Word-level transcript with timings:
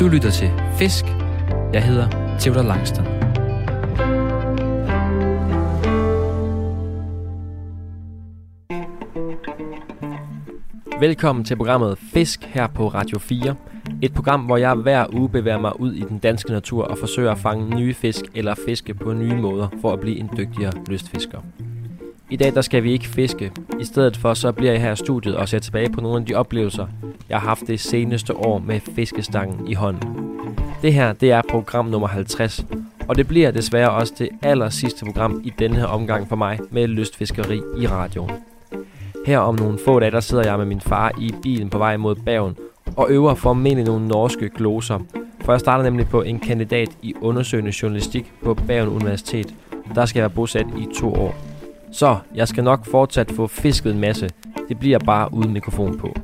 Du 0.00 0.08
lytter 0.08 0.30
til 0.30 0.50
Fisk. 0.78 1.04
Jeg 1.72 1.84
hedder 1.84 2.36
Theodor 2.38 2.62
Langstrøm. 2.62 3.06
Velkommen 11.00 11.44
til 11.44 11.56
programmet 11.56 11.98
Fisk 11.98 12.44
her 12.44 12.66
på 12.66 12.88
Radio 12.88 13.18
4. 13.18 13.54
Et 14.02 14.14
program, 14.14 14.40
hvor 14.40 14.56
jeg 14.56 14.74
hver 14.74 15.06
uge 15.12 15.28
bevæger 15.28 15.58
mig 15.58 15.80
ud 15.80 15.92
i 15.92 16.00
den 16.00 16.18
danske 16.18 16.52
natur 16.52 16.84
og 16.84 16.98
forsøger 16.98 17.30
at 17.32 17.38
fange 17.38 17.76
nye 17.76 17.94
fisk 17.94 18.24
eller 18.34 18.54
fiske 18.66 18.94
på 18.94 19.12
nye 19.12 19.36
måder 19.36 19.68
for 19.80 19.92
at 19.92 20.00
blive 20.00 20.18
en 20.18 20.30
dygtigere 20.36 20.72
lystfisker. 20.88 21.38
I 22.30 22.36
dag 22.36 22.54
der 22.54 22.60
skal 22.60 22.82
vi 22.82 22.92
ikke 22.92 23.08
fiske. 23.08 23.52
I 23.80 23.84
stedet 23.84 24.16
for 24.16 24.34
så 24.34 24.52
bliver 24.52 24.72
jeg 24.72 24.80
her 24.80 24.92
i 24.92 24.96
studiet 24.96 25.36
og 25.36 25.48
ser 25.48 25.58
tilbage 25.58 25.90
på 25.90 26.00
nogle 26.00 26.20
af 26.20 26.26
de 26.26 26.34
oplevelser, 26.34 26.86
jeg 27.28 27.40
har 27.40 27.48
haft 27.48 27.66
det 27.66 27.80
seneste 27.80 28.36
år 28.36 28.58
med 28.58 28.80
fiskestangen 28.80 29.68
i 29.68 29.74
hånden. 29.74 30.26
Det 30.82 30.92
her 30.92 31.12
det 31.12 31.32
er 31.32 31.42
program 31.50 31.86
nummer 31.86 32.08
50, 32.08 32.66
og 33.08 33.16
det 33.16 33.28
bliver 33.28 33.50
desværre 33.50 33.90
også 33.90 34.14
det 34.18 34.28
aller 34.42 34.68
sidste 34.68 35.04
program 35.04 35.40
i 35.44 35.52
denne 35.58 35.76
her 35.76 35.86
omgang 35.86 36.28
for 36.28 36.36
mig 36.36 36.60
med 36.70 36.88
lystfiskeri 36.88 37.60
i 37.78 37.86
radioen. 37.86 38.30
Her 39.26 39.38
om 39.38 39.54
nogle 39.54 39.78
få 39.84 40.00
dage, 40.00 40.10
der 40.10 40.20
sidder 40.20 40.44
jeg 40.44 40.58
med 40.58 40.66
min 40.66 40.80
far 40.80 41.12
i 41.20 41.34
bilen 41.42 41.70
på 41.70 41.78
vej 41.78 41.96
mod 41.96 42.14
Bergen 42.14 42.56
og 42.96 43.10
øver 43.10 43.34
formentlig 43.34 43.84
nogle 43.84 44.08
norske 44.08 44.48
gloser. 44.48 44.98
For 45.40 45.52
jeg 45.52 45.60
starter 45.60 45.84
nemlig 45.84 46.08
på 46.08 46.22
en 46.22 46.38
kandidat 46.38 46.88
i 47.02 47.14
undersøgende 47.20 47.72
journalistik 47.82 48.32
på 48.44 48.54
Bergen 48.54 48.88
Universitet. 48.88 49.54
Der 49.94 50.06
skal 50.06 50.20
jeg 50.20 50.22
være 50.22 50.34
bosat 50.34 50.66
i 50.78 50.86
to 51.00 51.14
år. 51.14 51.34
Så 51.92 52.16
jeg 52.34 52.48
skal 52.48 52.64
nok 52.64 52.86
fortsat 52.86 53.30
få 53.30 53.46
fisket 53.46 53.92
en 53.92 54.00
masse. 54.00 54.30
Det 54.68 54.78
bliver 54.78 54.98
bare 54.98 55.34
uden 55.34 55.52
mikrofon 55.52 55.98
på. 55.98 56.16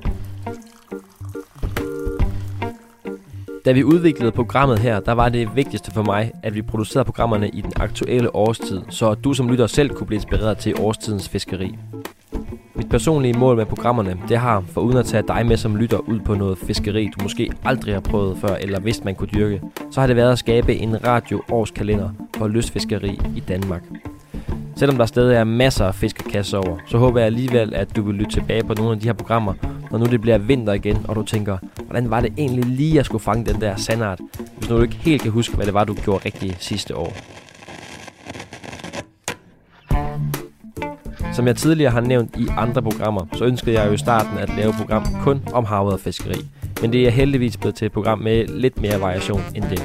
Da 3.65 3.73
vi 3.73 3.85
udviklede 3.85 4.33
programmet 4.33 4.79
her, 4.79 5.01
der 5.01 5.13
var 5.13 5.29
det 5.29 5.57
vigtigste 5.57 5.91
for 5.91 6.03
mig, 6.03 6.33
at 6.43 6.55
vi 6.55 6.63
producerede 6.63 7.05
programmerne 7.05 7.49
i 7.49 7.61
den 7.61 7.73
aktuelle 7.77 8.37
årstid, 8.37 8.81
så 8.89 9.15
du 9.15 9.33
som 9.33 9.49
lytter 9.49 9.67
selv 9.67 9.91
kunne 9.91 10.07
blive 10.07 10.17
inspireret 10.17 10.59
til 10.59 10.75
årstidens 10.81 11.29
fiskeri. 11.29 11.79
Mit 12.75 12.89
personlige 12.89 13.39
mål 13.39 13.57
med 13.57 13.67
programmerne, 13.67 14.19
det 14.29 14.39
har, 14.39 14.61
for 14.61 14.81
uden 14.81 14.97
at 14.97 15.07
tage 15.07 15.25
dig 15.29 15.47
med 15.47 15.57
som 15.57 15.77
lytter 15.77 15.99
ud 15.99 16.21
på 16.21 16.35
noget 16.35 16.59
fiskeri, 16.59 17.05
du 17.05 17.23
måske 17.23 17.51
aldrig 17.65 17.95
har 17.95 18.01
prøvet 18.01 18.39
før, 18.39 18.55
eller 18.55 18.81
vidst 18.81 19.05
man 19.05 19.15
kunne 19.15 19.29
dyrke, 19.35 19.61
så 19.91 20.01
har 20.01 20.07
det 20.07 20.17
været 20.17 20.33
at 20.33 20.39
skabe 20.39 20.75
en 20.75 21.05
radio-årskalender 21.07 22.11
for 22.37 22.49
lystfiskeri 22.49 23.21
i 23.37 23.41
Danmark. 23.41 23.83
Selvom 24.77 24.97
der 24.99 25.07
stadig 25.07 25.37
er 25.37 25.45
masser 25.45 25.87
af 25.87 25.95
fiskekasser 25.95 26.59
over, 26.59 26.79
så 26.87 26.99
håber 26.99 27.19
jeg 27.19 27.27
alligevel, 27.27 27.75
at 27.75 27.97
du 27.97 28.03
vil 28.03 28.15
lytte 28.15 28.33
tilbage 28.33 28.65
på 28.65 28.75
nogle 28.75 28.93
af 28.93 29.01
de 29.01 29.07
her 29.07 29.13
programmer, 29.13 29.55
når 29.93 29.99
nu 29.99 30.05
det 30.05 30.21
bliver 30.21 30.39
vinter 30.39 30.73
igen, 30.73 31.07
og 31.09 31.17
du 31.17 31.23
tænker, 31.23 31.59
hvordan 31.85 32.11
var 32.11 32.21
det 32.21 32.33
egentlig 32.39 32.65
lige, 32.65 33.01
at 33.01 33.07
skulle 33.07 33.23
fange 33.23 33.53
den 33.53 33.61
der 33.61 33.77
sandart, 33.77 34.21
hvis 34.59 34.71
nu 34.71 34.77
du 34.77 34.83
ikke 34.83 34.95
helt 34.95 35.23
kan 35.23 35.31
huske, 35.31 35.57
hvad 35.57 35.67
det 35.67 35.75
var, 35.75 35.85
du 35.85 35.95
gjorde 35.95 36.25
rigtigt 36.25 36.57
sidste 36.63 36.97
år. 36.97 37.13
Som 41.33 41.47
jeg 41.47 41.57
tidligere 41.57 41.91
har 41.91 42.01
nævnt 42.01 42.37
i 42.37 42.47
andre 42.59 42.83
programmer, 42.83 43.27
så 43.33 43.45
ønskede 43.45 43.81
jeg 43.81 43.89
jo 43.89 43.93
i 43.93 43.99
starten 43.99 44.39
at 44.39 44.51
lave 44.57 44.71
et 44.71 44.77
program 44.77 45.05
kun 45.23 45.41
om 45.53 45.65
havet 45.65 45.93
og 45.93 46.01
fiskeri. 46.01 46.47
Men 46.81 46.93
det 46.93 47.07
er 47.07 47.11
heldigvis 47.11 47.57
blevet 47.57 47.75
til 47.75 47.87
et 47.87 47.93
program 47.93 48.19
med 48.19 48.47
lidt 48.47 48.81
mere 48.81 49.01
variation 49.01 49.43
end 49.55 49.65
det. 49.65 49.83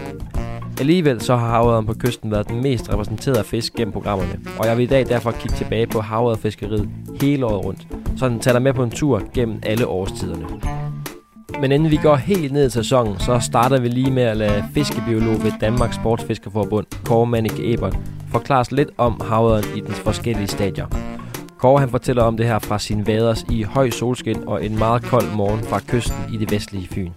Alligevel 0.80 1.22
så 1.22 1.36
har 1.36 1.50
havøren 1.50 1.86
på 1.86 1.94
kysten 1.94 2.32
været 2.32 2.48
den 2.48 2.64
mest 2.64 2.94
repræsenterede 2.94 3.44
fisk 3.44 3.74
gennem 3.74 3.92
programmerne, 3.92 4.40
og 4.60 4.68
jeg 4.68 4.78
vil 4.78 4.84
i 4.84 4.88
dag 4.88 5.10
derfor 5.10 5.32
kigge 5.32 5.56
tilbage 5.56 5.88
på 5.88 6.02
fiskeriet 6.36 6.90
hele 7.22 7.46
året 7.46 7.66
rundt, 7.66 7.88
så 8.18 8.30
den 8.30 8.40
tager 8.40 8.60
med 8.60 8.74
på 8.74 8.84
en 8.84 8.92
tur 8.92 9.22
gennem 9.34 9.60
alle 9.64 9.88
årstiderne. 9.88 10.46
Men 11.62 11.72
inden 11.72 11.92
vi 11.92 11.98
går 11.98 12.16
helt 12.16 12.54
ned 12.54 12.68
i 12.68 12.70
sæsonen, 12.70 13.20
så 13.20 13.40
starter 13.40 13.80
vi 13.80 13.88
lige 13.88 14.12
med 14.12 14.24
at 14.24 14.38
lade 14.38 14.64
fiskebiolog 14.74 15.44
ved 15.44 15.52
Danmarks 15.62 15.96
Sportsfiskerforbund, 15.96 16.86
Kåre 17.06 17.28
Mannik 17.28 17.60
Ebert, 17.60 17.98
forklare 18.32 18.60
os 18.60 18.72
lidt 18.72 18.90
om 18.98 19.22
havøren 19.26 19.64
i 19.76 19.80
dens 19.80 20.00
forskellige 20.00 20.48
stadier. 20.48 20.88
Kåre 21.58 21.80
han 21.80 21.90
fortæller 21.90 22.24
om 22.24 22.38
det 22.38 22.46
her 22.46 22.60
fra 22.60 22.80
sin 22.80 23.08
vaders 23.08 23.46
i 23.50 23.64
høj 23.64 23.90
solskin 23.90 24.48
og 24.48 24.66
en 24.66 24.80
meget 24.80 25.04
kold 25.04 25.36
morgen 25.36 25.64
fra 25.64 25.80
kysten 25.80 26.34
i 26.34 26.38
det 26.38 26.52
vestlige 26.52 26.88
Fyn. 26.88 27.12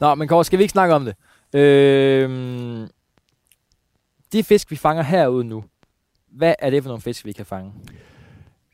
Nå, 0.00 0.14
men 0.14 0.28
Kåre, 0.28 0.44
skal 0.44 0.58
vi 0.58 0.62
ikke 0.62 0.72
snakke 0.72 0.94
om 0.94 1.04
det? 1.04 1.14
Øh, 1.54 2.88
de 4.32 4.42
fisk, 4.42 4.70
vi 4.70 4.76
fanger 4.76 5.02
herude 5.02 5.44
nu, 5.44 5.64
hvad 6.28 6.54
er 6.58 6.70
det 6.70 6.82
for 6.82 6.88
nogle 6.88 7.02
fisk, 7.02 7.24
vi 7.24 7.32
kan 7.32 7.46
fange? 7.46 7.72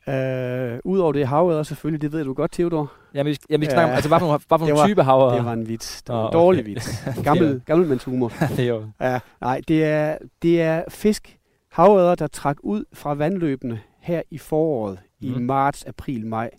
Uh, 0.07 0.79
Udover 0.91 1.11
det 1.11 1.27
havet 1.27 1.67
selvfølgelig, 1.67 2.01
det 2.01 2.11
ved 2.11 2.23
du 2.23 2.33
godt, 2.33 2.51
Theodor. 2.51 2.91
Jamen, 3.13 3.31
vi, 3.31 3.37
jamen, 3.49 3.61
vi 3.61 3.65
snakker 3.65 3.83
uh, 3.83 3.89
om, 3.89 3.95
altså, 3.95 4.09
hvad 4.09 4.19
for 4.19 4.25
nogle, 4.25 4.39
hvad 4.47 4.59
for 4.59 4.67
nogle 4.67 4.89
type 4.89 5.03
haver? 5.03 5.35
Det 5.35 5.45
var 5.45 5.53
en 5.53 5.67
vits. 5.67 6.01
Det 6.01 6.15
var 6.15 6.21
oh, 6.21 6.25
en 6.25 6.33
dårlig 6.33 6.61
okay. 6.61 6.73
vits. 6.73 7.03
Gammel, 7.23 7.61
gammel 7.65 8.01
humor. 8.05 8.33
det 8.57 8.69
er. 8.69 8.91
Ja, 9.01 9.19
nej, 9.41 9.61
det 9.67 9.83
er, 9.83 10.17
det 10.41 10.61
er 10.61 10.83
fisk, 10.89 11.37
havredder, 11.71 12.15
der 12.15 12.27
trak 12.27 12.57
ud 12.63 12.83
fra 12.93 13.13
vandløbene 13.13 13.79
her 13.99 14.21
i 14.31 14.37
foråret, 14.37 14.99
mm. 15.21 15.27
i 15.27 15.39
marts, 15.39 15.83
april, 15.83 16.25
maj. 16.25 16.49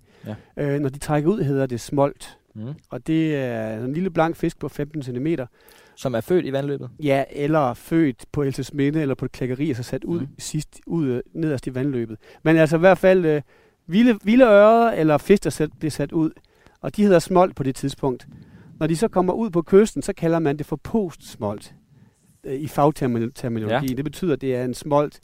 Ja. 0.57 0.75
Uh, 0.75 0.81
når 0.81 0.89
de 0.89 0.99
trækker 0.99 1.31
ud, 1.31 1.43
hedder 1.43 1.67
det 1.67 1.81
smolt. 1.81 2.39
Mm. 2.55 2.75
Og 2.91 3.07
det 3.07 3.37
er 3.37 3.84
en 3.84 3.93
lille 3.93 4.11
blank 4.11 4.37
fisk 4.37 4.59
på 4.59 4.69
15 4.69 5.03
cm. 5.03 5.27
Som 5.98 6.14
er 6.14 6.20
født 6.20 6.47
i 6.47 6.53
vandløbet? 6.53 6.91
Ja, 7.03 7.25
eller 7.31 7.75
født 7.75 8.25
på 8.32 8.42
Elsesminde 8.42 9.03
eller 9.03 9.14
på 9.14 9.25
et 9.25 9.32
klækkeri, 9.32 9.70
og 9.70 9.76
så 9.76 9.82
sat 9.82 10.04
ud 10.04 10.20
mm. 10.20 10.28
sidst 10.38 10.81
ud 10.86 11.22
nederst 11.34 11.66
i 11.66 11.75
vandløbet. 11.75 12.16
Men 12.42 12.56
altså 12.56 12.76
i 12.76 12.78
hvert 12.78 12.98
fald 12.98 13.25
øh, 13.25 13.42
vilde, 13.86 14.19
vilde 14.25 14.44
ører 14.44 14.92
eller 14.92 15.19
fisk, 15.19 15.44
der 15.44 15.50
sat, 15.50 15.70
bliver 15.78 15.91
sat 15.91 16.12
ud. 16.12 16.31
Og 16.81 16.97
de 16.97 17.03
hedder 17.03 17.19
smolt 17.19 17.56
på 17.56 17.62
det 17.62 17.75
tidspunkt. 17.75 18.28
Når 18.81 18.86
de 18.86 18.97
så 18.97 19.09
kommer 19.09 19.32
ud 19.32 19.50
på 19.50 19.62
kysten, 19.62 20.03
så 20.03 20.12
kalder 20.12 20.38
man 20.38 20.56
det 20.56 20.66
for 20.66 20.76
postsmolt 20.76 21.75
øh, 22.44 22.54
i 22.54 22.69
fagterminologi. 22.69 23.86
Ja. 23.91 23.97
Det 23.97 24.04
betyder, 24.04 24.32
at 24.32 24.41
det 24.41 24.54
er 24.54 24.65
en 24.65 24.75
smolt 24.75 25.20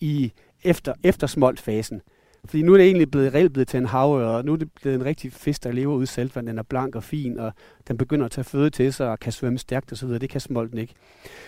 i 0.00 0.32
efter, 0.64 0.94
efter 1.02 1.26
smoltfasen. 1.26 2.00
Fordi 2.48 2.62
nu 2.62 2.72
er 2.72 2.76
det 2.76 2.86
egentlig 2.86 3.10
blevet 3.10 3.34
reelt 3.34 3.52
blevet 3.52 3.68
til 3.68 3.78
en 3.78 3.86
havør, 3.86 4.26
og 4.26 4.44
nu 4.44 4.52
er 4.52 4.56
det 4.56 4.68
blevet 4.72 4.96
en 4.96 5.04
rigtig 5.04 5.32
fisk, 5.32 5.64
der 5.64 5.72
lever 5.72 5.94
ude 5.94 6.02
i 6.02 6.06
saltvand. 6.06 6.46
Den 6.46 6.58
er 6.58 6.62
blank 6.62 6.94
og 6.94 7.02
fin, 7.02 7.38
og 7.38 7.52
den 7.88 7.96
begynder 7.96 8.24
at 8.24 8.30
tage 8.30 8.44
føde 8.44 8.70
til 8.70 8.92
sig 8.92 9.10
og 9.10 9.20
kan 9.20 9.32
svømme 9.32 9.58
stærkt 9.58 9.92
osv. 9.92 10.08
Det 10.08 10.30
kan 10.30 10.40
smolten 10.40 10.78
ikke. 10.78 10.94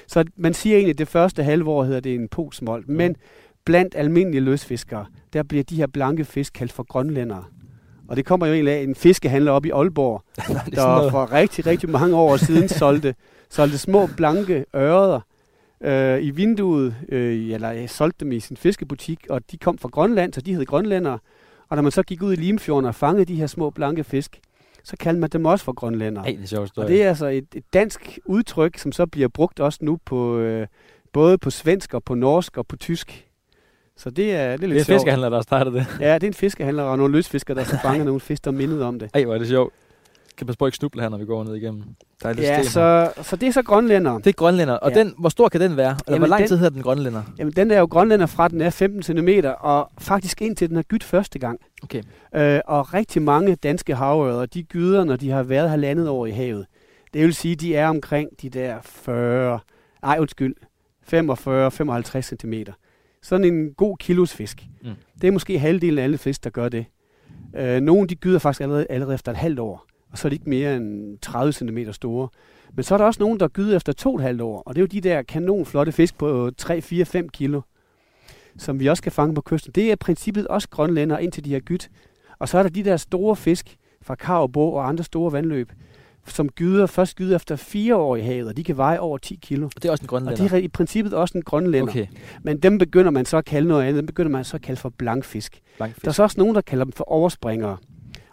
Så 0.07 0.25
man 0.37 0.55
siger 0.55 0.77
egentlig, 0.77 0.93
at 0.93 0.99
det 0.99 1.09
første 1.09 1.43
halvår 1.43 1.85
hedder 1.85 2.01
det 2.01 2.15
en 2.15 2.29
posmolt. 2.29 2.89
Ja. 2.89 2.93
Men 2.93 3.17
blandt 3.65 3.95
almindelige 3.95 4.41
løsfiskere, 4.41 5.07
der 5.33 5.43
bliver 5.43 5.65
de 5.65 5.77
her 5.77 5.87
blanke 5.87 6.25
fisk 6.25 6.53
kaldt 6.53 6.73
for 6.73 6.83
grønlændere. 6.83 7.45
Og 8.09 8.17
det 8.17 8.25
kommer 8.25 8.47
jo 8.47 8.53
egentlig 8.53 8.75
af 8.75 8.83
en 8.83 8.95
fiskehandler 8.95 9.53
op 9.53 9.67
i 9.67 9.71
Aalborg, 9.71 10.23
der 10.77 11.11
for 11.11 11.33
rigtig, 11.33 11.67
rigtig 11.67 11.91
mange 11.91 12.17
år 12.17 12.37
siden 12.37 12.69
solgte, 12.69 13.15
solgte 13.51 13.79
små 13.79 14.09
blanke 14.17 14.65
ører 14.77 15.21
øh, 15.85 16.23
i 16.23 16.31
vinduet, 16.31 16.95
øh, 17.09 17.51
eller 17.51 17.71
jeg 17.71 17.91
solgte 17.91 18.25
dem 18.25 18.33
i 18.33 18.41
sin 18.41 18.57
fiskebutik, 18.57 19.27
og 19.31 19.51
de 19.51 19.59
kom 19.59 19.79
fra 19.79 19.89
Grønland, 19.89 20.33
så 20.33 20.41
de 20.41 20.55
hed 20.55 20.67
grønlændere. 20.67 21.19
Og 21.69 21.77
når 21.77 21.83
man 21.83 21.93
så 21.93 22.03
gik 22.03 22.23
ud 22.23 22.33
i 22.33 22.37
Limfjorden 22.37 22.85
og 22.89 22.95
fangede 22.95 23.25
de 23.25 23.35
her 23.35 23.47
små 23.47 23.71
blanke 23.71 24.05
fisk, 24.05 24.41
så 24.85 24.97
kaldte 24.97 25.21
man 25.21 25.31
dem 25.31 25.45
også 25.45 25.65
for 25.65 25.73
grønlændere. 25.73 26.25
Hey, 26.25 26.39
det 26.39 26.53
er 26.53 26.71
og 26.77 26.89
det 26.89 27.03
er 27.03 27.09
altså 27.09 27.27
et, 27.27 27.47
et 27.55 27.65
dansk 27.73 28.19
udtryk, 28.25 28.79
som 28.79 28.93
så 28.93 29.07
bliver 29.07 29.29
brugt 29.29 29.61
også 29.61 29.79
nu 29.83 29.99
på 30.05 30.39
øh, 30.39 30.67
både 31.13 31.39
på 31.39 31.51
svensk 31.51 31.95
og 31.95 32.05
på 32.05 32.15
norsk 32.15 32.57
og 32.57 32.67
på 32.67 32.77
tysk. 32.77 33.27
Så 33.97 34.11
det 34.11 34.35
er, 34.35 34.57
det 34.57 34.65
er 34.65 34.69
lidt 34.69 34.87
Det 34.87 34.93
er 34.93 34.95
fiskehandler, 34.95 35.29
der 35.29 35.37
har 35.37 35.43
startet 35.43 35.73
det. 35.73 35.87
Ja, 36.01 36.15
det 36.15 36.23
er 36.23 36.27
en 36.27 36.35
fiskehandler 36.35 36.83
og 36.83 36.99
nogle 36.99 37.13
løsfiskere, 37.13 37.57
der 37.57 37.65
så 37.65 37.79
fanger 37.85 38.05
nogle 38.05 38.21
fisk, 38.21 38.45
der 38.45 38.51
mindet 38.51 38.83
om 38.83 38.99
det. 38.99 39.11
Ej, 39.15 39.25
hvor 39.25 39.35
er 39.35 39.39
det 39.39 39.49
sjovt 39.49 39.75
kan 40.41 40.47
passe 40.47 40.59
på 40.59 40.67
ikke 40.67 40.77
snuble 40.77 41.03
her, 41.03 41.09
når 41.09 41.19
vi 41.19 41.25
går 41.25 41.45
ned 41.45 41.55
igennem. 41.55 41.83
Der 42.23 42.29
er 42.29 42.35
ja, 42.39 42.63
så, 42.63 43.13
så 43.23 43.37
det 43.37 43.49
er 43.49 43.53
så 43.53 43.63
grønlænder. 43.63 44.19
Det 44.19 44.27
er 44.27 44.33
grønlænder. 44.33 44.75
Og 44.75 44.91
ja. 44.91 44.99
den, 44.99 45.15
hvor 45.19 45.29
stor 45.29 45.49
kan 45.49 45.61
den 45.61 45.77
være? 45.77 45.91
Eller 45.91 46.03
jamen 46.09 46.19
hvor 46.19 46.27
lang 46.27 46.41
den, 46.41 46.49
tid 46.49 46.57
hedder 46.57 46.71
den 46.71 46.83
grønlænder? 46.83 47.23
Jamen 47.39 47.53
den 47.53 47.71
er 47.71 47.79
jo 47.79 47.85
grønlænder 47.85 48.27
fra, 48.27 48.49
den 48.49 48.61
er 48.61 48.71
15 48.71 49.03
cm, 49.03 49.29
og 49.61 49.91
faktisk 49.99 50.43
indtil 50.43 50.69
den 50.69 50.77
har 50.77 50.83
gydt 50.83 51.05
første 51.05 51.39
gang. 51.39 51.61
Okay. 51.83 52.03
Øh, 52.35 52.61
og 52.67 52.95
rigtig 52.95 53.23
mange 53.23 53.55
danske 53.55 53.95
havørder, 53.95 54.47
de 54.47 54.63
gyder, 54.63 55.05
når 55.05 55.17
de 55.17 55.31
har 55.31 55.43
været 55.43 55.71
halvandet 55.71 56.09
år 56.09 56.27
i 56.27 56.31
havet. 56.31 56.67
Det 57.15 57.23
vil 57.23 57.35
sige, 57.35 57.57
de 57.57 57.75
er 57.75 57.89
omkring 57.89 58.29
de 58.43 58.49
der 58.49 58.77
40, 58.83 59.59
ej 60.03 60.17
undskyld, 60.21 60.55
45-55 61.15 62.21
cm. 62.21 62.55
Sådan 63.23 63.45
en 63.45 63.75
god 63.75 63.97
kilos 63.97 64.35
fisk. 64.35 64.67
Mm. 64.83 64.91
Det 65.21 65.29
er 65.29 65.33
måske 65.33 65.59
halvdelen 65.59 65.99
af 65.99 66.03
alle 66.03 66.19
fisk, 66.19 66.45
der 66.45 66.51
gør 66.51 66.69
det. 66.69 66.85
Øh, 67.57 67.81
nogle 67.81 68.09
de 68.09 68.15
gyder 68.15 68.39
faktisk 68.39 68.61
allerede, 68.61 68.87
allerede 68.91 69.15
efter 69.15 69.33
et 69.33 69.39
halvt 69.39 69.59
år 69.59 69.90
og 70.13 70.19
så 70.19 70.29
er 70.29 70.31
de 70.31 70.35
ikke 70.37 70.51
mere 70.51 70.77
end 70.77 71.19
30 71.19 71.53
cm 71.53 71.79
store. 71.93 72.29
Men 72.75 72.83
så 72.83 72.95
er 72.95 72.99
der 72.99 73.05
også 73.05 73.21
nogen, 73.23 73.41
der 73.41 73.49
gyder 73.49 73.77
efter 73.77 73.93
to 73.93 74.17
et 74.17 74.23
halvt 74.23 74.41
år, 74.41 74.63
og 74.67 74.75
det 74.75 74.81
er 74.81 74.83
jo 74.83 74.87
de 74.87 75.01
der 75.01 75.23
kanonflotte 75.23 75.93
fisk 75.93 76.19
på 76.19 76.51
3, 76.57 76.81
4, 76.81 77.05
5 77.05 77.29
kilo, 77.29 77.61
som 78.59 78.81
vi 78.81 78.87
også 78.87 79.03
kan 79.03 79.13
fange 79.13 79.35
på 79.35 79.41
kysten. 79.41 79.73
Det 79.75 79.93
er 79.93 79.97
princippet 79.97 80.47
også 80.49 80.69
grønlænder, 80.69 81.19
indtil 81.19 81.45
de 81.45 81.53
har 81.53 81.61
gydt. 81.61 81.91
Og 82.39 82.49
så 82.49 82.59
er 82.59 82.63
der 82.63 82.71
de 82.71 82.85
der 82.85 82.97
store 82.97 83.37
fisk 83.37 83.77
fra 84.03 84.15
Karbo 84.15 84.73
og 84.73 84.89
andre 84.89 85.05
store 85.05 85.33
vandløb, 85.33 85.73
som 86.27 86.49
gyder, 86.49 86.87
først 86.87 87.17
gyder 87.17 87.37
efter 87.37 87.57
fire 87.57 87.97
år 87.97 88.17
i 88.17 88.21
havet, 88.21 88.49
og 88.49 88.57
de 88.57 88.65
kan 88.65 88.77
veje 88.77 88.99
over 88.99 89.19
10 89.19 89.39
kilo. 89.43 89.67
Og 89.67 89.73
det 89.83 89.85
er 89.85 89.91
også 89.93 90.03
en 90.03 90.05
Og 90.05 90.09
grønlænder. 90.09 90.43
det 90.43 90.53
er 90.53 90.57
i 90.57 90.69
princippet 90.69 91.15
også 91.15 91.39
en 91.39 91.43
grønlænder. 91.43 91.91
Okay, 91.93 92.07
Men 92.43 92.59
dem 92.59 92.79
begynder 92.79 93.11
man 93.11 93.25
så 93.25 93.37
at 93.37 93.45
kalde 93.45 93.69
noget 93.69 93.83
andet. 93.83 93.97
Dem 93.97 94.07
begynder 94.07 94.31
man 94.31 94.45
så 94.45 94.57
at 94.57 94.63
kalde 94.63 94.81
for 94.81 94.89
blankfisk. 94.89 95.61
blankfisk. 95.77 96.03
Der 96.05 96.09
er 96.09 96.13
så 96.13 96.23
også 96.23 96.39
nogen, 96.41 96.55
der 96.55 96.61
kalder 96.61 96.85
dem 96.85 96.93
for 96.93 97.05
overspringere. 97.05 97.77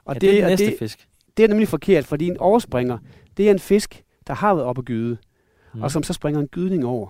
Og 0.06 0.14
ja, 0.16 0.20
det, 0.20 0.22
det 0.22 0.30
er 0.30 0.34
den 0.36 0.44
og 0.44 0.50
næste 0.50 0.66
det, 0.66 0.76
fisk. 0.80 1.08
Det 1.38 1.44
er 1.44 1.48
nemlig 1.48 1.68
forkert, 1.68 2.06
fordi 2.06 2.28
en 2.28 2.38
overspringer, 2.38 2.98
det 3.38 3.48
er 3.48 3.52
en 3.52 3.60
fisk, 3.60 4.04
der 4.28 4.34
har 4.34 4.54
været 4.56 4.68
op 4.68 4.78
at 4.78 4.86
gyde, 4.86 5.18
Mm. 5.74 5.82
og 5.82 5.92
som 5.92 6.04
så 6.04 6.14
springer 6.14 6.42
en 6.42 6.48
gydning 6.48 6.86
over. 6.86 7.10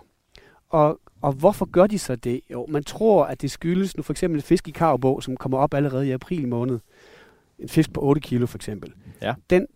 Og, 0.69 0.99
og 1.21 1.31
hvorfor 1.33 1.65
gør 1.65 1.87
de 1.87 1.99
så 1.99 2.15
det? 2.15 2.41
Jo, 2.51 2.65
man 2.69 2.83
tror, 2.83 3.25
at 3.25 3.41
det 3.41 3.51
skyldes 3.51 3.97
nu 3.97 4.03
for 4.03 4.13
eksempel 4.13 4.37
en 4.37 4.41
fisk 4.43 4.67
i 4.67 4.71
Karbog, 4.71 5.23
som 5.23 5.37
kommer 5.37 5.57
op 5.57 5.73
allerede 5.73 6.07
i 6.07 6.11
april 6.11 6.47
måned. 6.47 6.79
En 7.59 7.69
fisk 7.69 7.93
på 7.93 8.01
8 8.01 8.21
kilo 8.21 8.45
for 8.45 8.57
eksempel. 8.57 8.93
Ja. 9.21 9.33
Den 9.49 9.67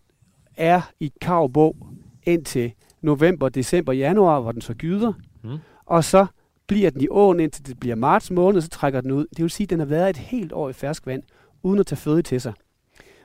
er 0.56 0.80
i 1.00 1.12
Karbog 1.20 1.76
indtil 2.22 2.72
november, 3.00 3.48
december, 3.48 3.92
januar, 3.92 4.40
hvor 4.40 4.52
den 4.52 4.60
så 4.60 4.74
gyder. 4.74 5.12
Mm. 5.44 5.50
Og 5.86 6.04
så 6.04 6.26
bliver 6.66 6.90
den 6.90 7.00
i 7.00 7.08
åen, 7.10 7.40
indtil 7.40 7.66
det 7.66 7.80
bliver 7.80 7.96
marts 7.96 8.30
måned, 8.30 8.60
så 8.60 8.68
trækker 8.68 9.00
den 9.00 9.10
ud. 9.10 9.26
Det 9.36 9.42
vil 9.42 9.50
sige, 9.50 9.64
at 9.64 9.70
den 9.70 9.78
har 9.78 9.86
været 9.86 10.10
et 10.10 10.16
helt 10.16 10.52
år 10.52 10.68
i 10.68 10.72
ferskvand, 10.72 11.22
uden 11.62 11.78
at 11.80 11.86
tage 11.86 11.96
føde 11.96 12.22
til 12.22 12.40
sig. 12.40 12.52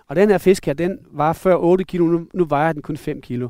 Og 0.08 0.16
den 0.16 0.30
her 0.30 0.38
fisk 0.38 0.66
her, 0.66 0.74
den 0.74 1.00
var 1.12 1.34
før 1.34 1.56
8 1.56 1.84
kilo, 1.84 2.06
nu, 2.06 2.28
nu 2.34 2.46
vejer 2.46 2.74
den 2.74 2.82
kun 2.82 2.98
5 2.98 3.22
kilo. 3.22 3.48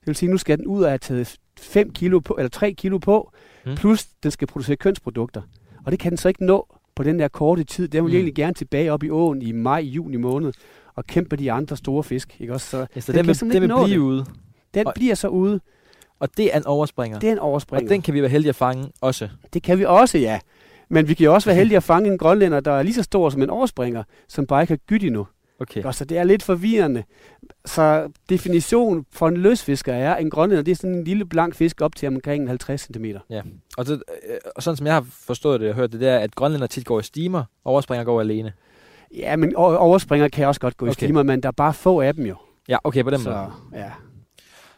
Det 0.00 0.06
vil 0.06 0.14
sige, 0.16 0.28
at 0.28 0.30
nu 0.30 0.36
skal 0.38 0.58
den 0.58 0.66
ud 0.66 0.82
og 0.82 0.90
have 0.90 0.98
taget 0.98 1.36
5 1.60 1.90
kilo 1.90 2.18
på, 2.20 2.34
eller 2.38 2.48
3 2.48 2.72
kilo 2.72 2.98
på, 2.98 3.32
Mm. 3.66 3.74
plus 3.74 4.06
den 4.06 4.30
skal 4.30 4.48
producere 4.48 4.76
kønsprodukter. 4.76 5.42
Og 5.84 5.92
det 5.92 6.00
kan 6.00 6.10
den 6.10 6.16
så 6.16 6.28
ikke 6.28 6.44
nå 6.46 6.74
på 6.94 7.02
den 7.02 7.18
der 7.18 7.28
korte 7.28 7.64
tid. 7.64 7.88
Den 7.88 8.04
vil 8.04 8.10
Mm. 8.10 8.14
egentlig 8.16 8.34
gerne 8.34 8.54
tilbage 8.54 8.92
op 8.92 9.02
i 9.02 9.10
åen 9.10 9.42
i 9.42 9.52
maj, 9.52 9.80
juni 9.80 10.16
måned, 10.16 10.52
og 10.94 11.06
kæmpe 11.06 11.36
de 11.36 11.52
andre 11.52 11.76
store 11.76 12.02
fisk. 12.04 12.36
Ikke 12.40 12.52
også? 12.52 12.66
Så 12.70 12.86
Ja, 12.94 13.00
så 13.00 13.12
den 13.12 13.18
den, 13.18 13.26
vil, 13.26 13.40
den 13.40 13.50
vil 13.62 13.68
blive 13.68 13.88
det. 13.88 13.96
ude. 13.98 14.24
den 14.74 14.86
Og- 14.86 14.92
bliver 14.96 15.14
så 15.14 15.28
ude. 15.28 15.60
Og 16.20 16.28
det 16.36 16.54
er 16.54 16.58
en 16.58 16.66
overspringer. 16.66 17.18
Det 17.18 17.28
er 17.28 17.32
en 17.32 17.38
og 17.38 17.44
overspringer. 17.48 17.88
den 17.88 18.02
kan 18.02 18.14
vi 18.14 18.20
være 18.22 18.30
heldige 18.30 18.48
at 18.48 18.54
fange 18.56 18.88
også. 19.00 19.28
Det 19.52 19.62
kan 19.62 19.78
vi 19.78 19.84
også, 19.84 20.18
ja. 20.18 20.38
Men 20.88 21.08
vi 21.08 21.14
kan 21.14 21.24
jo 21.24 21.34
også 21.34 21.48
være 21.48 21.56
heldige 21.56 21.76
at 21.76 21.82
fange 21.82 22.10
en 22.12 22.18
grønlænder, 22.18 22.60
der 22.60 22.72
er 22.72 22.82
lige 22.82 22.94
så 22.94 23.02
stor 23.02 23.30
som 23.30 23.42
en 23.42 23.50
overspringer, 23.50 24.02
som 24.28 24.46
bare 24.46 24.62
ikke 24.62 24.72
har 24.72 24.76
gyt 24.86 25.04
endnu. 25.04 25.26
Okay. 25.60 25.80
Okay. 25.80 25.92
Så 25.92 26.04
det 26.04 26.18
er 26.18 26.24
lidt 26.24 26.42
forvirrende. 26.42 27.04
Så 27.64 28.12
definitionen 28.28 29.06
for 29.12 29.28
en 29.28 29.36
løsfisker 29.36 29.94
er, 29.94 30.16
en 30.16 30.30
grønlænder 30.30 30.62
det 30.62 30.72
er 30.72 30.76
sådan 30.76 30.94
en 30.94 31.04
lille 31.04 31.24
blank 31.24 31.54
fisk 31.54 31.80
op 31.80 31.96
til 31.96 32.08
omkring 32.08 32.48
50 32.48 32.80
cm. 32.80 33.04
Og, 33.78 33.86
det, 33.86 34.02
øh, 34.28 34.36
og 34.56 34.62
sådan 34.62 34.76
som 34.76 34.86
jeg 34.86 34.94
har 34.94 35.06
forstået 35.10 35.60
det 35.60 35.68
og 35.68 35.74
hørt 35.74 35.92
det, 35.92 36.00
det 36.00 36.08
er, 36.08 36.18
at 36.18 36.34
grønlænder 36.34 36.66
tit 36.66 36.86
går 36.86 37.00
i 37.00 37.02
stimer, 37.02 37.38
og 37.38 37.72
overspringer 37.72 38.04
går 38.04 38.20
alene. 38.20 38.52
Ja, 39.14 39.36
men 39.36 39.56
overspringer 39.56 40.28
kan 40.28 40.46
også 40.46 40.60
godt 40.60 40.76
gå 40.76 40.86
i 40.86 40.88
Okay. 40.88 41.06
stimer, 41.06 41.22
men 41.22 41.42
der 41.42 41.48
er 41.48 41.52
bare 41.52 41.74
få 41.74 42.00
af 42.00 42.14
dem 42.14 42.26
jo. 42.26 42.36
Ja, 42.68 42.76
okay, 42.84 43.02
på 43.02 43.10
den 43.10 43.20
måde. 43.24 43.34
så, 43.72 43.78
ja. 43.78 43.90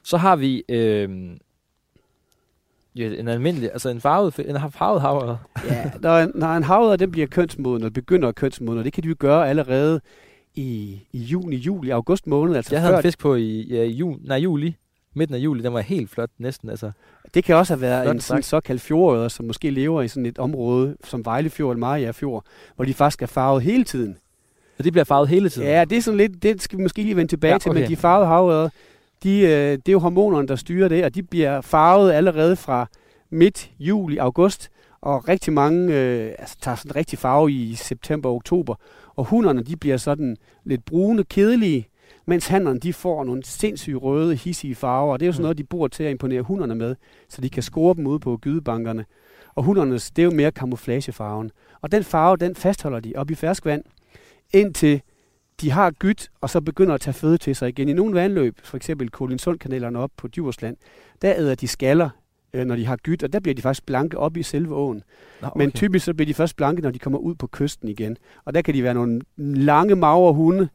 Så 0.03 0.17
har 0.17 0.37
vi 0.37 0.65
øh, 0.69 1.31
ja, 2.97 3.09
en 3.09 3.29
almindelig, 3.29 3.73
altså 3.73 3.89
en 3.89 4.01
farvet, 4.01 4.39
en 4.39 4.57
farvet 4.71 5.01
havre. 5.01 5.39
ja 5.71 5.91
når, 6.03 6.39
når 6.39 6.49
en 6.49 6.63
havre 6.63 6.97
den 6.97 7.11
bliver 7.11 7.27
kønsmoden, 7.27 7.85
og 7.85 7.93
begynder 7.93 8.29
at 8.29 8.35
kønsmoden, 8.35 8.79
og 8.79 8.85
det 8.85 8.93
kan 8.93 9.03
de 9.03 9.09
jo 9.09 9.17
gøre 9.19 9.49
allerede 9.49 10.01
i, 10.55 11.01
i 11.13 11.19
juni, 11.19 11.57
juli, 11.57 11.91
august 11.91 12.27
måned. 12.27 12.57
Altså 12.57 12.75
Jeg 12.75 12.83
havde 12.83 12.97
en 12.97 13.03
fisk 13.03 13.19
på 13.19 13.35
i 13.35 13.67
ja, 13.71 13.83
i 13.83 13.91
jul, 13.91 14.19
nej, 14.25 14.37
juli, 14.37 14.77
midten 15.15 15.35
af 15.35 15.39
juli, 15.39 15.63
den 15.63 15.73
var 15.73 15.81
helt 15.81 16.11
flot 16.11 16.31
næsten. 16.39 16.71
Altså. 16.71 16.91
Det 17.35 17.45
kan 17.45 17.57
også 17.57 17.75
have 17.75 17.81
været 17.81 18.05
Flot 18.05 18.15
en 18.15 18.21
sådan 18.21 18.43
såkaldt 18.43 18.81
fjordøder, 18.83 19.29
som 19.29 19.47
måske 19.47 19.71
lever 19.71 20.03
i 20.03 20.09
sådan 20.09 20.27
et 20.27 20.39
område 20.39 20.97
som 21.05 21.25
Vejlefjord 21.25 21.71
eller 21.77 21.81
Maja 21.81 22.11
Fjord, 22.11 22.45
hvor 22.77 22.85
de 22.85 22.95
faktisk 22.95 23.23
er 23.23 23.27
farvet 23.27 23.63
hele 23.63 23.85
tiden. 23.85 24.17
Og 24.79 24.85
det 24.85 24.93
bliver 24.93 25.05
farvet 25.05 25.29
hele 25.29 25.49
tiden. 25.49 25.69
Ja, 25.69 25.85
det 25.85 25.99
er 25.99 26.03
sådan 26.03 26.19
lidt, 26.19 26.43
det 26.43 26.63
skal 26.63 26.79
vi 26.79 26.83
måske 26.83 27.03
lige 27.03 27.17
vende 27.17 27.33
tilbage 27.33 27.49
Ja, 27.49 27.55
ja, 27.55 27.59
til, 27.59 27.71
okay. 27.71 27.81
men 27.81 27.91
de 27.91 27.97
farvede 27.97 28.27
havørder, 28.29 28.69
de, 29.23 29.41
øh, 29.41 29.49
det 29.51 29.89
er 29.89 29.93
jo 29.93 29.99
hormonerne, 29.99 30.49
der 30.49 30.57
styrer 30.57 30.89
det, 30.89 31.05
og 31.05 31.15
de 31.15 31.23
bliver 31.23 31.61
farvet 31.61 32.13
allerede 32.13 32.57
fra 32.57 32.87
midt 33.31 33.71
juli, 33.79 34.17
august, 34.17 34.71
og 35.01 35.29
rigtig 35.29 35.53
mange 35.53 35.95
øh, 35.95 36.33
altså, 36.39 36.57
tager 36.61 36.75
sådan 36.75 36.97
rigtig 36.97 37.19
farve 37.19 37.53
i 37.53 37.75
september 37.75 38.29
og 38.29 38.35
oktober, 38.35 38.75
og 39.21 39.27
hunderne, 39.27 39.63
de 39.63 39.77
bliver 39.77 39.97
sådan 39.97 40.37
lidt 40.65 40.85
brune, 40.85 41.25
kedelige, 41.25 41.89
mens 42.27 42.47
hannerne, 42.47 42.79
de 42.81 42.93
får 42.93 43.25
nogle 43.25 43.45
sindssyge 43.45 43.97
røde, 43.97 44.35
hissige 44.37 44.75
farver, 44.75 45.13
og 45.13 45.21
det 45.21 45.27
er 45.27 45.29
jo 45.29 45.33
sådan 45.33 45.43
Mm. 45.43 45.45
noget, 45.45 45.59
de 45.59 45.65
bruger 45.65 45.89
til 45.89 46.05
at 46.05 46.11
imponere 46.11 46.43
hunderne 46.43 46.75
med, 46.75 46.97
så 47.29 47.41
de 47.41 47.51
kan 47.51 47.63
score 47.63 47.95
dem 47.95 48.07
ude 48.07 48.19
på 48.19 48.37
gydebankerne. 48.37 49.05
Og 49.55 49.63
hundernes, 49.65 50.11
det 50.11 50.23
er 50.23 50.25
jo 50.25 50.31
mere 50.31 50.51
camouflagefarven. 50.51 51.51
Og 51.81 51.93
den 51.93 52.05
farve, 52.05 52.37
den 52.37 52.55
fastholder 52.55 53.01
de 53.01 53.13
op 53.17 53.31
i 53.31 53.35
ferskvand, 53.35 53.83
indtil 54.53 55.03
de 55.61 55.71
har 55.71 55.91
gyt, 55.91 56.31
og 56.41 56.51
så 56.51 56.61
begynder 56.61 56.95
at 56.95 57.01
tage 57.01 57.15
føde 57.15 57.39
til 57.39 57.57
sig 57.57 57.69
igen. 57.69 57.89
I 57.89 57.93
nogle 57.93 58.15
vandløb, 58.15 58.59
for 58.65 58.77
eksempel 58.77 59.11
Kolinsundkanalerne 59.11 59.99
op 59.99 60.11
på 60.17 60.29
Djursland, 60.29 60.77
der 61.23 61.35
æder 61.37 61.55
de 61.55 61.69
skaller, 61.69 62.11
øh, 62.55 62.65
når 62.65 62.77
de 62.77 62.87
har 62.87 62.97
gyt, 62.97 63.23
og 63.23 63.33
der 63.33 63.41
bliver 63.41 63.55
de 63.55 63.63
faktisk 63.63 63.87
blanke 63.87 64.19
op 64.19 64.37
i 64.37 64.43
selve 64.43 64.75
åen. 64.75 65.03
Nå, 65.43 65.49
Okay. 65.49 65.59
Men 65.59 65.73
typisk 65.73 66.05
så 66.05 66.15
bliver 66.15 66.27
de 66.27 66.35
først 66.35 66.57
blanke, 66.57 66.83
når 66.83 66.91
de 66.91 66.99
kommer 66.99 67.19
ud 67.19 67.35
på 67.35 67.47
kysten 67.47 67.89
igen. 67.89 68.17
Og 68.45 68.55
der 68.55 68.63
kan 68.63 68.75
de 68.75 68.83
være 68.83 68.95
nogle 68.95 69.21
lange, 69.37 69.95
magre 69.95 70.33
hunde, 70.33 70.69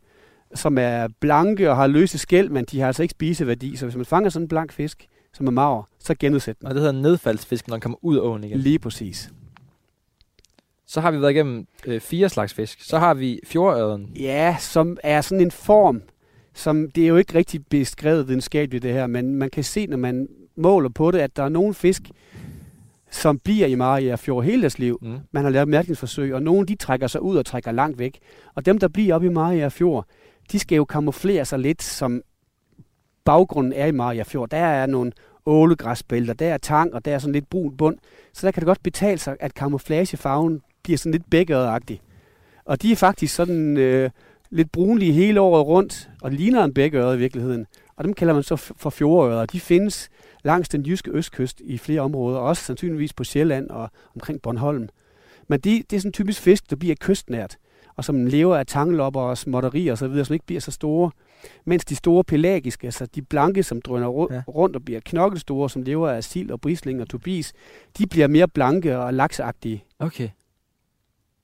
som 0.53 0.77
er 0.77 1.07
blanke 1.19 1.69
og 1.69 1.75
har 1.75 1.87
løse 1.87 2.17
skæld, 2.17 2.49
men 2.49 2.65
de 2.65 2.79
har 2.79 2.87
altså 2.87 3.01
ikke 3.01 3.11
spiseværdi. 3.11 3.75
Så 3.75 3.85
hvis 3.85 3.95
man 3.95 4.05
fanger 4.05 4.29
sådan 4.29 4.43
en 4.43 4.47
blank 4.47 4.71
fisk, 4.71 5.07
som 5.33 5.47
er 5.47 5.51
mager, 5.51 5.89
så 5.99 6.15
genudsæt 6.19 6.59
den. 6.59 6.67
Og 6.67 6.73
det 6.73 6.81
hedder 6.81 7.01
nedfaldsfisk, 7.01 7.67
når 7.67 7.75
den 7.75 7.81
kommer 7.81 7.97
ud 8.01 8.17
af 8.17 8.21
åen 8.21 8.43
igen. 8.43 8.59
Lige 8.59 8.79
præcis. 8.79 9.31
Så 10.87 11.01
har 11.01 11.11
vi 11.11 11.21
været 11.21 11.31
igennem 11.31 11.67
øh, 11.85 12.01
fire 12.01 12.29
slags 12.29 12.53
fisk. 12.53 12.81
Så 12.81 12.97
har 12.97 13.13
vi 13.13 13.39
fjordøden. 13.45 14.11
Ja, 14.19 14.57
som 14.59 14.97
er 15.03 15.21
sådan 15.21 15.41
en 15.41 15.51
form, 15.51 16.01
som 16.53 16.91
det 16.91 17.03
er 17.03 17.07
jo 17.07 17.17
ikke 17.17 17.35
rigtig 17.35 17.67
beskrevet 17.67 18.27
videnskabeligt 18.27 18.83
det 18.83 18.93
her, 18.93 19.07
men 19.07 19.35
man 19.35 19.49
kan 19.49 19.63
se, 19.63 19.87
når 19.87 19.97
man 19.97 20.27
måler 20.57 20.89
på 20.89 21.11
det, 21.11 21.19
at 21.19 21.35
der 21.35 21.43
er 21.43 21.49
nogle 21.49 21.73
fisk, 21.73 22.01
som 23.11 23.39
bliver 23.39 23.67
i 23.67 23.75
Maria 23.75 24.15
Fjord 24.15 24.43
hele 24.43 24.61
deres 24.61 24.79
liv. 24.79 24.99
Mm. 25.01 25.17
Man 25.31 25.43
har 25.43 25.49
lavet 25.49 25.67
mærkningsforsøg, 25.67 26.33
og 26.33 26.41
nogle 26.41 26.67
de 26.67 26.75
trækker 26.75 27.07
sig 27.07 27.21
ud 27.21 27.37
og 27.37 27.45
trækker 27.45 27.71
langt 27.71 27.99
væk. 27.99 28.19
Og 28.55 28.65
dem, 28.65 28.77
der 28.77 28.87
bliver 28.87 29.15
oppe 29.15 29.27
i 29.27 29.29
Maria 29.29 29.67
Fjord, 29.67 30.05
de 30.51 30.59
skal 30.59 30.75
jo 30.75 30.85
kamuflere 30.85 31.45
sig 31.45 31.59
lidt, 31.59 31.83
som 31.83 32.21
baggrunden 33.25 33.73
er 33.73 33.85
i 33.85 33.91
Maria 33.91 34.23
Fjord. 34.23 34.49
Der 34.49 34.57
er 34.57 34.85
nogle 34.85 35.11
ålegræsbælter, 35.45 36.33
der 36.33 36.53
er 36.53 36.57
tang, 36.57 36.93
og 36.93 37.05
der 37.05 37.13
er 37.13 37.19
sådan 37.19 37.33
lidt 37.33 37.49
brun 37.49 37.77
bund. 37.77 37.97
Så 38.33 38.47
der 38.47 38.51
kan 38.51 38.61
det 38.61 38.67
godt 38.67 38.83
betale 38.83 39.17
sig, 39.17 39.37
at 39.39 39.53
kamuflagefarven 39.53 40.61
bliver 40.83 40.97
sådan 40.97 41.11
lidt 41.11 41.29
bækkeøjet 41.29 42.01
Og 42.65 42.81
de 42.81 42.91
er 42.91 42.95
faktisk 42.95 43.35
sådan 43.35 43.77
øh, 43.77 44.09
lidt 44.49 44.71
brunlige 44.71 45.13
hele 45.13 45.41
året 45.41 45.67
rundt, 45.67 46.09
og 46.21 46.31
ligner 46.31 46.63
en 46.63 46.73
bækkeøret 46.73 47.15
i 47.15 47.19
virkeligheden. 47.19 47.65
Og 47.95 48.03
dem 48.03 48.13
kalder 48.13 48.33
man 48.33 48.43
så 48.43 48.55
for 48.55 48.89
fjordører. 48.89 49.45
De 49.45 49.59
findes 49.59 50.09
langs 50.45 50.69
den 50.69 50.81
jyske 50.85 51.11
østkyst 51.11 51.61
i 51.63 51.77
flere 51.77 52.01
områder, 52.01 52.39
også 52.39 52.63
sandsynligvis 52.63 53.13
på 53.13 53.23
Sjælland 53.23 53.69
og 53.69 53.89
omkring 54.15 54.41
Bornholm. 54.41 54.89
Men 55.47 55.59
de, 55.59 55.83
det 55.89 55.95
er 55.95 55.99
sådan 55.99 56.11
typisk 56.11 56.41
fisk, 56.41 56.69
der 56.69 56.75
bliver 56.75 56.95
kystnært, 56.99 57.57
og 57.95 58.03
som 58.03 58.25
lever 58.25 58.57
af 58.57 58.65
tanglopper 58.65 59.21
og 59.21 59.37
småtterier 59.37 59.93
osv., 59.93 60.23
som 60.23 60.33
ikke 60.33 60.45
bliver 60.45 60.61
så 60.61 60.71
store. 60.71 61.11
Mens 61.65 61.85
de 61.85 61.95
store 61.95 62.23
pelagiske, 62.23 62.87
altså 62.87 63.05
de 63.05 63.21
blanke, 63.21 63.63
som 63.63 63.81
drøner 63.81 64.07
rundt 64.07 64.75
og 64.75 64.85
bliver 64.85 64.99
knokkelstore, 65.05 65.69
som 65.69 65.81
lever 65.81 66.09
af 66.09 66.23
sild 66.23 66.51
og 66.51 66.61
brisling 66.61 67.01
og 67.01 67.09
tobis, 67.09 67.53
de 67.97 68.07
bliver 68.07 68.27
mere 68.27 68.47
blanke 68.47 68.97
og 68.97 69.13
lakseagtige. 69.13 69.83
Okay. 69.99 70.29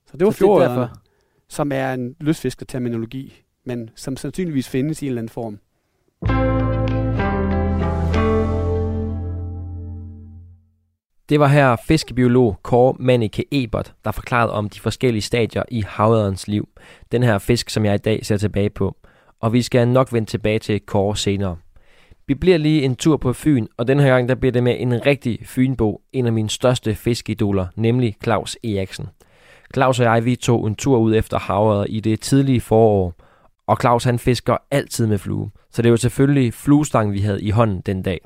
Så 0.06 0.16
det 0.16 0.26
var 0.26 0.32
Så 0.32 0.50
er 0.50 0.68
derfor. 0.68 0.92
som 1.48 1.72
er 1.72 1.94
en 1.94 2.16
lystfiskerterminologi, 2.20 3.42
men 3.64 3.90
som 3.94 4.16
sandsynligvis 4.16 4.68
findes 4.68 5.02
i 5.02 5.04
en 5.04 5.08
eller 5.08 5.20
anden 5.20 5.32
form. 5.32 5.58
Det 11.32 11.40
var 11.40 11.46
her 11.46 11.76
fiskebiolog 11.76 12.58
Kåre 12.62 12.94
Manneke 12.98 13.44
Ebert, 13.50 13.94
der 14.04 14.10
forklarede 14.10 14.52
om 14.52 14.68
de 14.68 14.80
forskellige 14.80 15.22
stadier 15.22 15.62
i 15.70 15.84
havørens 15.86 16.48
liv. 16.48 16.68
Den 17.12 17.22
her 17.22 17.38
fisk, 17.38 17.70
som 17.70 17.84
jeg 17.84 17.94
i 17.94 17.98
dag 17.98 18.26
ser 18.26 18.36
tilbage 18.36 18.70
på. 18.70 18.96
Og 19.40 19.52
vi 19.52 19.62
skal 19.62 19.88
nok 19.88 20.12
vende 20.12 20.30
tilbage 20.30 20.58
til 20.58 20.80
Kåre 20.80 21.16
senere. 21.16 21.56
Vi 22.26 22.34
bliver 22.34 22.58
lige 22.58 22.82
en 22.82 22.96
tur 22.96 23.16
på 23.16 23.32
Fyn, 23.32 23.66
og 23.76 23.88
den 23.88 24.00
her 24.00 24.08
gang 24.08 24.28
der 24.28 24.34
bliver 24.34 24.52
det 24.52 24.62
med 24.62 24.76
en 24.78 25.06
rigtig 25.06 25.38
Fynbo, 25.44 26.00
en 26.12 26.26
af 26.26 26.32
mine 26.32 26.50
største 26.50 26.94
fiskeidoler, 26.94 27.66
nemlig 27.76 28.16
Claus 28.22 28.56
Eriksen. 28.64 29.06
Claus 29.74 30.00
og 30.00 30.04
jeg, 30.04 30.24
vi 30.24 30.36
tog 30.36 30.66
en 30.66 30.74
tur 30.74 30.98
ud 30.98 31.14
efter 31.14 31.38
havet 31.38 31.86
i 31.90 32.00
det 32.00 32.20
tidlige 32.20 32.60
forår, 32.60 33.14
og 33.66 33.76
Claus 33.80 34.04
han 34.04 34.18
fisker 34.18 34.56
altid 34.70 35.06
med 35.06 35.18
flue. 35.18 35.50
Så 35.70 35.82
det 35.82 35.90
var 35.90 35.96
selvfølgelig 35.96 36.54
fluestang, 36.54 37.12
vi 37.12 37.20
havde 37.20 37.42
i 37.42 37.50
hånden 37.50 37.80
den 37.80 38.02
dag. 38.02 38.20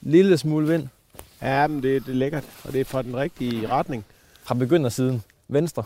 Lille 0.00 0.38
smule 0.38 0.68
vind 0.68 0.88
Ja, 1.42 1.66
men 1.66 1.82
det, 1.82 2.06
det 2.06 2.12
er 2.12 2.16
lækkert, 2.16 2.44
og 2.64 2.72
det 2.72 2.80
er 2.80 2.84
fra 2.84 3.02
den 3.02 3.16
rigtige 3.16 3.68
retning. 3.68 4.04
fra 4.42 4.54
begyndersiden. 4.54 5.22
Venstre. 5.48 5.82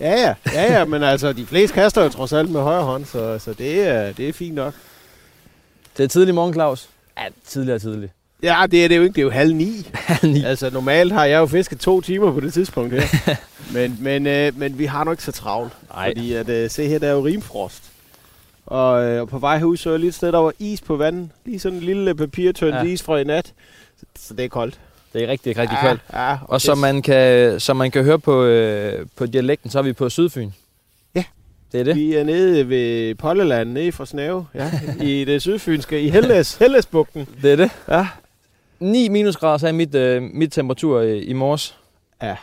Ja, 0.00 0.10
ja, 0.20 0.34
ja, 0.52 0.78
ja 0.78 0.84
men 0.84 1.02
altså, 1.02 1.32
de 1.32 1.46
fleste 1.46 1.74
kaster 1.74 2.02
jo 2.02 2.08
trods 2.08 2.32
alt 2.32 2.50
med 2.50 2.60
højre 2.60 2.82
hånd, 2.82 3.04
så, 3.04 3.38
så 3.38 3.52
det, 3.52 3.88
er, 3.88 4.12
det 4.12 4.28
er 4.28 4.32
fint 4.32 4.54
nok. 4.54 4.74
Det 5.96 6.04
er 6.04 6.08
tidlig 6.08 6.34
morgen, 6.34 6.54
Claus. 6.54 6.88
Ja, 7.18 7.24
tidligere 7.46 7.78
tidlig. 7.78 8.10
Ja, 8.42 8.64
det 8.70 8.84
er 8.84 8.88
det 8.88 8.96
jo 8.96 9.02
ikke, 9.02 9.12
det 9.12 9.18
er 9.20 9.24
jo 9.24 9.30
halv 9.30 9.54
ni. 9.54 9.88
Halv 9.94 10.32
ni. 10.32 10.44
Altså, 10.44 10.70
normalt 10.70 11.12
har 11.12 11.24
jeg 11.24 11.38
jo 11.38 11.46
fisket 11.46 11.80
to 11.80 12.00
timer 12.00 12.32
på 12.32 12.40
det 12.40 12.52
tidspunkt 12.52 12.94
her. 12.94 13.34
men, 13.74 13.96
men, 14.00 14.26
øh, 14.26 14.58
men 14.58 14.78
vi 14.78 14.84
har 14.84 15.04
nok 15.04 15.12
ikke 15.12 15.22
så 15.22 15.32
travlt, 15.32 15.72
Nej. 15.90 16.08
fordi 16.10 16.32
at, 16.32 16.48
øh, 16.48 16.70
se 16.70 16.88
her, 16.88 16.98
der 16.98 17.08
er 17.08 17.12
jo 17.12 17.26
rimfrost. 17.26 17.82
Og, 18.66 19.04
øh, 19.04 19.20
og 19.20 19.28
på 19.28 19.38
vej 19.38 19.58
herud 19.58 19.76
så 19.76 19.90
jeg 19.90 19.98
lige 20.00 20.08
et 20.08 20.14
sted, 20.14 20.32
der 20.32 20.38
var 20.38 20.52
is 20.58 20.80
på 20.80 20.96
vandet. 20.96 21.28
Lige 21.44 21.58
sådan 21.58 21.78
en 21.78 21.84
lille 21.84 22.14
papirtønd 22.14 22.74
Ja. 22.74 22.82
ja. 22.82 22.84
is 22.84 23.02
fra 23.02 23.16
i 23.18 23.24
nat. 23.24 23.52
Så, 24.00 24.06
så 24.18 24.34
det 24.34 24.44
er 24.44 24.48
koldt. 24.48 24.80
Det 25.12 25.22
er 25.24 25.28
rigtig, 25.28 25.58
rigtig 25.58 25.78
ja, 25.82 25.88
koldt. 25.88 26.00
Ja, 26.12 26.32
og, 26.32 26.38
Og 26.50 26.60
som 26.60 26.78
man 26.78 27.02
kan, 27.02 27.60
som 27.60 27.76
man 27.76 27.90
kan 27.90 28.04
høre 28.04 28.18
på, 28.18 28.42
øh, 28.44 29.06
på 29.16 29.26
dialekten, 29.26 29.70
så 29.70 29.78
er 29.78 29.82
vi 29.82 29.92
på 29.92 30.08
Sydfyn. 30.08 30.50
Ja. 31.14 31.24
Det 31.72 31.80
er 31.80 31.84
det. 31.84 31.96
Vi 31.96 32.14
er 32.14 32.24
nede 32.24 32.68
ved 32.68 33.14
Polleland, 33.14 33.70
nede 33.72 33.92
fra 33.92 34.06
Snave, 34.06 34.46
ja, 34.54 34.70
i 35.02 35.24
det 35.24 35.42
sydfynske, 35.42 36.00
i 36.00 36.08
Helles, 36.10 36.54
Hellesbugten. 36.54 37.28
Det 37.42 37.52
er 37.52 37.56
det. 37.56 37.70
Ja. 37.88 38.08
9 38.80 39.08
minusgrader, 39.08 39.58
så 39.58 39.68
er 39.68 39.72
mit, 39.72 39.94
øh, 39.94 40.22
mit 40.22 40.52
temperatur 40.52 41.00
i, 41.00 41.18
i 41.20 41.32
morges. 41.32 41.76
ja, 42.22 42.36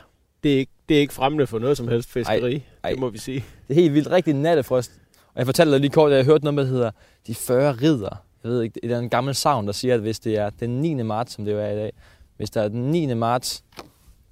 det 0.43 0.53
er, 0.53 0.57
ikke, 0.57 0.71
det 0.89 0.97
er 0.97 1.01
ikke 1.01 1.13
fremmende 1.13 1.47
for 1.47 1.59
noget 1.59 1.77
som 1.77 1.87
helst 1.87 2.11
fiskeri, 2.11 2.53
Ej, 2.53 2.61
ej. 2.83 2.89
det 2.89 2.99
må 2.99 3.09
vi 3.09 3.17
sige. 3.17 3.45
Det 3.67 3.77
er 3.77 3.81
helt 3.81 3.93
vildt. 3.93 4.11
Rigtig 4.11 4.33
nattefrost. 4.33 4.91
Og 5.33 5.37
jeg 5.39 5.45
fortalte 5.45 5.71
dig 5.71 5.79
lige 5.79 5.91
kort, 5.91 6.11
at 6.11 6.17
jeg 6.17 6.25
hørte 6.25 6.43
noget, 6.43 6.57
der 6.57 6.65
hedder 6.65 6.91
De 7.27 7.35
40 7.35 7.71
ridder. 7.71 8.21
Jeg 8.43 8.51
ved 8.51 8.61
ikke, 8.61 8.79
det 8.83 8.91
er 8.91 8.99
en 8.99 9.09
gammel 9.09 9.35
savn, 9.35 9.65
der 9.67 9.73
siger, 9.73 9.93
at 9.93 9.99
hvis 9.99 10.19
det 10.19 10.37
er 10.37 10.49
den 10.59 10.69
9. 10.81 10.93
marts, 10.93 11.33
som 11.33 11.45
det 11.45 11.51
jo 11.51 11.59
er 11.59 11.69
i 11.71 11.75
dag, 11.75 11.91
hvis 12.37 12.49
der 12.49 12.61
er 12.61 12.67
den 12.67 12.81
9. 12.91 13.13
marts, 13.13 13.63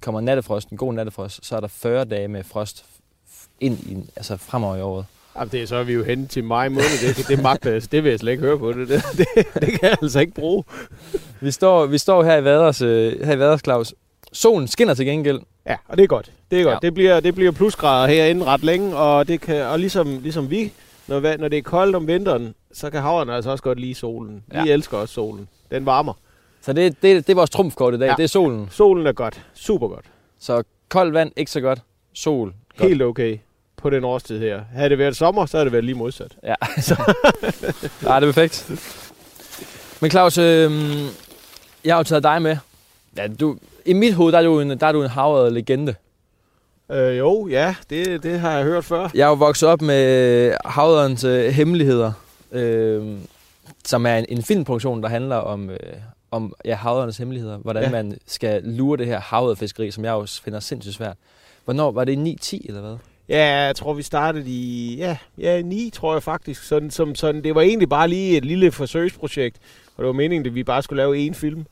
kommer 0.00 0.20
nattefrost, 0.20 0.68
en 0.70 0.76
god 0.76 0.94
nattefrost, 0.94 1.46
så 1.46 1.56
er 1.56 1.60
der 1.60 1.68
40 1.68 2.04
dage 2.04 2.28
med 2.28 2.44
frost 2.44 2.84
ind 3.60 3.78
i, 3.78 3.96
altså 4.16 4.36
fremover 4.36 4.76
i 4.76 4.80
året. 4.80 5.04
Jamen, 5.36 5.52
det 5.52 5.62
er 5.62 5.66
så 5.66 5.76
er 5.76 5.82
vi 5.82 5.92
jo 5.92 6.04
hen 6.04 6.28
til 6.28 6.44
maj 6.44 6.68
måned. 6.68 7.14
Det, 7.16 7.28
det 7.28 7.42
magter 7.42 7.70
jeg- 7.72 7.92
det 7.92 8.04
vil 8.04 8.10
jeg 8.10 8.18
slet 8.20 8.32
ikke 8.32 8.42
høre 8.44 8.58
på. 8.58 8.72
Det, 8.72 8.88
det, 8.88 9.02
det, 9.16 9.26
det 9.54 9.68
kan 9.68 9.78
jeg 9.82 9.96
altså 10.02 10.20
ikke 10.20 10.34
bruge. 10.34 10.64
Vi 11.40 11.50
står, 11.50 11.86
vi 11.86 11.98
står 11.98 12.22
her 12.24 12.36
i 12.36 12.44
Vaders, 12.44 12.82
øh, 12.82 13.24
her 13.26 13.32
i 13.34 13.38
Vaders 13.38 13.60
Claus. 13.64 13.94
Solen 14.32 14.68
skinner 14.68 14.94
til 14.94 15.06
gengæld. 15.06 15.40
Ja, 15.66 15.76
og 15.88 15.96
det 15.96 16.02
er 16.04 16.06
godt. 16.08 16.32
Det 16.50 16.60
er 16.60 16.64
godt. 16.64 16.74
Ja. 16.74 16.78
Det, 16.86 16.94
bliver, 16.94 17.20
det 17.20 17.34
bliver 17.34 17.52
plusgrader 17.52 18.08
herinde 18.08 18.44
ret 18.44 18.64
længe, 18.64 18.96
og, 18.96 19.28
det 19.28 19.40
kan, 19.40 19.62
og 19.66 19.78
ligesom, 19.78 20.18
ligesom 20.22 20.50
vi, 20.50 20.72
når, 21.08 21.36
når 21.36 21.48
det 21.48 21.58
er 21.58 21.62
koldt 21.62 21.96
om 21.96 22.06
vinteren, 22.06 22.54
så 22.72 22.90
kan 22.90 23.00
haverne 23.02 23.34
altså 23.34 23.50
også 23.50 23.64
godt 23.64 23.80
lide 23.80 23.94
solen. 23.94 24.44
Vi 24.46 24.56
Ja. 24.56 24.64
elsker 24.64 24.96
også 24.96 25.14
solen. 25.14 25.48
Den 25.70 25.86
varmer. 25.86 26.12
Så 26.62 26.72
det, 26.72 27.02
det, 27.02 27.26
det 27.26 27.32
er 27.32 27.34
vores 27.34 27.50
trumfkort 27.50 27.94
i 27.94 27.98
dag. 27.98 28.06
Ja. 28.06 28.14
Det 28.16 28.22
er 28.22 28.28
solen. 28.28 28.68
Solen 28.70 29.06
er 29.06 29.12
godt. 29.12 29.46
Super 29.54 29.88
godt. 29.88 30.04
Så 30.38 30.62
koldt 30.88 31.14
vand, 31.14 31.32
ikke 31.36 31.50
så 31.50 31.60
godt. 31.60 31.82
Sol, 32.12 32.54
godt. 32.78 32.88
Helt 32.88 33.02
okay 33.02 33.38
på 33.82 33.90
den 33.90 34.04
årstid 34.04 34.38
her. 34.38 34.60
Havde 34.72 34.90
det 34.90 34.98
været 34.98 35.16
sommer, 35.16 35.46
så 35.46 35.56
havde 35.56 35.64
det 35.64 35.72
været 35.72 35.84
lige 35.84 35.94
modsat. 35.94 36.36
Ja, 36.42 36.54
så. 36.80 37.14
Nej, 38.02 38.20
det 38.20 38.28
er 38.28 38.32
perfekt. 38.32 38.70
Men 40.00 40.10
Claus, 40.10 40.38
øh, 40.38 40.72
jeg 41.84 41.94
har 41.94 41.98
jo 41.98 42.02
taget 42.04 42.22
dig 42.22 42.42
med. 42.42 42.56
Ja, 43.16 43.26
du, 43.28 43.56
I 43.86 43.92
mit 43.92 44.14
hoved, 44.14 44.32
der 44.32 44.38
er 44.38 44.42
du 44.42 44.60
en, 44.60 44.70
der 44.80 44.86
er 44.86 44.92
du 44.92 45.02
en 45.02 45.08
havret 45.08 45.52
legende. 45.52 45.94
Øh, 46.90 47.18
jo, 47.18 47.48
ja, 47.48 47.74
det, 47.90 48.22
det 48.22 48.40
har 48.40 48.52
jeg 48.52 48.64
hørt 48.64 48.84
før. 48.84 49.08
Jeg 49.14 49.24
er 49.24 49.28
jo 49.28 49.34
vokset 49.34 49.68
op 49.68 49.82
med 49.82 50.54
Havredens 50.64 51.24
øh, 51.24 51.44
Hemmeligheder, 51.44 52.12
øh, 52.52 53.16
som 53.84 54.06
er 54.06 54.16
en, 54.16 54.26
en 54.28 54.42
filmproduktion, 54.42 55.02
der 55.02 55.08
handler 55.08 55.36
om, 55.36 55.70
øh, 55.70 55.78
om 56.32 56.54
ja, 56.64 56.74
Havredens 56.74 57.18
Hemmeligheder. 57.18 57.58
Hvordan 57.58 57.82
ja. 57.82 57.90
Man 57.90 58.18
skal 58.26 58.62
lure 58.64 58.98
det 58.98 59.06
her 59.06 59.20
havredfiskeri, 59.20 59.90
som 59.90 60.04
jeg 60.04 60.12
også 60.12 60.42
finder 60.42 60.60
sindssygt 60.60 60.94
svært. 60.94 61.16
Hvornår 61.64 61.90
var 61.90 62.04
det 62.04 62.38
9-10 62.42 62.60
eller 62.68 62.80
hvad? 62.80 62.96
Ja, 63.28 63.46
jeg 63.46 63.76
tror, 63.76 63.94
vi 63.94 64.02
startede 64.02 64.50
i 64.50 64.96
ja, 64.96 65.16
ja, 65.38 65.62
9, 65.62 65.90
tror 65.94 66.12
jeg 66.14 66.22
faktisk. 66.22 66.62
Sådan, 66.62 66.90
som, 66.90 67.14
sådan, 67.14 67.44
det 67.44 67.54
var 67.54 67.60
egentlig 67.60 67.88
bare 67.88 68.08
lige 68.08 68.36
et 68.36 68.44
lille 68.44 68.72
forsøgsprojekt. 68.72 69.56
Og 69.96 70.02
det 70.02 70.06
var 70.06 70.12
meningen, 70.12 70.46
at 70.46 70.54
vi 70.54 70.64
bare 70.64 70.82
skulle 70.82 71.02
lave 71.02 71.28
én 71.28 71.34
film. 71.34 71.66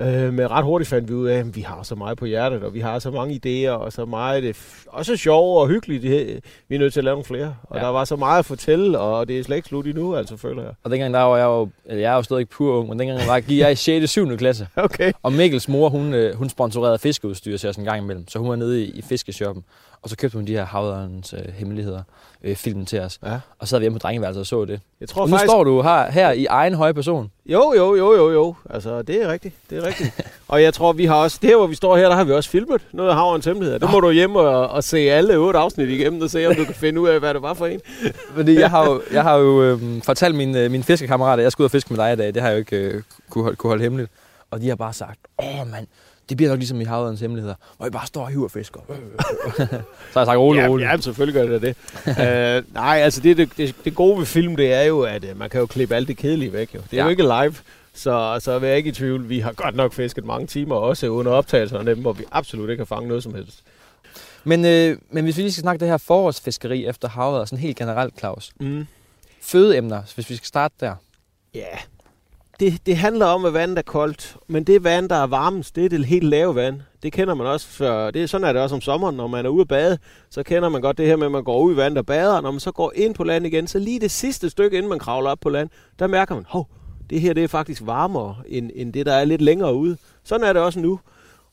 Øh, 0.00 0.32
men 0.34 0.50
ret 0.50 0.64
hurtigt 0.64 0.88
fandt 0.90 1.08
vi 1.08 1.14
ud 1.14 1.26
af, 1.28 1.38
at 1.38 1.56
vi 1.56 1.60
har 1.60 1.82
så 1.82 1.94
meget 1.94 2.18
på 2.18 2.24
hjertet, 2.24 2.62
og 2.62 2.74
vi 2.74 2.80
har 2.80 2.98
så 2.98 3.10
mange 3.10 3.40
idéer, 3.46 3.70
og 3.70 3.92
så 3.92 4.04
meget, 4.04 4.42
det 4.42 4.56
f- 4.56 4.84
også 4.88 5.16
sjove 5.16 5.60
og 5.60 5.68
hyggeligt. 5.68 6.02
Det, 6.02 6.40
vi 6.68 6.74
er 6.74 6.78
nødt 6.78 6.92
til 6.92 7.00
at 7.00 7.04
lave 7.04 7.12
nogle 7.14 7.24
flere. 7.24 7.54
Og 7.62 7.76
Ja. 7.76 7.82
der 7.82 7.88
var 7.88 8.04
så 8.04 8.16
meget 8.16 8.38
at 8.38 8.44
fortælle, 8.44 8.98
og 8.98 9.28
det 9.28 9.38
er 9.38 9.44
slet 9.44 9.56
ikke 9.56 9.68
slut 9.68 9.86
endnu, 9.86 10.16
altså 10.16 10.36
føler 10.36 10.62
jeg. 10.62 10.72
Og 10.84 10.90
dengang 10.90 11.14
der 11.14 11.20
var 11.20 11.36
jeg 11.36 11.44
jo, 11.44 11.68
eller 11.86 12.00
jeg 12.02 12.12
er 12.12 12.16
jo 12.16 12.22
stadig 12.22 12.40
ikke 12.40 12.52
pur 12.52 12.78
ung, 12.78 12.88
men 12.88 12.98
dengang 12.98 13.20
var 13.28 13.40
gik 13.40 13.58
jeg 13.58 13.72
i 13.72 13.74
6. 13.74 14.02
og 14.02 14.08
7. 14.08 14.36
klasse. 14.36 14.68
Okay. 14.76 15.12
Og 15.22 15.32
Mikkels 15.32 15.68
mor, 15.68 15.88
hun, 15.88 16.14
øh, 16.14 16.34
hun 16.36 16.48
sponsorerede 16.48 16.98
fiskeudstyr 16.98 17.56
til 17.56 17.68
os 17.68 17.76
en 17.76 17.84
gang 17.84 18.02
imellem. 18.02 18.28
Så 18.28 18.38
hun 18.38 18.48
var 18.48 18.56
nede 18.56 18.84
i, 18.84 18.90
i 18.90 19.02
fiskeshoppen, 19.02 19.64
og 20.02 20.08
så 20.08 20.16
købte 20.16 20.36
hun 20.36 20.46
de 20.46 20.52
her 20.52 20.64
havderens 20.64 21.32
øh, 21.32 21.54
hemmeligheder 21.54 22.02
øh, 22.44 22.56
film 22.56 22.86
til 22.86 23.00
os. 23.00 23.18
Ja. 23.24 23.32
Og 23.58 23.66
så 23.66 23.70
sad 23.70 23.78
vi 23.78 23.82
hjemme 23.82 23.98
på 23.98 24.02
drengeværelset 24.02 24.40
og 24.40 24.46
så 24.46 24.64
det. 24.64 24.80
Jeg 25.00 25.08
tror 25.08 25.22
Og 25.22 25.28
nu 25.28 25.36
faktisk... 25.36 25.50
står 25.50 25.64
du 25.64 25.82
her, 25.82 26.10
her 26.10 26.32
i 26.32 26.46
egen 26.46 26.74
høje 26.74 26.94
person. 26.94 27.30
Jo, 27.46 27.74
jo, 27.76 27.94
jo, 27.94 28.16
jo, 28.16 28.30
jo. 28.30 28.54
Altså, 28.70 29.02
det 29.02 29.22
er 29.22 29.32
rigtigt. 29.32 29.54
Det 29.70 29.78
er 29.78 29.86
rigtigt. 29.86 30.20
og 30.48 30.62
jeg 30.62 30.74
tror, 30.74 30.92
vi 30.92 31.04
har 31.04 31.14
også... 31.14 31.38
Det 31.42 31.50
her, 31.50 31.56
hvor 31.56 31.66
vi 31.66 31.74
står 31.74 31.96
her, 31.96 32.08
der 32.08 32.16
har 32.16 32.24
vi 32.24 32.32
også 32.32 32.50
filmet 32.50 32.82
noget 32.92 33.10
af 33.10 33.16
Havrens 33.16 33.44
Hemmeligheder. 33.44 33.78
Det 33.78 33.90
må 33.90 34.00
du 34.00 34.10
hjem 34.10 34.36
og, 34.36 34.68
og 34.68 34.84
se 34.84 34.98
alle 34.98 35.36
otte 35.36 35.58
afsnit 35.58 35.88
igennem 35.88 36.22
og 36.22 36.30
se, 36.30 36.46
om 36.46 36.54
du 36.54 36.64
kan 36.64 36.74
finde 36.74 37.00
ud 37.00 37.08
af, 37.08 37.18
hvad 37.18 37.34
det 37.34 37.42
var 37.42 37.54
for 37.54 37.66
en. 37.66 37.80
Fordi 38.36 38.60
jeg 38.60 38.70
har 38.70 38.84
jo, 38.84 39.02
jeg 39.12 39.22
har 39.22 39.36
jo 39.36 39.62
øh, 39.62 40.02
fortalt 40.02 40.34
mine, 40.34 40.68
mine 40.68 40.84
fiskekammerater, 40.84 41.40
at 41.40 41.42
jeg 41.44 41.52
skal 41.52 41.62
ud 41.62 41.64
og 41.64 41.70
fiske 41.70 41.94
med 41.94 42.04
dig 42.04 42.12
i 42.12 42.16
dag. 42.16 42.34
Det 42.34 42.42
har 42.42 42.48
jeg 42.48 42.54
jo 42.54 42.58
ikke 42.58 42.76
øh, 42.76 43.02
kunne, 43.30 43.42
holde, 43.42 43.56
kunne 43.56 43.70
holde 43.70 43.82
hemmeligt. 43.82 44.10
Og 44.50 44.60
de 44.60 44.68
har 44.68 44.76
bare 44.76 44.92
sagt, 44.92 45.18
åh 45.38 45.70
mand, 45.70 45.86
det 46.28 46.36
bliver 46.36 46.50
nok 46.50 46.58
ligesom 46.58 46.80
i 46.80 46.84
havderens 46.84 47.20
hemmeligheder, 47.20 47.54
hvor 47.76 47.86
I 47.86 47.90
bare 47.90 48.06
står 48.06 48.22
og 48.22 48.28
hiver 48.28 48.48
fisker. 48.48 48.80
så 49.56 49.64
har 49.64 50.20
jeg 50.20 50.26
sagt, 50.26 50.38
rolig, 50.38 50.60
ja, 50.60 50.68
rolig. 50.68 50.84
ja, 50.84 50.96
selvfølgelig 51.00 51.42
gør 51.42 51.58
det 51.58 51.62
det. 51.62 51.76
uh, 52.66 52.74
nej, 52.82 52.98
altså 52.98 53.20
det, 53.20 53.36
det, 53.56 53.74
det, 53.84 53.94
gode 53.94 54.18
ved 54.18 54.26
film, 54.26 54.56
det 54.56 54.72
er 54.72 54.82
jo, 54.82 55.00
at 55.00 55.24
uh, 55.24 55.38
man 55.38 55.50
kan 55.50 55.60
jo 55.60 55.66
klippe 55.66 55.94
alt 55.94 56.08
det 56.08 56.16
kedelige 56.16 56.52
væk. 56.52 56.74
Jo. 56.74 56.80
Det 56.90 56.92
er 56.92 56.96
Ja. 56.96 57.04
jo 57.04 57.10
ikke 57.10 57.22
live, 57.22 57.54
så, 57.94 58.38
så 58.42 58.52
er 58.52 58.64
jeg 58.64 58.76
ikke 58.76 58.88
i 58.88 58.92
tvivl. 58.92 59.28
Vi 59.28 59.38
har 59.40 59.52
godt 59.52 59.74
nok 59.74 59.92
fisket 59.92 60.24
mange 60.24 60.46
timer, 60.46 60.74
også 60.74 61.06
under 61.08 61.32
optagelserne 61.32 61.90
af 61.90 61.94
dem, 61.96 62.02
hvor 62.02 62.12
vi 62.12 62.24
absolut 62.32 62.70
ikke 62.70 62.80
har 62.80 62.84
fanget 62.86 63.08
noget 63.08 63.22
som 63.22 63.34
helst. 63.34 63.62
Men, 64.44 64.64
øh, 64.64 64.96
men 65.10 65.24
hvis 65.24 65.36
vi 65.36 65.42
lige 65.42 65.52
skal 65.52 65.62
snakke 65.62 65.80
det 65.80 65.88
her 65.88 65.96
forårsfiskeri 65.96 66.86
efter 66.86 67.08
havet, 67.08 67.48
sådan 67.48 67.62
helt 67.62 67.76
generelt, 67.76 68.18
Claus. 68.18 68.52
Mm. 68.60 68.86
Fødeemner, 69.42 70.02
hvis 70.14 70.30
vi 70.30 70.36
skal 70.36 70.46
starte 70.46 70.74
der. 70.80 70.94
Ja, 71.54 71.66
det, 72.60 72.86
det 72.86 72.96
handler 72.96 73.26
om, 73.26 73.44
at 73.44 73.54
vandet 73.54 73.78
er 73.78 73.82
koldt, 73.82 74.36
men 74.46 74.64
det 74.64 74.84
vand, 74.84 75.08
der 75.08 75.16
er 75.16 75.26
varmest, 75.26 75.76
det 75.76 75.84
er 75.84 75.88
det 75.88 76.04
helt 76.04 76.24
lave 76.24 76.54
vand. 76.54 76.80
Det 77.02 77.12
kender 77.12 77.34
man 77.34 77.46
også, 77.46 77.68
for 77.68 78.10
det 78.10 78.22
er 78.22 78.26
sådan 78.26 78.46
er 78.46 78.52
det 78.52 78.62
også 78.62 78.74
om 78.74 78.80
sommeren, 78.80 79.16
når 79.16 79.26
man 79.26 79.46
er 79.46 79.50
ude 79.50 79.60
at 79.60 79.68
bade, 79.68 79.98
så 80.30 80.42
kender 80.42 80.68
man 80.68 80.80
godt 80.80 80.98
det 80.98 81.06
her 81.06 81.16
med, 81.16 81.26
at 81.26 81.32
man 81.32 81.44
går 81.44 81.62
ud 81.62 81.74
i 81.74 81.76
vandet 81.76 81.98
og 81.98 82.06
bader, 82.06 82.40
når 82.40 82.50
man 82.50 82.60
så 82.60 82.72
går 82.72 82.92
ind 82.94 83.14
på 83.14 83.24
land 83.24 83.46
igen, 83.46 83.66
så 83.66 83.78
lige 83.78 84.00
det 84.00 84.10
sidste 84.10 84.50
stykke, 84.50 84.76
inden 84.76 84.90
man 84.90 84.98
kravler 84.98 85.30
op 85.30 85.38
på 85.40 85.48
land, 85.48 85.70
der 85.98 86.06
mærker 86.06 86.34
man, 86.34 86.44
hov, 86.48 86.68
det 87.10 87.20
her 87.20 87.32
det 87.32 87.44
er 87.44 87.48
faktisk 87.48 87.82
varmere, 87.84 88.36
end, 88.46 88.70
end 88.74 88.92
det, 88.92 89.06
der 89.06 89.12
er 89.12 89.24
lidt 89.24 89.40
længere 89.40 89.74
ude. 89.74 89.96
Sådan 90.24 90.46
er 90.46 90.52
det 90.52 90.62
også 90.62 90.80
nu. 90.80 91.00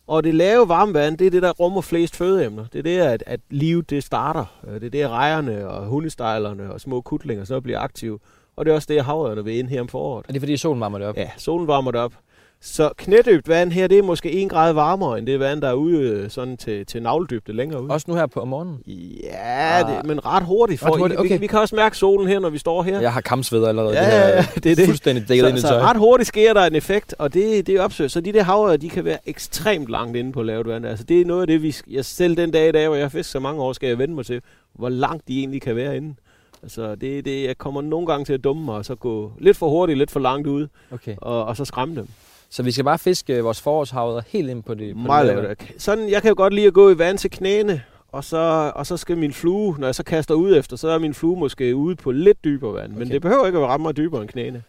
Og 0.07 0.23
det 0.23 0.35
lave 0.35 0.69
varmevand, 0.69 1.17
det 1.17 1.27
er 1.27 1.31
det, 1.31 1.41
der 1.41 1.51
rummer 1.51 1.81
flest 1.81 2.15
fødeemner. 2.15 2.65
Det 2.73 2.79
er 2.79 2.83
det, 2.83 2.97
at, 2.97 3.23
at 3.25 3.39
livet 3.49 3.89
det 3.89 4.03
starter. 4.03 4.45
Øh, 4.67 4.73
det 4.73 4.83
er 4.83 4.89
det, 4.89 5.01
at 5.01 5.09
rejerne 5.09 5.67
og 5.67 5.85
hundestejlerne 5.85 6.73
og 6.73 6.81
små 6.81 7.01
kutlinger 7.01 7.45
så 7.45 7.61
bliver 7.61 7.79
aktive. 7.79 8.19
Og 8.57 8.65
det 8.65 8.71
er 8.71 8.75
også 8.75 8.87
det, 8.89 8.97
at 8.97 9.05
havørerne 9.05 9.43
vil 9.43 9.57
ind 9.59 9.67
her 9.67 9.81
om 9.81 9.87
foråret. 9.87 10.25
Er 10.29 10.33
det 10.33 10.41
fordi 10.41 10.57
solen 10.57 10.79
varmer 10.81 10.97
det 10.97 11.07
op? 11.07 11.17
Ja, 11.17 11.29
solen 11.37 11.67
varmer 11.67 11.91
det 11.91 12.01
op. 12.01 12.13
Så 12.61 12.89
knædøbt 12.97 13.47
vand 13.47 13.71
her, 13.71 13.87
det 13.87 13.97
er 13.97 14.03
måske 14.03 14.31
en 14.31 14.49
grad 14.49 14.73
varmere, 14.73 15.17
end 15.17 15.27
det 15.27 15.39
vand, 15.39 15.61
der 15.61 15.67
er 15.67 15.73
ude 15.73 15.97
øh, 15.97 16.29
sådan 16.29 16.57
til, 16.57 16.85
til 16.85 17.01
navledybde 17.03 17.53
længere 17.53 17.81
ude. 17.81 17.91
Også 17.91 18.05
nu 18.09 18.15
her 18.15 18.25
på 18.25 18.39
om 18.39 18.47
morgenen? 18.47 18.77
Ja, 19.23 19.83
det, 19.87 20.05
men 20.05 20.25
ret 20.25 20.43
hurtigt. 20.43 20.79
For 20.79 20.87
Ret 20.87 20.99
hurtigt, 20.99 21.21
vi, 21.21 21.25
okay. 21.25 21.35
vi, 21.35 21.39
vi 21.39 21.47
kan 21.47 21.59
også 21.59 21.75
mærke 21.75 21.97
solen 21.97 22.27
her, 22.27 22.39
når 22.39 22.49
vi 22.49 22.57
står 22.57 22.83
her. 22.83 22.99
Jeg 23.01 23.13
har 23.13 23.21
kampsveder 23.21 23.67
allerede. 23.67 23.93
Ja, 23.93 24.05
det 24.05 24.11
her, 24.11 24.27
ja, 24.27 24.45
det 24.63 24.71
er 24.71 24.75
det. 24.75 24.85
Fuldstændig 24.85 25.27
dækket 25.27 25.49
ind 25.49 25.57
i 25.57 25.61
så, 25.61 25.67
så 25.67 25.73
tøj. 25.73 25.81
ret 25.81 25.97
hurtigt 25.97 26.27
sker 26.27 26.53
der 26.53 26.65
en 26.65 26.75
effekt, 26.75 27.15
og 27.19 27.33
det, 27.33 27.67
det 27.67 27.75
er 27.75 27.81
opsøgt. 27.81 28.11
Så 28.11 28.21
de 28.21 28.33
der 28.33 28.43
havre, 28.43 28.77
de 28.77 28.89
kan 28.89 29.05
være 29.05 29.17
ekstremt 29.25 29.89
langt 29.89 30.17
inde 30.17 30.31
på 30.31 30.43
lavt 30.43 30.67
vand. 30.67 30.85
Altså, 30.85 31.05
det 31.05 31.21
er 31.21 31.25
noget 31.25 31.41
af 31.41 31.47
det, 31.47 31.61
vi, 31.61 31.75
jeg 31.91 32.05
selv 32.05 32.37
den 32.37 32.51
dag 32.51 32.69
i 32.69 32.71
dag, 32.71 32.87
hvor 32.87 32.95
jeg 32.95 33.03
har 33.03 33.09
fisket 33.09 33.25
så 33.25 33.39
mange 33.39 33.61
år, 33.61 33.73
skal 33.73 33.87
jeg 33.87 33.97
vende 33.97 34.15
mig 34.15 34.25
til, 34.25 34.41
hvor 34.75 34.89
langt 34.89 35.27
de 35.27 35.39
egentlig 35.39 35.61
kan 35.61 35.75
være 35.75 35.97
inde. 35.97 36.15
Altså, 36.65 36.95
det, 36.95 37.25
det, 37.25 37.43
jeg 37.43 37.57
kommer 37.57 37.81
nogle 37.81 38.07
gange 38.07 38.25
til 38.25 38.33
at 38.33 38.43
dumme 38.43 38.65
mig, 38.65 38.75
og 38.75 38.85
så 38.85 38.95
gå 38.95 39.31
lidt 39.39 39.57
for 39.57 39.69
hurtigt, 39.69 39.97
lidt 39.97 40.11
for 40.11 40.19
langt 40.19 40.47
ud, 40.47 40.67
Okay. 40.91 41.15
og, 41.17 41.45
og 41.45 41.57
så 41.57 41.65
skræmme 41.65 41.95
dem. 41.95 42.07
Så 42.49 42.63
vi 42.63 42.71
skal 42.71 42.83
bare 42.83 42.99
fiske 42.99 43.41
vores 43.43 43.61
forårshavre 43.61 44.23
helt 44.27 44.49
ind 44.49 44.63
på 44.63 44.73
det. 44.73 44.93
På 44.95 44.99
Meget 45.01 45.27
det 45.27 45.43
lavt. 45.43 45.71
Sådan, 45.77 46.09
jeg 46.09 46.21
kan 46.21 46.29
jo 46.29 46.35
godt 46.37 46.53
lide 46.53 46.67
at 46.67 46.73
gå 46.73 46.89
i 46.89 46.97
vand 46.97 47.17
til 47.17 47.31
knæene, 47.31 47.81
og 48.11 48.23
så, 48.23 48.71
og 48.75 48.85
så 48.87 48.97
skal 48.97 49.17
min 49.17 49.33
flue, 49.33 49.75
når 49.79 49.87
jeg 49.87 49.95
så 49.95 50.03
kaster 50.03 50.33
ud 50.35 50.57
efter, 50.57 50.77
så 50.77 50.87
er 50.89 50.99
min 50.99 51.13
flue 51.13 51.39
måske 51.39 51.75
ude 51.75 51.95
på 51.95 52.11
lidt 52.11 52.43
dybere 52.43 52.73
vand. 52.73 52.91
Men 52.91 53.01
Okay. 53.01 53.11
det 53.13 53.21
behøver 53.21 53.45
ikke 53.45 53.59
at 53.59 53.65
ramme 53.65 53.83
mig 53.83 53.97
dybere 53.97 54.21
end 54.21 54.29
knæene. 54.29 54.63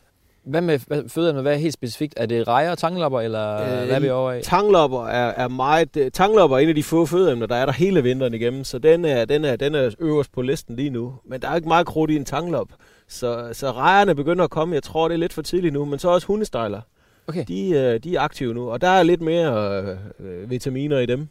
Hvad 0.46 0.60
med 0.60 0.78
hvad, 0.86 1.08
fødeemner? 1.08 1.42
Hvad 1.42 1.52
er 1.52 1.56
helt 1.56 1.74
specifikt? 1.74 2.14
Er 2.16 2.26
det 2.26 2.48
rejer 2.48 2.70
og 2.70 2.78
tanglopper, 2.78 3.20
eller 3.20 3.54
Øh, 3.62 3.86
hvad 3.86 3.96
er 3.96 4.00
vi 4.00 4.10
over 4.10 4.32
i? 4.32 4.42
Tanglopper 4.42 5.06
er, 5.06 5.28
er 5.44 5.48
meget... 5.48 5.96
øh, 5.96 6.10
Tanglopper 6.10 6.56
er 6.56 6.60
en 6.60 6.68
af 6.68 6.74
de 6.74 6.82
få 6.82 7.06
fødeemner, 7.06 7.46
der 7.46 7.56
er 7.56 7.66
der 7.66 7.72
hele 7.72 8.02
vinteren 8.02 8.34
igennem, 8.34 8.64
så 8.64 8.78
den 8.78 9.04
er, 9.04 9.24
den, 9.24 9.44
er, 9.44 9.56
den 9.56 9.74
er 9.74 9.90
øverst 10.00 10.32
på 10.32 10.42
listen 10.42 10.76
lige 10.76 10.90
nu. 10.90 11.14
Men 11.24 11.42
der 11.42 11.48
er 11.48 11.56
ikke 11.56 11.68
meget 11.68 11.86
krudt 11.86 12.10
i 12.10 12.16
en 12.16 12.24
tanglop. 12.24 12.68
Så, 13.08 13.48
så 13.52 13.72
rejerne 13.72 14.14
begynder 14.14 14.44
at 14.44 14.50
komme. 14.50 14.74
Jeg 14.74 14.82
tror, 14.82 15.08
det 15.08 15.14
er 15.14 15.18
lidt 15.18 15.32
for 15.32 15.42
tidligt 15.42 15.72
nu, 15.74 15.84
men 15.84 15.98
så 15.98 16.08
også 16.08 16.26
hundestejler. 16.26 16.80
Okay. 17.28 17.44
De, 17.48 17.70
øh, 17.70 18.00
de 18.00 18.16
er 18.16 18.20
aktive 18.20 18.54
nu, 18.54 18.70
og 18.70 18.80
der 18.80 18.88
er 18.88 19.02
lidt 19.02 19.20
mere 19.20 19.80
øh, 20.20 20.50
vitaminer 20.50 20.98
i 20.98 21.06
dem. 21.06 21.28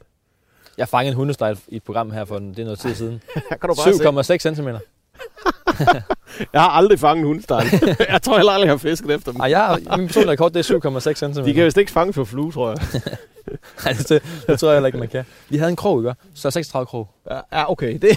Jeg 0.77 0.87
fangede 0.87 1.09
en 1.11 1.15
hundestejl 1.15 1.59
i 1.67 1.75
et 1.75 1.83
program 1.83 2.11
her 2.11 2.25
for 2.25 2.37
en, 2.37 2.49
det 2.49 2.59
er 2.59 2.63
noget 2.63 2.79
tid 2.79 2.95
siden. 2.95 3.21
Her 3.33 3.41
kan 3.61 3.69
du 3.69 3.75
bare 3.75 4.37
se. 4.37 4.49
7,6 4.49 4.55
cm. 4.55 4.67
Jeg 6.53 6.61
har 6.61 6.69
aldrig 6.69 6.99
fanget 6.99 7.21
en 7.21 7.27
hundestejl. 7.27 7.65
jeg 8.09 8.21
tror 8.21 8.35
heller 8.37 8.51
aldrig, 8.51 8.65
jeg 8.65 8.73
har 8.73 8.77
fisket 8.77 9.11
efter 9.11 9.31
dem. 9.31 9.41
Ej, 9.41 9.49
jeg, 9.49 9.79
min 9.97 10.07
personlige 10.07 10.31
rekord, 10.31 10.51
det 10.51 10.69
er 10.71 11.09
7,6 11.09 11.13
cm. 11.33 11.43
De 11.45 11.53
kan 11.53 11.65
vist 11.65 11.77
ikke 11.77 11.91
fange 11.91 12.13
på 12.13 12.25
flue, 12.25 12.51
tror 12.51 12.69
jeg. 12.69 12.77
Nej, 13.85 13.93
det, 14.09 14.23
det, 14.47 14.59
tror 14.59 14.69
jeg 14.69 14.75
heller 14.77 14.87
ikke, 14.87 14.97
man 14.99 15.07
kan. 15.07 15.25
Vi 15.49 15.57
havde 15.57 15.69
en 15.69 15.75
krog, 15.75 15.99
ikke? 16.01 16.13
Så 16.33 16.51
36 16.51 16.85
krog 16.85 17.07
Ja, 17.31 17.39
ja 17.53 17.71
okay. 17.71 17.97
Det, 18.01 18.09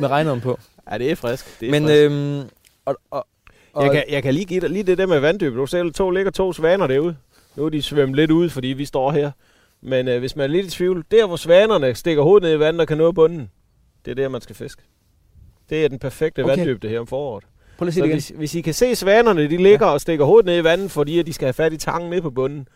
med 0.00 0.08
regnorm 0.08 0.40
på. 0.40 0.58
ja, 0.92 0.98
det 0.98 1.10
er 1.10 1.14
frisk. 1.14 1.60
Det 1.60 1.66
er 1.68 1.70
Men 1.70 1.82
frisk. 1.84 1.94
øhm, 1.94 2.40
Og, 2.86 2.96
og, 3.10 3.26
og, 3.72 3.84
Jeg 3.84 3.92
kan, 3.92 4.04
jeg 4.08 4.22
kan 4.22 4.34
lige 4.34 4.44
give 4.44 4.60
dig 4.60 4.70
lige 4.70 4.82
det 4.82 4.98
der 4.98 5.06
med 5.06 5.20
vanddybde. 5.20 5.56
Du 5.58 5.66
selv 5.66 5.92
to 5.92 6.10
ligger 6.10 6.30
to 6.30 6.52
svaner 6.52 6.86
derude. 6.86 7.16
Nu 7.56 7.64
er 7.64 7.68
de 7.68 7.82
svømmet 7.82 8.16
lidt 8.16 8.30
ud, 8.30 8.48
fordi 8.50 8.68
vi 8.68 8.84
står 8.84 9.12
her. 9.12 9.30
Men 9.82 10.08
øh, 10.08 10.18
hvis 10.18 10.36
man 10.36 10.44
er 10.44 10.48
lidt 10.48 10.66
i 10.66 10.70
tvivl, 10.70 11.04
der 11.10 11.26
hvor 11.26 11.36
svanerne 11.36 11.94
stikker 11.94 12.22
hovedet 12.22 12.42
ned 12.42 12.54
i 12.56 12.58
vandet 12.58 12.80
og 12.80 12.88
kan 12.88 12.98
nå 12.98 13.12
bunden, 13.12 13.50
det 14.04 14.10
er 14.10 14.14
der, 14.14 14.28
man 14.28 14.40
skal 14.40 14.56
fiske. 14.56 14.82
Det 15.70 15.84
er 15.84 15.88
den 15.88 15.98
perfekte 15.98 16.44
Okay. 16.44 16.56
vanddybde 16.56 16.88
her 16.88 17.00
om 17.00 17.06
foråret. 17.06 17.44
prøv 17.78 17.84
lige 17.84 17.88
at 17.88 17.94
Så 17.94 17.94
sige 17.94 18.02
det 18.02 18.08
igen. 18.08 18.14
hvis, 18.16 18.28
hvis 18.36 18.54
I 18.54 18.60
kan 18.60 18.74
se 18.74 18.94
svanerne, 18.94 19.42
de 19.42 19.56
ligger 19.56 19.86
ja. 19.86 19.92
og 19.92 20.00
stikker 20.00 20.24
hovedet 20.24 20.46
ned 20.46 20.58
i 20.58 20.64
vandet, 20.64 20.90
fordi 20.90 21.18
at 21.18 21.26
de 21.26 21.32
skal 21.32 21.46
have 21.46 21.52
fat 21.52 21.72
i 21.72 21.76
tangen 21.76 22.10
ned 22.10 22.20
på 22.22 22.30
bunden, 22.30 22.68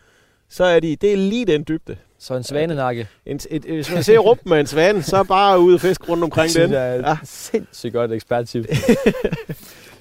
så 0.49 0.63
er 0.63 0.79
de, 0.79 0.95
det 0.95 1.13
er 1.13 1.17
lige 1.17 1.45
den 1.45 1.65
dybde. 1.67 1.97
Så 2.19 2.35
en 2.35 2.43
svanenakke. 2.43 3.07
En, 3.25 3.35
et, 3.35 3.45
et, 3.51 3.61
hvis 3.61 3.91
man 3.93 4.03
ser 4.03 4.17
rumpen 4.19 4.49
med 4.49 4.59
en 4.59 4.67
svane, 4.67 5.03
så 5.03 5.23
bare 5.23 5.59
ud 5.59 5.73
og 5.73 5.81
fisk 5.81 6.09
rundt 6.09 6.23
omkring 6.23 6.53
den. 6.59 6.71
jeg 6.71 6.89
er 6.89 6.93
Ja. 6.93 7.09
ja. 7.09 7.17
sindssygt 7.23 7.93
godt 7.93 8.11
eksperttip. 8.11 8.65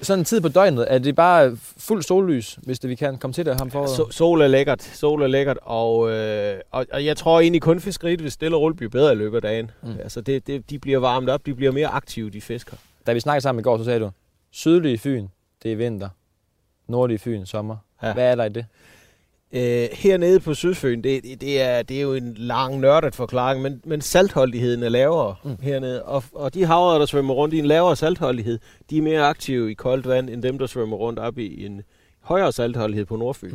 Sådan 0.03 0.19
en 0.19 0.25
tid 0.25 0.41
på 0.41 0.49
døgnet, 0.49 0.87
er 0.89 0.99
det 0.99 1.17
bare 1.17 1.57
fuld 1.77 2.03
sollys, 2.03 2.59
hvis 2.63 2.79
det, 2.79 2.91
vi 2.91 2.95
kan 2.95 3.19
komme 3.19 3.35
til 3.35 3.47
det 3.47 3.59
ham 3.59 3.71
for? 3.71 3.87
So, 3.87 4.11
sol 4.11 4.41
er 4.41 4.47
lækkert, 4.47 4.83
sol 4.83 5.23
er 5.23 5.27
lækkert, 5.27 5.59
og, 5.63 6.11
øh, 6.11 6.61
og, 6.71 6.87
og 6.93 7.05
jeg 7.05 7.17
tror 7.17 7.41
egentlig 7.41 7.63
kun 7.63 7.81
fiskeriet, 7.81 8.21
hvis 8.21 8.33
stille 8.33 8.57
og 8.57 8.61
roligt 8.61 8.77
bliver 8.77 8.91
bedre 8.91 9.13
i 9.13 9.17
løbet 9.17 9.37
af 9.37 9.43
dagen. 9.43 9.71
Mm. 9.83 9.97
Altså 10.03 10.21
det, 10.21 10.47
det, 10.47 10.71
de 10.71 10.79
bliver 10.79 10.99
varmet 10.99 11.31
op, 11.31 11.47
de 11.47 11.55
bliver 11.55 11.73
mere 11.73 11.89
aktive, 11.89 12.31
de 12.31 12.41
fisker. 12.41 12.77
Da 13.07 13.13
vi 13.13 13.21
snakkede 13.21 13.43
sammen 13.43 13.61
i 13.61 13.63
går, 13.63 13.79
så 13.79 13.85
sagde 13.85 14.01
du, 14.01 14.11
sydlige 14.51 14.99
Fyn, 14.99 15.27
det 15.63 15.73
er 15.73 15.77
vinter. 15.77 16.09
Nordlige 16.89 17.19
Fyn, 17.19 17.47
sommer. 17.47 17.77
Ja. 18.03 18.13
Hvad 18.13 18.31
er 18.31 18.35
der 18.35 18.45
i 18.45 18.49
det? 18.49 18.67
Øh, 19.55 19.89
hernede 19.93 20.41
på 20.41 20.55
Sydfyn, 20.55 21.03
det, 21.03 21.41
det, 21.41 21.61
er, 21.61 21.83
det 21.83 21.97
er 21.97 22.01
jo 22.03 22.15
en 22.15 22.35
lang 22.37 22.81
nørdet 22.81 23.15
forklaring, 23.15 23.63
men, 23.63 23.81
men 23.85 24.01
saltholdigheden 24.01 24.83
er 24.83 24.89
lavere 24.89 25.35
Mm. 25.45 25.57
hernede. 25.63 26.03
Og, 26.03 26.25
og 26.35 26.55
de 26.55 26.65
havre, 26.65 26.99
der 27.01 27.07
svømmer 27.07 27.35
rundt 27.35 27.55
i 27.55 27.59
en 27.59 27.67
lavere 27.67 27.97
saltholdighed, 27.97 28.59
de 28.91 28.99
er 28.99 29.03
mere 29.03 29.23
aktive 29.23 29.71
i 29.71 29.75
koldt 29.75 30.09
vand, 30.09 30.31
end 30.31 30.43
dem, 30.43 30.59
der 30.59 30.67
svømmer 30.67 30.97
rundt 30.97 31.19
op 31.19 31.39
i 31.39 31.67
en 31.67 31.83
højere 32.21 32.53
saltholdighed 32.53 33.07
på 33.07 33.17
Nordfyn. 33.17 33.51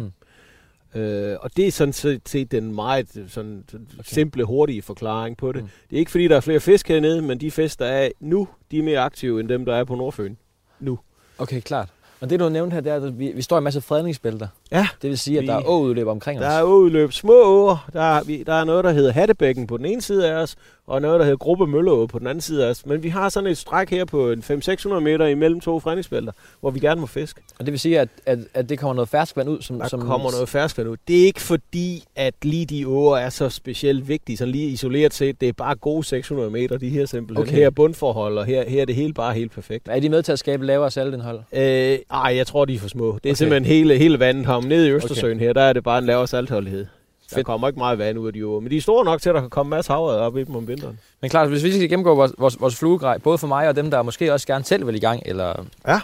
Mm. 0.93 0.99
Øh, 1.01 1.37
og 1.41 1.57
det 1.57 1.67
er 1.67 1.71
sådan 1.71 1.93
set, 2.25 2.51
den 2.51 2.75
meget 2.75 3.07
sådan, 3.27 3.63
Okay. 3.71 4.03
simple, 4.03 4.43
hurtige 4.43 4.81
forklaring 4.81 5.37
på 5.37 5.51
det. 5.51 5.63
Mm. 5.63 5.69
Det 5.89 5.95
er 5.95 5.99
ikke 5.99 6.11
fordi, 6.11 6.27
der 6.27 6.35
er 6.35 6.39
flere 6.39 6.59
fisk 6.59 6.87
hernede, 6.87 7.21
men 7.21 7.37
de 7.41 7.51
fisk, 7.51 7.79
der 7.79 7.85
er 7.85 8.09
nu, 8.19 8.47
de 8.71 8.79
er 8.79 8.83
mere 8.83 8.99
aktive, 8.99 9.39
end 9.39 9.49
dem, 9.49 9.65
der 9.65 9.75
er 9.75 9.83
på 9.83 9.95
Nordfyn. 9.95 10.35
Nu. 10.79 10.99
Okay, 11.37 11.61
klart. 11.61 11.89
Og 12.21 12.29
det, 12.29 12.39
du 12.39 12.43
har 12.45 12.49
nævnt 12.51 12.73
her, 12.73 12.81
det 12.81 12.91
er, 12.91 12.95
at 12.95 13.19
vi, 13.19 13.31
vi 13.35 13.41
står 13.41 13.55
i 13.55 13.57
en 13.57 13.63
masse 13.63 13.81
fredningsbælter. 13.81 14.47
Ja. 14.71 14.87
Det 15.01 15.09
vil 15.09 15.17
sige, 15.17 15.37
at 15.37 15.41
Vi- 15.41 15.47
der 15.47 15.53
er 15.55 15.67
åudløb 15.69 16.07
omkring 16.07 16.39
Der 16.39 16.47
os. 16.47 16.53
er 16.53 16.63
udløb 16.63 17.11
små 17.13 17.43
åer. 17.45 17.89
Der 17.93 18.01
er, 18.17 18.23
vi, 18.23 18.43
der 18.43 18.53
er 18.53 18.63
noget, 18.63 18.83
der 18.83 18.91
hedder 18.91 19.11
Hattebækken 19.11 19.67
på 19.67 19.77
den 19.77 19.85
ene 19.85 20.01
side 20.01 20.29
af 20.31 20.33
os, 20.35 20.55
og 20.87 21.01
noget, 21.01 21.19
der 21.19 21.25
hedder 21.25 21.37
Gruppe 21.37 21.67
Mølleå 21.67 22.05
på 22.05 22.19
den 22.19 22.27
anden 22.27 22.41
side 22.41 22.65
af 22.65 22.69
os. 22.69 22.85
Men 22.85 23.03
vi 23.03 23.09
har 23.09 23.29
sådan 23.29 23.49
et 23.49 23.57
stræk 23.57 23.89
her 23.89 24.05
på 24.05 24.31
en 24.31 24.43
500-600 24.43 24.87
meter 24.99 25.25
imellem 25.25 25.59
to 25.61 25.79
fredningsbælter, 25.79 26.31
hvor 26.59 26.71
vi 26.71 26.79
gerne 26.79 27.01
må 27.01 27.07
fiske. 27.07 27.41
Og 27.59 27.65
det 27.65 27.71
vil 27.71 27.79
sige, 27.79 27.99
at, 27.99 28.09
at, 28.25 28.39
at 28.53 28.69
det 28.69 28.79
kommer 28.79 28.93
noget 28.93 29.09
ferskvand 29.09 29.49
ud, 29.49 29.61
som... 29.61 29.79
Der 29.79 29.87
som 29.87 30.01
kommer 30.01 30.31
noget 30.31 30.49
ferskvand 30.49 30.89
ud. 30.89 30.97
Det 31.07 31.21
er 31.21 31.25
ikke 31.25 31.41
fordi, 31.41 32.03
at 32.15 32.33
lige 32.43 32.65
de 32.65 32.87
åer 32.87 33.17
er 33.17 33.29
så 33.29 33.49
specielt 33.49 34.07
vigtige, 34.07 34.37
sådan 34.37 34.51
lige 34.51 34.67
isoleret 34.69 35.13
set. 35.13 35.41
Det 35.41 35.49
er 35.49 35.53
bare 35.53 35.75
gode 35.75 36.03
600 36.03 36.49
meter, 36.49 36.77
de 36.77 36.89
her 36.89 37.05
simpelthen. 37.05 37.47
Okay. 37.47 37.55
Her 37.55 37.65
er 37.65 37.69
bundforhold, 37.69 38.37
og 38.37 38.45
her, 38.45 38.69
her 38.69 38.81
er 38.81 38.85
det 38.85 38.95
hele 38.95 39.13
bare 39.13 39.33
helt 39.33 39.51
perfekt. 39.51 39.87
Er 39.91 39.99
de 39.99 40.09
med 40.09 40.23
til 40.23 40.31
at 40.31 40.39
skabe 40.39 40.65
lavere 40.65 40.91
saltindhold? 40.91 41.39
Øh, 41.53 41.97
ej, 42.11 42.35
jeg 42.35 42.47
tror, 42.47 42.65
de 42.65 42.75
er 42.75 42.79
for 42.79 42.87
små. 42.89 43.05
Det 43.07 43.13
er 43.13 43.17
okay. 43.17 43.33
simpelthen 43.33 43.65
hele, 43.65 43.97
hele 43.97 44.19
vandet 44.19 44.45
her. 44.63 44.69
Nede 44.69 44.87
i 44.87 44.91
Østersøen 44.91 45.37
okay. 45.37 45.45
her, 45.45 45.53
der 45.53 45.61
er 45.61 45.73
det 45.73 45.83
bare 45.83 45.97
en 45.97 46.05
lavere 46.05 46.27
saltholdighed. 46.27 46.85
Der 47.29 47.35
Fedt. 47.35 47.45
kommer 47.45 47.67
ikke 47.67 47.77
meget 47.79 47.97
vand 47.99 48.17
ud 48.19 48.27
af 48.27 48.33
de 48.33 48.45
åer. 48.47 48.59
Men 48.59 48.71
de 48.71 48.77
er 48.77 48.81
store 48.81 49.05
nok 49.05 49.21
til, 49.21 49.29
at 49.29 49.35
der 49.35 49.41
kan 49.41 49.49
komme 49.49 49.69
masser 49.69 49.93
af 49.93 49.99
havre 49.99 50.11
op 50.17 50.37
i 50.37 50.43
dem 50.43 50.55
om 50.55 50.67
vinteren. 50.67 50.99
Men 51.21 51.29
klart, 51.29 51.49
hvis 51.49 51.63
vi 51.63 51.71
skal 51.71 51.89
gennemgå 51.89 52.15
vores, 52.15 52.31
vores, 52.37 52.59
vores 52.61 52.75
fluegrej, 52.75 53.17
både 53.17 53.37
for 53.37 53.47
mig 53.47 53.67
og 53.69 53.75
dem, 53.75 53.91
der 53.91 54.01
måske 54.01 54.33
også 54.33 54.47
gerne 54.47 54.63
selv 54.65 54.87
vil 54.87 54.95
i 54.95 54.99
gang, 54.99 55.21
eller, 55.25 55.65
Ja. 55.87 55.99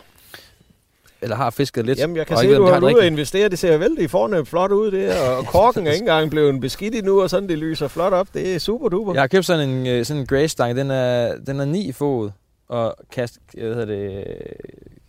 eller 1.22 1.36
har 1.36 1.50
fisket 1.50 1.86
lidt. 1.86 2.00
Jamen, 2.00 2.16
jeg 2.18 2.28
kan 2.28 2.36
og 2.36 2.42
se, 2.42 2.48
ved, 2.48 2.56
du 2.56 2.64
har 2.66 2.74
det 2.74 2.82
ude 2.84 2.90
at 2.92 2.96
rigtigt. 2.98 3.12
investere. 3.12 3.50
Det 3.50 3.60
ser 3.60 3.78
vældig 3.78 4.10
fornemt 4.10 4.48
flot 4.48 4.72
ud, 4.72 4.92
det 4.92 5.00
her. 5.14 5.30
Og 5.30 5.46
korken 5.56 5.88
er 5.88 5.92
ikke 5.92 6.02
engang 6.04 6.30
blevet 6.30 6.62
beskidt 6.62 6.96
endnu, 6.96 7.22
og 7.22 7.30
sådan 7.30 7.50
det 7.50 7.58
lyser 7.58 7.88
flot 7.88 8.14
op. 8.14 8.28
Det 8.34 8.56
er 8.56 8.60
super 8.60 8.90
duper. 8.90 9.14
Jeg 9.14 9.22
har 9.22 9.28
købt 9.28 9.46
sådan 9.46 9.70
en, 9.70 9.88
øh, 9.88 10.06
sådan 10.06 10.20
en 10.22 10.28
grey-stang. 10.28 10.76
Den 10.76 10.92
er, 10.92 11.36
den 11.48 11.60
er 11.60 11.66
9 11.66 11.92
fod 11.92 12.30
og 12.68 12.96
kast, 13.12 13.38
hvad 13.54 13.64
hedder 13.64 13.86
det, 13.86 14.18
øh, 14.18 14.24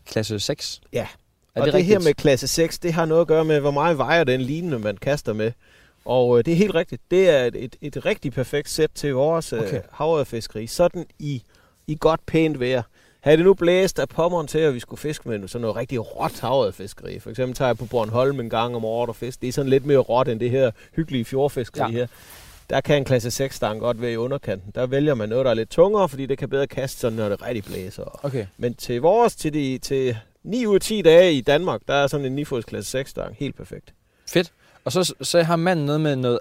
klasse 0.06 0.40
6. 0.40 0.80
Ja. 0.92 1.06
Er 1.54 1.60
og 1.60 1.66
det, 1.66 1.74
det, 1.74 1.84
her 1.84 1.98
med 1.98 2.14
klasse 2.14 2.48
6, 2.48 2.78
det 2.78 2.92
har 2.92 3.04
noget 3.04 3.20
at 3.20 3.26
gøre 3.26 3.44
med, 3.44 3.60
hvor 3.60 3.70
meget 3.70 3.98
vejer 3.98 4.24
den 4.24 4.40
lignende, 4.40 4.78
man 4.78 4.96
kaster 4.96 5.32
med. 5.32 5.52
Og 6.04 6.38
øh, 6.38 6.44
det 6.44 6.52
er 6.52 6.56
helt 6.56 6.74
rigtigt. 6.74 7.02
Det 7.10 7.28
er 7.28 7.44
et, 7.44 7.56
et, 7.56 7.76
et 7.80 8.06
rigtig 8.06 8.32
perfekt 8.32 8.70
sæt 8.70 8.90
til 8.94 9.14
vores 9.14 9.52
Okay. 9.52 9.66
okay. 9.66 9.76
øh, 9.76 9.82
havrefiskeri. 9.90 10.66
Sådan 10.66 11.06
i, 11.18 11.42
i 11.86 11.96
godt 12.00 12.26
pænt 12.26 12.60
vejr. 12.60 12.82
Havde 13.20 13.36
det 13.36 13.44
nu 13.44 13.54
blæst 13.54 13.98
af 13.98 14.08
pommeren 14.08 14.46
til, 14.46 14.58
at 14.58 14.74
vi 14.74 14.80
skulle 14.80 15.00
fiske 15.00 15.28
med 15.28 15.48
sådan 15.48 15.60
noget 15.60 15.76
rigtig 15.76 16.16
råt 16.16 16.40
havrefiskeri. 16.40 17.18
For 17.18 17.30
eksempel 17.30 17.56
tager 17.56 17.68
jeg 17.68 17.78
på 17.78 17.84
Bornholm 17.84 18.40
en 18.40 18.50
gang 18.50 18.76
om 18.76 18.84
året 18.84 19.08
og 19.08 19.16
fisk. 19.16 19.40
Det 19.40 19.48
er 19.48 19.52
sådan 19.52 19.70
lidt 19.70 19.86
mere 19.86 19.98
råt 19.98 20.28
end 20.28 20.40
det 20.40 20.50
her 20.50 20.70
hyggelige 20.96 21.24
fjordfiskeri 21.24 21.92
ja. 21.92 21.98
her. 21.98 22.06
Der 22.70 22.80
kan 22.80 22.96
en 22.96 23.04
klasse 23.04 23.30
6 23.30 23.56
stang 23.56 23.80
godt 23.80 24.00
være 24.00 24.12
i 24.12 24.16
underkanten. 24.16 24.72
Der 24.74 24.86
vælger 24.86 25.14
man 25.14 25.28
noget, 25.28 25.44
der 25.44 25.50
er 25.50 25.54
lidt 25.54 25.70
tungere, 25.70 26.08
fordi 26.08 26.26
det 26.26 26.38
kan 26.38 26.48
bedre 26.48 26.66
kaste 26.66 27.00
sådan, 27.00 27.16
når 27.16 27.28
det 27.28 27.42
rigtig 27.42 27.64
blæser. 27.64 28.20
Okay. 28.24 28.46
Men 28.58 28.74
til 28.74 29.00
vores, 29.00 29.36
til, 29.36 29.54
de, 29.54 29.78
til 29.78 30.16
9 30.44 30.66
ud 30.66 30.74
af 30.74 30.80
10 30.80 31.02
dage 31.02 31.32
i 31.32 31.40
Danmark, 31.40 31.80
der 31.88 31.94
er 31.94 32.06
sådan 32.06 32.26
en 32.26 32.32
9 32.32 32.44
fods 32.44 32.64
klasse 32.64 32.90
6 32.90 33.10
stang 33.10 33.36
helt 33.38 33.56
perfekt. 33.56 33.94
Fedt. 34.28 34.52
Og 34.84 34.92
så, 34.92 35.14
så 35.20 35.42
har 35.42 35.56
manden 35.56 35.86
noget 35.86 36.00
med 36.00 36.16
noget, 36.16 36.38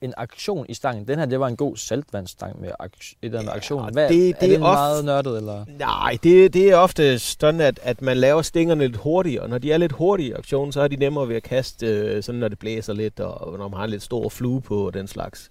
en 0.00 0.14
aktion 0.16 0.66
i 0.68 0.74
stangen. 0.74 1.08
Den 1.08 1.18
her, 1.18 1.26
det 1.26 1.40
var 1.40 1.48
en 1.48 1.56
god 1.56 1.76
saltvandsstang 1.76 2.60
med 2.60 2.70
ak- 2.82 2.86
et 3.22 3.26
eller 3.26 3.38
andet 3.38 3.50
Ja, 3.50 3.56
aktion. 3.56 3.92
Hvad, 3.92 4.08
det- 4.08 4.28
er 4.28 4.32
det 4.32 4.40
det 4.40 4.52
er 4.52 4.56
en 4.56 4.62
of- 4.62 4.74
meget 4.74 5.04
nørdet, 5.04 5.36
eller? 5.36 5.64
Nej, 5.78 6.18
det, 6.22 6.54
det 6.54 6.70
er 6.70 6.76
ofte 6.76 7.18
sådan, 7.18 7.60
at, 7.60 7.80
at 7.82 8.02
man 8.02 8.16
laver 8.16 8.42
stingerne 8.42 8.86
lidt 8.86 8.96
hurtigere. 8.96 9.42
Og 9.42 9.48
når 9.48 9.58
de 9.58 9.72
er 9.72 9.76
lidt 9.78 9.92
hurtige 9.92 10.28
i 10.28 10.32
aktionen, 10.32 10.72
så 10.72 10.80
er 10.80 10.88
de 10.88 10.96
nemmere 10.96 11.28
ved 11.28 11.36
at 11.36 11.42
kaste, 11.42 11.86
øh, 11.86 12.22
sådan 12.22 12.38
når 12.38 12.48
det 12.48 12.58
blæser 12.58 12.92
lidt, 12.92 13.20
og 13.20 13.58
når 13.58 13.68
man 13.68 13.76
har 13.76 13.84
en 13.84 13.90
lidt 13.90 14.02
stor 14.02 14.28
flue 14.28 14.60
på 14.60 14.86
og 14.86 14.94
den 14.94 15.08
slags. 15.08 15.50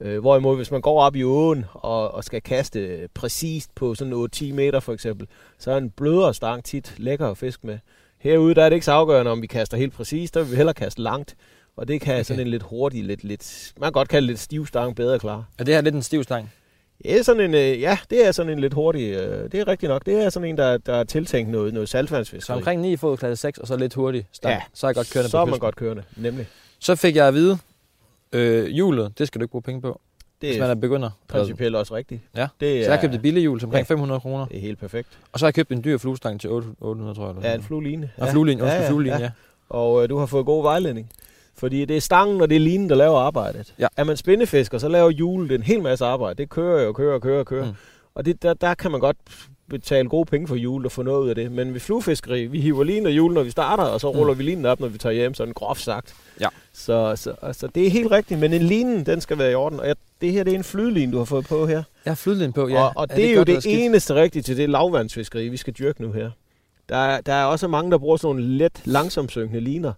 Øh, 0.00 0.18
hvorimod, 0.20 0.56
hvis 0.56 0.70
man 0.70 0.80
går 0.80 1.00
op 1.00 1.16
i 1.16 1.22
åen 1.24 1.64
og, 1.72 2.14
og 2.14 2.24
skal 2.24 2.42
kaste 2.42 3.08
præcist 3.14 3.74
på 3.74 3.94
sådan 3.94 4.12
8-10 4.36 4.52
meter 4.54 4.80
for 4.80 4.92
eksempel, 4.92 5.26
så 5.58 5.70
er 5.70 5.76
en 5.76 5.90
blødere 5.90 6.34
stang 6.34 6.64
tit 6.64 6.94
lækker 6.96 7.28
at 7.28 7.38
fiske 7.38 7.66
med. 7.66 7.78
Herude 8.18 8.54
der 8.54 8.64
er 8.64 8.68
det 8.68 8.76
ikke 8.76 8.84
så 8.86 8.92
afgørende, 8.92 9.30
om 9.30 9.42
vi 9.42 9.46
kaster 9.46 9.76
helt 9.76 9.92
præcist, 9.92 10.34
der 10.34 10.40
vil 10.42 10.50
vi 10.50 10.56
hellere 10.56 10.74
kaste 10.74 11.02
langt. 11.02 11.36
Og 11.76 11.88
det 11.88 12.00
kan 12.00 12.14
Okay. 12.14 12.22
sådan 12.24 12.40
en 12.40 12.48
lidt 12.48 12.62
hurtig, 12.62 13.04
lidt, 13.04 13.24
lidt, 13.24 13.72
man 13.80 13.86
kan 13.86 13.92
godt 13.92 14.08
kalde 14.08 14.26
det 14.26 14.30
lidt 14.32 14.40
stiv 14.40 14.66
stang 14.66 14.96
bedre 14.96 15.18
klar. 15.18 15.44
Er 15.58 15.64
det 15.64 15.74
her 15.74 15.80
lidt 15.80 15.94
en 15.94 16.02
stiv 16.02 16.22
stang? 16.22 16.50
Er 17.04 17.22
sådan 17.22 17.42
en, 17.42 17.54
øh, 17.54 17.80
ja, 17.80 17.98
det 18.10 18.26
er 18.26 18.32
sådan 18.32 18.52
en 18.52 18.58
lidt 18.60 18.74
hurtig, 18.74 19.10
øh, 19.10 19.52
det 19.52 19.60
er 19.60 19.68
rigtigt 19.68 19.90
nok. 19.90 20.06
Det 20.06 20.14
er 20.24 20.30
sådan 20.30 20.48
en, 20.48 20.56
der, 20.58 20.78
der 20.78 20.94
er 20.94 21.04
tiltænkt 21.04 21.50
noget, 21.50 21.74
noget 21.74 21.88
saltvandsfiskeri. 21.88 22.46
Så 22.46 22.52
omkring 22.52 22.80
9 22.80 22.96
fod 22.96 23.16
klasse 23.16 23.40
6, 23.42 23.58
og 23.58 23.66
så 23.66 23.76
lidt 23.76 23.94
hurtig 23.94 24.26
stang. 24.32 24.54
Ja, 24.54 24.62
Så 24.74 24.86
er 24.86 24.88
jeg 24.88 24.94
godt 24.94 25.10
kørende 25.12 25.30
så 25.30 25.36
på 25.36 25.40
er 25.40 25.44
man 25.44 25.58
godt 25.58 25.76
kørende, 25.76 26.02
nemlig. 26.16 26.46
Så 26.78 26.96
fik 26.96 27.16
jeg 27.16 27.28
at 27.28 27.34
vide, 27.34 27.58
øh, 28.32 28.66
hjulet, 28.66 29.18
det 29.18 29.26
skal 29.26 29.40
du 29.40 29.44
ikke 29.44 29.50
bruge 29.50 29.62
penge 29.62 29.80
på, 29.80 30.00
Det 30.40 30.48
hvis 30.50 30.60
man 30.60 30.70
er 30.70 30.74
begynder. 30.74 31.10
principielt 31.28 31.76
også 31.76 31.94
rigtigt. 31.94 32.20
Ja. 32.36 32.48
Det 32.60 32.84
Så 32.84 32.90
jeg 32.90 33.00
købte 33.00 33.16
et 33.16 33.22
billigt 33.22 33.42
hjul 33.42 33.58
til 33.58 33.66
omkring 33.66 33.86
Ja. 33.88 33.94
500 33.94 34.20
kroner. 34.20 34.46
det 34.46 34.56
er 34.56 34.60
helt 34.60 34.78
perfekt. 34.78 35.08
Og 35.32 35.38
så 35.38 35.44
har 35.44 35.48
jeg 35.48 35.54
købt 35.54 35.70
en 35.70 35.84
dyr 35.84 35.98
fluestang 35.98 36.40
til 36.40 36.50
800, 36.50 37.14
tror 37.14 37.26
jeg. 37.26 37.36
Eller 37.36 37.48
Ja, 37.48 37.54
en 37.54 37.62
flueline. 37.62 37.96
noget. 38.00 38.12
Og 38.18 38.28
fluelinje, 38.28 38.62
undskyld, 38.64 38.86
fluelinje, 38.86 39.18
ja. 39.18 39.30
Og 39.68 40.02
øh, 40.02 40.08
du 40.08 40.18
har 40.18 40.26
fået 40.26 40.46
god 40.46 40.62
vejledning. 40.62 41.10
Fordi 41.56 41.84
det 41.84 41.96
er 41.96 42.00
stangen 42.00 42.40
og 42.40 42.50
det 42.50 42.56
er 42.56 42.60
linen, 42.60 42.88
der 42.90 42.96
laver 42.96 43.18
arbejdet. 43.18 43.74
Ja. 43.78 43.86
Er 43.96 44.04
man 44.04 44.16
spindefisker, 44.16 44.78
så 44.78 44.88
laver 44.88 45.10
hjulet 45.10 45.52
en 45.54 45.62
hel 45.62 45.82
masse 45.82 46.04
arbejde. 46.04 46.34
Det 46.42 46.48
kører 46.50 46.84
jo, 46.84 46.92
kører 46.92 47.14
og 47.14 47.22
kører 47.22 47.38
og 47.38 47.46
kører. 47.46 47.64
Mm. 47.66 47.72
Og 48.14 48.24
det, 48.24 48.42
der, 48.42 48.54
der 48.54 48.74
kan 48.74 48.90
man 48.90 49.00
godt 49.00 49.16
betale 49.70 50.08
gode 50.08 50.24
penge 50.26 50.48
for 50.48 50.56
hjulet 50.56 50.86
og 50.86 50.92
få 50.92 51.02
noget 51.02 51.24
ud 51.24 51.28
af 51.28 51.34
det. 51.34 51.52
Men 51.52 51.72
ved 51.74 51.80
fluefiskeri, 51.80 52.46
vi 52.46 52.60
hiver 52.60 52.84
linen 52.84 53.06
og 53.06 53.12
hjulet, 53.12 53.34
når 53.34 53.42
vi 53.42 53.50
starter, 53.50 53.84
og 53.84 54.00
så 54.00 54.12
Mm. 54.12 54.18
ruller 54.18 54.34
vi 54.34 54.42
linen 54.42 54.66
op, 54.66 54.80
når 54.80 54.88
vi 54.88 54.98
tager 54.98 55.12
hjem, 55.12 55.34
sådan 55.34 55.54
groft 55.54 55.80
sagt. 55.82 56.14
Ja. 56.40 56.48
Så, 56.72 57.12
så 57.16 57.34
altså, 57.42 57.66
det 57.74 57.86
er 57.86 57.90
helt 57.90 58.10
rigtigt, 58.10 58.40
men 58.40 58.52
en 58.52 58.62
line, 58.62 59.04
den 59.04 59.20
skal 59.20 59.38
være 59.38 59.50
i 59.52 59.54
orden. 59.54 59.80
Og 59.80 59.86
jeg, 59.86 59.96
det 60.20 60.32
her, 60.32 60.44
det 60.44 60.52
er 60.52 60.58
en 60.58 60.64
flydline, 60.64 61.12
du 61.12 61.18
har 61.18 61.24
fået 61.24 61.46
på 61.46 61.66
her. 61.66 61.82
Jeg 62.04 62.10
har 62.10 62.14
flyttet 62.14 62.54
på, 62.54 62.68
ja. 62.68 62.82
og, 62.82 62.92
og 62.96 63.10
det, 63.10 63.30
er, 63.30 63.34
jo 63.34 63.42
det 63.42 63.66
eneste 63.66 64.14
rigtige 64.14 64.42
til 64.42 64.56
det 64.56 64.70
lavvandsfiskeri, 64.70 65.48
vi 65.48 65.56
skal 65.56 65.72
dyrke 65.72 66.02
nu 66.02 66.12
her. 66.12 66.30
Der 66.88 66.96
er, 66.96 67.20
der 67.20 67.32
er 67.32 67.44
også 67.44 67.68
mange, 67.68 67.90
der 67.90 67.98
bruger 67.98 68.16
sådan 68.16 68.36
nogle 68.36 68.56
let 68.56 68.82
langsomsynkende 68.84 69.60
liner. 69.60 69.92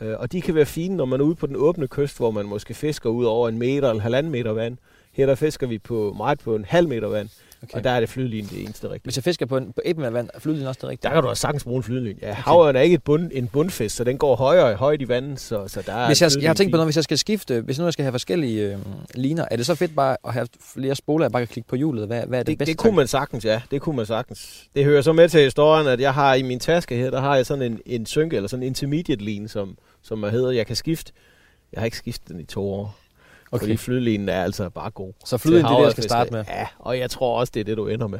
Øh, 0.00 0.14
og 0.18 0.32
de 0.32 0.40
kan 0.40 0.54
være 0.54 0.66
fine, 0.66 0.96
når 0.96 1.04
man 1.04 1.20
er 1.20 1.24
ude 1.24 1.34
på 1.34 1.46
den 1.46 1.56
åbne 1.56 1.88
kyst, 1.88 2.16
hvor 2.16 2.30
man 2.30 2.46
måske 2.46 2.74
fisker 2.74 3.10
ud 3.10 3.24
over 3.24 3.48
en 3.48 3.58
meter 3.58 3.90
eller 3.90 4.02
halvanden 4.02 4.32
meter 4.32 4.52
vand. 4.52 4.76
Her 5.12 5.26
der 5.26 5.34
fisker 5.34 5.66
vi 5.66 5.78
på 5.78 6.14
meget 6.16 6.38
på 6.38 6.54
en 6.56 6.64
halv 6.64 6.88
meter 6.88 7.08
vand, 7.08 7.28
Okay. 7.64 7.78
og 7.78 7.84
der 7.84 7.90
er 7.90 8.00
det 8.00 8.08
flydline 8.08 8.48
det 8.48 8.62
eneste 8.62 8.86
rigtige. 8.86 9.02
Hvis 9.04 9.16
jeg 9.16 9.24
fisker 9.24 9.46
på, 9.46 9.56
en, 9.56 9.72
på 9.72 9.80
meter 9.86 10.10
vand, 10.10 10.28
er 10.34 10.40
flyttet 10.40 10.68
også 10.68 10.78
det 10.82 10.88
rigtige? 10.88 11.08
Der 11.08 11.14
kan 11.14 11.22
du 11.22 11.28
også 11.28 11.40
sagtens 11.40 11.64
bruge 11.64 11.76
en 11.76 11.82
flydline. 11.82 12.18
Ja, 12.22 12.30
okay. 12.30 12.42
havøren 12.42 12.76
er 12.76 12.80
ikke 12.80 12.94
et 12.94 13.02
bund, 13.02 13.30
en 13.34 13.48
bundfisk, 13.48 13.96
så 13.96 14.04
den 14.04 14.18
går 14.18 14.36
højere 14.36 14.64
og 14.64 14.76
højt 14.76 15.02
i 15.02 15.08
vandet, 15.08 15.40
så, 15.40 15.68
så 15.68 15.82
der 15.86 15.92
er 15.92 16.06
Hvis 16.06 16.22
jeg, 16.22 16.30
jeg 16.40 16.48
har 16.48 16.54
tænkt 16.54 16.72
på 16.72 16.76
noget, 16.76 16.86
hvis 16.86 16.96
jeg 16.96 17.04
skal 17.04 17.18
skifte, 17.18 17.60
hvis 17.60 17.78
nu 17.78 17.84
jeg 17.84 17.92
skal 17.92 18.02
have 18.02 18.12
forskellige 18.12 18.72
øh, 18.72 18.78
liner, 19.14 19.44
er 19.50 19.56
det 19.56 19.66
så 19.66 19.74
fedt 19.74 19.96
bare 19.96 20.16
at 20.26 20.32
have 20.32 20.46
flere 20.74 20.94
spoler, 20.94 21.24
jeg 21.24 21.32
bare 21.32 21.42
kan 21.42 21.48
klikke 21.48 21.68
på 21.68 21.76
hjulet? 21.76 22.06
Hvad, 22.06 22.26
hvad 22.26 22.38
er 22.38 22.42
det, 22.42 22.46
Det, 22.46 22.58
bedste? 22.58 22.72
det 22.72 22.78
kunne 22.78 22.96
man 22.96 23.06
sagtens, 23.06 23.44
ja. 23.44 23.60
Det 23.70 23.80
kunne 23.80 23.96
man 23.96 24.06
sagtens. 24.06 24.64
Det 24.74 24.84
hører 24.84 25.02
så 25.02 25.12
med 25.12 25.28
til 25.28 25.40
historien, 25.40 25.86
at 25.86 26.00
jeg 26.00 26.14
har 26.14 26.34
i 26.34 26.42
min 26.42 26.60
taske 26.60 26.96
her, 26.96 27.10
der 27.10 27.20
har 27.20 27.36
jeg 27.36 27.46
sådan 27.46 27.72
en, 27.72 27.80
en 27.86 28.06
synke, 28.06 28.36
eller 28.36 28.48
sådan 28.48 28.62
en 28.62 28.66
intermediate 28.66 29.24
line, 29.24 29.48
som, 29.48 29.76
som 30.02 30.22
hedder. 30.22 30.50
Jeg 30.50 30.66
kan 30.66 30.76
skifte. 30.76 31.12
Jeg 31.72 31.80
har 31.80 31.84
ikke 31.84 31.96
skiftet 31.96 32.28
den 32.28 32.40
i 32.40 32.44
to 32.44 32.72
år. 32.72 32.96
Okay. 33.52 33.62
Fordi 33.62 33.76
flydlinen 33.76 34.28
er 34.28 34.42
altså 34.42 34.68
bare 34.70 34.90
god. 34.90 35.12
Så 35.24 35.38
flyden, 35.38 35.64
det 35.64 35.70
er 35.70 35.76
det, 35.76 35.82
jeg 35.84 35.92
skal 35.92 36.04
starte 36.04 36.30
med. 36.30 36.44
Ja, 36.48 36.66
og 36.78 36.98
jeg 36.98 37.10
tror 37.10 37.38
også, 37.40 37.50
det 37.54 37.60
er 37.60 37.64
det, 37.64 37.76
du 37.76 37.88
ender 37.88 38.06
med. 38.06 38.18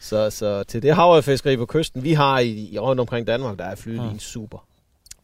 Så, 0.00 0.30
så 0.30 0.62
til 0.64 0.82
det 0.82 0.94
havrefiskeri 0.94 1.56
på 1.56 1.66
kysten, 1.66 2.04
vi 2.04 2.12
har 2.12 2.38
i, 2.38 2.68
i 2.72 2.78
rundt 2.78 3.00
omkring 3.00 3.26
Danmark, 3.26 3.58
der 3.58 3.64
er 3.64 3.74
flydelin 3.74 4.12
Mm. 4.12 4.18
super. 4.18 4.64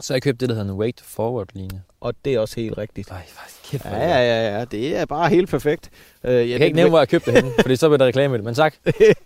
Så 0.01 0.15
jeg 0.15 0.23
købt 0.23 0.41
det, 0.41 0.49
der 0.49 0.55
hedder 0.55 0.71
en 0.73 0.79
weight 0.79 1.01
forward 1.01 1.49
line. 1.55 1.83
Og 2.01 2.15
det 2.25 2.35
er 2.35 2.39
også 2.41 2.61
helt 2.61 2.79
rigtigt. 2.79 3.11
Ej, 3.11 3.23
kæft, 3.71 3.85
Ja, 3.85 3.99
ja, 3.99 4.19
ja, 4.19 4.59
ja. 4.59 4.65
Det 4.65 4.97
er 4.97 5.05
bare 5.05 5.29
helt 5.29 5.51
perfekt. 5.51 5.91
Uh, 6.25 6.31
ja, 6.31 6.37
Jeg 6.49 6.59
kan 6.59 6.67
ikke 6.67 6.77
nævne, 6.77 6.89
hvor 6.91 6.99
jeg 6.99 7.09
købte 7.09 7.33
det 7.33 7.43
henne, 7.43 7.55
fordi 7.63 7.77
så 7.77 7.89
bliver 7.89 7.99
der 7.99 8.07
reklame 8.07 8.35
i 8.35 8.37
det. 8.39 8.45
Men 8.45 8.55
tak. 8.55 8.75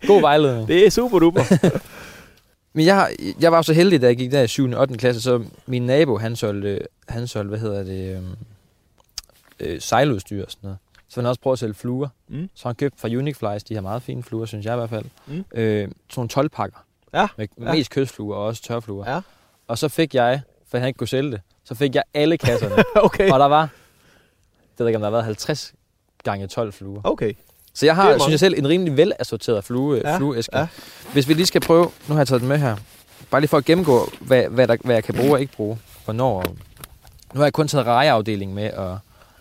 God 0.06 0.20
vejledning. 0.20 0.68
Det 0.78 0.86
er 0.86 0.90
super 0.90 1.18
duper. 1.18 1.42
Men 2.74 2.86
jeg, 2.86 3.08
jeg 3.40 3.52
var 3.52 3.62
så 3.62 3.72
heldig, 3.72 4.02
da 4.02 4.06
jeg 4.06 4.16
gik 4.16 4.32
der 4.32 4.42
i 4.42 4.48
7. 4.48 4.70
og 4.72 4.80
8. 4.80 4.96
klasse, 4.96 5.22
så 5.22 5.42
min 5.66 5.82
nabo, 5.86 6.18
han 6.18 6.36
solgte, 6.36 6.78
han 7.08 7.26
solgte 7.26 7.48
hvad 7.48 7.58
hedder 7.58 7.84
det, 7.84 8.16
øhm, 8.16 8.24
øh, 9.60 9.80
sejludstyr 9.80 10.44
og 10.44 10.50
sådan 10.50 10.60
noget. 10.62 10.78
Så 11.08 11.20
han 11.20 11.26
også 11.26 11.40
prøvet 11.40 11.54
at 11.54 11.58
sælge 11.58 11.74
fluer. 11.74 12.08
Mm. 12.28 12.50
Så 12.54 12.68
han 12.68 12.74
købte 12.74 13.00
fra 13.00 13.08
Unique 13.08 13.34
Flies, 13.38 13.64
de 13.64 13.74
har 13.74 13.80
meget 13.80 14.02
fine 14.02 14.22
fluer, 14.22 14.46
synes 14.46 14.66
jeg 14.66 14.74
i 14.74 14.76
hvert 14.76 14.90
fald. 14.90 15.04
Mm. 15.26 15.44
Øh, 15.54 15.82
sådan 15.82 15.94
nogle 16.16 16.28
12 16.28 16.48
pakker. 16.48 16.78
Ja, 17.14 17.28
Med 17.36 17.48
ja. 17.60 17.72
mest 17.72 17.90
kødfluer 17.90 18.36
og 18.36 18.44
også 18.44 18.62
tørfluer. 18.62 19.10
Ja. 19.14 19.20
Og 19.68 19.78
så 19.78 19.88
fik 19.88 20.14
jeg, 20.14 20.40
for 20.68 20.78
han 20.78 20.86
ikke 20.86 20.98
kunne 20.98 21.08
sælge 21.08 21.30
det, 21.30 21.40
så 21.64 21.74
fik 21.74 21.94
jeg 21.94 22.02
alle 22.14 22.38
kasserne. 22.38 22.76
okay. 23.06 23.30
og 23.30 23.40
der 23.40 23.46
var, 23.46 23.62
det 23.62 24.78
ved 24.78 24.86
ikke, 24.86 24.96
om 24.96 25.00
der 25.00 25.06
har 25.06 25.10
været 25.10 25.24
50 25.24 25.74
gange 26.24 26.46
12 26.46 26.72
fluer. 26.72 27.00
Okay. 27.04 27.32
Så 27.74 27.86
jeg 27.86 27.94
har, 27.96 28.18
synes 28.18 28.30
jeg 28.30 28.40
selv, 28.40 28.54
en 28.58 28.68
rimelig 28.68 28.96
velassorteret 28.96 29.64
flue, 29.64 29.96
Ja, 30.04 30.10
ja, 30.10 30.18
flueæske. 30.18 30.58
Ja. 30.58 30.66
Hvis 31.12 31.28
vi 31.28 31.34
lige 31.34 31.46
skal 31.46 31.60
prøve, 31.60 31.84
nu 32.08 32.14
har 32.14 32.20
jeg 32.20 32.28
taget 32.28 32.40
den 32.40 32.48
med 32.48 32.58
her, 32.58 32.76
bare 33.30 33.40
lige 33.40 33.48
for 33.48 33.56
at 33.58 33.64
gennemgå, 33.64 34.10
hvad, 34.20 34.48
hvad, 34.48 34.68
der, 34.68 34.76
hvad 34.84 34.94
jeg 34.94 35.04
kan 35.04 35.14
bruge 35.14 35.32
og 35.32 35.40
ikke 35.40 35.52
bruge, 35.52 35.78
hvornår. 36.04 36.44
Nu 37.34 37.40
har 37.40 37.44
jeg 37.44 37.52
kun 37.52 37.68
taget 37.68 37.86
rejeafdelingen 37.86 38.54
med, 38.54 38.72
og, 38.72 38.98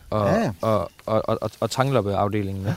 og, 0.10 0.28
Ja, 0.30 0.52
og, 0.62 0.80
og, 1.06 1.30
og, 1.30 1.38
og, 1.42 1.52
og 1.60 1.72
tangloppeafdelingen 1.72 2.64
med. 2.64 2.74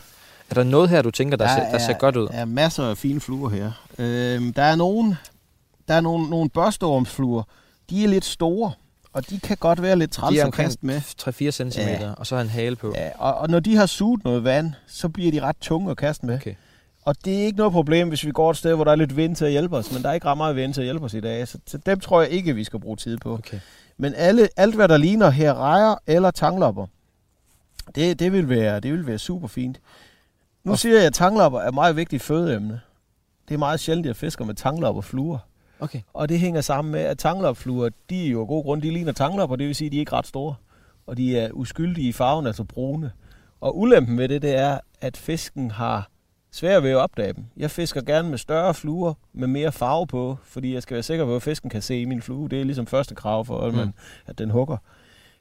Er 0.50 0.54
der 0.54 0.62
noget 0.64 0.88
her, 0.88 1.02
du 1.02 1.10
tænker, 1.10 1.36
der, 1.36 1.46
Der 1.46 1.54
ser, 1.54 1.70
der 1.70 1.78
ser 1.78 1.94
er- 1.94 1.98
godt 1.98 2.16
ud? 2.16 2.28
Der 2.28 2.34
er 2.34 2.44
masser 2.44 2.84
af 2.84 2.96
fine 2.98 3.20
fluer 3.20 3.48
her. 3.50 3.72
Øhm, 3.98 4.52
der 4.52 4.62
er 4.62 4.76
nogle, 4.76 5.16
der 5.88 5.94
er 5.94 6.00
nogle, 6.00 6.30
nogle 6.30 6.50
børsteormsfluer. 6.50 7.42
De 7.90 8.04
er 8.04 8.08
lidt 8.08 8.24
store, 8.24 8.72
og 9.12 9.30
de 9.30 9.40
kan 9.40 9.56
godt 9.56 9.82
være 9.82 9.96
lidt 9.96 10.10
træls 10.12 10.38
at 10.40 10.52
kaste 10.52 10.86
med. 10.86 11.00
3-4 11.22 11.50
cm, 11.50 11.80
Ja. 11.80 12.10
og 12.16 12.26
så 12.26 12.34
har 12.34 12.42
han 12.42 12.50
hale 12.50 12.76
på. 12.76 12.92
Ja, 12.96 13.08
og, 13.18 13.34
og 13.34 13.48
når 13.50 13.60
de 13.60 13.76
har 13.76 13.86
suget 13.86 14.24
noget 14.24 14.44
vand, 14.44 14.72
så 14.86 15.08
bliver 15.08 15.32
de 15.32 15.40
ret 15.40 15.56
tunge 15.60 15.90
at 15.90 15.96
kaste 15.96 16.26
med. 16.26 16.34
Okay. 16.34 16.54
Og 17.04 17.14
det 17.24 17.40
er 17.40 17.44
ikke 17.44 17.58
noget 17.58 17.72
problem, 17.72 18.08
hvis 18.08 18.24
vi 18.26 18.30
går 18.30 18.50
et 18.50 18.56
sted, 18.56 18.74
hvor 18.74 18.84
der 18.84 18.92
er 18.92 18.96
lidt 18.96 19.16
vind 19.16 19.36
til 19.36 19.44
at 19.44 19.50
hjælpe 19.50 19.76
os, 19.76 19.92
men 19.92 20.02
der 20.02 20.08
er 20.08 20.12
ikke 20.12 20.26
ret 20.26 20.36
meget 20.36 20.56
vind 20.56 20.74
til 20.74 20.80
at 20.80 20.84
hjælpe 20.84 21.04
os 21.04 21.14
i 21.14 21.20
dag, 21.20 21.48
så, 21.48 21.58
så 21.66 21.78
dem 21.86 22.00
tror 22.00 22.20
jeg 22.22 22.30
ikke, 22.30 22.54
vi 22.54 22.64
skal 22.64 22.80
bruge 22.80 22.96
tid 22.96 23.16
på. 23.16 23.34
Okay. 23.34 23.58
Men 23.98 24.14
alle, 24.16 24.48
alt, 24.56 24.74
hvad 24.74 24.88
der 24.88 24.96
ligner 24.96 25.30
her, 25.30 25.54
rejer 25.54 25.94
eller 26.06 26.30
tanglopper, 26.30 26.86
det, 27.94 28.18
det, 28.18 28.32
vil 28.32 28.48
være, 28.48 28.80
det 28.80 28.92
vil 28.92 29.06
være 29.06 29.18
super 29.18 29.48
fint. 29.48 29.80
Nu 30.64 30.72
Og- 30.72 30.78
siger 30.78 30.96
jeg, 30.96 31.06
at 31.06 31.14
tanglopper 31.14 31.60
er 31.60 31.68
et 31.68 31.74
meget 31.74 31.96
vigtigt 31.96 32.22
fødeemne. 32.22 32.80
Det 33.48 33.54
er 33.54 33.58
meget 33.58 33.80
sjældent, 33.80 34.06
at 34.06 34.08
jeg 34.08 34.16
fisker 34.16 34.44
med 34.44 34.54
tanglopper 34.54 35.02
fluer. 35.02 35.38
Okay. 35.80 36.00
Og 36.14 36.28
det 36.28 36.38
hænger 36.40 36.60
sammen 36.60 36.92
med, 36.92 37.00
at 37.00 37.18
tanglopfluer, 37.18 37.88
de 38.10 38.26
er 38.26 38.30
jo 38.30 38.40
af 38.40 38.46
god 38.46 38.64
grund, 38.64 38.82
de 38.82 38.90
ligner 38.90 39.12
tanglopper, 39.12 39.56
det 39.56 39.66
vil 39.66 39.74
sige, 39.74 39.86
at 39.86 39.92
de 39.92 39.96
er 39.96 40.00
ikke 40.00 40.12
ret 40.12 40.26
store. 40.26 40.54
Og 41.06 41.16
de 41.16 41.38
er 41.38 41.50
uskyldige 41.52 42.08
i 42.08 42.12
farven, 42.12 42.46
altså 42.46 42.64
brune. 42.64 43.12
Og 43.60 43.78
ulempen 43.78 44.18
ved 44.18 44.28
det, 44.28 44.42
det 44.42 44.54
er, 44.56 44.78
at 45.00 45.16
fisken 45.16 45.70
har 45.70 46.08
svært 46.52 46.82
ved 46.82 46.90
at 46.90 46.96
opdage 46.96 47.32
dem. 47.32 47.44
Jeg 47.56 47.70
fisker 47.70 48.00
gerne 48.00 48.28
med 48.30 48.38
større 48.38 48.74
fluer 48.74 49.14
med 49.32 49.48
mere 49.48 49.72
farve 49.72 50.06
på, 50.06 50.38
fordi 50.44 50.74
jeg 50.74 50.82
skal 50.82 50.94
være 50.94 51.02
sikker 51.02 51.24
på, 51.24 51.36
at 51.36 51.42
fisken 51.42 51.70
kan 51.70 51.82
se 51.82 52.06
min 52.06 52.22
flue. 52.22 52.48
Det 52.48 52.60
er 52.60 52.64
ligesom 52.64 52.86
første 52.86 53.14
krav 53.14 53.44
for, 53.44 53.60
at, 53.60 53.74
man, 53.74 53.86
Mm. 53.86 53.92
at 54.26 54.38
den 54.38 54.50
hugger. 54.50 54.76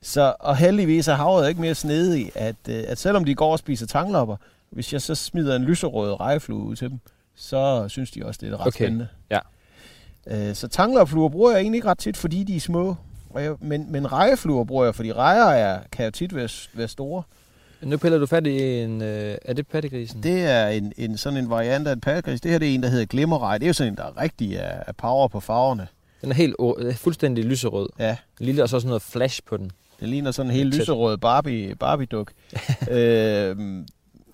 Så, 0.08 0.36
og 0.40 0.58
heldigvis 0.58 1.08
er 1.08 1.16
havet 1.16 1.50
ikke 1.50 1.62
mere 1.62 1.76
snedig, 1.76 2.32
at, 2.36 2.56
øh, 2.70 2.84
at 2.88 2.98
selvom 2.98 3.26
de 3.26 3.36
går 3.36 3.52
og 3.52 3.60
spiser 3.60 3.88
tanglopper, 3.88 4.36
hvis 4.70 4.94
jeg 4.94 5.02
så 5.02 5.16
smider 5.16 5.56
en 5.56 5.64
lyserød 5.64 6.20
rejeflue 6.20 6.64
ud 6.64 6.76
til 6.76 6.90
dem, 6.90 7.00
så 7.36 7.86
synes 7.88 8.12
de 8.12 8.26
også, 8.26 8.40
det 8.44 8.50
er 8.54 8.58
ret 8.58 8.68
Okay. 8.68 8.86
spændende. 8.86 9.08
Ja. 9.32 9.40
Øh, 10.28 10.56
så 10.56 10.68
tanglopfluer 10.68 11.30
bruger 11.30 11.52
jeg 11.52 11.62
egentlig 11.62 11.78
ikke 11.78 11.88
ret 11.88 11.98
tit, 11.98 12.18
fordi 12.18 12.44
de 12.44 12.56
er 12.56 12.60
små. 12.60 12.96
Men, 13.60 13.92
men 13.92 14.12
rejefluer 14.12 14.64
bruger 14.64 14.86
jeg, 14.86 14.96
fordi 14.96 15.14
rejer 15.14 15.46
er, 15.46 15.80
kan 15.92 16.06
jo 16.06 16.12
tit 16.12 16.36
være, 16.36 16.50
være 16.74 16.88
store. 16.88 17.24
Nu 17.82 17.98
piller 17.98 18.18
du 18.18 18.26
fat 18.26 18.48
i 18.48 18.82
en... 18.82 19.02
Øh, 19.02 19.38
er 19.46 19.54
det 19.54 19.68
pattegrisen? 19.68 20.24
Det 20.24 20.42
er 20.42 20.68
en, 20.68 20.94
en 20.98 21.18
sådan 21.18 21.40
en 21.40 21.50
variant 21.50 21.88
af 21.88 21.94
en 21.94 22.02
pattegris. 22.02 22.42
Det 22.42 22.52
her 22.52 22.60
det 22.60 22.70
er 22.70 22.76
en, 22.76 22.84
der 22.84 22.90
hedder 22.90 23.06
glimmerrej. 23.06 23.58
Det 23.58 23.66
er 23.66 23.68
jo 23.70 23.74
sådan 23.74 23.94
en, 23.94 23.98
der 23.98 24.22
rigtig 24.22 24.56
er, 24.56 24.84
er 24.88 24.92
power 24.92 25.28
på 25.28 25.40
farverne. 25.40 25.88
Den 26.22 26.32
er 26.32 26.36
helt 26.36 26.56
fuldstændig 26.98 27.46
lyserød. 27.46 27.90
Ja, 28.00 28.18
Lille 28.40 28.64
og 28.64 28.70
så 28.70 28.80
sådan 28.80 28.88
noget 28.88 29.02
flash 29.02 29.42
på 29.46 29.58
den. 29.58 29.72
Den 30.00 30.10
ligner 30.10 30.32
sådan 30.32 30.50
en 30.52 30.56
helt 30.58 30.76
lyserød 30.76 31.18
Barbie, 31.18 31.76
Barbie-duk. 31.76 32.32
øh, 32.92 33.56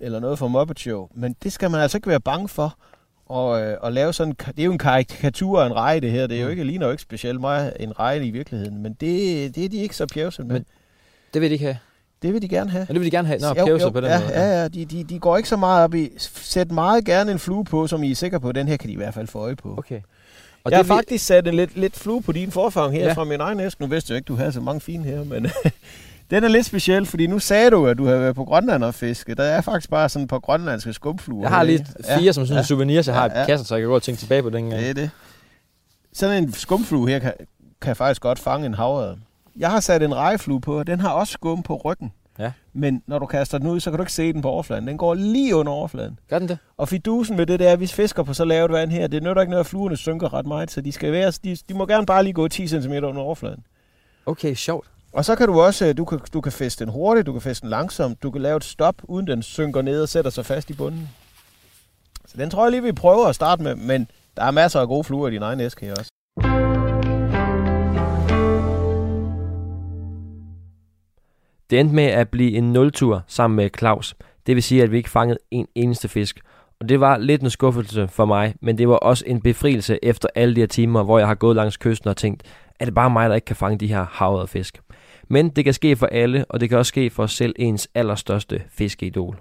eller 0.00 0.20
noget 0.20 0.38
fra 0.38 0.48
Muppet 0.48 0.78
Show. 0.80 1.08
Men 1.14 1.36
det 1.42 1.52
skal 1.52 1.70
man 1.70 1.80
altså 1.80 1.98
ikke 1.98 2.08
være 2.08 2.20
bange 2.20 2.48
for. 2.48 2.78
Og, 3.26 3.62
øh, 3.62 3.76
og 3.80 3.92
lave 3.92 4.12
sådan, 4.12 4.32
det 4.46 4.58
er 4.58 4.64
jo 4.64 4.72
en 4.72 4.78
karikatur 4.78 5.62
af 5.62 5.66
en 5.66 5.74
reje, 5.74 6.00
det 6.00 6.10
her. 6.10 6.26
Det 6.26 6.36
er 6.36 6.40
jo 6.40 6.46
Mm. 6.46 6.50
ikke, 6.50 6.64
ligner 6.64 6.86
jo 6.86 6.90
ikke 6.92 7.02
specielt 7.02 7.40
meget 7.40 7.72
en 7.80 7.98
reje 7.98 8.26
i 8.26 8.30
virkeligheden. 8.30 8.82
Men 8.82 8.92
det, 8.92 9.54
det 9.54 9.64
er 9.64 9.68
de 9.68 9.76
ikke 9.76 9.96
så 9.96 10.06
pjevset 10.06 10.46
med. 10.46 10.54
Men- 10.54 10.64
Det 11.34 11.42
vil 11.42 11.50
de 11.50 11.54
ikke 11.54 11.64
have. 11.64 11.76
det 12.22 12.32
vil 12.34 12.42
de 12.42 12.48
gerne 12.48 12.70
have. 12.70 12.86
Men 12.88 12.94
det 12.94 13.00
vil 13.00 13.06
de 13.12 13.16
gerne 13.16 13.28
have. 13.28 13.40
Nå, 13.40 13.54
Jo, 13.68 13.78
jo, 13.78 13.90
på 13.90 14.00
den 14.00 14.10
ja, 14.10 14.20
måde. 14.20 14.32
Ja, 14.32 14.60
ja, 14.60 14.68
de, 14.68 14.84
de, 14.84 15.04
de 15.04 15.18
går 15.18 15.36
ikke 15.36 15.48
så 15.48 15.56
meget 15.56 15.84
op 15.84 15.94
i... 15.94 16.08
Sæt 16.18 16.70
meget 16.70 17.04
gerne 17.04 17.32
en 17.32 17.38
flue 17.38 17.64
på, 17.64 17.86
som 17.86 18.02
I 18.02 18.10
er 18.10 18.14
sikre 18.14 18.40
på. 18.40 18.52
Den 18.52 18.68
her 18.68 18.76
kan 18.76 18.88
de 18.88 18.92
i 18.92 18.96
hvert 18.96 19.14
fald 19.14 19.26
få 19.26 19.38
øje 19.38 19.56
på. 19.56 19.74
Okay. 19.78 20.00
Og 20.64 20.70
jeg 20.70 20.78
har 20.78 20.84
faktisk 20.84 21.26
sat 21.26 21.48
en 21.48 21.54
lidt, 21.54 21.76
lidt 21.78 21.96
flue 21.96 22.22
på 22.22 22.32
din 22.32 22.50
forfang 22.50 22.92
her 22.92 23.00
Ja. 23.00 23.06
ja. 23.06 23.12
fra 23.12 23.24
min 23.24 23.40
egen 23.40 23.60
æske. 23.60 23.82
Nu 23.82 23.86
vidste 23.88 24.10
jeg 24.12 24.16
ikke, 24.16 24.26
du 24.26 24.34
havde 24.34 24.52
så 24.52 24.60
mange 24.60 24.80
fine 24.80 25.04
her, 25.04 25.24
men 25.24 25.46
den 26.30 26.44
er 26.44 26.48
lidt 26.48 26.66
speciel, 26.66 27.06
fordi 27.06 27.26
nu 27.26 27.38
sagde 27.38 27.70
du, 27.70 27.86
at 27.86 27.98
du 27.98 28.06
havde 28.06 28.20
været 28.20 28.34
på 28.34 28.44
Grønland 28.44 28.84
og 28.84 28.94
fiske. 28.94 29.34
Der 29.34 29.42
er 29.44 29.60
faktisk 29.60 29.90
bare 29.90 30.08
sådan 30.08 30.24
et 30.24 30.28
par 30.30 30.38
grønlandske 30.38 30.92
skumfluer. 30.92 31.42
Jeg 31.42 31.50
har 31.50 31.62
lige 31.62 31.86
fire 32.18 32.32
som 32.32 32.46
sådan 32.46 32.54
ja. 32.56 32.60
ja. 32.60 32.66
souvenirs, 32.66 33.06
jeg 33.06 33.14
har 33.14 33.24
Ja, 33.24 33.34
i 33.34 33.38
ja. 33.38 33.46
kassen, 33.46 33.66
så 33.66 33.74
jeg 33.74 33.82
kan 33.82 33.88
gå 33.88 33.94
og 33.94 34.02
tænke 34.02 34.18
tilbage 34.20 34.42
på 34.42 34.50
den 34.50 34.70
gang. 34.70 34.82
Det 34.82 34.90
er 34.90 34.94
det. 34.94 35.10
Sådan 36.12 36.42
en 36.44 36.52
skumflue 36.52 37.08
her 37.08 37.18
kan, 37.18 37.32
kan 37.80 37.96
faktisk 37.96 38.20
godt 38.20 38.38
fange 38.38 38.66
en 38.66 38.74
havred. 38.74 39.14
Jeg 39.56 39.70
har 39.70 39.80
sat 39.80 40.02
en 40.02 40.14
rejeflue 40.14 40.60
på, 40.60 40.78
og 40.78 40.86
den 40.86 41.00
har 41.00 41.10
også 41.10 41.32
skum 41.32 41.62
på 41.62 41.76
ryggen. 41.84 42.12
Ja. 42.38 42.52
Men 42.72 43.02
når 43.06 43.18
du 43.18 43.26
kaster 43.26 43.58
den 43.58 43.66
ud, 43.66 43.80
så 43.80 43.90
kan 43.90 43.98
du 43.98 44.02
ikke 44.02 44.12
se 44.12 44.32
den 44.32 44.42
på 44.42 44.48
overfladen. 44.48 44.86
Den 44.86 44.96
går 44.98 45.14
lige 45.14 45.56
under 45.56 45.72
overfladen. 45.72 46.18
Gør 46.28 46.38
den 46.38 46.48
det? 46.48 46.58
Og 46.76 46.88
fidusen 46.88 47.36
med 47.36 47.46
det 47.46 47.60
der, 47.60 47.72
at 47.72 47.80
vi 47.80 47.86
fisker 47.86 48.22
på 48.22 48.34
så 48.34 48.44
lavt 48.44 48.72
vand 48.72 48.90
her, 48.90 49.06
det 49.06 49.22
nytter 49.22 49.42
ikke 49.42 49.50
noget, 49.50 49.64
at 49.64 49.66
fluerne 49.66 49.96
synker 49.96 50.34
ret 50.34 50.46
meget, 50.46 50.70
så 50.70 50.80
de, 50.80 50.92
skal 50.92 51.12
være, 51.12 51.32
de, 51.44 51.56
de 51.68 51.74
må 51.74 51.86
gerne 51.86 52.06
bare 52.06 52.22
lige 52.22 52.32
gå 52.32 52.48
10 52.48 52.68
cm 52.68 52.92
under 52.92 53.20
overfladen. 53.20 53.64
Okay, 54.26 54.54
sjovt. 54.54 54.86
Og 55.12 55.24
så 55.24 55.36
kan 55.36 55.46
du 55.46 55.60
også, 55.60 55.86
øh, 55.86 55.96
du 55.96 56.04
kan, 56.04 56.20
du 56.32 56.40
kan 56.40 56.52
feste 56.52 56.84
den 56.84 56.92
hurtigt, 56.92 57.26
du 57.26 57.32
kan 57.32 57.42
feste 57.42 57.62
den 57.62 57.70
langsomt, 57.70 58.22
du 58.22 58.30
kan 58.30 58.42
lave 58.42 58.56
et 58.56 58.64
stop, 58.64 58.94
uden 59.02 59.26
den 59.26 59.42
synker 59.42 59.82
ned 59.82 60.02
og 60.02 60.08
sætter 60.08 60.30
sig 60.30 60.46
fast 60.46 60.70
i 60.70 60.72
bunden. 60.74 61.10
Så 62.26 62.36
den 62.36 62.50
tror 62.50 62.64
jeg 62.64 62.70
lige, 62.70 62.82
vi 62.82 62.92
prøver 62.92 63.26
at 63.26 63.34
starte 63.34 63.62
med, 63.62 63.74
men 63.74 64.08
der 64.36 64.44
er 64.44 64.50
masser 64.50 64.80
af 64.80 64.88
gode 64.88 65.04
fluer 65.04 65.28
i 65.28 65.30
din 65.30 65.42
egen 65.42 65.60
æske 65.60 65.86
her 65.86 65.94
også. 65.98 66.10
Det 71.70 71.80
endte 71.80 71.94
med 71.94 72.04
at 72.04 72.28
blive 72.28 72.52
en 72.56 72.72
nultur 72.72 73.22
sammen 73.26 73.56
med 73.56 73.70
Claus. 73.78 74.14
Det 74.46 74.54
vil 74.54 74.62
sige, 74.62 74.82
at 74.82 74.90
vi 74.90 74.96
ikke 74.96 75.10
fangede 75.10 75.38
en 75.50 75.66
eneste 75.74 76.08
fisk. 76.08 76.40
Og 76.80 76.88
det 76.88 77.00
var 77.00 77.18
lidt 77.18 77.42
en 77.42 77.50
skuffelse 77.50 78.08
for 78.08 78.24
mig, 78.24 78.54
men 78.62 78.78
det 78.78 78.88
var 78.88 78.96
også 78.96 79.24
en 79.26 79.40
befrielse 79.40 79.98
efter 80.02 80.28
alle 80.34 80.54
de 80.54 80.60
her 80.60 80.66
timer, 80.66 81.02
hvor 81.02 81.18
jeg 81.18 81.26
har 81.26 81.34
gået 81.34 81.56
langs 81.56 81.76
kysten 81.76 82.08
og 82.08 82.16
tænkt, 82.16 82.42
er 82.80 82.84
det 82.84 82.94
bare 82.94 83.10
mig, 83.10 83.28
der 83.28 83.34
ikke 83.34 83.44
kan 83.44 83.56
fange 83.56 83.78
de 83.78 83.86
her 83.86 84.06
havede 84.10 84.46
fisk? 84.46 84.80
Men 85.28 85.48
det 85.48 85.64
kan 85.64 85.74
ske 85.74 85.96
for 85.96 86.06
alle, 86.06 86.44
og 86.48 86.60
det 86.60 86.68
kan 86.68 86.78
også 86.78 86.88
ske 86.88 87.10
for 87.10 87.26
selv 87.26 87.54
ens 87.58 87.88
allerstørste 87.94 88.62
fiskeidol. 88.68 89.40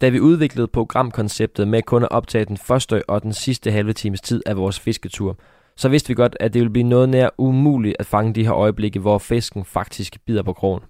Da 0.00 0.08
vi 0.08 0.20
udviklede 0.20 0.68
programkonceptet 0.68 1.68
med 1.68 1.82
kun 1.82 2.02
at 2.02 2.10
optage 2.10 2.44
den 2.44 2.56
første 2.56 3.08
og 3.08 3.22
den 3.22 3.32
sidste 3.32 3.70
halve 3.70 3.92
times 3.92 4.20
tid 4.20 4.42
af 4.46 4.56
vores 4.56 4.80
fisketur, 4.80 5.36
så 5.80 5.88
vidste 5.88 6.08
vi 6.08 6.14
godt, 6.14 6.36
at 6.40 6.54
det 6.54 6.60
ville 6.60 6.72
blive 6.72 6.88
noget 6.88 7.08
nær 7.08 7.28
umuligt 7.38 7.96
at 7.98 8.06
fange 8.06 8.34
de 8.34 8.44
her 8.44 8.54
øjeblikke, 8.54 9.00
hvor 9.00 9.18
fisken 9.18 9.64
faktisk 9.64 10.18
bider 10.26 10.42
på 10.42 10.52
krogen. 10.52 10.82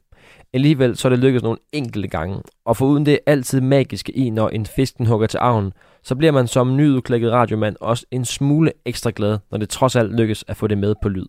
Alligevel 0.52 0.96
så 0.96 1.08
er 1.08 1.10
det 1.10 1.18
lykkedes 1.18 1.42
nogle 1.42 1.58
enkelte 1.72 2.08
gange, 2.08 2.42
og 2.64 2.76
foruden 2.76 3.06
det 3.06 3.18
altid 3.26 3.60
magiske 3.60 4.12
i, 4.12 4.30
når 4.30 4.48
en 4.48 4.66
fisk 4.66 4.98
den 4.98 5.06
hugger 5.06 5.26
til 5.26 5.38
arven, 5.38 5.72
så 6.02 6.14
bliver 6.14 6.32
man 6.32 6.46
som 6.46 6.76
nyudklækket 6.76 7.32
radiomand 7.32 7.76
også 7.80 8.06
en 8.10 8.24
smule 8.24 8.72
ekstra 8.84 9.12
glad, 9.16 9.38
når 9.50 9.58
det 9.58 9.68
trods 9.68 9.96
alt 9.96 10.16
lykkes 10.16 10.44
at 10.48 10.56
få 10.56 10.66
det 10.66 10.78
med 10.78 10.94
på 11.02 11.08
lyd. 11.08 11.26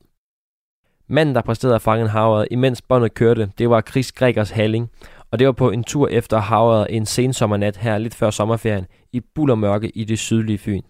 Manden, 1.08 1.36
der 1.36 1.42
præsterede 1.42 1.76
at 1.76 1.82
fange 1.82 2.04
en 2.04 2.10
havret, 2.10 2.48
imens 2.52 2.82
båndet 2.82 3.14
kørte, 3.14 3.52
det 3.58 3.70
var 3.70 3.82
Chris 3.82 4.12
Gregers 4.12 4.52
Halling, 4.52 4.90
og 5.32 5.40
det 5.40 5.48
var 5.48 5.54
på 5.54 5.72
en 5.72 5.84
tur 5.84 6.08
efter 6.08 6.38
havret 6.38 6.88
en 6.90 7.06
sensommernat 7.06 7.78
her 7.78 7.98
lidt 7.98 8.16
før 8.16 8.30
sommerferien 8.30 8.86
i 9.12 9.20
bullermørke 9.36 9.90
i 9.90 10.04
det 10.04 10.20
sydlige 10.20 10.58
Fyn. 10.58 10.82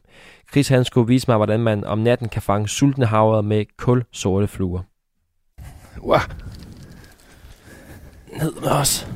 Chris 0.51 0.67
han 0.67 0.85
skulle 0.85 1.07
vise 1.07 1.25
mig, 1.27 1.37
hvordan 1.37 1.59
man 1.59 1.83
om 1.83 1.99
natten 1.99 2.29
kan 2.29 2.41
fange 2.41 2.67
sultne 2.67 3.05
havre 3.05 3.43
med 3.43 3.65
kulsorte 3.77 4.47
fluer. 4.47 4.81
Wow. 6.01 6.19
Ned 8.39 8.53
med 8.61 8.69
os. 8.69 9.07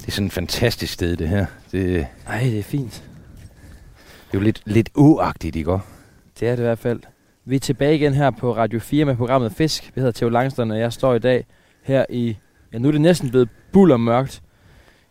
Det 0.00 0.08
er 0.08 0.12
sådan 0.12 0.26
et 0.26 0.32
fantastisk 0.32 0.92
sted, 0.92 1.16
det 1.16 1.28
her. 1.28 1.46
Det, 1.72 2.06
Ej, 2.26 2.40
det 2.40 2.58
er 2.58 2.62
fint. 2.62 2.92
det 4.26 4.34
er 4.34 4.38
jo 4.38 4.40
lidt, 4.40 4.62
lidt 4.66 4.90
åagtigt, 4.94 5.56
ikke 5.56 5.72
også? 5.72 5.86
Det 6.40 6.48
er 6.48 6.52
det 6.52 6.62
i 6.62 6.66
hvert 6.66 6.78
fald. 6.78 7.00
Vi 7.44 7.56
er 7.56 7.60
tilbage 7.60 7.94
igen 7.94 8.14
her 8.14 8.30
på 8.30 8.56
Radio 8.56 8.78
4 8.78 9.04
med 9.04 9.16
programmet 9.16 9.52
Fisk. 9.52 9.92
Vi 9.94 10.00
hedder 10.00 10.12
Theo 10.12 10.28
Langstrøm, 10.28 10.70
og 10.70 10.78
jeg 10.78 10.92
står 10.92 11.14
i 11.14 11.18
dag 11.18 11.46
her 11.82 12.04
i... 12.10 12.36
Ja, 12.72 12.78
nu 12.78 12.88
er 12.88 12.92
det 12.92 13.00
næsten 13.00 13.30
blevet 13.30 13.48
bullermørkt 13.72 14.42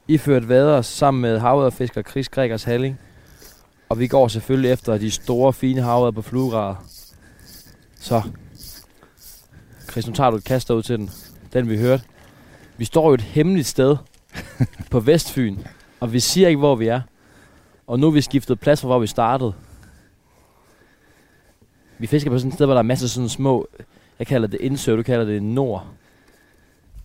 iført 0.10 0.50
vader 0.50 0.82
sammen 0.82 1.22
med 1.22 1.39
havørfisker 1.39 2.02
Chris 2.02 2.30
Gregers 2.30 2.63
Halling. 2.63 3.00
Og 3.89 4.00
vi 4.00 4.08
går 4.08 4.28
selvfølgelig 4.28 4.72
efter 4.72 4.98
de 4.98 5.12
store, 5.12 5.54
fine 5.54 5.82
havørder 5.82 6.12
på 6.12 6.22
fluegrader. 6.22 6.76
Så. 8.00 8.22
Chris, 9.91 10.08
nu 10.08 10.13
tager 10.13 10.30
du 10.30 10.38
et 10.38 10.43
kast 10.43 10.69
ud 10.69 10.84
til 10.84 10.98
den. 10.98 11.10
Den 11.54 11.69
vi 11.69 11.78
hørte. 11.78 12.04
Vi 12.78 12.86
står 12.86 13.08
jo 13.08 13.13
et 13.13 13.22
hemmeligt 13.22 13.67
sted 13.67 13.98
på 14.91 15.00
Vestfyn. 15.00 15.58
Og 16.00 16.13
vi 16.13 16.19
siger 16.19 16.48
ikke, 16.48 16.60
hvor 16.60 16.76
vi 16.76 16.88
er. 16.88 17.02
Og 17.88 18.00
nu 18.00 18.08
er 18.08 18.12
vi 18.12 18.22
skiftet 18.22 18.60
plads 18.60 18.82
fra, 18.82 18.88
hvor 18.88 19.00
vi 19.00 19.08
startede. 19.08 19.54
Vi 21.98 22.08
fisker 22.08 22.32
på 22.32 22.38
sådan 22.38 22.48
et 22.48 22.54
sted, 22.54 22.65
hvor 22.65 22.74
der 22.74 22.80
er 22.80 22.84
masser 22.84 23.06
af 23.06 23.10
sådan 23.10 23.30
små... 23.30 23.67
Jeg 24.19 24.28
kalder 24.28 24.48
det 24.48 24.62
indsø, 24.62 24.95
du 24.95 25.04
kalder 25.04 25.26
det 25.26 25.43
nord. 25.43 25.88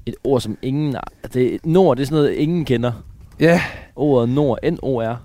Et 0.06 0.14
ord, 0.24 0.40
som 0.40 0.58
ingen... 0.62 0.96
Det, 1.34 1.66
nord, 1.66 1.96
det 1.96 2.02
er 2.02 2.06
sådan 2.06 2.16
noget, 2.22 2.32
ingen 2.34 2.64
kender. 2.64 2.92
Ja, 3.40 3.60
Ordet 3.96 4.28
nord, 4.28 4.58
N-O-R. 4.70 5.16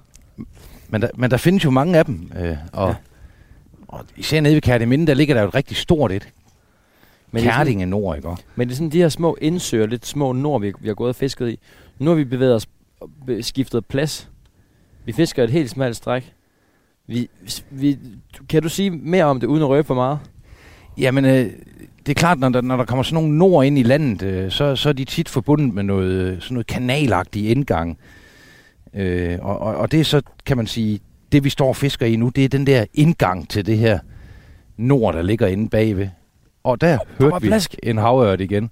men 0.89 1.02
der, 1.02 1.08
men 1.15 1.32
der 1.32 1.38
findes 1.38 1.65
jo 1.65 1.70
mange 1.70 1.98
af 1.98 2.06
dem. 2.06 2.32
Øh, 2.39 2.58
og, 2.74 2.89
Ja. 2.89 2.96
og 3.88 4.06
især 4.18 4.42
nede 4.42 4.54
ved 4.56 4.62
Kærteminde, 4.62 5.08
der 5.08 5.13
ligger 5.13 5.34
der 5.36 5.42
jo 5.42 5.48
et 5.48 5.56
rigtig 5.56 5.78
stort 5.78 6.12
et. 6.12 6.30
Men 7.32 7.44
er 7.44 7.52
Kærtinge 7.52 7.86
Nord, 7.86 8.15
ikke 8.18 8.30
men 8.56 8.68
det 8.68 8.74
er 8.74 8.76
sådan 8.78 8.89
de 8.92 8.98
her 8.98 9.10
små 9.10 9.38
indsøer, 9.42 9.86
lidt 9.88 10.06
små 10.06 10.32
nord, 10.32 10.62
vi, 10.62 10.74
vi 10.80 10.88
har 10.88 10.96
gået 10.96 11.10
og 11.10 11.15
fisket 11.15 11.50
i. 11.50 11.60
Nu 12.00 12.10
har 12.10 12.15
vi 12.15 12.24
bevæget 12.24 12.56
os, 12.56 12.68
skiftet 13.42 13.86
plads. 13.86 14.30
Vi 15.06 15.12
fisker 15.12 15.44
et 15.44 15.50
helt 15.50 15.70
smalt 15.70 15.96
stræk. 15.96 16.34
Vi, 17.08 17.30
vi, 17.70 17.98
kan 18.50 18.62
du 18.63 18.70
sige 18.70 18.89
mere 18.92 19.24
om 19.26 19.39
det, 19.39 19.48
uden 19.48 19.63
at 19.63 19.70
røbe 19.70 19.88
for 19.88 19.94
meget? 19.96 20.20
Jamen, 20.98 21.26
øh, 21.26 21.52
det 22.10 22.15
er 22.15 22.19
klart, 22.19 22.39
når 22.39 22.50
der, 22.50 22.62
når 22.62 22.78
der 22.78 22.86
kommer 22.86 23.04
sådan 23.04 23.24
nogle 23.24 23.38
nord 23.38 23.65
ind 23.65 23.80
i 23.80 23.84
landet, 23.84 24.22
øh, 24.24 24.52
så, 24.52 24.76
så 24.76 24.89
er 24.89 24.93
de 24.93 25.06
tit 25.06 25.30
forbundet 25.30 25.74
med 25.74 25.84
noget, 25.84 26.12
øh, 26.12 26.41
sådan 26.41 26.54
noget 26.56 26.67
kanalagtig 26.67 27.50
indgang. 27.50 27.98
Øh, 28.93 29.38
og, 29.41 29.60
og, 29.60 29.76
og 29.76 29.91
det 29.91 30.00
er 30.00 30.04
så, 30.04 30.22
kan 30.45 30.58
man 30.58 30.67
sige, 30.67 31.00
det 31.32 31.43
vi 31.43 31.50
står 31.50 31.67
og 31.67 31.76
fisker 31.76 32.06
i 32.06 32.15
nu, 32.15 32.30
det 32.30 32.45
er 32.45 32.50
den 32.50 32.67
der 32.67 32.86
indgang 32.93 33.50
til 33.50 33.65
det 33.65 33.78
her 33.78 34.00
nord, 34.78 35.13
der 35.13 35.22
ligger 35.22 35.48
inde 35.48 35.69
bagved. 35.69 36.08
Og 36.63 36.82
der 36.82 36.89
var 36.89 37.00
hørte 37.19 37.41
vi 37.41 37.48
plask. 37.48 37.76
en 37.84 37.98
havørt 37.98 38.41
igen. 38.41 38.69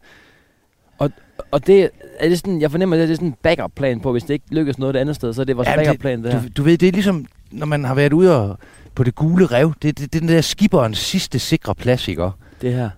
Og 1.52 1.68
det, 1.68 1.90
er 2.20 2.30
det 2.30 2.38
sådan, 2.40 2.62
jeg 2.62 2.72
fornemmer, 2.72 2.96
at 2.96 3.02
det 3.02 3.12
er 3.12 3.16
sådan 3.16 3.28
en 3.28 3.36
backup-plan 3.44 4.00
på, 4.00 4.12
hvis 4.12 4.24
det 4.24 4.34
ikke 4.34 4.46
lykkes 4.52 4.80
noget 4.80 4.96
et 4.96 5.00
andet 5.00 5.16
sted, 5.16 5.34
så 5.34 5.42
er 5.42 5.46
det 5.46 5.58
vores 5.58 5.68
Jamen, 5.68 5.80
det- 5.80 5.88
backup-plan, 5.88 6.24
det 6.24 6.34
her. 6.34 6.42
Du, 6.42 6.48
du 6.58 6.64
ved, 6.64 6.78
det 6.78 6.88
er 6.88 6.92
ligesom, 6.92 7.26
når 7.52 7.66
man 7.66 7.84
har 7.84 7.96
været 7.96 8.14
ude 8.14 8.38
og, 8.50 8.58
på 8.96 9.04
det 9.04 9.16
gule 9.16 9.46
rev, 9.46 9.74
det, 9.82 10.00
det, 10.00 10.14
det 10.14 10.16
er 10.16 10.20
den 10.20 10.30
der 10.30 10.42
skibberens 10.42 10.98
sidste 10.98 11.40
sikre 11.40 11.76
plads, 11.76 12.08
ikke? 12.08 12.30
Det 12.62 12.74
her. 12.74 12.90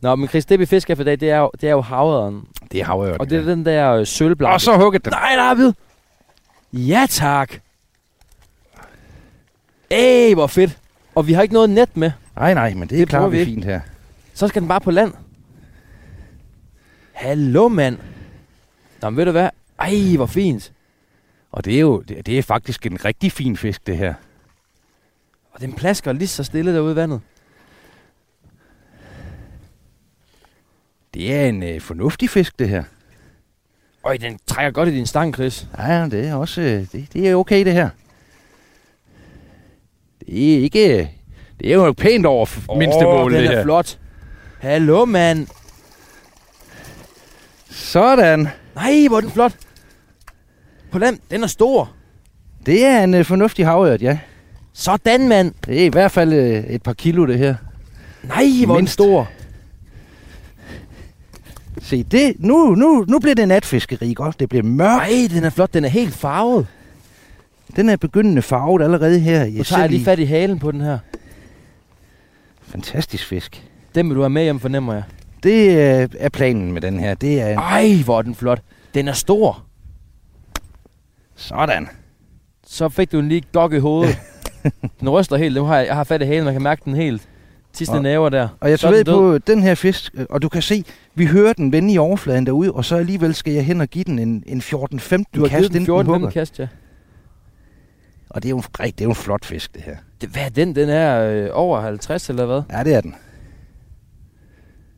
Nå, 0.00 0.16
men 0.16 0.28
Chris, 0.28 0.46
det 0.46 0.58
vi 0.58 0.66
fisker 0.66 0.94
for 0.94 1.02
i 1.02 1.04
dag, 1.04 1.20
det 1.20 1.30
er 1.30 1.36
jo, 1.38 1.50
det 1.60 1.64
er 1.68 1.70
jo 1.70 1.80
havøren. 1.80 2.44
Det 2.72 2.80
er 2.80 2.84
havørt. 2.84 3.20
Og 3.20 3.30
det 3.30 3.38
er 3.38 3.42
den 3.44 3.66
der 3.66 3.92
øh, 3.92 4.06
sølvblanke. 4.06 4.54
Og 4.54 4.60
så 4.60 4.76
hugget 4.76 5.04
den. 5.04 5.10
Nej, 5.12 5.36
David! 5.36 5.72
Ja, 6.72 7.06
tak! 7.10 7.54
Ej, 9.90 10.34
hvor 10.34 10.46
fedt! 10.46 10.78
Og 11.14 11.26
vi 11.26 11.32
har 11.32 11.42
ikke 11.42 11.54
noget 11.54 11.70
net 11.70 11.96
med. 11.96 12.10
Nej, 12.36 12.54
nej, 12.54 12.74
men 12.74 12.88
det 12.88 12.92
er 12.96 12.98
Det 12.98 13.08
klart, 13.08 13.20
bruger 13.20 13.30
vi 13.30 13.36
er 13.36 13.40
ikke. 13.40 13.52
fint 13.52 13.64
her. 13.64 13.80
Så 14.34 14.48
skal 14.48 14.60
den 14.62 14.68
bare 14.68 14.80
på 14.80 14.90
land. 14.90 15.12
Hallo, 17.12 17.68
mand. 17.68 17.98
Nå, 19.02 19.10
men 19.10 19.16
ved 19.16 19.24
du 19.24 19.30
hvad? 19.30 19.48
Ej, 19.78 20.16
hvor 20.16 20.26
fint. 20.26 20.72
Og 21.52 21.64
det 21.64 21.74
er 21.76 21.80
jo 21.80 22.00
det, 22.00 22.26
det 22.26 22.38
er 22.38 22.42
faktisk 22.42 22.86
en 22.86 23.04
rigtig 23.04 23.32
fin 23.32 23.56
fisk, 23.56 23.86
det 23.86 23.96
her. 23.96 24.14
Og 25.52 25.60
den 25.60 25.72
plasker 25.72 26.12
lige 26.12 26.28
så 26.28 26.44
stille 26.44 26.74
derude 26.74 26.92
i 26.92 26.96
vandet. 26.96 27.20
Det 31.14 31.34
er 31.34 31.46
en 31.46 31.62
øh, 31.62 31.80
fornuftig 31.80 32.30
fisk, 32.30 32.58
det 32.58 32.68
her. 32.68 32.84
Øj, 34.04 34.16
den 34.16 34.38
trækker 34.46 34.70
godt 34.70 34.88
i 34.88 34.96
din 34.96 35.06
stang, 35.06 35.34
Chris. 35.34 35.66
Ja, 35.78 36.04
det 36.10 36.28
er 36.28 36.34
også 36.34 36.60
øh, 36.60 36.86
det, 36.92 37.08
det 37.12 37.28
er 37.28 37.34
okay, 37.34 37.64
det 37.64 37.72
her. 37.72 37.88
Det 40.20 40.54
er 40.54 40.62
ikke... 40.62 41.10
Det 41.60 41.70
er 41.70 41.74
jo 41.74 41.92
pænt 41.92 42.26
over 42.26 42.46
oh, 42.68 42.78
mindste 42.78 43.04
mål, 43.04 43.32
den 43.32 43.42
det 43.42 43.50
er 43.50 43.56
her. 43.56 43.62
flot. 43.62 43.98
Hallo, 44.58 45.04
mand. 45.04 45.46
Sådan. 47.70 48.48
Nej, 48.74 49.06
hvor 49.08 49.16
er 49.16 49.20
den 49.20 49.30
flot. 49.30 49.52
På 50.90 50.98
land, 50.98 51.18
den 51.30 51.42
er 51.42 51.46
stor. 51.46 51.90
Det 52.66 52.84
er 52.84 53.04
en 53.04 53.14
øh, 53.14 53.24
fornuftig 53.24 53.66
havørt, 53.66 54.02
ja. 54.02 54.18
Sådan, 54.72 55.28
mand. 55.28 55.54
Det 55.66 55.80
er 55.80 55.84
i 55.84 55.88
hvert 55.88 56.10
fald 56.12 56.32
øh, 56.32 56.64
et 56.64 56.82
par 56.82 56.92
kilo, 56.92 57.26
det 57.26 57.38
her. 57.38 57.54
Nej, 58.22 58.44
hvor 58.66 58.74
er 58.74 58.78
den 58.78 58.86
stor. 58.86 59.28
Se, 61.82 62.02
det, 62.02 62.34
nu, 62.38 62.74
nu, 62.74 63.04
nu 63.08 63.18
bliver 63.18 63.34
det 63.34 63.48
natfiskeri, 63.48 64.14
godt. 64.14 64.40
Det 64.40 64.48
bliver 64.48 64.62
mørkt. 64.62 65.10
Nej, 65.10 65.28
den 65.30 65.44
er 65.44 65.50
flot. 65.50 65.74
Den 65.74 65.84
er 65.84 65.88
helt 65.88 66.14
farvet. 66.14 66.66
Den 67.76 67.88
er 67.88 67.96
begyndende 67.96 68.42
farvet 68.42 68.82
allerede 68.82 69.18
her. 69.18 69.46
Nu 69.46 69.62
tager 69.62 69.80
jeg 69.80 69.90
lige 69.90 70.04
fat 70.04 70.18
i 70.18 70.24
halen 70.24 70.58
på 70.58 70.72
den 70.72 70.80
her. 70.80 70.98
Fantastisk 72.62 73.26
fisk. 73.26 73.66
Den 73.94 74.08
vil 74.08 74.16
du 74.16 74.20
have 74.20 74.30
med 74.30 74.42
hjem, 74.42 74.60
fornemmer 74.60 74.94
jeg. 74.94 75.02
Det 75.42 75.68
øh, 75.68 76.08
er 76.18 76.28
planen 76.28 76.72
med 76.72 76.80
den 76.80 77.00
her. 77.00 77.14
Det 77.14 77.40
er. 77.40 77.58
Ej, 77.58 78.02
hvor 78.04 78.18
er 78.18 78.22
den 78.22 78.34
flot. 78.34 78.62
Den 78.94 79.08
er 79.08 79.12
stor. 79.12 79.64
Sådan. 81.36 81.88
Så 82.66 82.88
fik 82.88 83.12
du 83.12 83.18
en 83.18 83.28
lige 83.28 83.42
gok 83.52 83.72
i 83.72 83.78
hovedet. 83.78 84.18
den 85.00 85.08
ryster 85.08 85.36
helt. 85.36 85.54
Nu 85.54 85.64
har 85.64 85.76
jeg, 85.76 85.86
jeg 85.86 85.96
har 85.96 86.04
fat 86.04 86.22
i 86.22 86.24
halen, 86.24 86.44
man 86.44 86.54
kan 86.54 86.62
mærke 86.62 86.82
den 86.84 86.94
helt. 86.94 87.28
Sidste 87.72 87.92
Og- 87.92 88.02
næver 88.02 88.28
der. 88.28 88.48
Og 88.60 88.70
jeg 88.70 88.78
så 88.78 88.90
ved 88.90 89.04
den 89.04 89.14
på 89.14 89.38
den 89.38 89.62
her 89.62 89.74
fisk, 89.74 90.10
øh, 90.14 90.26
og 90.30 90.42
du 90.42 90.48
kan 90.48 90.62
se, 90.62 90.84
vi 91.14 91.26
hører 91.26 91.52
den 91.52 91.72
vende 91.72 91.92
i 91.92 91.98
overfladen 91.98 92.46
derude, 92.46 92.72
og 92.72 92.84
så 92.84 92.96
alligevel 92.96 93.34
skal 93.34 93.52
jeg 93.52 93.64
hen 93.64 93.80
og 93.80 93.88
give 93.88 94.04
den 94.04 94.18
en, 94.18 94.42
en 94.46 94.60
14-15 94.60 94.64
Du 95.34 95.40
har 95.40 95.48
kast, 95.48 95.68
den 95.68 95.76
inden 95.76 95.84
14 95.86 96.12
hugger. 96.12 96.30
kast, 96.30 96.58
ja. 96.58 96.66
Og 98.30 98.42
det 98.42 98.48
er 98.48 98.50
jo 98.50 98.56
en, 98.56 98.62
det 98.80 99.00
er 99.00 99.04
jo 99.04 99.08
en 99.08 99.14
flot 99.14 99.44
fisk, 99.44 99.74
det 99.74 99.82
her. 99.82 99.96
Det, 100.20 100.28
hvad 100.28 100.42
er 100.42 100.48
den? 100.48 100.74
Den 100.74 100.88
er 100.88 101.20
øh, 101.20 101.48
over 101.52 101.80
50 101.80 102.28
eller 102.28 102.46
hvad? 102.46 102.62
Ja, 102.72 102.84
det 102.84 102.94
er 102.94 103.00
den. 103.00 103.14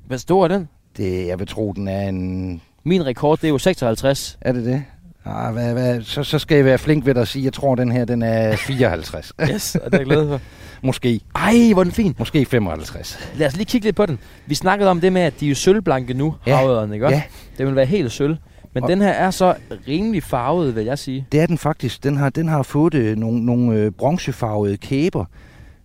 Hvad 0.07 0.19
stor 0.19 0.45
er 0.45 0.49
den? 0.49 0.69
Det, 0.97 1.27
jeg 1.27 1.39
vil 1.39 1.47
tro, 1.47 1.73
den 1.73 1.89
er 1.89 2.09
en... 2.09 2.63
Min 2.85 3.07
rekord, 3.07 3.39
det 3.39 3.45
er 3.45 3.49
jo 3.49 3.59
56. 3.59 4.39
Er 4.41 4.53
det 4.53 4.65
det? 4.65 4.85
Ah, 5.25 5.53
hvad, 5.53 5.73
hvad, 5.73 6.03
så, 6.03 6.23
så 6.23 6.39
skal 6.39 6.55
jeg 6.57 6.65
være 6.65 6.79
flink 6.79 7.07
ved 7.07 7.15
dig 7.15 7.21
og 7.21 7.29
sige, 7.29 7.45
jeg 7.45 7.53
tror, 7.53 7.75
den 7.75 7.93
her 7.93 8.05
den 8.05 8.23
er 8.23 8.57
54. 8.57 9.33
Yes, 9.51 9.75
og 9.75 9.85
det 9.85 9.95
er 9.95 9.99
jeg 9.99 10.07
glad 10.07 10.29
for. 10.29 10.41
Måske. 10.83 11.21
Ej, 11.35 11.55
hvor 11.73 11.81
er 11.81 11.85
den 11.85 11.93
fin. 11.93 12.15
Måske 12.19 12.45
55. 12.45 13.19
Lad 13.37 13.47
os 13.47 13.57
lige 13.57 13.65
kigge 13.67 13.85
lidt 13.87 13.97
på 13.97 14.07
den. 14.07 14.19
Vi 14.47 14.55
snakkede 14.55 14.91
om 14.91 15.01
det 15.01 15.13
med, 15.13 15.23
at 15.23 15.41
de 15.41 15.45
er 15.45 15.49
jo 15.49 15.55
sølvblanke 15.55 16.15
nu, 16.15 16.35
Ja. 16.47 16.57
havøderne, 16.57 16.95
ikke? 16.95 17.09
Ja. 17.09 17.23
Det 17.59 17.67
vil 17.67 17.77
være 17.77 17.87
helt 17.87 18.13
sølv. 18.13 18.37
Men 18.75 18.83
Og- 18.83 18.89
den 18.89 19.01
her 19.01 19.09
er 19.11 19.31
så 19.31 19.55
rimelig 19.89 20.23
farvet, 20.23 20.77
vil 20.77 20.85
jeg 20.85 20.99
sige. 20.99 21.27
Det 21.33 21.41
er 21.41 21.47
den 21.47 21.59
faktisk. 21.59 22.05
Den 22.05 22.17
har, 22.17 22.31
den 22.31 22.49
har 22.49 22.63
fået 22.63 22.95
øh, 22.95 23.17
nogle, 23.17 23.45
nogle 23.47 23.77
øh, 23.79 23.91
bronzefarvede 23.91 24.77
kæber, 24.77 25.25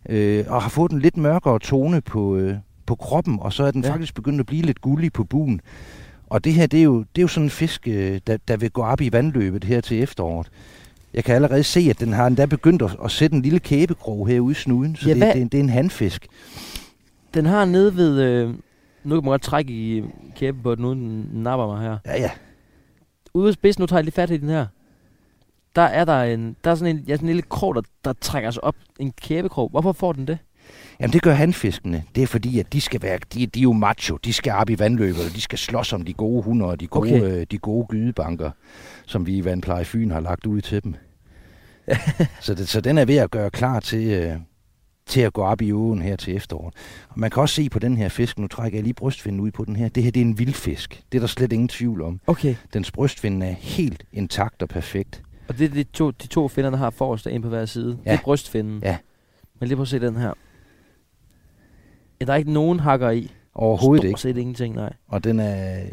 øh, 0.10 0.46
og 0.48 0.62
har 0.62 0.70
fået 0.70 0.92
en 0.92 1.00
lidt 1.00 1.18
mørkere 1.18 1.60
tone 1.60 2.02
på, 2.02 2.36
øh, 2.36 2.56
på 2.86 2.96
kroppen, 2.96 3.38
og 3.42 3.54
så 3.54 3.64
er 3.64 3.72
den 3.72 3.84
ja. 3.84 3.92
faktisk 3.92 4.16
begyndt 4.16 4.40
at 4.40 4.46
blive 4.46 4.62
lidt 4.62 4.82
gullig 4.82 5.14
på 5.14 5.24
buen. 5.24 5.62
Og 6.30 6.44
det 6.44 6.54
her, 6.54 6.68
det 6.68 6.80
er 6.80 6.84
jo, 6.84 7.00
det 7.00 7.18
er 7.18 7.22
jo 7.22 7.28
sådan 7.28 7.44
en 7.46 7.50
fisk, 7.50 7.88
øh, 7.88 8.20
der, 8.28 8.38
der 8.48 8.58
vil 8.58 8.72
gå 8.72 8.82
op 8.84 9.02
i 9.02 9.10
vandløbet 9.12 9.64
her 9.64 9.82
til 9.82 10.04
efteråret. 10.04 10.48
Jeg 11.18 11.24
kan 11.26 11.36
allerede 11.36 11.64
se, 11.64 11.80
at 11.90 12.00
den 12.00 12.14
har 12.14 12.28
endda 12.28 12.46
begyndt 12.46 12.82
at, 12.82 12.96
at 13.04 13.12
sætte 13.12 13.36
en 13.36 13.42
lille 13.42 13.60
kæbekrog 13.60 14.28
herude 14.28 14.52
i 14.52 14.56
snuden, 14.56 14.96
så 14.96 15.08
Ja, 15.08 15.14
det, 15.14 15.24
hvad- 15.24 15.34
det, 15.34 15.52
det 15.52 15.58
er 15.58 15.64
en 15.64 15.70
handfisk. 15.70 16.28
Den 17.34 17.46
har 17.46 17.66
nede 17.66 17.96
ved... 17.96 18.22
Øh, 18.22 18.50
nu 19.04 19.16
kan 19.16 19.24
man 19.24 19.24
godt 19.24 19.42
trække 19.42 19.74
i 19.74 20.04
kæben 20.36 20.64
på 20.64 20.76
den, 20.76 20.86
uden 20.86 21.00
den 21.02 21.44
napper 21.44 21.68
mig 21.68 21.82
her. 21.82 21.98
Ja, 22.06 22.22
ja. 22.22 22.30
Ude 23.34 23.46
ved 23.46 23.54
spidsen, 23.54 23.82
nu 23.82 23.86
tager 23.88 23.98
jeg 24.00 24.04
lige 24.04 24.14
fat 24.14 24.32
i 24.32 24.38
den 24.38 24.50
her. 24.50 24.66
Der 25.76 25.82
er 25.82 26.06
der 26.06 26.24
en, 26.24 26.56
der 26.64 26.72
er 26.72 26.76
sådan 26.76 26.96
en, 26.98 27.04
ja, 27.08 27.14
sådan 27.16 27.26
en 27.26 27.28
lille 27.36 27.42
krog, 27.42 27.76
der, 27.76 27.82
der 28.06 28.14
trækker 28.22 28.52
sig 28.52 28.64
op. 28.64 28.76
En 29.00 29.14
kæbekrog. 29.22 29.70
Hvorfor 29.70 29.92
får 29.92 30.14
den 30.14 30.28
det? 30.28 30.38
Jamen 31.00 31.14
det 31.14 31.22
gør 31.22 31.34
handfiskene. 31.34 32.04
Det 32.16 32.24
er 32.24 32.28
fordi, 32.28 32.60
at 32.60 32.74
de 32.74 32.82
skal 32.82 33.02
være, 33.02 33.20
de, 33.34 33.46
de 33.46 33.60
er 33.60 33.64
jo 33.64 33.74
macho. 33.74 34.18
De 34.18 34.34
skal 34.34 34.54
op 34.54 34.70
i 34.70 34.80
vandløbet, 34.80 35.26
og 35.26 35.36
de 35.36 35.42
skal 35.42 35.58
slås 35.60 35.94
om 35.94 36.02
de 36.02 36.14
gode 36.14 36.44
hunde 36.44 36.66
og 36.66 36.80
de 36.80 36.88
gode, 36.88 37.10
okay. 37.16 37.24
øh, 37.40 37.46
de 37.52 37.58
gode 37.58 37.86
gydebanker, 37.90 38.52
som 39.06 39.28
vi 39.28 39.38
i 39.38 39.46
Vandpleje 39.46 39.86
Fyn 39.86 40.12
har 40.12 40.20
lagt 40.20 40.46
ud 40.46 40.62
til 40.62 40.84
dem. 40.84 40.96
så, 42.42 42.54
det, 42.54 42.68
så 42.68 42.82
den 42.82 42.98
er 42.98 43.06
ved 43.06 43.16
at 43.18 43.32
gøre 43.32 43.50
klar 43.50 43.80
til, 43.80 44.08
øh, 44.08 44.36
til 45.06 45.22
at 45.22 45.34
gå 45.34 45.42
op 45.44 45.62
i 45.62 45.72
åen 45.72 46.02
her 46.02 46.16
til 46.16 46.36
efteråret. 46.36 46.74
Og 47.10 47.20
man 47.20 47.30
kan 47.30 47.42
også 47.42 47.56
se 47.56 47.70
på 47.70 47.80
den 47.80 47.98
her 47.98 48.10
fisk, 48.10 48.40
nu 48.40 48.48
trækker 48.48 48.78
jeg 48.78 48.84
lige 48.84 48.94
brystfinden 48.94 49.42
ud 49.42 49.52
på 49.52 49.66
den 49.66 49.76
her, 49.76 49.90
det 49.90 50.04
her 50.04 50.12
det 50.12 50.22
er 50.22 50.26
en 50.26 50.40
vildfisk. 50.40 51.04
Det 51.12 51.18
er 51.18 51.20
der 51.20 51.28
slet 51.28 51.54
ingen 51.54 51.68
tvivl 51.68 52.02
om. 52.02 52.20
Okay. 52.28 52.56
Dens 52.74 52.92
brystfinde 52.92 53.46
er 53.46 53.52
helt 53.52 54.04
intakt 54.14 54.62
og 54.62 54.70
perfekt. 54.70 55.24
Og 55.48 55.58
det 55.58 55.66
er 55.66 55.70
de 55.70 55.84
to, 55.84 56.12
de 56.12 56.28
to 56.28 56.48
finder, 56.48 56.70
der 56.70 56.78
har 56.78 56.90
forrest 56.90 57.28
en 57.28 57.42
på 57.42 57.50
hver 57.50 57.66
side. 57.66 57.98
Ja. 58.06 58.12
Det 58.12 58.18
er 58.18 58.24
brystfinden. 58.24 58.80
Ja. 58.84 58.98
Men 59.60 59.68
lige 59.68 59.76
prøv 59.76 59.82
at 59.82 59.88
se 59.88 60.00
den 60.00 60.16
her. 60.16 60.34
Ja, 62.22 62.26
der 62.26 62.34
er 62.34 62.38
ikke 62.38 62.54
nogen 62.54 62.80
hakker 62.80 63.10
i. 63.10 63.32
Overhovedet 63.56 64.02
Stort 64.02 64.10
ikke. 64.10 64.22
set 64.22 64.38
ingenting, 64.38 64.76
nej. 64.76 64.94
Og 65.08 65.24
den 65.24 65.40
er, 65.40 65.46
er 65.46 65.84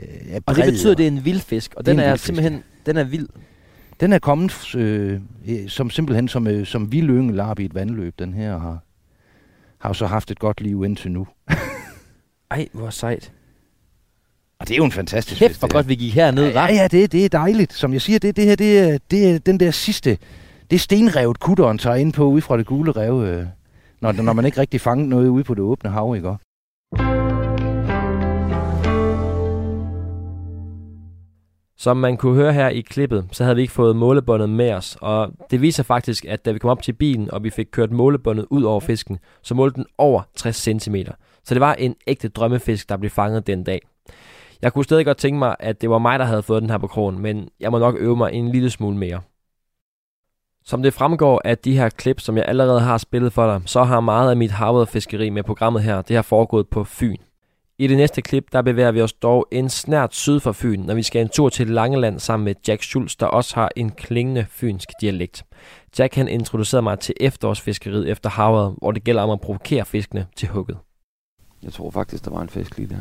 Og 0.47 0.55
det 0.57 0.63
bred 0.63 0.73
betyder, 0.73 0.93
at 0.93 0.99
det 0.99 1.05
er 1.05 1.11
en 1.11 1.25
vild 1.25 1.41
fisk. 1.41 1.75
Og 1.77 1.87
Det 1.87 1.93
er 1.93 1.97
den 1.97 2.05
en 2.05 2.11
er, 2.11 2.15
fisk, 2.15 2.25
simpelthen, 2.25 2.63
den 2.87 2.97
er 2.97 3.05
vild. 3.05 3.29
Den 4.01 4.13
er 4.13 4.19
kommet 4.19 4.75
øh, 4.75 5.21
som 5.69 5.91
simpelthen 5.91 6.29
som, 6.29 6.47
øh, 6.47 6.67
som 6.67 6.93
vild 6.93 7.09
yngel 7.09 7.43
i 7.59 7.65
et 7.65 7.75
vandløb, 7.75 8.19
den 8.19 8.35
her, 8.35 8.59
har, 8.59 8.79
har 9.79 9.89
jo 9.89 9.95
så 9.95 10.07
haft 10.07 10.31
et 10.31 10.39
godt 10.39 10.61
liv 10.61 10.85
indtil 10.85 11.11
nu. 11.11 11.27
Ej, 12.51 12.69
hvor 12.73 12.91
sejt. 12.91 13.33
Og 14.59 14.69
det 14.69 14.75
er 14.75 14.79
jo 14.79 14.85
en 14.85 14.93
fantastisk 14.93 15.39
Kæft, 15.39 15.59
hvor 15.59 15.73
godt 15.73 15.89
vi 15.89 15.95
gik 15.95 16.15
herned, 16.15 16.53
Ja, 16.53 16.67
hva'? 16.67 16.73
ja, 16.73 16.89
det, 16.89 17.13
det 17.13 17.25
er 17.25 17.29
dejligt. 17.29 17.73
Som 17.73 17.93
jeg 17.93 18.03
siger, 18.03 18.19
det, 18.19 18.37
det 18.37 18.45
her, 18.45 18.57
det 18.57 18.79
er, 18.79 18.99
det 19.11 19.31
er 19.31 19.39
den 19.39 19.61
der 19.61 19.71
sidste, 19.71 20.19
det 20.71 20.77
er 20.77 20.81
stenrevet 20.81 21.41
kutteren 21.41 21.79
tager 21.79 21.97
ind 21.97 22.13
på 22.13 22.25
ude 22.25 22.43
fra 22.43 22.57
det 22.57 22.67
gule 22.67 22.93
rev, 22.93 23.23
øh, 23.23 23.47
når, 24.01 24.13
når 24.13 24.33
man 24.33 24.45
ikke 24.45 24.61
rigtig 24.61 24.81
fanger 24.81 25.07
noget 25.07 25.29
ude 25.29 25.45
på 25.45 25.55
det 25.55 25.63
åbne 25.63 25.91
hav, 25.91 26.17
ikke? 26.17 26.37
Som 31.77 31.97
man 31.97 32.17
kunne 32.17 32.35
høre 32.35 32.53
her 32.53 32.69
i 32.69 32.81
klippet, 32.81 33.29
så 33.33 33.45
havde 33.45 33.57
vi 33.57 33.63
ikke 33.63 33.75
fået 33.75 33.97
målebåndet 33.97 34.49
med 34.49 34.73
os, 34.73 34.97
og 35.01 35.33
det 35.51 35.61
viser 35.61 35.83
faktisk, 35.83 36.25
at 36.25 36.45
da 36.45 36.53
vi 36.53 36.59
kom 36.59 36.71
op 36.71 36.83
til 36.83 36.93
bilen, 36.93 37.31
og 37.31 37.45
vi 37.45 37.51
fik 37.51 37.67
kørt 37.73 37.91
målebåndet 37.91 38.47
ud 38.51 38.63
over 38.63 38.81
fisken, 38.81 39.19
så 39.43 39.55
målte 39.55 39.77
den 39.77 39.87
over 39.99 40.23
60 40.37 40.57
cm. 40.57 40.97
Så 41.45 41.55
det 41.55 41.61
var 41.61 41.75
en 41.75 41.95
ægte 42.07 42.29
drømmefisk, 42.29 42.89
der 42.89 42.97
blev 42.97 43.11
fanget 43.11 43.47
den 43.47 43.65
dag. 43.65 43.81
Jeg 44.63 44.73
kunne 44.73 44.85
stadig 44.85 45.05
godt 45.05 45.17
tænke 45.17 45.39
mig, 45.39 45.57
at 45.61 45.81
det 45.81 45.91
var 45.91 45.99
mig, 45.99 46.19
der 46.19 46.25
havde 46.25 46.43
fået 46.43 46.63
den 46.63 46.71
her 46.71 46.79
på 46.79 46.87
krogen, 46.87 47.19
men 47.19 47.49
jeg 47.61 47.71
må 47.71 47.79
nok 47.79 47.95
øve 47.99 48.17
mig 48.17 48.33
en 48.33 48.49
lille 48.49 48.71
smule 48.71 48.97
mere. 48.97 49.21
Som 50.65 50.83
det 50.83 50.95
fremgår 50.95 51.43
af 51.45 51.59
de 51.59 51.77
her 51.77 51.89
klip, 51.89 52.21
som 52.21 52.37
jeg 52.37 52.45
allerede 52.49 52.81
har 52.81 52.99
spillet 52.99 53.33
for 53.33 53.47
dig, 53.47 53.63
så 53.67 53.83
har 53.83 54.01
meget 54.01 54.31
af 54.31 54.37
mit 54.37 54.53
fiskeri 54.89 55.31
med 55.31 55.43
programmet 55.43 55.83
her, 55.83 56.03
det 56.03 56.17
har 56.17 56.23
foregået 56.23 56.69
på 56.69 56.85
Fyn. 56.85 57.17
I 57.79 57.87
det 57.87 57.97
næste 57.97 58.23
klip, 58.23 58.53
der 58.53 58.63
bevæger 58.63 58.93
vi 58.93 59.01
os 59.01 59.13
dog 59.13 59.49
en 59.51 59.71
snært 59.71 60.15
syd 60.15 60.41
for 60.41 60.53
Fyn, 60.53 60.81
når 60.81 60.95
vi 60.95 61.03
skal 61.03 61.23
en 61.23 61.29
tur 61.29 61.49
til 61.49 61.67
Langeland 61.71 62.21
sammen 62.21 62.45
med 62.45 62.55
Jack 62.69 62.83
Schulz, 62.83 63.17
der 63.17 63.27
også 63.27 63.55
har 63.55 63.71
en 63.77 63.91
klingende 63.91 64.47
fynsk 64.51 64.89
dialekt. 65.01 65.45
Jack 65.99 66.15
han 66.15 66.29
introducerede 66.29 66.83
mig 66.83 66.99
til 66.99 67.15
efterårsfiskeriet 67.21 68.09
efter 68.09 68.31
havet, 68.31 68.75
hvor 68.79 68.93
det 68.93 69.05
gælder 69.05 69.23
om 69.23 69.31
at 69.31 69.41
provokere 69.41 69.85
fiskene 69.85 70.27
til 70.37 70.49
hugget. 70.49 70.79
Jeg 71.63 71.73
tror 71.73 71.91
faktisk, 71.91 72.25
der 72.25 72.31
var 72.31 72.43
en 72.43 72.49
fisk 72.49 72.77
lige 72.77 72.89
der. 72.89 73.01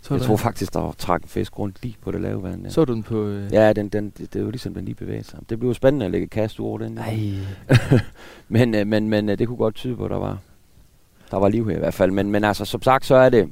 Så, 0.00 0.14
Jeg 0.14 0.22
tror 0.22 0.36
faktisk, 0.36 0.74
der 0.74 0.80
var 0.80 0.92
trak 0.98 1.22
en 1.22 1.28
fisk 1.28 1.58
rundt 1.58 1.82
lige 1.82 1.96
på 2.02 2.10
det 2.10 2.20
lave 2.20 2.42
vand. 2.42 2.62
Ja, 2.64 2.70
så 2.70 2.84
du 2.84 2.94
den 2.94 3.02
på... 3.02 3.26
Øh... 3.26 3.52
ja 3.52 3.72
den, 3.72 3.88
den, 3.88 4.04
det, 4.04 4.32
det 4.32 4.40
er 4.40 4.44
jo 4.44 4.50
ligesom, 4.50 4.74
den 4.74 4.84
lige 4.84 4.94
bevæger 4.94 5.22
sig. 5.22 5.38
Det 5.50 5.58
bliver 5.58 5.70
jo 5.70 5.74
spændende 5.74 6.06
at 6.06 6.12
lægge 6.12 6.26
kast 6.26 6.60
over 6.60 6.78
den. 6.78 6.98
Ej. 6.98 7.18
men, 8.48 8.74
øh, 8.74 8.86
men, 8.86 9.08
men 9.08 9.28
øh, 9.28 9.38
det 9.38 9.46
kunne 9.46 9.56
godt 9.56 9.74
tyde 9.74 9.96
på, 9.96 10.04
at 10.04 10.10
der 10.10 10.16
var, 10.16 10.38
der 11.30 11.36
var 11.36 11.48
liv 11.48 11.68
her 11.68 11.76
i 11.76 11.78
hvert 11.78 11.94
fald. 11.94 12.10
Men, 12.10 12.30
men 12.30 12.44
altså, 12.44 12.64
som 12.64 12.82
sagt, 12.82 13.06
så 13.06 13.14
er 13.14 13.28
det, 13.28 13.50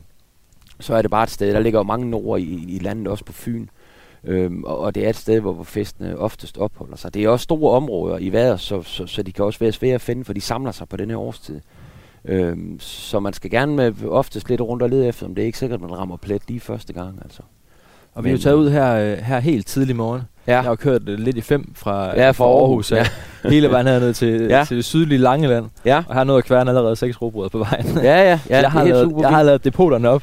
så 0.80 0.94
er 0.94 1.02
det 1.02 1.10
bare 1.10 1.22
et 1.24 1.30
sted. 1.30 1.54
Der 1.54 1.60
ligger 1.60 1.78
jo 1.78 1.82
mange 1.82 2.10
nord 2.10 2.40
i, 2.40 2.76
i 2.76 2.78
landet, 2.78 3.08
også 3.08 3.24
på 3.24 3.32
Fyn. 3.32 3.66
Øhm, 4.24 4.64
og, 4.64 4.78
og 4.78 4.94
det 4.94 5.04
er 5.04 5.08
et 5.08 5.16
sted, 5.16 5.40
hvor, 5.40 5.52
hvor 5.52 5.64
fiskene 5.64 6.18
oftest 6.18 6.58
opholder 6.58 6.96
sig. 6.96 7.14
Det 7.14 7.24
er 7.24 7.28
også 7.28 7.42
store 7.42 7.76
områder 7.76 8.18
i 8.18 8.28
vejret, 8.32 8.60
så, 8.60 8.82
så, 8.82 9.06
så 9.06 9.22
de 9.22 9.32
kan 9.32 9.44
også 9.44 9.58
være 9.58 9.72
svære 9.72 9.94
at 9.94 10.00
finde, 10.00 10.24
for 10.24 10.32
de 10.32 10.40
samler 10.40 10.72
sig 10.72 10.88
på 10.88 10.96
denne 10.96 11.16
årstid. 11.16 11.60
Øhm, 12.24 12.76
så 12.80 13.20
man 13.20 13.32
skal 13.32 13.50
gerne 13.50 13.76
med 13.76 13.92
oftest 14.08 14.48
lidt 14.48 14.60
rundt 14.60 14.82
og 14.82 14.90
lede 14.90 15.08
efter 15.08 15.26
dem. 15.26 15.34
Det 15.34 15.42
er 15.42 15.46
ikke 15.46 15.58
sikkert, 15.58 15.76
at 15.82 15.88
man 15.90 15.98
rammer 15.98 16.16
plet 16.16 16.42
lige 16.48 16.60
første 16.60 16.92
gang. 16.92 17.18
Altså. 17.22 17.42
Og 18.14 18.24
vi 18.24 18.28
er 18.28 18.32
jo 18.32 18.38
taget 18.38 18.56
ud 18.56 18.70
her, 18.70 18.94
øh, 18.94 19.18
her 19.18 19.38
helt 19.40 19.66
tidlig 19.66 19.96
morgen. 19.96 20.22
Ja. 20.46 20.52
Jeg 20.54 20.62
har 20.62 20.74
kørt 20.74 21.08
øh, 21.08 21.18
lidt 21.18 21.36
i 21.36 21.40
fem 21.40 21.72
fra, 21.74 22.20
Ja, 22.20 22.30
fra 22.30 22.44
Aarhus, 22.44 22.92
ja. 22.92 23.06
hele 23.50 23.70
vejen 23.70 23.86
herned 23.86 24.14
til, 24.14 24.42
Ja. 24.50 24.64
til 24.68 24.76
det 24.76 24.84
sydlige 24.84 25.18
Langeland. 25.18 25.66
Ja, 25.84 26.02
Og 26.08 26.14
her 26.14 26.24
nåede 26.24 26.42
kværne 26.42 26.70
allerede 26.70 26.96
seks 26.96 27.22
robrød 27.22 27.48
på 27.50 27.58
vejen. 27.58 27.86
ja, 27.86 28.02
ja. 28.02 28.40
ja 28.50 28.60
jeg, 28.60 28.70
har 28.70 28.84
lavet, 28.84 29.14
jeg 29.20 29.28
har 29.28 29.42
lavet 29.42 29.64
depoterne 29.64 30.08
op. 30.08 30.22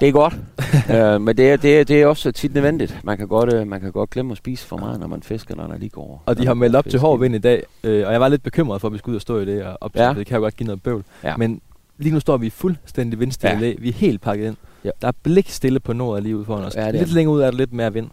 Det 0.00 0.08
er 0.08 0.12
godt. 0.12 0.34
øh, 0.94 1.20
men 1.20 1.36
det 1.36 1.50
er, 1.50 1.56
det, 1.56 1.80
er, 1.80 1.84
det 1.84 2.02
er 2.02 2.06
også 2.06 2.32
tit 2.32 2.54
nødvendigt. 2.54 3.00
Man 3.04 3.16
kan, 3.16 3.28
godt, 3.28 3.52
øh, 3.54 3.66
man 3.66 3.80
kan 3.80 3.92
godt 3.92 4.10
glemme 4.10 4.32
at 4.32 4.38
spise 4.38 4.66
for 4.66 4.76
meget, 4.76 5.00
når 5.00 5.06
man 5.06 5.22
fisker, 5.22 5.54
når 5.56 5.66
der 5.66 5.78
lige 5.78 5.90
går. 5.90 6.22
Og 6.26 6.38
de 6.38 6.46
har 6.46 6.54
meldt 6.54 6.76
op 6.76 6.88
til 6.88 6.98
hård 7.00 7.20
vind 7.20 7.34
i 7.34 7.38
dag, 7.38 7.62
øh, 7.84 8.06
og 8.06 8.12
jeg 8.12 8.20
var 8.20 8.28
lidt 8.28 8.42
bekymret 8.42 8.80
for, 8.80 8.88
at 8.88 8.92
vi 8.92 8.98
skulle 8.98 9.12
ud 9.12 9.16
og 9.16 9.22
stå 9.22 9.38
i 9.38 9.44
det, 9.44 9.64
og 9.64 9.78
op 9.80 9.96
Ja. 9.96 10.06
ja. 10.06 10.14
det 10.14 10.26
kan 10.26 10.36
jo 10.36 10.42
godt 10.42 10.56
give 10.56 10.66
noget 10.66 10.82
bøvl. 10.82 11.04
Ja. 11.24 11.36
Men 11.36 11.60
lige 11.98 12.12
nu 12.14 12.20
står 12.20 12.36
vi 12.36 12.50
fuldstændig 12.50 13.20
vindstille. 13.20 13.66
Ja. 13.66 13.74
Vi 13.78 13.88
er 13.88 13.92
helt 13.92 14.20
pakket 14.20 14.46
ind. 14.46 14.56
Ja. 14.84 14.90
Der 15.02 15.08
er 15.08 15.12
blik 15.22 15.50
stille 15.50 15.80
på 15.80 15.92
nord 15.92 16.22
lige 16.22 16.36
ude 16.36 16.44
foran 16.44 16.64
os. 16.64 16.74
Ja, 16.76 16.90
lidt 16.90 17.12
længere 17.12 17.34
ud 17.34 17.40
er 17.40 17.50
der 17.50 17.58
lidt 17.58 17.72
mere 17.72 17.92
vind. 17.92 18.10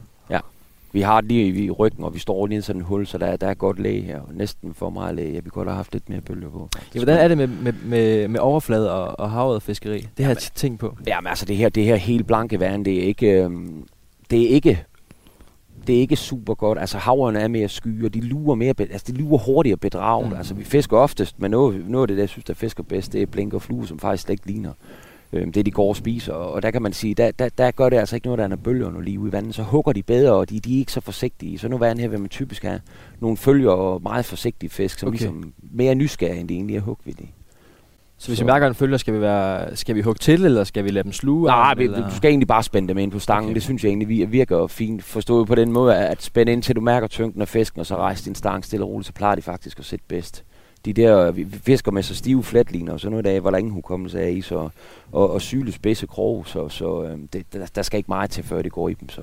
Vi 0.94 1.02
har 1.02 1.22
det 1.22 1.28
lige 1.28 1.64
i, 1.64 1.72
ryggen, 1.72 2.04
og 2.04 2.14
vi 2.14 2.20
står 2.20 2.48
lige 2.48 2.58
i 2.58 2.62
sådan 2.62 2.82
en 2.82 2.86
hul, 2.86 3.06
så 3.08 3.18
der, 3.18 3.26
er- 3.26 3.38
der 3.38 3.48
er 3.48 3.54
godt 3.54 3.80
læge 3.80 4.02
her. 4.02 4.22
Næsten 4.34 4.74
for 4.74 4.90
meget 4.90 5.16
læge. 5.16 5.34
Ja, 5.34 5.40
vi 5.40 5.50
kunne 5.50 5.66
da 5.66 5.70
have 5.70 5.76
haft 5.76 5.94
lidt 5.94 6.10
mere 6.10 6.22
bølge 6.22 6.50
på. 6.50 6.70
Ja, 6.96 7.00
hvordan 7.00 7.18
er 7.20 7.28
det 7.28 7.38
med, 7.38 7.48
med, 7.48 7.74
med, 7.86 8.28
med 8.28 8.40
overflade 8.40 8.92
og, 8.92 9.20
og 9.20 9.32
havet 9.32 9.64
fiskeri? 9.64 10.08
Det 10.18 10.26
har 10.26 10.32
jeg 10.32 10.38
tænkt 10.38 10.80
på. 10.80 10.98
Jamen 11.08 11.28
altså, 11.28 11.46
det 11.46 11.56
her, 11.58 11.70
det 11.70 11.84
her 11.84 11.96
helt 11.96 12.28
blanke 12.28 12.60
vand, 12.60 12.86
det 12.86 12.98
er 12.98 13.04
ikke... 13.04 13.44
Øhm, 13.44 13.84
det 14.32 14.42
er 14.44 14.48
ikke 14.48 14.84
det 15.88 15.96
er 15.96 16.00
ikke 16.00 16.16
super 16.16 16.54
godt. 16.54 16.80
Altså 16.80 16.98
haverne 16.98 17.40
er 17.40 17.48
mere 17.48 17.68
sky, 17.70 18.06
og 18.06 18.14
de 18.14 18.22
lurer 18.22 18.56
mere, 18.56 18.74
altså 18.80 19.12
de 19.12 19.18
lurer 19.18 19.38
hurtigere 19.38 19.78
bedragende. 19.78 20.30
Mm. 20.30 20.34
Mm. 20.34 20.38
Altså 20.38 20.54
vi 20.54 20.64
fisker 20.64 20.98
oftest, 20.98 21.40
men 21.40 21.52
noget, 21.52 21.90
noget 21.90 22.04
af 22.04 22.08
det, 22.08 22.18
der 22.18 22.24
jeg 22.24 22.30
synes, 22.30 22.46
der 22.46 22.54
fisker 22.54 22.84
bedst, 22.84 23.14
det 23.14 23.22
er 23.22 23.26
blink 23.26 23.54
og 23.54 23.62
flue, 23.62 23.88
som 23.88 24.00
faktisk 24.00 24.24
slet 24.24 24.34
ikke 24.34 24.48
ligner 24.48 24.72
øhm, 25.34 25.52
det, 25.52 25.66
de 25.66 25.72
går 25.72 25.90
og 25.90 25.96
spiser. 25.96 26.34
Og 26.34 26.62
der 26.62 26.72
kan 26.72 26.82
man 26.82 26.94
sige, 26.94 27.14
der, 27.16 27.32
der, 27.32 27.50
der 27.50 27.72
gør 27.72 27.90
det 27.90 27.98
altså 27.98 28.16
ikke 28.16 28.28
noget, 28.28 28.38
der 28.38 28.48
er 28.50 28.56
bølgerne 28.56 29.04
lige 29.06 29.20
ude 29.20 29.30
i 29.30 29.32
vandet. 29.32 29.56
Så 29.56 29.64
hugger 29.64 29.94
de 29.94 30.04
bedre, 30.04 30.34
og 30.34 30.50
de, 30.50 30.60
de 30.60 30.76
er 30.76 30.80
ikke 30.80 30.92
så 30.92 31.02
forsigtige. 31.02 31.60
Så 31.60 31.68
nu 31.68 31.78
vand 31.78 32.00
her 32.00 32.08
vil 32.08 32.20
man 32.20 32.30
typisk 32.30 32.64
have 32.64 32.80
nogle 33.20 33.38
følger 33.38 33.72
og 33.72 34.02
meget 34.04 34.26
forsigtige 34.26 34.70
fisk, 34.70 35.00
som 35.00 35.08
Okay. 35.08 35.18
ligesom 35.18 35.54
mere 35.72 35.96
nysgerrige, 35.96 36.40
end 36.40 36.50
de 36.50 36.54
egentlig 36.54 36.76
er 36.76 36.82
hugvillige. 36.82 37.32
Så 38.18 38.28
hvis 38.30 38.40
vi 38.42 38.46
mærker 38.46 38.68
en 38.68 38.76
følger, 38.76 38.98
skal 38.98 39.14
vi, 39.14 39.22
være, 39.22 39.76
skal 39.76 39.96
vi 39.96 40.02
hugge 40.02 40.18
til, 40.20 40.46
eller 40.46 40.64
skal 40.64 40.84
vi 40.84 40.90
lade 40.90 41.04
dem 41.04 41.12
sluge? 41.12 41.46
Nej, 41.48 41.74
vi, 41.74 41.84
eller? 41.84 42.10
du 42.10 42.16
skal 42.16 42.30
egentlig 42.30 42.48
bare 42.48 42.64
spænde 42.64 42.88
dem 42.88 42.98
ind 42.98 43.12
på 43.12 43.20
stangen. 43.20 43.46
Okay. 43.46 43.54
Det 43.56 43.64
synes 43.64 43.84
jeg 43.84 43.90
egentlig 43.90 44.10
vi- 44.10 44.26
virker 44.26 44.68
fint. 44.68 45.04
Forstået 45.04 45.48
på 45.48 45.56
den 45.56 45.72
måde, 45.72 45.96
at 45.98 46.24
spænde 46.24 46.52
ind 46.52 46.64
til 46.64 46.76
du 46.76 46.82
mærker 46.82 47.08
tyngden 47.08 47.42
af 47.42 47.48
fisken, 47.48 47.80
og 47.80 47.86
så 47.86 47.96
rejse 47.96 48.26
din 48.26 48.36
stang 48.36 48.66
stille 48.66 48.86
og 48.86 48.90
roligt, 48.90 49.08
så 49.08 49.14
plejer 49.14 49.36
de 49.36 49.42
faktisk 49.42 49.80
at 49.80 49.86
sætte 49.86 50.06
bedst. 50.08 50.44
De 50.86 50.94
der, 50.94 51.32
vi 51.32 51.48
fisker 51.52 51.92
med 51.92 52.04
så 52.04 52.16
stive 52.16 52.44
flatliner, 52.44 52.94
og 52.94 53.00
så 53.00 53.10
noget 53.10 53.26
af, 53.26 53.42
hvor 53.42 53.52
der 53.52 53.58
ingen 53.58 53.74
hukommelse 53.74 54.20
er 54.22 54.28
i, 54.28 54.42
så, 54.42 54.70
og, 55.12 55.32
og 55.32 55.42
syle 55.42 55.72
spidse 55.72 56.08
krog, 56.08 56.48
så, 56.48 56.70
så 56.70 57.04
øhm, 57.04 57.28
det, 57.28 57.54
der, 57.54 57.66
der, 57.76 57.82
skal 57.82 57.98
ikke 57.98 58.08
meget 58.12 58.30
til, 58.30 58.44
før 58.44 58.62
det 58.62 58.72
går 58.72 58.90
i 58.90 58.94
dem. 58.94 59.10
Så. 59.10 59.22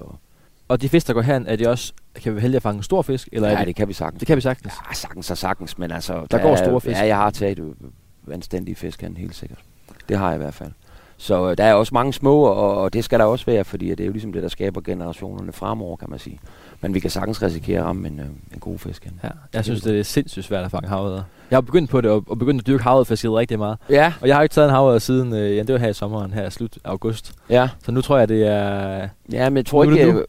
Og 0.69 0.83
de 0.83 0.89
fisk, 0.89 1.07
der 1.07 1.13
går 1.13 1.21
herind, 1.21 1.47
er 1.49 1.57
de 1.57 1.69
også, 1.69 1.93
kan 2.15 2.37
vi 2.37 2.41
heldige 2.41 2.57
at 2.57 2.63
fange 2.63 2.77
en 2.77 2.83
stor 2.83 3.03
fisk? 3.03 3.29
Eller 3.33 3.49
er 3.49 3.53
Ja, 3.53 3.59
det, 3.59 3.67
det 3.67 3.77
kan 3.77 3.89
vi 3.89 3.93
sagtens. 3.93 4.19
det 4.19 4.27
kan 4.27 4.37
vi 4.37 4.41
sagtens. 4.41 4.75
Ja, 4.91 4.95
sagtens 4.95 5.31
og 5.31 5.39
sagtens, 5.39 5.79
men 5.79 5.91
altså... 5.91 6.27
Der 6.31 6.43
går 6.43 6.53
er- 6.53 6.57
store 6.57 6.81
fisk. 6.81 6.97
Ja, 6.97 7.07
jeg 7.07 7.17
har 7.17 7.31
taget 7.31 7.59
øh, 7.59 7.73
anstændige 8.33 8.75
fisk 8.75 9.01
han 9.03 9.17
helt 9.17 9.35
sikkert. 9.35 9.59
Det 10.09 10.19
har 10.19 10.27
jeg 10.27 10.35
i 10.37 10.43
hvert 10.43 10.55
fald. 10.55 10.73
Så 11.21 11.51
øh, 11.51 11.59
der 11.59 11.65
er 11.65 11.75
også 11.75 11.95
mange 11.95 12.13
små, 12.13 12.43
og, 12.43 12.77
og 12.79 12.93
det 12.93 13.05
skal 13.05 13.19
der 13.19 13.25
også 13.25 13.47
være, 13.47 13.65
fordi 13.65 13.91
det 13.91 14.01
er 14.01 14.05
jo 14.05 14.13
ligesom 14.13 14.33
det, 14.33 14.43
der 14.43 14.49
skaber 14.49 14.81
generationerne 14.81 15.53
fremover, 15.53 15.97
kan 15.97 16.11
man 16.11 16.19
sige. 16.19 16.41
Men 16.81 16.95
vi 16.95 17.01
kan 17.01 17.11
sagtens 17.11 17.43
risikere 17.43 17.79
at 17.79 17.85
ramme 17.85 18.09
en, 18.09 18.21
øh, 18.21 18.27
en 18.27 18.61
god 18.61 18.79
fisk. 18.79 19.09
Ja, 19.25 19.29
jeg 19.55 19.65
synes, 19.65 19.81
det 19.83 19.99
er 19.99 20.03
sindssygt 20.03 20.47
svært 20.47 20.65
at 20.65 20.71
fange 20.71 20.89
havet. 20.89 21.25
Jeg 21.51 21.57
har 21.57 21.61
begyndt 21.61 21.91
på 21.91 22.01
det, 22.01 22.11
og, 22.11 22.25
og 22.27 22.39
begyndt 22.39 22.61
at 22.61 22.67
dyrke 22.67 22.83
havet 22.83 23.11
rigtig 23.11 23.59
meget. 23.59 23.79
Ja, 23.91 24.13
Og 24.21 24.29
jeg 24.29 24.37
har 24.37 24.43
ikke 24.43 24.53
taget 24.53 24.69
en 24.69 24.75
havet 24.75 25.03
siden, 25.03 25.33
øh, 25.33 25.57
ja, 25.57 25.63
det 25.63 25.73
var 25.73 25.79
her 25.79 25.89
i 25.89 25.93
sommeren, 25.93 26.33
her 26.33 26.47
i 26.47 26.51
slut 26.51 26.79
august. 26.85 27.33
ja. 27.51 27.69
Så 27.85 27.93
nu 27.93 28.01
tror 28.01 28.19
jeg, 28.19 28.29
det 28.29 28.47
er... 28.47 29.09
Ja, 29.33 29.51
men 29.51 29.57
jeg 29.57 29.67
tror 29.67 29.85
ikke... 29.85 30.25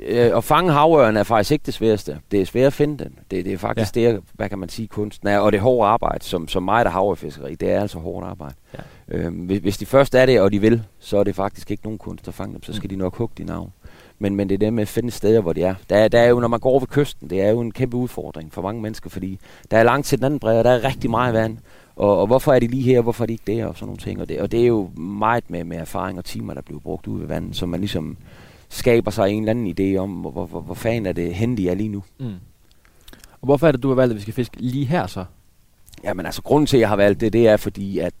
Øh, 0.00 0.36
at 0.36 0.44
fange 0.44 0.72
havørn 0.72 1.16
er 1.16 1.22
faktisk 1.22 1.50
ikke 1.52 1.62
det 1.66 1.74
sværeste. 1.74 2.18
Det 2.30 2.40
er 2.40 2.46
svært 2.46 2.66
at 2.66 2.72
finde 2.72 3.04
den. 3.04 3.14
Det, 3.30 3.44
det 3.44 3.52
er 3.52 3.58
faktisk 3.58 3.96
ja. 3.96 4.00
det, 4.12 4.20
hvad 4.32 4.48
kan 4.48 4.58
man 4.58 4.68
sige, 4.68 4.88
kunsten 4.88 5.28
er. 5.28 5.38
Og 5.38 5.52
det 5.52 5.60
hårdt 5.60 5.88
arbejde, 5.88 6.24
som, 6.24 6.48
som 6.48 6.62
mig, 6.62 6.84
der 6.84 6.90
har 6.90 6.98
havrefiskeri. 7.00 7.54
Det 7.54 7.70
er 7.70 7.80
altså 7.80 7.98
hårdt 7.98 8.26
arbejde. 8.26 8.54
Ja. 8.74 8.78
Øhm, 9.08 9.34
hvis, 9.34 9.58
hvis 9.58 9.78
de 9.78 9.86
først 9.86 10.14
er 10.14 10.26
det, 10.26 10.40
og 10.40 10.52
de 10.52 10.60
vil, 10.60 10.82
så 10.98 11.16
er 11.18 11.24
det 11.24 11.34
faktisk 11.34 11.70
ikke 11.70 11.82
nogen 11.84 11.98
kunst 11.98 12.28
at 12.28 12.34
fange 12.34 12.52
dem. 12.52 12.62
Så 12.62 12.72
skal 12.72 12.90
de 12.90 12.96
nok 12.96 13.16
hugge 13.16 13.34
de 13.38 13.44
navn. 13.44 13.72
Men, 14.18 14.36
men 14.36 14.48
det 14.48 14.54
er 14.54 14.58
det 14.58 14.72
med 14.72 14.82
at 14.82 14.88
finde 14.88 15.10
steder, 15.10 15.40
hvor 15.40 15.52
de 15.52 15.62
er. 15.62 15.74
Der, 15.90 15.96
er- 15.96 16.08
der 16.08 16.18
er 16.20 16.28
jo, 16.28 16.40
når 16.40 16.48
man 16.48 16.60
går 16.60 16.70
over 16.70 16.80
ved 16.80 16.88
kysten, 16.88 17.30
det 17.30 17.40
er 17.42 17.50
jo 17.50 17.60
en 17.60 17.72
kæmpe 17.72 17.96
udfordring 17.96 18.52
for 18.52 18.62
mange 18.62 18.82
mennesker, 18.82 19.10
fordi 19.10 19.38
der 19.70 19.76
er 19.78 19.82
langt 19.82 20.06
til 20.06 20.18
den 20.18 20.24
anden 20.24 20.40
bred, 20.40 20.58
og 20.58 20.64
der 20.64 20.70
er 20.70 20.84
rigtig 20.84 21.10
meget 21.10 21.34
vand. 21.34 21.58
Og, 21.96 22.20
og 22.20 22.26
hvorfor 22.26 22.52
er 22.52 22.58
de 22.58 22.66
lige 22.66 22.82
her, 22.82 22.96
og 22.98 23.02
hvorfor 23.02 23.24
er 23.24 23.26
de 23.26 23.32
ikke 23.32 23.56
der, 23.56 23.66
og 23.66 23.74
sådan 23.74 23.86
nogle 23.86 23.98
ting. 23.98 24.20
Og 24.20 24.28
det, 24.28 24.40
og 24.40 24.52
det 24.52 24.62
er 24.62 24.66
jo 24.66 24.90
meget 24.96 25.44
med, 25.48 25.64
med 25.64 25.76
erfaring 25.76 26.18
og 26.18 26.24
timer, 26.24 26.54
der 26.54 26.60
bliver 26.62 26.80
brugt 26.80 27.06
ude 27.06 27.20
ved 27.20 27.26
vandet, 27.28 27.56
som 27.56 27.68
man 27.68 27.80
ligesom 27.80 28.16
skaber 28.72 29.10
sig 29.10 29.30
en 29.30 29.42
eller 29.42 29.50
anden 29.50 29.74
idé 29.80 29.98
om, 29.98 30.10
hvor, 30.10 30.30
hvor, 30.30 30.46
hvor, 30.46 30.60
hvor 30.60 30.74
fanden 30.74 31.06
er 31.06 31.12
det 31.12 31.34
henne, 31.34 31.56
de 31.56 31.68
er 31.68 31.74
lige 31.74 31.88
nu. 31.88 32.02
Mm. 32.20 32.34
Og 33.32 33.46
hvorfor 33.46 33.68
er 33.68 33.72
det, 33.72 33.82
du 33.82 33.88
har 33.88 33.94
valgt, 33.94 34.10
at 34.10 34.16
vi 34.16 34.22
skal 34.22 34.34
fiske 34.34 34.56
lige 34.60 34.84
her 34.84 35.06
så? 35.06 35.24
Jamen 36.04 36.26
altså, 36.26 36.42
grunden 36.42 36.66
til, 36.66 36.76
at 36.76 36.80
jeg 36.80 36.88
har 36.88 36.96
valgt 36.96 37.20
det, 37.20 37.32
det 37.32 37.48
er 37.48 37.56
fordi, 37.56 37.98
at 37.98 38.14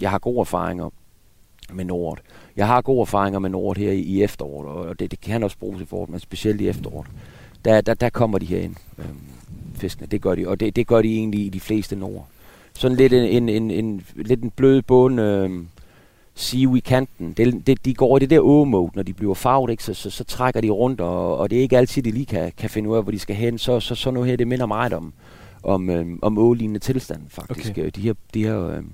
jeg 0.00 0.10
har 0.10 0.18
gode 0.18 0.40
erfaringer 0.40 0.90
med 1.72 1.84
Nord. 1.84 2.18
Jeg 2.56 2.66
har 2.66 2.82
gode 2.82 3.00
erfaringer 3.00 3.38
med 3.38 3.50
Nord 3.50 3.76
her 3.76 3.92
i, 3.92 4.00
i 4.00 4.22
efteråret, 4.22 4.68
og 4.68 4.98
det, 4.98 5.10
det 5.10 5.20
kan 5.20 5.42
også 5.42 5.58
bruges 5.58 5.82
i 5.82 5.84
foråret, 5.84 6.10
men 6.10 6.20
specielt 6.20 6.60
i 6.60 6.68
efteråret. 6.68 7.06
Der, 7.64 7.80
der, 7.80 7.94
der 7.94 8.10
kommer 8.10 8.38
de 8.38 8.46
her 8.46 8.58
ind, 8.58 8.76
øhm, 8.98 9.20
fiskene. 9.74 10.06
Det 10.06 10.22
gør 10.22 10.34
de, 10.34 10.48
og 10.48 10.60
det, 10.60 10.76
det 10.76 10.86
gør 10.86 11.02
de 11.02 11.08
egentlig 11.08 11.46
i 11.46 11.48
de 11.48 11.60
fleste 11.60 11.96
Nord. 11.96 12.26
Sådan 12.74 12.96
lidt 12.96 13.12
en, 13.12 13.24
en, 13.24 13.48
en, 13.48 13.70
en, 13.70 14.02
lidt 14.16 14.42
en 14.42 14.50
blød 14.50 14.82
bund, 14.82 15.20
øhm, 15.20 15.68
sive 16.38 16.76
i 16.76 16.80
kanten. 16.80 17.32
Det, 17.36 17.66
det, 17.66 17.84
de 17.84 17.94
går 17.94 18.16
i 18.16 18.20
det 18.20 18.30
der 18.30 18.40
ågemode, 18.40 18.90
når 18.94 19.02
de 19.02 19.12
bliver 19.12 19.34
farvet, 19.34 19.70
ikke? 19.70 19.84
Så, 19.84 19.94
så, 19.94 20.10
så, 20.10 20.24
trækker 20.24 20.60
de 20.60 20.70
rundt, 20.70 21.00
og, 21.00 21.36
og 21.38 21.50
det 21.50 21.58
er 21.58 21.62
ikke 21.62 21.78
altid, 21.78 22.02
de 22.02 22.10
lige 22.10 22.26
kan, 22.26 22.52
kan 22.58 22.70
finde 22.70 22.88
ud 22.90 22.96
af, 22.96 23.02
hvor 23.02 23.12
de 23.12 23.18
skal 23.18 23.36
hen. 23.36 23.58
Så, 23.58 23.80
så, 23.80 23.94
så 23.94 24.10
noget 24.10 24.28
her, 24.28 24.36
det 24.36 24.48
minder 24.48 24.66
meget 24.66 24.92
om, 24.92 25.12
om, 25.62 25.90
øhm, 25.90 26.18
om 26.22 26.38
ålignende 26.38 26.80
tilstand, 26.80 27.20
faktisk. 27.28 27.70
Okay. 27.70 27.82
Okay. 27.82 27.90
De 27.96 28.00
her, 28.00 28.12
de 28.34 28.44
her 28.44 28.68
øhm, 28.68 28.92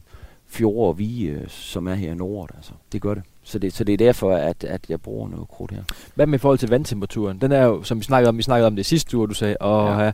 fjorde 0.49 0.89
og 0.89 0.99
vige, 0.99 1.31
øh, 1.31 1.41
som 1.49 1.87
er 1.89 1.95
her 1.95 2.13
i 2.13 2.15
Nord, 2.15 2.51
altså. 2.57 2.73
Det 2.93 3.03
gør 3.03 3.15
det. 3.15 3.23
Så 3.43 3.59
det, 3.59 3.73
så 3.73 3.85
det 3.85 3.93
er 3.93 3.97
derfor, 3.97 4.35
at, 4.35 4.65
at 4.65 4.81
jeg 4.89 5.01
bruger 5.01 5.29
noget 5.29 5.49
krudt 5.49 5.71
her. 5.71 5.83
Hvad 6.15 6.27
med 6.27 6.39
i 6.39 6.41
forhold 6.41 6.59
til 6.59 6.69
vandtemperaturen? 6.69 7.39
Den 7.41 7.53
er 7.53 7.65
jo, 7.65 7.83
som 7.83 7.99
vi 7.99 8.05
snakkede 8.05 8.29
om, 8.29 8.39
vi 8.39 8.43
snakkede 8.43 8.67
om 8.67 8.77
det 8.77 8.87
sidste 8.87 9.17
uge, 9.19 9.29
du 9.29 9.35
sagde, 9.35 9.57
og 9.57 9.87
Ja. 9.89 10.05
ja. 10.05 10.13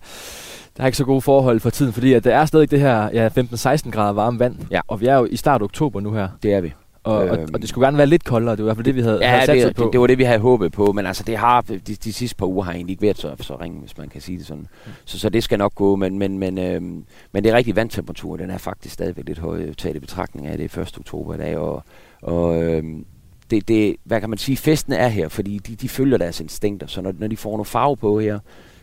der 0.76 0.82
er 0.82 0.86
ikke 0.86 0.98
så 0.98 1.04
gode 1.04 1.20
forhold 1.20 1.60
for 1.60 1.70
tiden, 1.70 1.92
fordi 1.92 2.12
at 2.12 2.24
der 2.24 2.34
er 2.36 2.46
stadig 2.46 2.70
det 2.70 2.80
her 2.80 3.10
ja, 3.12 3.28
15-16 3.28 3.90
grader 3.90 4.12
varme 4.12 4.38
vand, 4.38 4.56
Ja. 4.70 4.80
og 4.88 5.00
vi 5.00 5.06
er 5.06 5.14
jo 5.16 5.24
i 5.24 5.36
start 5.36 5.62
oktober 5.62 6.00
nu 6.00 6.12
her. 6.12 6.28
Det 6.42 6.52
er 6.52 6.60
vi. 6.60 6.72
Og, 7.04 7.14
og, 7.16 7.38
Øhm. 7.38 7.54
og 7.54 7.60
det 7.60 7.68
skulle 7.68 7.86
gerne 7.86 7.98
være 7.98 8.06
lidt 8.06 8.24
koldere, 8.24 8.56
det 8.56 8.64
var 8.64 8.70
i 8.70 8.74
hvert 8.74 8.76
fald 8.76 8.84
det, 8.84 8.94
vi 8.94 9.00
havde, 9.00 9.18
Ja, 9.22 9.28
havde 9.28 9.66
det, 9.66 9.76
på. 9.76 9.84
det, 9.84 9.92
det, 9.92 10.00
var 10.00 10.06
det, 10.06 10.18
vi 10.18 10.24
havde 10.24 10.38
håbet 10.38 10.72
på, 10.72 10.92
men 10.92 11.06
altså 11.06 11.22
det 11.26 11.36
har, 11.36 11.60
de, 11.60 11.78
de 11.78 12.12
sidste 12.12 12.36
par 12.36 12.46
uger 12.46 12.64
har 12.64 12.72
egentlig 12.72 12.92
ikke 12.92 13.02
været 13.02 13.18
så, 13.18 13.34
så 13.40 13.56
ringe, 13.56 13.80
hvis 13.80 13.98
man 13.98 14.08
kan 14.08 14.20
sige 14.20 14.38
det 14.38 14.46
sådan. 14.46 14.66
Mm. 14.86 14.92
Så, 15.04 15.18
så 15.18 15.28
det 15.28 15.42
skal 15.44 15.58
nok 15.58 15.74
gå, 15.74 15.96
men, 15.96 16.18
men, 16.18 16.38
men, 16.38 16.58
øhm, 16.58 17.04
men 17.32 17.44
det 17.44 17.52
er 17.52 17.56
rigtig 17.56 17.76
vandtemperatur, 17.76 18.36
den 18.36 18.50
er 18.50 18.58
faktisk 18.58 18.94
stadigvæk 18.94 19.24
lidt 19.26 19.38
høj, 19.38 19.72
taget 19.74 19.96
i 19.96 19.98
betragtning 20.00 20.46
af 20.46 20.58
det 20.58 20.76
er 20.76 20.82
1. 20.82 20.98
oktober 20.98 21.34
i 21.34 21.38
dag, 21.38 21.56
og, 21.58 21.82
og 22.22 22.62
øhm, 22.62 23.04
det, 23.50 23.68
det, 23.68 23.96
hvad 24.04 24.20
kan 24.20 24.30
man 24.30 24.38
sige, 24.38 24.56
festen 24.56 24.92
er 24.92 25.08
her, 25.08 25.28
fordi 25.28 25.58
de, 25.58 25.74
de 25.76 25.88
følger 25.88 26.18
deres 26.18 26.40
instinkter, 26.40 26.86
så 26.86 27.00
når, 27.02 27.12
når 27.18 27.26
de 27.26 27.36
får 27.36 27.50
noget 27.50 27.66
farve 27.66 27.96
på 27.96 28.20
her, 28.20 28.38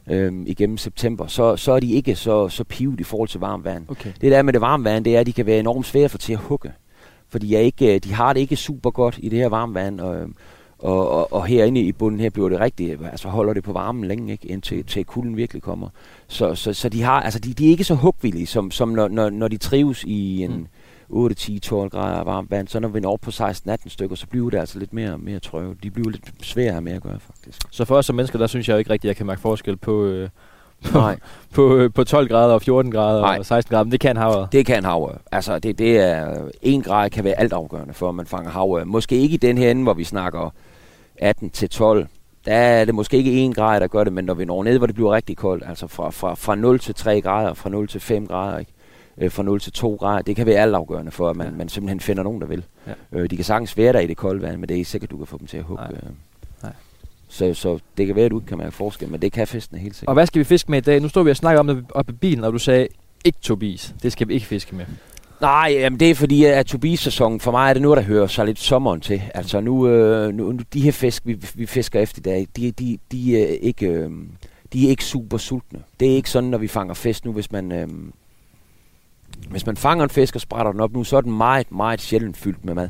øhm, 0.10 0.44
igennem 0.48 0.78
september, 0.78 1.28
så, 1.28 1.56
så 1.56 1.72
er 1.72 1.80
de 1.80 1.92
ikke 1.92 2.16
så, 2.16 2.50
så 2.50 2.64
pivet 2.64 3.00
i 3.00 3.04
forhold 3.04 3.30
til 3.30 3.40
varmt 3.40 3.66
vand. 3.66 3.86
Okay. 3.90 4.12
Det 4.22 4.32
der 4.32 4.42
med 4.42 4.54
det 4.54 4.62
varme 4.62 4.84
vand, 4.84 5.06
det 5.06 5.16
er, 5.16 5.20
at 5.20 5.26
de 5.26 5.34
kan 5.34 5.46
være 5.46 5.60
enormt 5.60 5.86
svære 5.86 6.10
for 6.10 6.18
til 6.18 6.34
at 6.34 6.40
hugge. 6.40 6.72
Fordi 7.30 7.54
jeg 7.54 7.64
ikke, 7.64 7.96
øh, 7.96 8.00
de 8.04 8.14
har 8.14 8.34
det 8.34 8.40
ikke 8.40 8.56
super 8.56 8.90
godt 8.90 9.20
i 9.22 9.30
det 9.30 9.40
her 9.40 9.50
varme 9.50 9.74
vand, 9.74 10.00
og, 10.00 10.16
øhm, 10.16 10.36
og, 10.80 11.10
og, 11.10 11.34
og 11.34 11.46
herinde 11.46 11.82
i 11.82 11.92
bunden 11.92 12.20
her 12.20 12.30
bliver 12.30 12.50
det 12.50 12.60
rigtigt, 12.60 13.02
altså 13.12 13.28
holder 13.28 13.54
det 13.54 13.64
på 13.64 13.74
varmen 13.74 14.06
længe, 14.06 14.32
ikke, 14.32 14.48
indtil 14.48 14.86
til 14.86 15.06
kulden 15.06 15.38
virkelig 15.38 15.62
kommer. 15.62 15.90
Så, 16.28 16.56
så, 16.56 16.74
så 16.74 16.90
de, 16.90 17.02
har, 17.02 17.22
altså 17.22 17.40
de, 17.40 17.54
de 17.54 17.66
er 17.66 17.70
ikke 17.70 17.84
så 17.84 17.96
hugvillige, 17.96 18.48
som, 18.48 18.72
som 18.72 18.90
når, 18.90 19.08
når, 19.08 19.30
når 19.30 19.48
de 19.48 19.58
trives 19.58 20.04
i 20.04 20.44
en 20.44 20.52
Mm. 20.52 20.68
8, 21.10 21.36
10, 21.36 21.60
12 21.60 21.90
grader 21.90 22.24
varmt 22.24 22.52
vand. 22.52 22.68
Så 22.68 22.80
når 22.80 22.88
vi 22.88 23.00
når 23.00 23.14
op 23.14 23.22
på 23.22 23.30
16-18 23.30 23.76
stykker, 23.90 24.16
så 24.16 24.28
bliver 24.28 24.50
det 24.50 24.58
altså 24.58 24.80
lidt 24.80 24.94
mere, 24.94 25.18
mere 25.18 25.40
trøve. 25.40 25.76
De 25.84 25.92
bliver 25.92 26.10
lidt 26.10 26.32
sværere 26.42 26.82
med 26.82 26.94
at 26.94 27.02
gøre, 27.02 27.20
faktisk. 27.20 27.62
Så 27.72 27.86
for 27.86 27.96
os 27.96 28.06
som 28.06 28.16
mennesker, 28.16 28.40
der 28.40 28.48
synes 28.48 28.68
jeg 28.68 28.74
jo 28.74 28.78
ikke 28.78 28.90
rigtigt, 28.90 29.06
at 29.06 29.10
jeg 29.10 29.16
kan 29.16 29.26
mærke 29.26 29.42
forskel 29.42 29.78
på, 29.78 30.06
øh, 30.06 30.30
på, 30.30 30.30
Nej. 30.94 31.20
på, 31.56 31.76
øh, 31.78 31.94
på 31.94 32.04
12 32.04 32.28
grader 32.28 32.54
og 32.54 32.62
14 32.62 32.92
grader 32.92 33.22
Nej. 33.22 33.38
og 33.40 33.46
16 33.46 33.74
grader, 33.74 33.84
men 33.84 33.92
det 33.92 34.00
kan 34.00 34.18
havre. 34.18 34.48
Det 34.52 34.66
kan 34.66 34.86
havre. 34.86 35.16
Altså, 35.32 35.60
det, 35.60 35.78
det 35.80 36.00
er, 36.00 36.36
en 36.62 36.82
grad 36.82 37.10
kan 37.10 37.24
være 37.24 37.40
altafgørende 37.40 37.94
for, 37.94 38.10
at 38.10 38.16
man 38.16 38.26
fanger 38.26 38.52
havre. 38.52 38.86
Måske 38.86 39.16
ikke 39.16 39.34
i 39.34 39.38
den 39.38 39.58
her 39.58 39.72
ende, 39.72 39.84
hvor 39.84 39.94
vi 39.94 40.04
snakker 40.04 40.54
18 41.18 41.50
til 41.50 41.70
12. 41.70 42.08
Der 42.46 42.54
er 42.54 42.86
det 42.86 42.96
måske 42.96 43.18
ikke 43.18 43.32
en 43.32 43.54
grad, 43.54 43.80
der 43.80 43.88
gør 43.88 44.04
det, 44.04 44.14
men 44.14 44.26
når 44.26 44.34
vi 44.34 44.46
når 44.46 44.64
ned, 44.64 44.78
hvor 44.78 44.88
det 44.88 44.96
bliver 44.96 45.14
rigtig 45.14 45.38
koldt, 45.38 45.64
altså 45.68 45.88
fra, 45.88 46.10
fra, 46.10 46.34
fra 46.34 46.56
0 46.56 46.80
til 46.80 46.96
3 46.96 47.22
grader, 47.22 47.54
fra 47.54 47.70
0 47.70 47.88
til 47.88 48.02
5 48.02 48.28
grader, 48.28 48.58
ikke? 48.60 48.72
Øh, 49.18 49.32
fra 49.32 49.44
0 49.44 49.60
til 49.60 49.72
2 49.72 49.96
grader, 49.96 50.22
det 50.22 50.36
kan 50.36 50.46
være 50.46 50.56
altafgørende 50.62 51.12
for, 51.12 51.30
at 51.30 51.36
man, 51.36 51.48
Ja. 51.48 51.52
ja. 51.52 51.58
man 51.58 51.70
simpelthen 51.70 52.00
finder 52.00 52.24
nogen, 52.24 52.42
der 52.42 52.48
vil. 52.48 52.64
Ja. 52.88 52.94
Øh, 53.20 53.30
de 53.30 53.36
kan 53.36 53.46
sagtens 53.46 53.78
være 53.78 53.94
der 53.94 54.00
i 54.00 54.08
det 54.08 54.18
kolde 54.18 54.42
vand, 54.42 54.58
men 54.58 54.70
det 54.70 54.76
er 54.76 54.78
ikke 54.78 54.90
sikkert, 54.90 55.12
du 55.12 55.18
kan 55.18 55.28
få 55.28 55.38
dem 55.38 55.48
til 55.48 55.58
at 55.58 55.64
hugge. 55.64 55.84
Nej. 55.84 56.02
Så, 57.28 57.54
så 57.54 57.80
det 57.98 58.08
kan 58.08 58.16
være, 58.16 58.26
at 58.26 58.32
du 58.32 58.40
ikke 58.40 58.48
kan 58.48 58.58
mærke 58.58 58.72
forskel, 58.72 59.10
men 59.10 59.22
det 59.22 59.32
kan 59.32 59.48
festen 59.48 59.78
helt 59.78 59.96
sikkert. 59.96 60.08
Og 60.08 60.14
hvad 60.14 60.26
skal 60.26 60.40
vi 60.40 60.44
fiske 60.44 60.72
med 60.72 60.78
i 60.78 60.82
dag? 60.82 61.02
Nu 61.02 61.08
står 61.08 61.24
vi 61.24 61.32
og 61.32 61.38
snakker 61.38 61.60
om 61.60 61.68
det 61.68 61.86
oppe 61.90 62.14
i 62.14 62.16
bilen, 62.16 62.44
og 62.44 62.54
du 62.54 62.58
sagde, 62.58 62.88
ikke 63.26 63.38
Tobias. 63.42 63.96
Det 64.04 64.12
skal 64.12 64.28
vi 64.28 64.34
ikke 64.34 64.46
fiske 64.46 64.76
med. 64.76 64.86
Nej, 65.42 65.70
jamen 65.72 66.00
det 66.00 66.12
er 66.12 66.16
fordi, 66.16 66.46
at 66.46 66.66
Tobias-sæsonen, 66.66 67.40
for 67.40 67.52
mig 67.52 67.70
er 67.70 67.74
det 67.74 67.82
noget, 67.82 67.98
der 67.98 68.04
hører 68.04 68.28
sig 68.28 68.46
lidt 68.46 68.60
sommeren 68.60 69.02
til. 69.02 69.22
Altså 69.34 69.60
nu, 69.60 69.88
øh, 69.88 70.34
nu 70.34 70.52
nu 70.52 70.60
de 70.74 70.82
her 70.82 70.92
fisk, 70.92 71.26
vi, 71.26 71.40
vi 71.56 71.66
fisker 71.66 72.00
efter 72.00 72.20
i 72.20 72.22
dag, 72.22 72.48
de, 72.56 72.72
de, 72.72 72.98
de, 73.12 73.42
er 73.42 73.58
ikke, 73.62 73.88
øh, 73.88 74.12
de 74.74 74.86
er 74.86 74.90
ikke 74.90 75.06
super 75.06 75.38
sultne. 75.38 75.80
Det 76.00 76.12
er 76.12 76.16
ikke 76.16 76.30
sådan, 76.30 76.50
når 76.50 76.58
vi 76.58 76.68
fanger 76.68 76.94
fisk 76.94 77.26
nu, 77.26 77.32
hvis 77.34 77.52
man... 77.52 77.72
Øh, 77.72 77.88
hvis 79.50 79.66
man 79.66 79.78
fanger 79.78 80.04
en 80.04 80.10
fisk 80.10 80.36
og 80.36 80.42
sprætter 80.42 80.72
den 80.72 80.82
op 80.82 80.94
nu, 80.94 81.04
så 81.04 81.18
er 81.18 81.22
den 81.22 81.38
meget, 81.38 81.72
meget 81.72 82.02
sjældent 82.02 82.38
fyldt 82.38 82.66
med 82.66 82.74
mad. 82.74 82.90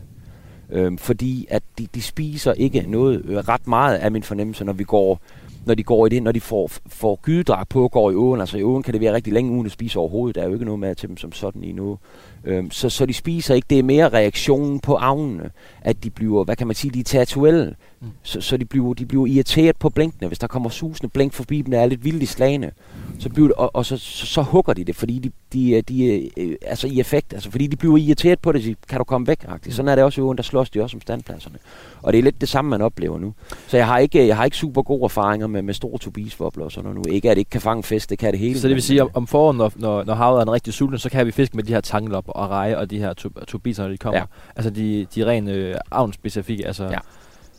Øhm, 0.69 0.97
fordi 0.97 1.47
at 1.49 1.63
de, 1.77 1.87
de 1.95 2.01
spiser 2.01 2.53
ikke 2.53 2.85
noget 2.87 3.25
øh, 3.25 3.37
ret 3.37 3.67
meget 3.67 3.95
af 3.95 4.11
min 4.11 4.23
fornemmelse, 4.23 4.65
når 4.65 4.73
vi 4.73 4.83
går 4.83 5.19
når 5.67 5.73
de 5.73 5.83
går 5.83 6.05
i 6.05 6.09
det, 6.09 6.23
når 6.23 6.31
de 6.31 6.41
får, 6.41 6.71
får 6.87 7.19
gydedrag 7.21 7.67
på 7.67 7.83
og 7.83 7.91
går 7.91 8.11
i 8.11 8.15
åen. 8.15 8.39
Altså 8.39 8.57
i 8.57 8.63
åen 8.63 8.83
kan 8.83 8.93
det 8.93 9.01
være 9.01 9.13
rigtig 9.13 9.33
længe 9.33 9.51
uden 9.51 9.65
at 9.65 9.71
spise 9.71 9.99
overhovedet. 9.99 10.35
Der 10.35 10.41
er 10.41 10.45
jo 10.45 10.53
ikke 10.53 10.65
noget 10.65 10.79
med 10.79 10.95
til 10.95 11.09
dem 11.09 11.17
som 11.17 11.31
sådan 11.31 11.63
i 11.63 11.71
nu. 11.71 11.97
Øhm, 12.43 12.71
så, 12.71 12.89
så 12.89 13.05
de 13.05 13.13
spiser 13.13 13.55
ikke. 13.55 13.65
Det 13.69 13.79
er 13.79 13.83
mere 13.83 14.09
reaktionen 14.09 14.79
på 14.79 14.95
avnene, 14.95 15.49
at 15.81 16.03
de 16.03 16.09
bliver, 16.09 16.43
hvad 16.43 16.55
kan 16.55 16.67
man 16.67 16.75
sige, 16.75 17.03
de 17.03 17.17
er. 17.17 17.75
Mm. 18.01 18.07
Så, 18.23 18.41
så 18.41 18.57
de, 18.57 18.65
bliver, 18.65 18.93
de 18.93 19.05
bliver 19.05 19.27
irriteret 19.27 19.77
på 19.77 19.89
blinkene. 19.89 20.27
Hvis 20.27 20.39
der 20.39 20.47
kommer 20.47 20.69
susende 20.69 21.09
blink 21.09 21.33
forbi 21.33 21.61
dem, 21.61 21.71
der 21.71 21.79
er 21.79 21.85
lidt 21.85 22.03
vildt 22.03 22.23
i 22.23 22.25
slagene, 22.25 22.71
så 23.19 23.29
bliver 23.29 23.47
det, 23.47 23.55
og, 23.55 23.75
og 23.75 23.85
så, 23.85 23.97
så, 23.97 24.25
så, 24.25 24.41
hugger 24.41 24.73
de 24.73 24.83
det, 24.83 24.95
fordi 24.95 25.19
de, 25.19 25.31
de, 25.53 25.77
er- 25.77 25.81
de 25.81 26.15
er 26.15 26.29
øh, 26.37 26.55
altså 26.65 26.87
i 26.87 26.99
effekt, 26.99 27.33
altså 27.33 27.51
fordi 27.51 27.67
de 27.67 27.75
bliver 27.75 27.97
irriteret 27.97 28.39
på 28.39 28.51
det, 28.51 28.63
så 28.63 28.73
kan 28.89 28.97
du 28.97 29.03
komme 29.03 29.27
væk, 29.27 29.43
-agtigt. 29.45 29.71
Sådan 29.71 29.89
er 29.89 29.95
det 29.95 30.03
også 30.03 30.21
i 30.21 30.23
åen, 30.23 30.37
der 30.37 30.43
slås 30.43 30.69
de 30.69 30.81
også 30.83 30.97
om 30.97 31.01
standpladserne. 31.01 31.55
Og 32.01 32.13
det 32.13 32.19
er 32.19 32.23
lidt 32.23 32.41
det 32.41 32.49
samme, 32.49 32.69
man 32.69 32.81
oplever 32.81 33.19
nu. 33.19 33.33
Så 33.67 33.77
jeg 33.77 33.87
har 33.87 33.97
ikke, 33.97 34.27
jeg 34.27 34.37
har 34.37 34.45
ikke 34.45 34.57
super 34.57 34.81
gode 34.81 35.03
erfaringer 35.03 35.47
med, 35.47 35.61
med 35.61 35.73
store 35.73 35.97
tobisvobler 35.99 36.65
og 36.65 36.71
sådan 36.71 36.89
noget 36.93 37.07
nu. 37.07 37.13
Ikke 37.13 37.29
at 37.31 37.35
det 37.35 37.39
ikke 37.41 37.49
kan 37.49 37.61
fange 37.61 37.83
fisk, 37.83 38.09
det 38.09 38.19
kan 38.19 38.31
det 38.31 38.39
hele. 38.39 38.59
Så 38.59 38.67
det 38.67 38.75
vil 38.75 38.83
sige, 38.83 39.01
om, 39.03 39.09
om 39.13 39.27
foråret, 39.27 39.55
når, 39.57 39.71
når, 39.75 40.03
når 40.03 40.13
havet 40.15 40.37
er 40.37 40.41
en 40.41 40.51
rigtig 40.51 40.73
sulten, 40.73 40.99
så 40.99 41.09
kan 41.09 41.25
vi 41.25 41.31
fiske 41.31 41.55
med 41.55 41.63
de 41.63 41.73
her 41.73 41.81
tanglop 41.81 42.25
og 42.27 42.49
reje 42.49 42.77
og 42.77 42.89
de 42.89 42.97
her 42.99 43.13
to, 43.13 43.29
tobiser, 43.29 43.83
når 43.83 43.89
de 43.91 43.97
kommer. 43.97 44.19
Ja. 44.19 44.25
Altså 44.55 44.69
de, 44.69 45.07
de 45.15 45.25
rene 45.25 45.51
øh, 45.51 45.75
avnspecifikke, 45.91 46.67
altså 46.67 46.83
Ja. 46.83 46.97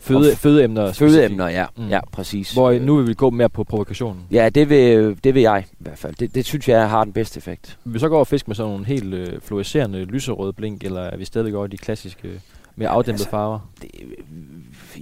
Føde, 0.00 0.32
f- 0.32 0.36
fødeemner. 0.36 0.92
Fødeemner, 0.92 1.48
ja. 1.48 1.66
Mm. 1.76 1.88
Ja, 1.88 2.00
præcis. 2.12 2.52
Hvor 2.52 2.70
Øh, 2.70 2.82
nu 2.82 2.96
vil 2.96 3.06
vi 3.08 3.14
gå 3.14 3.30
mere 3.30 3.48
på 3.48 3.64
provokationen. 3.64 4.22
Ja, 4.30 4.48
det 4.48 4.68
vil, 4.70 5.18
det 5.24 5.34
vil 5.34 5.42
jeg 5.42 5.64
i 5.72 5.74
hvert 5.78 5.98
fald. 5.98 6.14
Det, 6.14 6.34
det 6.34 6.44
synes 6.46 6.68
jeg 6.68 6.90
har 6.90 7.04
den 7.04 7.12
bedste 7.12 7.38
effekt. 7.38 7.78
Vil 7.84 7.94
vi 7.94 7.98
så 7.98 8.08
gå 8.08 8.14
over 8.14 8.20
og 8.20 8.26
fiske 8.26 8.46
med 8.50 8.54
sådan 8.56 8.72
nogle 8.72 8.86
helt 8.86 9.14
øh, 9.14 9.26
fluorescerende 9.42 10.04
lyserøde 10.04 10.52
blink, 10.52 10.84
eller 10.84 11.00
er 11.00 11.16
vi 11.16 11.24
stadig 11.24 11.56
over 11.56 11.66
de 11.66 11.76
klassiske, 11.76 12.28
mere 12.76 12.88
afdæmpede 12.88 13.12
Altså, 13.22 13.30
farver? 13.30 13.58
Det, 13.82 13.90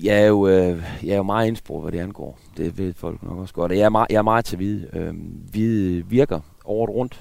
jeg, 0.03 0.22
er 0.22 0.26
jo, 0.26 0.49
øh, 0.49 0.82
jeg 1.03 1.12
er 1.12 1.16
jo 1.16 1.22
meget 1.22 1.47
indsprog, 1.49 1.82
hvad 1.82 1.92
det 1.92 1.99
angår. 1.99 2.38
Det 2.57 2.78
ved 2.78 2.94
folk 2.97 3.22
nok 3.22 3.38
også 3.38 3.55
godt. 3.55 3.72
Jeg 3.72 3.78
er 3.80 3.88
meget, 3.88 4.07
jeg 4.11 4.16
er 4.18 4.22
meget 4.22 4.44
til 4.44 4.57
hvide. 4.57 4.86
Øh, 4.92 5.14
hvide 5.51 6.05
virker 6.09 6.40
året 6.64 6.90
rundt. 6.90 7.20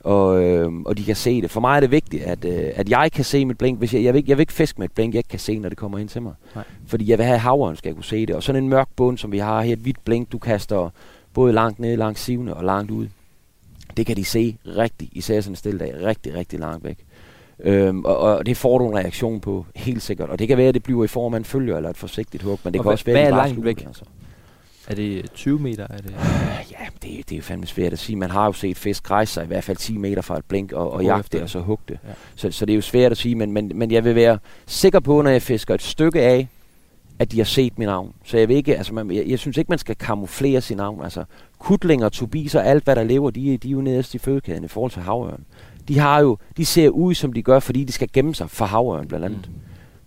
Og, 0.00 0.42
øh, 0.44 0.72
og 0.86 0.98
de 0.98 1.04
kan 1.04 1.16
se 1.16 1.42
det. 1.42 1.50
For 1.50 1.60
mig 1.60 1.76
er 1.76 1.80
det 1.80 1.90
vigtigt, 1.90 2.22
at, 2.22 2.44
øh, 2.44 2.70
at 2.74 2.88
jeg 2.88 3.12
kan 3.12 3.24
se 3.24 3.44
mit 3.44 3.58
blink. 3.58 3.78
Hvis 3.78 3.94
jeg, 3.94 4.04
jeg, 4.04 4.14
vil, 4.14 4.18
ikke- 4.18 4.30
jeg 4.30 4.36
vil 4.38 4.42
ikke 4.42 4.52
fiske 4.52 4.78
med 4.78 4.88
et 4.88 4.92
blink, 4.92 5.14
jeg 5.14 5.18
ikke 5.18 5.28
kan 5.28 5.38
se, 5.38 5.58
når 5.58 5.68
det 5.68 5.78
kommer 5.78 5.98
ind 5.98 6.08
til 6.08 6.22
mig. 6.22 6.34
Nej. 6.54 6.64
Fordi 6.86 7.10
jeg 7.10 7.18
vil 7.18 7.26
have 7.26 7.38
havren, 7.38 7.76
skal 7.76 7.88
jeg 7.88 7.94
kunne 7.94 8.04
se 8.04 8.26
det. 8.26 8.36
Og 8.36 8.42
sådan 8.42 8.62
en 8.62 8.68
mørk 8.68 8.88
bund, 8.96 9.18
som 9.18 9.32
vi 9.32 9.38
har 9.38 9.62
her, 9.62 9.72
et 9.72 9.78
hvidt 9.78 10.04
blink, 10.04 10.32
du 10.32 10.38
kaster 10.38 10.90
både 11.34 11.52
langt 11.52 11.78
ned 11.78 11.96
langs 11.96 12.20
sivene 12.20 12.54
og 12.54 12.64
langt 12.64 12.90
ud. 12.90 13.06
Det 13.96 14.06
kan 14.06 14.16
de 14.16 14.24
se 14.24 14.56
rigtig, 14.66 15.08
især 15.12 15.40
sådan 15.40 15.52
en 15.52 15.56
stille 15.56 15.78
dag, 15.78 15.94
rigtig, 16.04 16.34
rigtig 16.34 16.58
langt 16.60 16.84
væk. 16.84 16.98
Øhm, 17.64 18.04
og, 18.04 18.18
og 18.18 18.46
det 18.46 18.56
får 18.56 18.78
du 18.78 18.88
en 18.88 18.94
reaktion 18.96 19.40
på, 19.40 19.66
helt 19.76 20.02
sikkert. 20.02 20.30
Og 20.30 20.38
det 20.38 20.48
kan 20.48 20.56
være, 20.58 20.68
at 20.68 20.74
det 20.74 20.82
bliver 20.82 21.04
i 21.04 21.08
form 21.08 21.34
af 21.34 21.38
en 21.38 21.44
følge 21.44 21.76
eller 21.76 21.90
et 21.90 21.96
forsigtigt 21.96 22.42
hug, 22.42 22.58
men 22.64 22.72
det 22.72 22.80
Og 22.80 22.84
kan 22.84 22.88
hvad- 22.88 22.92
også 22.92 23.04
være, 23.04 23.18
at 23.20 23.26
de 23.26 23.30
bare 23.30 23.38
langt 23.40 23.52
sluger 23.54 23.64
væk? 23.64 23.78
det, 23.78 23.86
Altså. 23.86 24.02
Er 24.90 24.94
det 24.94 25.32
20 25.34 25.58
meter? 25.58 25.86
Er 25.90 25.96
det? 25.96 26.14
Ja, 26.70 26.86
det, 27.02 27.28
det 27.28 27.32
er 27.32 27.36
jo 27.36 27.42
fandme 27.42 27.66
svært 27.66 27.92
at 27.92 27.98
sige. 27.98 28.16
Man 28.16 28.30
har 28.30 28.46
jo 28.46 28.52
set 28.52 28.76
fisk 28.76 29.10
rejse 29.10 29.32
sig 29.34 29.44
i 29.44 29.46
hvert 29.46 29.64
fald 29.64 29.76
10 29.76 29.96
meter 29.98 30.22
fra 30.22 30.38
et 30.38 30.44
blink 30.44 30.72
og, 30.72 30.92
og 30.92 31.04
jagte 31.04 31.28
det, 31.32 31.42
og 31.42 31.50
så 31.50 31.60
hugge 31.60 31.84
det. 31.88 31.98
Ja. 32.08 32.12
Så, 32.34 32.50
så 32.50 32.66
det 32.66 32.72
er 32.72 32.76
jo 32.76 32.82
svært 32.82 33.12
at 33.12 33.18
sige, 33.18 33.34
men, 33.34 33.52
men, 33.52 33.72
men 33.74 33.90
jeg 33.90 34.04
vil 34.04 34.14
være 34.14 34.38
sikker 34.66 35.00
på, 35.00 35.22
når 35.22 35.30
jeg 35.30 35.42
fisker 35.42 35.74
et 35.74 35.82
stykke 35.82 36.20
af, 36.22 36.48
at 37.18 37.32
de 37.32 37.36
har 37.36 37.44
set 37.44 37.78
min 37.78 37.86
navn. 37.88 38.12
Så 38.24 38.38
jeg 38.38 38.48
vil 38.48 38.56
ikke, 38.56 38.76
altså 38.76 38.94
man, 38.94 39.10
jeg, 39.10 39.24
jeg 39.26 39.38
synes 39.38 39.56
ikke, 39.56 39.68
man 39.68 39.78
skal 39.78 39.94
kamuflere 39.96 40.60
sin 40.60 40.76
navn. 40.76 41.04
Altså 41.04 41.24
kutlinger, 41.58 42.08
tobiser, 42.08 42.60
alt 42.60 42.84
hvad 42.84 42.96
der 42.96 43.04
lever, 43.04 43.30
de, 43.30 43.54
er- 43.54 43.58
de 43.58 43.68
er 43.68 43.72
jo 43.72 43.80
nederst 43.80 44.14
i 44.14 44.18
fødekæden 44.18 44.64
i 44.64 44.68
forhold 44.68 44.90
til 44.92 45.02
havørn. 45.02 45.44
De 45.88 45.98
har 45.98 46.20
jo, 46.20 46.38
de 46.56 46.66
ser 46.66 46.88
ud, 46.88 47.14
som 47.14 47.32
de 47.32 47.42
gør, 47.42 47.58
fordi 47.60 47.84
de 47.84 47.92
skal 47.92 48.08
gemme 48.12 48.34
sig 48.34 48.50
for 48.50 48.64
havørn 48.64 49.08
blandt 49.08 49.24
andet. 49.24 49.48
Mm. 49.48 49.54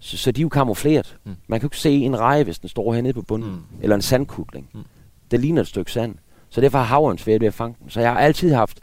Så, 0.04 0.18
så 0.18 0.32
de 0.32 0.42
er 0.42 0.44
jo 0.44 0.50
kamufleret. 0.50 1.18
Mm. 1.24 1.36
Man 1.48 1.60
kan 1.60 1.66
jo 1.66 1.68
ikke 1.68 1.78
se 1.80 1.92
en 1.92 2.20
reje, 2.20 2.44
hvis 2.44 2.60
den 2.60 2.70
står 2.70 2.94
hernede 2.94 3.14
på 3.14 3.22
bunden. 3.22 3.52
Mm. 3.52 3.62
Eller 3.82 3.96
en 3.96 4.02
sandkutling. 4.02 4.70
Mm. 4.74 4.84
Det 5.32 5.40
ligner 5.40 5.62
et 5.62 5.68
stykke 5.68 5.92
sand. 5.92 6.16
Så 6.50 6.62
derfor 6.62 6.78
har 6.78 6.86
havren 6.86 7.18
svært 7.18 7.42
ved 7.42 7.48
at 7.48 7.54
fange 7.54 7.76
dem. 7.80 7.90
Så 7.90 8.00
jeg 8.00 8.12
har 8.12 8.20
altid 8.20 8.54
haft 8.54 8.80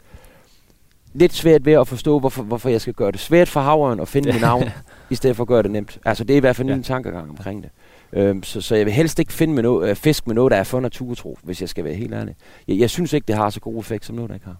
lidt 1.13 1.33
svært 1.33 1.65
ved 1.65 1.73
at 1.73 1.87
forstå, 1.87 2.19
hvorfor, 2.19 2.43
hvorfor 2.43 2.69
jeg 2.69 2.81
skal 2.81 2.93
gøre 2.93 3.11
det 3.11 3.19
svært 3.19 3.47
for 3.47 3.61
havren 3.61 3.99
at 3.99 4.07
finde 4.07 4.31
mit 4.31 4.41
navn, 4.41 4.63
i 5.09 5.15
stedet 5.15 5.35
for 5.35 5.43
at 5.43 5.47
gøre 5.47 5.63
det 5.63 5.71
nemt. 5.71 5.99
Altså 6.05 6.23
det 6.23 6.33
er 6.33 6.37
i 6.37 6.39
hvert 6.39 6.55
fald 6.55 6.67
Ja. 6.67 6.75
min 6.75 6.83
tankegang 6.83 7.29
omkring 7.29 7.63
det. 7.63 7.69
Øhm, 8.13 8.43
så, 8.43 8.61
så 8.61 8.75
jeg 8.75 8.85
vil 8.85 8.93
helst 8.93 9.19
ikke 9.19 9.33
finde 9.33 9.53
med 9.53 9.63
noget, 9.63 9.89
øh, 9.89 9.95
fisk 9.95 10.27
med 10.27 10.35
noget, 10.35 10.51
der 10.51 10.57
er 10.57 10.63
for 10.63 10.79
naturtro, 10.79 11.37
hvis 11.43 11.61
jeg 11.61 11.69
skal 11.69 11.83
være 11.83 11.93
helt 11.93 12.13
ærlig. 12.13 12.35
Jeg, 12.67 12.77
jeg 12.79 12.89
synes 12.89 13.13
ikke, 13.13 13.25
det 13.27 13.35
har 13.35 13.49
så 13.49 13.59
god 13.59 13.79
effekt, 13.79 14.05
som 14.05 14.15
noget, 14.15 14.29
der 14.29 14.35
ikke 14.35 14.45
har. 14.45 14.55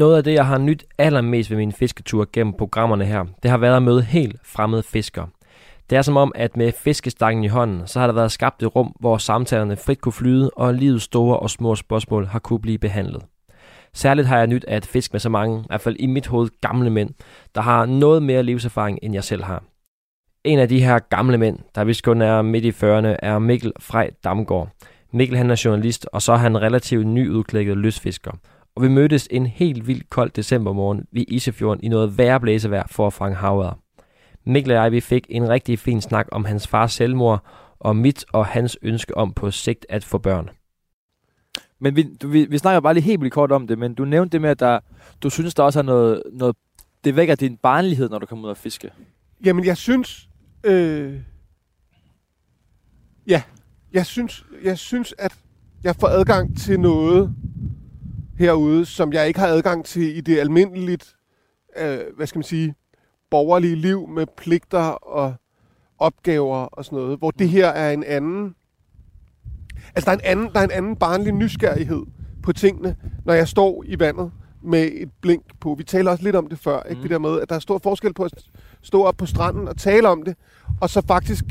Noget 0.00 0.16
af 0.16 0.24
det, 0.24 0.32
jeg 0.32 0.46
har 0.46 0.58
nyt 0.58 0.84
allermest 0.98 1.50
ved 1.50 1.56
min 1.56 1.72
fisketur 1.72 2.28
gennem 2.32 2.54
programmerne 2.58 3.04
her, 3.04 3.24
det 3.42 3.50
har 3.50 3.58
været 3.58 3.76
at 3.76 3.82
møde 3.82 4.02
helt 4.02 4.36
fremmede 4.44 4.82
fiskere. 4.82 5.28
Det 5.90 5.98
er 5.98 6.02
som 6.02 6.16
om, 6.16 6.32
at 6.34 6.56
med 6.56 6.72
fiskestangen 6.72 7.44
i 7.44 7.48
hånden, 7.48 7.86
så 7.86 8.00
har 8.00 8.06
der 8.06 8.14
været 8.14 8.32
skabt 8.32 8.62
et 8.62 8.76
rum, 8.76 8.96
hvor 9.00 9.18
samtalerne 9.18 9.76
frit 9.76 10.00
kunne 10.00 10.12
flyde, 10.12 10.50
og 10.56 10.74
livets 10.74 11.04
store 11.04 11.38
og 11.38 11.50
små 11.50 11.74
spørgsmål 11.74 12.26
har 12.26 12.38
kunne 12.38 12.60
blive 12.60 12.78
behandlet. 12.78 13.22
Særligt 13.92 14.28
har 14.28 14.38
jeg 14.38 14.46
nyt 14.46 14.64
at 14.68 14.86
fiske 14.86 15.12
med 15.12 15.20
så 15.20 15.28
mange, 15.28 15.60
i 15.60 15.64
hvert 15.66 15.80
fald 15.80 15.96
i 15.98 16.06
mit 16.06 16.26
hoved 16.26 16.48
gamle 16.60 16.90
mænd, 16.90 17.10
der 17.54 17.60
har 17.60 17.86
noget 17.86 18.22
mere 18.22 18.42
livserfaring, 18.42 18.98
end 19.02 19.14
jeg 19.14 19.24
selv 19.24 19.44
har. 19.44 19.62
En 20.44 20.58
af 20.58 20.68
de 20.68 20.82
her 20.82 20.98
gamle 20.98 21.38
mænd, 21.38 21.58
der 21.74 21.84
vist 21.84 22.04
kun 22.04 22.22
er 22.22 22.42
midt 22.42 22.64
i 22.64 22.70
40'erne, 22.70 23.16
er 23.22 23.38
Mikkel 23.38 23.72
Frej 23.80 24.10
Damgaard. 24.24 24.68
Mikkel 25.12 25.36
han 25.36 25.50
er 25.50 25.62
journalist, 25.64 26.06
og 26.12 26.22
så 26.22 26.32
er 26.32 26.36
han 26.36 26.62
relativt 26.62 27.06
nyudklækket 27.06 27.76
lystfisker 27.76 28.32
og 28.80 28.84
vi 28.84 28.88
mødtes 28.88 29.28
en 29.30 29.46
helt 29.46 29.86
vildt 29.86 30.10
kold 30.10 30.30
decembermorgen 30.30 31.06
ved 31.12 31.24
Isefjorden 31.28 31.84
i 31.84 31.88
noget 31.88 32.18
værre 32.18 32.40
blæsevejr 32.40 32.86
for 32.86 33.06
at 33.06 33.12
fange 33.12 33.36
havørder. 33.36 33.78
Mikkel 34.44 34.72
og 34.72 34.82
jeg 34.82 34.92
vi 34.92 35.00
fik 35.00 35.26
en 35.28 35.48
rigtig 35.48 35.78
fin 35.78 36.00
snak 36.00 36.28
om 36.32 36.44
hans 36.44 36.68
fars 36.68 36.92
selvmord, 36.92 37.44
og 37.80 37.96
mit 37.96 38.24
og 38.32 38.46
hans 38.46 38.78
ønske 38.82 39.16
om 39.16 39.32
på 39.32 39.50
sigt 39.50 39.86
at 39.88 40.04
få 40.04 40.18
børn. 40.18 40.50
Men 41.78 41.96
vi, 41.96 42.02
du, 42.22 42.28
vi, 42.28 42.44
vi 42.44 42.58
snakker 42.58 42.80
bare 42.80 42.94
lige 42.94 43.04
helt 43.04 43.20
vildt 43.20 43.34
kort 43.34 43.52
om 43.52 43.66
det, 43.66 43.78
men 43.78 43.94
du 43.94 44.04
nævnte 44.04 44.32
det 44.32 44.40
med, 44.40 44.50
at 44.50 44.60
der, 44.60 44.80
du 45.22 45.30
synes, 45.30 45.54
der 45.54 45.62
også 45.62 45.78
er 45.78 45.82
noget, 45.82 46.22
noget... 46.32 46.56
Det 47.04 47.16
vækker 47.16 47.34
din 47.34 47.56
barnlighed, 47.56 48.08
når 48.08 48.18
du 48.18 48.26
kommer 48.26 48.44
ud 48.44 48.50
og 48.50 48.56
fiske. 48.56 48.90
Jamen, 49.44 49.64
jeg 49.64 49.76
synes... 49.76 50.28
Øh, 50.64 51.20
ja, 53.26 53.42
jeg 53.92 54.06
synes, 54.06 54.44
jeg 54.64 54.78
synes, 54.78 55.14
at 55.18 55.38
jeg 55.84 55.96
får 55.96 56.08
adgang 56.08 56.58
til 56.58 56.80
noget 56.80 57.34
herude, 58.40 58.86
som 58.86 59.12
jeg 59.12 59.28
ikke 59.28 59.40
har 59.40 59.46
adgang 59.46 59.84
til 59.84 60.16
i 60.16 60.20
det 60.20 60.38
almindeligt, 60.38 61.16
øh, 61.78 61.98
hvad 62.16 62.26
skal 62.26 62.38
man 62.38 62.44
sige, 62.44 62.74
borgerlige 63.30 63.76
liv 63.76 64.08
med 64.08 64.26
pligter 64.36 64.84
og 64.88 65.34
opgaver 65.98 66.56
og 66.56 66.84
sådan 66.84 66.98
noget, 66.98 67.18
hvor 67.18 67.30
det 67.30 67.48
her 67.48 67.68
er 67.68 67.92
en 67.92 68.04
anden... 68.04 68.54
Altså, 69.94 70.10
der 70.10 70.10
er 70.10 70.16
en 70.16 70.24
anden, 70.24 70.52
der 70.52 70.60
er 70.60 70.64
en 70.64 70.70
anden 70.70 70.96
barnlig 70.96 71.32
nysgerrighed 71.32 72.02
på 72.42 72.52
tingene, 72.52 72.96
når 73.24 73.34
jeg 73.34 73.48
står 73.48 73.84
i 73.86 73.98
vandet 73.98 74.32
med 74.62 74.90
et 74.92 75.10
blink 75.20 75.42
på. 75.60 75.74
Vi 75.74 75.84
taler 75.84 76.10
også 76.10 76.24
lidt 76.24 76.36
om 76.36 76.46
det 76.46 76.58
før, 76.58 76.82
ikke? 76.82 76.96
Mm. 76.96 77.02
Det 77.02 77.10
der 77.10 77.18
med, 77.18 77.40
at 77.40 77.48
der 77.48 77.54
er 77.54 77.58
stor 77.60 77.78
forskel 77.78 78.14
på 78.14 78.22
at 78.22 78.32
stå 78.82 79.02
op 79.02 79.16
på 79.16 79.26
stranden 79.26 79.68
og 79.68 79.76
tale 79.76 80.08
om 80.08 80.22
det, 80.22 80.36
og 80.80 80.90
så 80.90 81.02
faktisk 81.06 81.44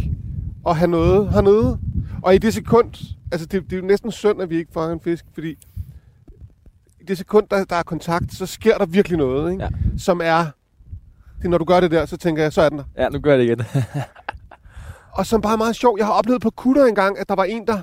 at 0.67 0.75
have 0.75 0.91
noget 0.91 1.29
hernede. 1.29 1.79
Og 2.23 2.35
i 2.35 2.37
det 2.37 2.53
sekund, 2.53 3.15
altså 3.31 3.47
det, 3.47 3.63
det 3.63 3.73
er 3.73 3.77
jo 3.81 3.85
næsten 3.85 4.11
synd, 4.11 4.41
at 4.41 4.49
vi 4.49 4.57
ikke 4.57 4.73
fanger 4.73 4.93
en 4.93 5.01
fisk, 5.01 5.25
fordi 5.33 5.55
det 7.09 7.17
sekund, 7.17 7.47
der, 7.51 7.63
der 7.63 7.75
er 7.75 7.83
kontakt, 7.83 8.33
så 8.33 8.45
sker 8.45 8.77
der 8.77 8.85
virkelig 8.85 9.17
noget, 9.17 9.51
ikke? 9.51 9.63
Ja. 9.63 9.69
som 9.97 10.21
er, 10.23 10.45
det 11.41 11.49
når 11.49 11.57
du 11.57 11.65
gør 11.65 11.79
det 11.79 11.91
der, 11.91 12.05
så 12.05 12.17
tænker 12.17 12.43
jeg, 12.43 12.53
så 12.53 12.61
er 12.61 12.69
den 12.69 12.77
der. 12.77 12.83
Ja, 12.97 13.09
nu 13.09 13.19
gør 13.19 13.31
jeg 13.31 13.39
det 13.39 13.45
igen. 13.45 13.83
Og 15.17 15.25
som 15.25 15.41
bare 15.41 15.53
er 15.53 15.57
meget 15.57 15.75
sjov, 15.75 15.95
jeg 15.97 16.05
har 16.05 16.13
oplevet 16.13 16.41
på 16.41 16.49
kutter 16.49 16.85
engang, 16.85 17.19
at 17.19 17.29
der 17.29 17.35
var 17.35 17.43
en, 17.43 17.67
der... 17.67 17.79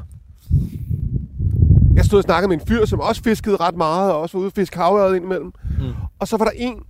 Jeg 1.94 2.04
stod 2.04 2.18
og 2.18 2.22
snakkede 2.24 2.48
med 2.48 2.60
en 2.60 2.66
fyr, 2.66 2.84
som 2.84 3.00
også 3.00 3.22
fiskede 3.22 3.56
ret 3.56 3.76
meget, 3.76 4.12
og 4.12 4.20
også 4.20 4.38
var 4.38 4.40
ude 4.40 4.48
og 4.48 4.52
fiske 4.52 4.76
havørred 4.76 5.14
indimellem. 5.14 5.52
Mm. 5.80 5.92
Og 6.18 6.28
så 6.28 6.36
var 6.36 6.44
der 6.44 6.52
en, 6.56 6.82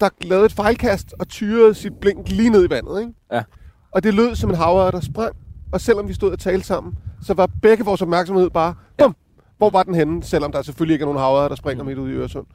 der 0.00 0.08
lavede 0.22 0.46
et 0.46 0.52
fejlkast 0.52 1.14
og 1.18 1.28
tyrede 1.28 1.74
sit 1.74 1.94
blink 1.94 2.28
lige 2.28 2.50
ned 2.50 2.66
i 2.66 2.70
vandet. 2.70 3.00
Ikke? 3.00 3.12
Ja. 3.32 3.42
Og 3.90 4.02
det 4.02 4.14
lød 4.14 4.34
som 4.34 4.50
en 4.50 4.56
havørred, 4.56 4.92
der 4.92 5.00
sprang. 5.00 5.36
Og 5.72 5.80
selvom 5.80 6.08
vi 6.08 6.14
stod 6.14 6.32
og 6.32 6.38
talte 6.38 6.66
sammen, 6.66 6.94
så 7.22 7.34
var 7.34 7.48
begge 7.62 7.84
vores 7.84 8.02
opmærksomhed 8.02 8.50
bare, 8.50 8.74
bum, 8.98 9.16
hvor 9.62 9.70
var 9.70 9.82
den 9.82 9.94
henne? 9.94 10.22
Selvom 10.22 10.52
der 10.52 10.62
selvfølgelig 10.62 10.94
ikke 10.94 11.02
er 11.02 11.06
nogen 11.06 11.18
havørred, 11.20 11.48
der 11.48 11.56
springer 11.56 11.84
midt 11.84 11.98
ud 11.98 12.10
i 12.10 12.12
Øresund. 12.12 12.46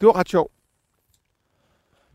Det 0.00 0.06
var 0.06 0.16
ret 0.16 0.28
sjovt. 0.28 0.52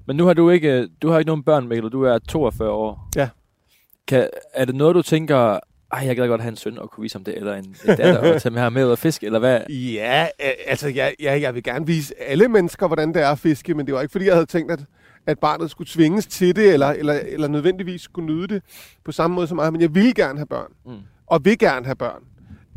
Men 0.05 0.15
nu 0.15 0.25
har 0.25 0.33
du 0.33 0.49
ikke, 0.49 0.87
du 1.01 1.09
har 1.09 1.19
ikke 1.19 1.27
nogen 1.27 1.43
børn, 1.43 1.67
Mikkel, 1.67 1.91
du 1.91 2.03
er 2.03 2.19
42 2.19 2.69
år. 2.71 3.09
Ja. 3.15 3.29
Kan, 4.07 4.29
er 4.53 4.65
det 4.65 4.75
noget, 4.75 4.95
du 4.95 5.01
tænker, 5.01 5.59
ej, 5.91 6.03
jeg 6.05 6.15
gad 6.15 6.27
godt 6.27 6.41
have 6.41 6.49
en 6.49 6.55
søn 6.55 6.79
og 6.79 6.91
kunne 6.91 7.01
vise 7.01 7.15
ham 7.15 7.23
det, 7.23 7.37
eller 7.37 7.55
en, 7.55 7.65
en 7.65 7.75
datter 7.97 8.33
og 8.33 8.41
tage 8.41 8.53
med 8.53 8.61
ham 8.61 8.73
med 8.73 8.85
ud 8.85 8.91
og 8.91 8.97
fiske, 8.97 9.25
eller 9.25 9.39
hvad? 9.39 9.61
Ja, 9.69 10.27
øh, 10.43 10.51
altså 10.67 10.89
ja, 10.89 11.09
ja, 11.19 11.39
jeg 11.41 11.55
vil 11.55 11.63
gerne 11.63 11.87
vise 11.87 12.13
alle 12.21 12.47
mennesker, 12.47 12.87
hvordan 12.87 13.13
det 13.13 13.21
er 13.21 13.29
at 13.29 13.39
fiske, 13.39 13.73
men 13.73 13.85
det 13.85 13.95
var 13.95 14.01
ikke 14.01 14.11
fordi, 14.11 14.25
jeg 14.25 14.33
havde 14.33 14.45
tænkt, 14.45 14.71
at, 14.71 14.79
at 15.25 15.39
barnet 15.39 15.71
skulle 15.71 15.87
tvinges 15.87 16.27
til 16.27 16.55
det, 16.55 16.73
eller, 16.73 16.87
eller, 16.87 17.13
eller 17.13 17.47
nødvendigvis 17.47 18.01
skulle 18.01 18.25
nyde 18.35 18.47
det 18.47 18.63
på 19.03 19.11
samme 19.11 19.35
måde 19.35 19.47
som 19.47 19.55
mig, 19.55 19.71
men 19.71 19.81
jeg 19.81 19.95
vil 19.95 20.15
gerne 20.15 20.37
have 20.39 20.47
børn, 20.47 20.71
Mm. 20.85 20.97
og 21.27 21.45
vil 21.45 21.59
gerne 21.59 21.85
have 21.85 21.95
børn. 21.95 22.23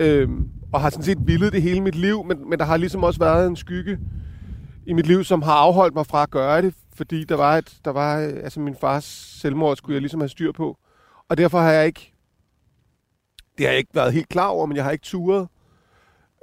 Øhm, 0.01 0.49
og 0.73 0.81
har 0.81 0.91
sådan 0.91 1.05
set 1.05 1.19
villet 1.27 1.53
det 1.53 1.63
hele 1.63 1.81
mit 1.81 1.95
liv, 1.95 2.25
men, 2.25 2.51
men 2.51 2.59
der 2.59 2.65
har 2.65 2.77
ligesom 2.77 3.05
også 3.05 3.21
været 3.21 3.47
en 3.47 3.57
skygge 3.57 3.99
i 4.87 4.93
mit 4.93 5.07
liv, 5.07 5.25
som 5.25 5.43
har 5.43 5.53
afholdt 5.53 5.95
mig 5.95 6.07
fra 6.07 6.23
at 6.23 6.31
gøre 6.31 6.63
det, 6.63 6.75
fordi 6.95 7.25
der 7.25 7.37
var 7.37 7.57
et, 7.57 7.79
der 7.85 7.91
var, 7.91 8.21
øh, 8.21 8.29
altså 8.29 8.61
min 8.61 8.77
fars 8.81 9.05
selvmord 9.41 9.77
skulle 9.77 9.95
jeg 9.95 10.01
ligesom 10.01 10.21
have 10.21 10.29
styr 10.29 10.53
på, 10.53 10.79
og 11.29 11.37
derfor 11.39 11.59
har 11.59 11.73
jeg 11.73 11.87
ikke, 11.87 12.13
det 13.59 13.67
har 13.67 13.71
jeg 13.71 13.79
ikke 13.79 13.95
været 13.95 14.13
helt 14.13 14.29
klar 14.29 14.47
over, 14.49 14.67
men 14.67 14.77
jeg 14.77 14.85
har 14.85 14.91
ikke 14.91 15.05
turet. 15.05 15.49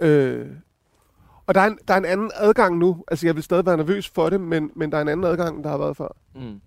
Øh, 0.01 0.45
og 1.47 1.55
der 1.55 1.61
er, 1.61 1.67
en, 1.67 1.77
der 1.87 1.93
er 1.93 1.97
en 1.97 2.05
anden 2.05 2.31
adgang 2.35 2.77
nu. 2.77 3.03
Altså, 3.07 3.27
jeg 3.27 3.35
vil 3.35 3.43
stadig 3.43 3.65
være 3.65 3.77
nervøs 3.77 4.09
for 4.09 4.29
det, 4.29 4.41
men, 4.41 4.71
men 4.75 4.91
der 4.91 4.97
er 4.97 5.01
en 5.01 5.07
anden 5.07 5.25
adgang, 5.25 5.63
der 5.63 5.69
har 5.69 5.77
været 5.77 5.97
før. 5.97 6.15
Mm. 6.35 6.61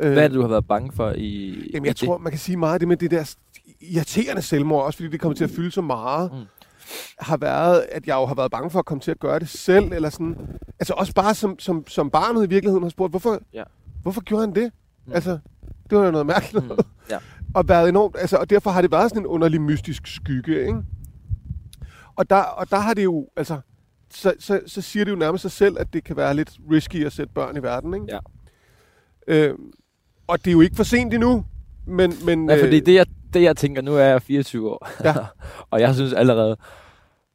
Øh, 0.00 0.12
Hvad 0.12 0.24
er 0.24 0.28
det, 0.28 0.34
du 0.34 0.40
har 0.40 0.48
været 0.48 0.66
bange 0.66 0.92
for 0.92 1.12
i 1.16 1.54
Jamen, 1.74 1.84
i 1.84 1.88
jeg 1.88 1.96
tror, 1.96 2.18
man 2.18 2.32
kan 2.32 2.38
sige 2.38 2.56
meget 2.56 2.72
af 2.72 2.78
det 2.78 2.88
med 2.88 2.96
det 2.96 3.10
der 3.10 3.34
irriterende 3.90 4.42
selvmord, 4.42 4.84
også 4.84 4.96
fordi 4.96 5.08
det 5.10 5.20
kommer 5.20 5.36
til 5.36 5.44
at 5.44 5.50
fylde 5.50 5.70
så 5.70 5.80
meget, 5.80 6.32
Mm. 6.32 6.38
har 7.18 7.36
været, 7.36 7.86
at 7.92 8.06
jeg 8.06 8.14
jo 8.14 8.26
har 8.26 8.34
været 8.34 8.50
bange 8.50 8.70
for 8.70 8.78
at 8.78 8.84
komme 8.84 9.00
til 9.00 9.10
at 9.10 9.20
gøre 9.20 9.38
det 9.38 9.48
selv, 9.48 9.92
eller 9.92 10.10
sådan. 10.10 10.36
Altså 10.80 10.94
også 10.94 11.12
bare 11.14 11.34
som, 11.34 11.58
som, 11.58 11.86
som 11.88 12.10
barnet 12.10 12.46
i 12.46 12.48
virkeligheden 12.48 12.82
har 12.82 12.90
spurgt, 12.90 13.12
hvorfor, 13.12 13.38
Ja. 13.54 13.62
hvorfor 14.02 14.20
gjorde 14.20 14.40
han 14.46 14.54
det? 14.54 14.72
Mm. 15.06 15.12
Altså, 15.12 15.38
det 15.90 15.98
var 15.98 16.04
jo 16.04 16.10
noget 16.10 16.26
mærkeligt. 16.26 16.64
Mm. 16.64 16.70
Ja. 17.10 17.18
og 17.54 17.68
været 17.68 17.88
enormt, 17.88 18.16
altså, 18.18 18.36
og 18.36 18.50
derfor 18.50 18.70
har 18.70 18.80
det 18.82 18.90
været 18.90 19.10
sådan 19.10 19.22
en 19.22 19.26
underlig 19.26 19.60
mystisk 19.62 20.06
skygge, 20.06 20.60
ikke? 20.60 20.78
Og 22.16 22.30
der, 22.30 22.36
og 22.36 22.70
der 22.70 22.76
har 22.76 22.94
det 22.94 23.04
jo, 23.04 23.28
altså, 23.36 23.60
så, 24.10 24.34
så, 24.38 24.60
så 24.66 24.80
siger 24.80 25.04
det 25.04 25.12
jo 25.12 25.16
nærmest 25.16 25.42
sig 25.42 25.50
selv, 25.50 25.76
at 25.80 25.92
det 25.92 26.04
kan 26.04 26.16
være 26.16 26.34
lidt 26.34 26.52
risky 26.70 27.06
at 27.06 27.12
sætte 27.12 27.32
børn 27.34 27.56
i 27.56 27.62
verden, 27.62 27.94
ikke? 27.94 28.06
Ja. 28.08 28.18
Øhm, 29.28 29.72
og 30.26 30.38
det 30.44 30.46
er 30.50 30.52
jo 30.52 30.60
ikke 30.60 30.76
for 30.76 30.82
sent 30.84 31.14
endnu, 31.14 31.44
men... 31.86 32.12
men 32.24 32.50
Ja, 32.50 32.62
fordi 32.64 32.76
øh, 32.80 32.86
det 32.86 32.94
jeg, 32.94 33.06
det, 33.34 33.42
jeg 33.42 33.56
tænker, 33.56 33.82
nu 33.82 33.96
er 33.96 34.04
jeg 34.04 34.22
24 34.22 34.70
år, 34.70 34.88
Ja. 35.04 35.14
og 35.70 35.80
jeg 35.80 35.94
synes 35.94 36.12
allerede, 36.12 36.56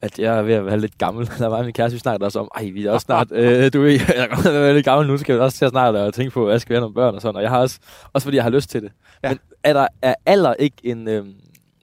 at 0.01 0.19
jeg 0.19 0.37
er 0.37 0.41
ved 0.41 0.53
at 0.53 0.65
være 0.65 0.79
lidt 0.79 0.97
gammel. 0.97 1.29
Der 1.39 1.47
var 1.47 1.63
min 1.63 1.73
kæreste, 1.73 1.93
vi 1.95 1.99
snakkede 1.99 2.25
også 2.25 2.39
om, 2.39 2.51
ej, 2.55 2.69
vi 2.73 2.85
er 2.85 2.91
også 2.91 3.05
snart, 3.05 3.27
øh, 3.39 3.73
du 3.73 3.81
ved, 3.81 3.91
jeg 3.91 4.27
er 4.31 4.51
være 4.51 4.73
lidt 4.73 4.85
gammel 4.85 5.07
nu, 5.07 5.17
skal 5.17 5.35
vi 5.35 5.39
også 5.39 5.57
til 5.57 5.65
at 5.65 5.71
snart 5.71 5.95
og 5.95 6.13
tænke 6.13 6.31
på, 6.31 6.49
jeg 6.49 6.61
skal 6.61 6.73
være 6.73 6.81
nogle 6.81 6.95
børn 6.95 7.15
og 7.15 7.21
sådan, 7.21 7.35
og 7.35 7.41
jeg 7.41 7.49
har 7.49 7.59
også, 7.59 7.79
også 8.13 8.25
fordi 8.25 8.35
jeg 8.35 8.43
har 8.43 8.51
lyst 8.51 8.69
til 8.69 8.81
det. 8.81 8.91
Ja. 9.23 9.29
Men 9.29 9.39
er 9.63 9.73
der 9.73 9.87
er 10.01 10.15
alder 10.25 10.53
ikke 10.53 10.77
en, 10.83 11.07
øh, 11.07 11.25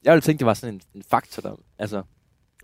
jeg 0.04 0.12
ville 0.12 0.20
tænke, 0.20 0.38
det 0.38 0.46
var 0.46 0.54
sådan 0.54 0.74
en, 0.74 0.80
en 0.94 1.02
faktor 1.10 1.40
der, 1.40 1.56
altså, 1.78 2.02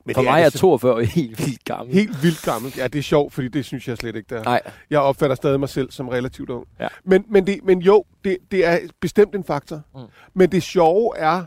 men 0.05 0.14
for 0.14 0.22
det 0.22 0.30
mig 0.30 0.42
er 0.42 0.48
så- 0.50 0.59
42 0.59 0.92
år 0.94 1.00
helt 1.00 1.38
vildt 1.46 1.64
gammel. 1.64 1.94
Helt 1.94 2.22
vildt 2.22 2.42
gammel. 2.42 2.72
Ja, 2.76 2.86
det 2.88 2.98
er 2.98 3.03
sjovt, 3.03 3.32
fordi 3.32 3.48
det 3.48 3.64
synes 3.64 3.88
jeg 3.88 3.96
slet 3.96 4.16
ikke, 4.16 4.34
der 4.34 4.40
er. 4.40 4.44
Nej, 4.44 4.61
Jeg 4.90 5.00
opfatter 5.00 5.36
stadig 5.36 5.61
mig 5.61 5.68
selv 5.68 5.90
som 5.90 6.09
relativt 6.09 6.50
ung. 6.50 6.66
Ja. 6.80 6.88
Men, 7.05 7.24
men, 7.28 7.46
det, 7.46 7.61
men 7.64 7.78
jo, 7.78 8.05
det, 8.24 8.36
det 8.50 8.66
er 8.66 8.78
bestemt 9.00 9.34
en 9.34 9.44
faktor. 9.44 9.82
Mm. 9.94 10.00
Men 10.34 10.53
det 10.53 10.62
sjove 10.62 11.18
er, 11.18 11.44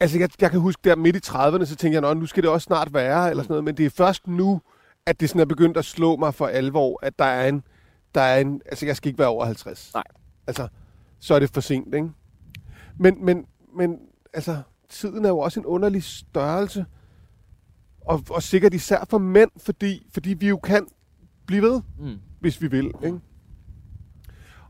altså 0.00 0.18
jeg, 0.18 0.28
jeg 0.40 0.50
kan 0.50 0.60
huske 0.60 0.80
der 0.84 0.96
midt 0.96 1.16
i 1.16 1.20
30'erne, 1.30 1.64
så 1.64 1.76
tænkte 1.76 2.00
jeg, 2.06 2.14
nu 2.14 2.26
skal 2.26 2.42
det 2.42 2.50
også 2.50 2.64
snart 2.64 2.94
være, 2.94 3.30
eller 3.30 3.42
sådan 3.42 3.52
noget. 3.52 3.64
Men 3.64 3.76
det 3.76 3.86
er 3.86 3.90
først 3.90 4.26
nu, 4.28 4.60
at 5.06 5.20
det 5.20 5.28
sådan 5.28 5.40
er 5.40 5.44
begyndt 5.46 5.76
at 5.76 5.84
slå 5.84 6.16
mig 6.16 6.34
for 6.34 6.46
alvor, 6.46 6.98
at 7.02 7.18
der 7.18 7.24
er 7.24 7.48
en, 7.48 7.62
der 8.14 8.20
er 8.20 8.40
en 8.40 8.60
altså 8.66 8.86
jeg 8.86 8.96
skal 8.96 9.08
ikke 9.08 9.18
være 9.18 9.28
over 9.28 9.44
50. 9.44 9.90
Nej. 9.94 10.02
Altså, 10.46 10.68
så 11.20 11.34
er 11.34 11.38
det 11.38 11.50
for 11.54 11.60
sent, 11.60 11.94
ikke? 11.94 12.08
Men, 12.98 13.24
men, 13.24 13.44
men 13.76 13.96
altså, 14.34 14.56
tiden 14.88 15.24
er 15.24 15.28
jo 15.28 15.38
også 15.38 15.60
en 15.60 15.66
underlig 15.66 16.02
størrelse. 16.04 16.84
Og, 18.00 18.24
og 18.30 18.42
sikkert 18.42 18.74
især 18.74 19.04
for 19.10 19.18
mænd, 19.18 19.50
fordi, 19.56 20.06
fordi 20.12 20.34
vi 20.34 20.48
jo 20.48 20.56
kan 20.56 20.86
blive 21.46 21.62
ved 21.62 21.80
mm. 21.98 22.18
hvis 22.40 22.62
vi 22.62 22.66
vil. 22.66 22.90
Ikke? 23.04 23.18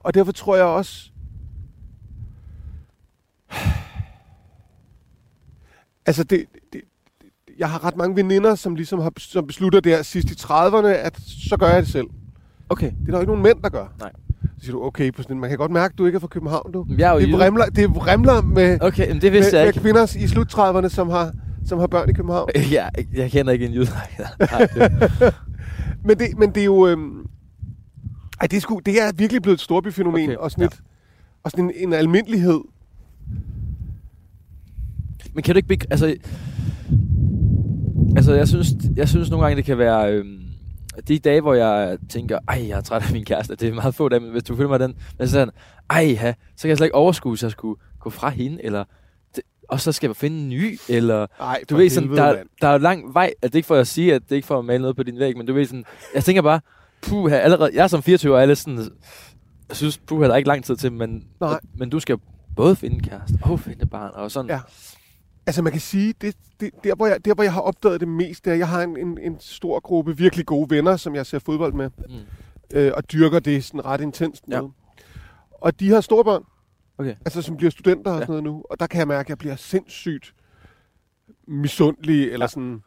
Og 0.00 0.14
derfor 0.14 0.32
tror 0.32 0.56
jeg 0.56 0.64
også, 0.64 1.10
altså 6.06 6.24
det, 6.24 6.44
det, 6.72 6.80
jeg 7.58 7.70
har 7.70 7.84
ret 7.84 7.96
mange 7.96 8.16
veninder, 8.16 8.54
som 8.54 8.74
ligesom 8.74 9.00
har 9.00 9.12
som 9.18 9.46
beslutter 9.46 9.80
der 9.80 10.02
sidst 10.02 10.30
i 10.30 10.34
30'erne, 10.34 10.86
at 10.86 11.20
så 11.50 11.56
gør 11.56 11.66
jeg 11.68 11.82
det 11.82 11.90
selv. 11.90 12.06
okay. 12.68 12.90
Det 12.90 13.00
er 13.00 13.04
der 13.06 13.12
jo 13.12 13.20
ikke 13.20 13.30
nogen 13.30 13.42
mænd, 13.42 13.62
der 13.62 13.68
gør. 13.68 13.86
Nej. 13.98 14.12
Så 14.42 14.64
siger 14.64 14.72
du, 14.72 14.82
okay, 14.84 15.12
på 15.12 15.22
sådan, 15.22 15.40
man 15.40 15.48
kan 15.50 15.58
godt 15.58 15.70
mærke, 15.70 15.92
at 15.92 15.98
du 15.98 16.06
ikke 16.06 16.16
er 16.16 16.20
fra 16.20 16.26
København, 16.26 16.72
du. 16.72 16.86
Jeg 16.98 17.08
er 17.08 17.12
jo 17.12 17.20
Det 17.20 17.32
vrimler, 17.32 17.66
det 17.66 17.90
vrimler 17.94 18.42
med, 18.42 18.78
Okay, 18.80 19.08
men 19.08 19.14
det 19.20 19.22
med, 19.22 19.30
vidste 19.30 19.56
jeg 19.56 19.64
med 19.66 19.68
ikke. 19.74 19.80
kvinder 19.80 20.16
i 20.18 20.26
slut 20.26 20.54
30'erne, 20.54 20.88
som 20.88 21.08
har, 21.10 21.32
som 21.66 21.78
har 21.78 21.86
børn 21.86 22.10
i 22.10 22.12
København. 22.12 22.48
Ja, 22.72 22.88
jeg 23.14 23.30
kender 23.30 23.52
ikke 23.52 23.66
en 23.66 23.72
jyde. 23.72 23.86
Det, 24.38 25.34
Men 26.04 26.18
det, 26.18 26.38
men 26.38 26.50
det 26.50 26.60
er 26.60 26.64
jo... 26.64 26.86
Øhm, 26.86 27.26
ej, 28.40 28.46
det 28.46 28.56
er, 28.56 28.60
sgu, 28.60 28.80
det 28.86 29.02
er 29.02 29.12
virkelig 29.12 29.42
blevet 29.42 29.56
et 29.56 29.60
storbyfænomen, 29.60 30.28
Okay, 30.28 30.36
og 30.36 30.50
sådan, 30.50 30.62
ja. 30.62 30.66
et, 30.66 30.80
og 31.44 31.50
sådan 31.50 31.64
en, 31.64 31.72
en 31.76 31.92
almindelighed. 31.92 32.60
Men 35.34 35.42
kan 35.42 35.54
du 35.54 35.58
ikke... 35.70 35.86
Altså, 35.90 36.16
altså 38.16 38.34
jeg, 38.34 38.48
synes, 38.48 38.68
jeg 38.96 39.08
synes 39.08 39.30
nogle 39.30 39.44
gange, 39.46 39.56
det 39.56 39.64
kan 39.64 39.78
være... 39.78 40.12
Øhm, 40.12 40.40
de 41.08 41.18
dage, 41.18 41.40
hvor 41.40 41.54
jeg 41.54 41.98
tænker, 42.08 42.38
ej, 42.48 42.64
jeg 42.68 42.76
er 42.76 42.80
træt 42.80 43.02
af 43.02 43.12
min 43.12 43.24
kæreste, 43.24 43.54
det 43.54 43.68
er 43.68 43.74
meget 43.74 43.94
få 43.94 44.08
dage, 44.08 44.20
men 44.20 44.30
hvis 44.30 44.42
du 44.42 44.56
følger 44.56 44.68
mig 44.68 44.80
den, 44.80 44.94
men 45.18 45.28
så 45.28 45.32
sådan, 45.32 45.54
ej, 45.90 46.14
ha, 46.14 46.32
så 46.56 46.62
kan 46.62 46.68
jeg 46.68 46.76
slet 46.76 46.86
ikke 46.86 46.94
overskue, 46.94 47.38
så 47.38 47.46
jeg 47.46 47.50
skulle 47.52 47.80
gå 48.00 48.10
fra 48.10 48.28
hende, 48.28 48.64
eller, 48.64 48.84
og 49.70 49.80
så 49.80 49.92
skal 49.92 50.08
jeg 50.08 50.16
finde 50.16 50.38
en 50.42 50.48
ny, 50.48 50.78
eller, 50.88 51.26
Ej, 51.40 51.62
du 51.70 51.76
ved 51.76 51.90
sådan, 51.90 52.10
der, 52.10 52.42
der 52.60 52.68
er 52.68 52.72
jo 52.72 52.78
lang 52.78 53.14
vej, 53.14 53.24
altså 53.26 53.36
det 53.48 53.54
er 53.54 53.56
ikke 53.56 53.66
for 53.66 53.76
at 53.76 53.86
sige, 53.86 54.14
at 54.14 54.22
det 54.22 54.32
er 54.32 54.36
ikke 54.36 54.46
for 54.46 54.58
at 54.58 54.64
male 54.64 54.80
noget 54.82 54.96
på 54.96 55.02
din 55.02 55.18
væg, 55.18 55.36
men 55.36 55.46
du 55.46 55.52
ved 55.52 55.64
sådan, 55.66 55.84
jeg 56.14 56.24
tænker 56.24 56.42
bare, 56.42 56.60
puh, 57.02 57.32
allerede, 57.32 57.70
jeg 57.74 57.82
er 57.82 57.86
som 57.86 58.02
24 58.02 58.36
år, 58.36 58.46
lidt 58.46 58.58
sådan, 58.58 58.78
jeg 59.68 59.76
synes, 59.76 59.98
puh, 59.98 60.24
der 60.24 60.32
er 60.32 60.36
ikke 60.36 60.48
lang 60.48 60.64
tid 60.64 60.76
til, 60.76 60.92
men, 60.92 61.24
Nej. 61.40 61.60
men 61.78 61.90
du 61.90 62.00
skal 62.00 62.16
både 62.56 62.76
finde 62.76 62.96
en 62.96 63.02
kæreste 63.02 63.38
og 63.42 63.60
finde 63.60 63.86
barn, 63.86 64.10
og 64.14 64.30
sådan, 64.30 64.50
Ja. 64.50 64.60
Altså 65.46 65.62
man 65.62 65.72
kan 65.72 65.80
sige, 65.80 66.14
det, 66.20 66.34
det, 66.60 66.70
der, 66.84 66.94
hvor 66.94 67.06
jeg, 67.06 67.24
der 67.24 67.34
hvor 67.34 67.42
jeg 67.44 67.52
har 67.52 67.60
opdaget 67.60 68.00
det 68.00 68.08
mest, 68.08 68.44
det 68.44 68.50
er, 68.50 68.54
at 68.54 68.58
jeg 68.58 68.68
har 68.68 68.82
en, 68.82 68.96
en, 68.96 69.18
en 69.22 69.36
stor 69.40 69.80
gruppe 69.80 70.16
virkelig 70.16 70.46
gode 70.46 70.70
venner, 70.70 70.96
som 70.96 71.14
jeg 71.14 71.26
ser 71.26 71.38
fodbold 71.38 71.72
med, 71.72 71.90
Mm. 72.08 72.14
øh, 72.74 72.92
og 72.96 73.12
dyrker 73.12 73.38
det 73.38 73.64
sådan 73.64 73.84
ret 73.84 74.00
intenst 74.00 74.48
med. 74.48 74.56
Ja. 74.56 74.62
Og 75.60 75.80
de 75.80 75.90
har 75.90 76.00
store 76.00 76.24
børn, 76.24 76.42
Okay. 77.00 77.14
altså 77.24 77.42
som 77.42 77.56
bliver 77.56 77.70
studenter 77.70 78.10
og 78.10 78.18
Ja. 78.18 78.22
sådan 78.26 78.32
noget 78.32 78.44
nu, 78.44 78.64
og 78.70 78.80
der 78.80 78.86
kan 78.86 78.98
jeg 78.98 79.08
mærke, 79.08 79.26
at 79.26 79.28
jeg 79.28 79.38
bliver 79.38 79.56
sindssygt 79.56 80.34
misundelig, 81.46 82.32
eller 82.32 82.46
sådan... 82.46 82.82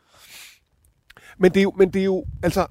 Men 1.38 1.52
det 1.52 1.60
er 1.60 1.64
jo, 1.64 1.74
men 1.78 1.94
det 1.94 2.00
er 2.00 2.06
jo 2.06 2.26
altså... 2.44 2.68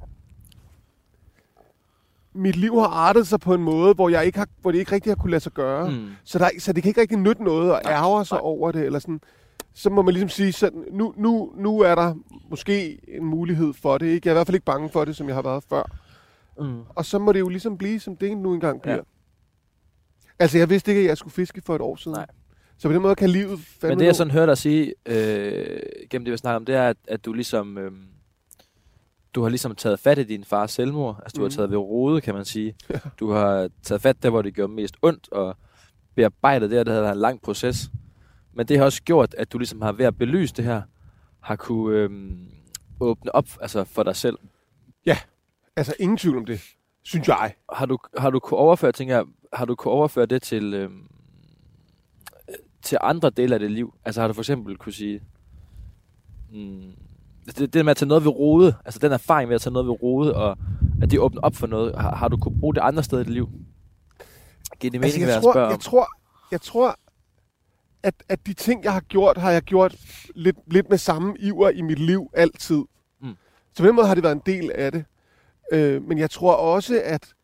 Mit 2.35 2.57
liv 2.57 2.79
har 2.79 2.87
artet 2.87 3.27
sig 3.27 3.41
på 3.41 3.55
en 3.55 3.63
måde, 3.63 3.95
hvor, 3.95 4.09
jeg 4.09 4.27
ikke 4.27 4.39
har, 4.39 4.49
hvor 4.61 4.73
det 4.73 4.79
ikke 4.79 4.93
rigtig 4.93 5.11
har 5.11 5.17
kunne 5.17 5.31
lade 5.31 5.41
sig 5.41 5.53
gøre. 5.53 5.91
Mm. 5.91 6.09
Så, 6.25 6.39
der, 6.39 6.49
så 6.59 6.73
det 6.73 6.83
kan 6.83 6.91
ikke 6.91 7.01
rigtig 7.01 7.19
nytte 7.19 7.45
noget 7.45 7.73
at 7.73 7.81
ærge 7.87 8.25
sig 8.25 8.37
nej. 8.37 8.41
over 8.43 8.73
det. 8.73 8.83
Eller 8.85 8.99
sådan. 8.99 9.21
Så 9.75 9.91
må 9.91 10.03
man 10.03 10.15
ligesom 10.15 10.29
sige, 10.29 10.53
sådan, 10.53 10.85
nu, 10.93 11.15
nu, 11.17 11.53
nu 11.57 11.81
er 11.81 11.95
der 11.95 12.15
måske 12.51 12.99
en 13.17 13.25
mulighed 13.25 13.73
for 13.73 13.99
det. 13.99 14.07
Ikke? 14.07 14.29
Jeg 14.29 14.31
er 14.31 14.35
i 14.35 14.37
hvert 14.37 14.47
fald 14.47 14.55
ikke 14.55 14.65
bange 14.65 14.89
for 14.89 15.05
det, 15.05 15.17
som 15.17 15.27
jeg 15.27 15.35
har 15.35 15.43
været 15.43 15.65
før. 15.69 15.83
Mm. 16.61 16.81
Og 16.89 17.05
så 17.05 17.19
må 17.19 17.33
det 17.33 17.41
jo 17.41 17.49
ligesom 17.49 17.79
blive, 17.79 18.01
som 18.01 18.17
det 18.17 18.37
nu 18.37 18.55
engang 18.55 18.83
bliver. 18.83 18.97
Ja. 18.97 19.03
Altså, 20.43 20.59
jeg 20.59 20.71
vidste 20.71 20.91
ikke, 20.91 21.01
at 21.01 21.07
jeg 21.07 21.19
skulle 21.19 21.35
fiske 21.35 21.63
for 21.63 21.75
et 21.75 21.81
år 21.81 21.97
siden. 21.97 22.15
Nej. 22.15 22.27
Så 22.79 22.89
på 22.89 22.93
den 22.93 23.03
måde 23.03 23.15
kan 23.15 23.31
livet 23.31 23.61
fandme 23.61 23.89
Men 23.89 23.99
det, 23.99 24.07
jeg 24.07 24.17
sådan 24.17 24.31
hører 24.31 24.47
dig 24.47 24.59
sige, 24.59 24.95
øh, 25.07 25.81
gennem 26.11 26.25
det, 26.25 26.33
vi 26.33 26.37
snakker 26.37 26.57
om, 26.57 26.65
det 26.65 26.75
er, 26.75 26.89
at, 26.89 26.97
at 27.09 27.25
du 27.25 27.33
ligesom... 27.33 27.79
Øh, 27.79 27.93
du 29.35 29.43
har 29.43 29.49
ligesom 29.49 29.75
taget 29.75 29.99
fat 29.99 30.19
i 30.19 30.25
din 30.25 30.45
fars 30.45 30.71
selvmord. 30.71 31.21
Altså, 31.23 31.37
du 31.37 31.41
mm. 31.41 31.45
har 31.45 31.51
taget 31.51 31.71
ved 31.71 31.79
rode, 31.79 32.21
kan 32.21 32.35
man 32.35 32.45
sige. 32.45 32.75
Du 33.21 33.31
har 33.31 33.69
taget 33.83 34.03
fat 34.03 34.23
der, 34.23 34.31
hvor 34.31 34.43
det 34.43 34.55
gjorde 34.55 34.73
mest 34.73 34.97
ondt, 35.03 35.33
og 35.33 35.57
bearbejdet 36.15 36.71
det, 36.71 36.79
og 36.79 36.87
det 36.87 36.95
har 36.95 37.01
været 37.01 37.13
en 37.13 37.21
lang 37.21 37.43
proces. 37.43 37.91
Men 38.53 38.67
det 38.67 38.79
har 38.79 38.85
også 38.85 39.03
gjort, 39.03 39.35
at 39.39 39.53
du 39.53 39.59
ligesom 39.59 39.83
har 39.83 39.93
ved 39.93 40.07
at 40.07 40.19
belyse 40.19 40.55
det 40.55 40.65
her, 40.65 40.83
har 41.41 41.57
kunne 41.57 41.97
øh, 41.97 42.11
åbne 43.01 43.35
op 43.35 43.49
altså 43.61 43.85
for 43.85 44.03
dig 44.03 44.17
selv. 44.17 44.39
Altså, 45.77 45.95
ingen 45.99 46.17
tvivl 46.17 46.37
om 46.37 46.45
det, 46.45 46.61
synes 47.03 47.29
jeg. 47.29 47.55
Har 47.73 47.87
du, 47.87 47.99
har 48.19 48.31
du 48.31 48.39
kunne 48.39 48.59
overføre, 48.59 48.93
tænker 48.93 49.15
jeg, 49.15 49.25
har 49.53 49.65
du 49.65 49.75
kunne 49.75 49.93
overføre 49.93 50.27
det 50.27 50.43
til, 50.43 50.75
øh, 50.75 50.91
til 52.83 52.99
andre 53.01 53.31
dele 53.31 53.55
af 53.55 53.61
dit 53.61 53.71
liv? 53.71 53.95
Altså 54.05 54.21
har 54.21 54.29
du 54.29 54.35
for 54.35 54.43
eksempel 54.43 54.77
kunne 54.77 54.93
sige, 54.93 55.21
mm, 56.53 56.93
det, 57.47 57.75
det 57.75 57.85
med 57.85 57.91
at 57.91 57.97
tage 57.97 58.09
noget 58.09 58.25
ved 58.25 58.31
rode, 58.31 58.75
altså 58.85 58.99
den 58.99 59.13
erfaring 59.13 59.49
med 59.49 59.55
at 59.55 59.61
tage 59.61 59.73
noget 59.73 59.87
ved 59.87 60.03
rode, 60.03 60.35
og 60.37 60.59
at 61.03 61.11
det 61.11 61.19
åbner 61.19 61.41
op 61.41 61.55
for 61.55 61.67
noget, 61.67 61.95
har, 62.01 62.15
har 62.15 62.29
du 62.29 62.37
kunne 62.37 62.61
bruge 62.61 62.75
det 62.75 62.81
andre 62.81 63.03
steder 63.03 63.23
i 63.23 63.25
dit 63.25 63.33
liv? 63.33 63.49
Giver 64.81 64.91
det 64.91 65.01
mening, 65.01 65.05
Altså, 65.05 65.19
hvad 65.19 65.29
jeg, 65.29 65.35
jeg 65.35 65.43
tror, 65.43 65.59
jeg 65.61 65.73
om? 65.73 65.79
tror, 65.79 66.07
jeg 66.51 66.61
tror 66.61 66.97
at, 68.03 68.15
at 68.29 68.47
de 68.47 68.53
ting, 68.53 68.85
jeg 68.85 68.93
har 68.93 69.01
gjort, 69.01 69.39
har 69.39 69.51
jeg 69.51 69.63
gjort 69.63 69.97
lidt, 70.35 70.57
lidt 70.67 70.91
med 70.91 70.99
samme 70.99 71.37
iver 71.39 71.71
i 71.71 71.83
mit 71.83 71.99
liv 71.99 72.31
altid. 72.35 72.85
Mm. 73.21 73.37
Så 73.75 73.83
på 73.83 73.87
den 73.87 73.97
måde 73.97 74.07
har 74.07 74.15
det 74.15 74.25
været 74.25 74.35
en 74.35 74.43
del 74.47 74.71
af 74.75 74.93
det. 74.93 75.05
Øh, 75.73 76.03
men 76.03 76.19
jeg 76.19 76.31
tror 76.31 76.55
også, 76.55 77.03
at, 77.05 77.35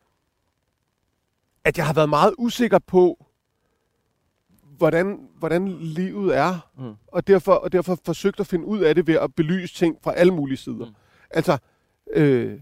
at 1.63 1.77
jeg 1.77 1.85
har 1.85 1.93
været 1.93 2.09
meget 2.09 2.35
usikker 2.37 2.79
på, 2.79 3.25
hvordan, 4.63 5.29
hvordan 5.39 5.67
livet 5.67 6.37
er. 6.37 6.69
Mm. 6.77 6.93
Og, 7.07 7.27
derfor, 7.27 7.53
og 7.53 7.71
derfor 7.71 7.99
forsøgt 8.05 8.39
at 8.39 8.47
finde 8.47 8.65
ud 8.65 8.79
af 8.79 8.95
det 8.95 9.07
ved 9.07 9.15
at 9.15 9.35
belyse 9.35 9.75
ting 9.75 9.97
fra 10.03 10.13
alle 10.13 10.33
mulige 10.33 10.57
sider. 10.57 10.85
Mm. 10.85 10.95
Altså, 11.29 11.57
øh, 12.13 12.59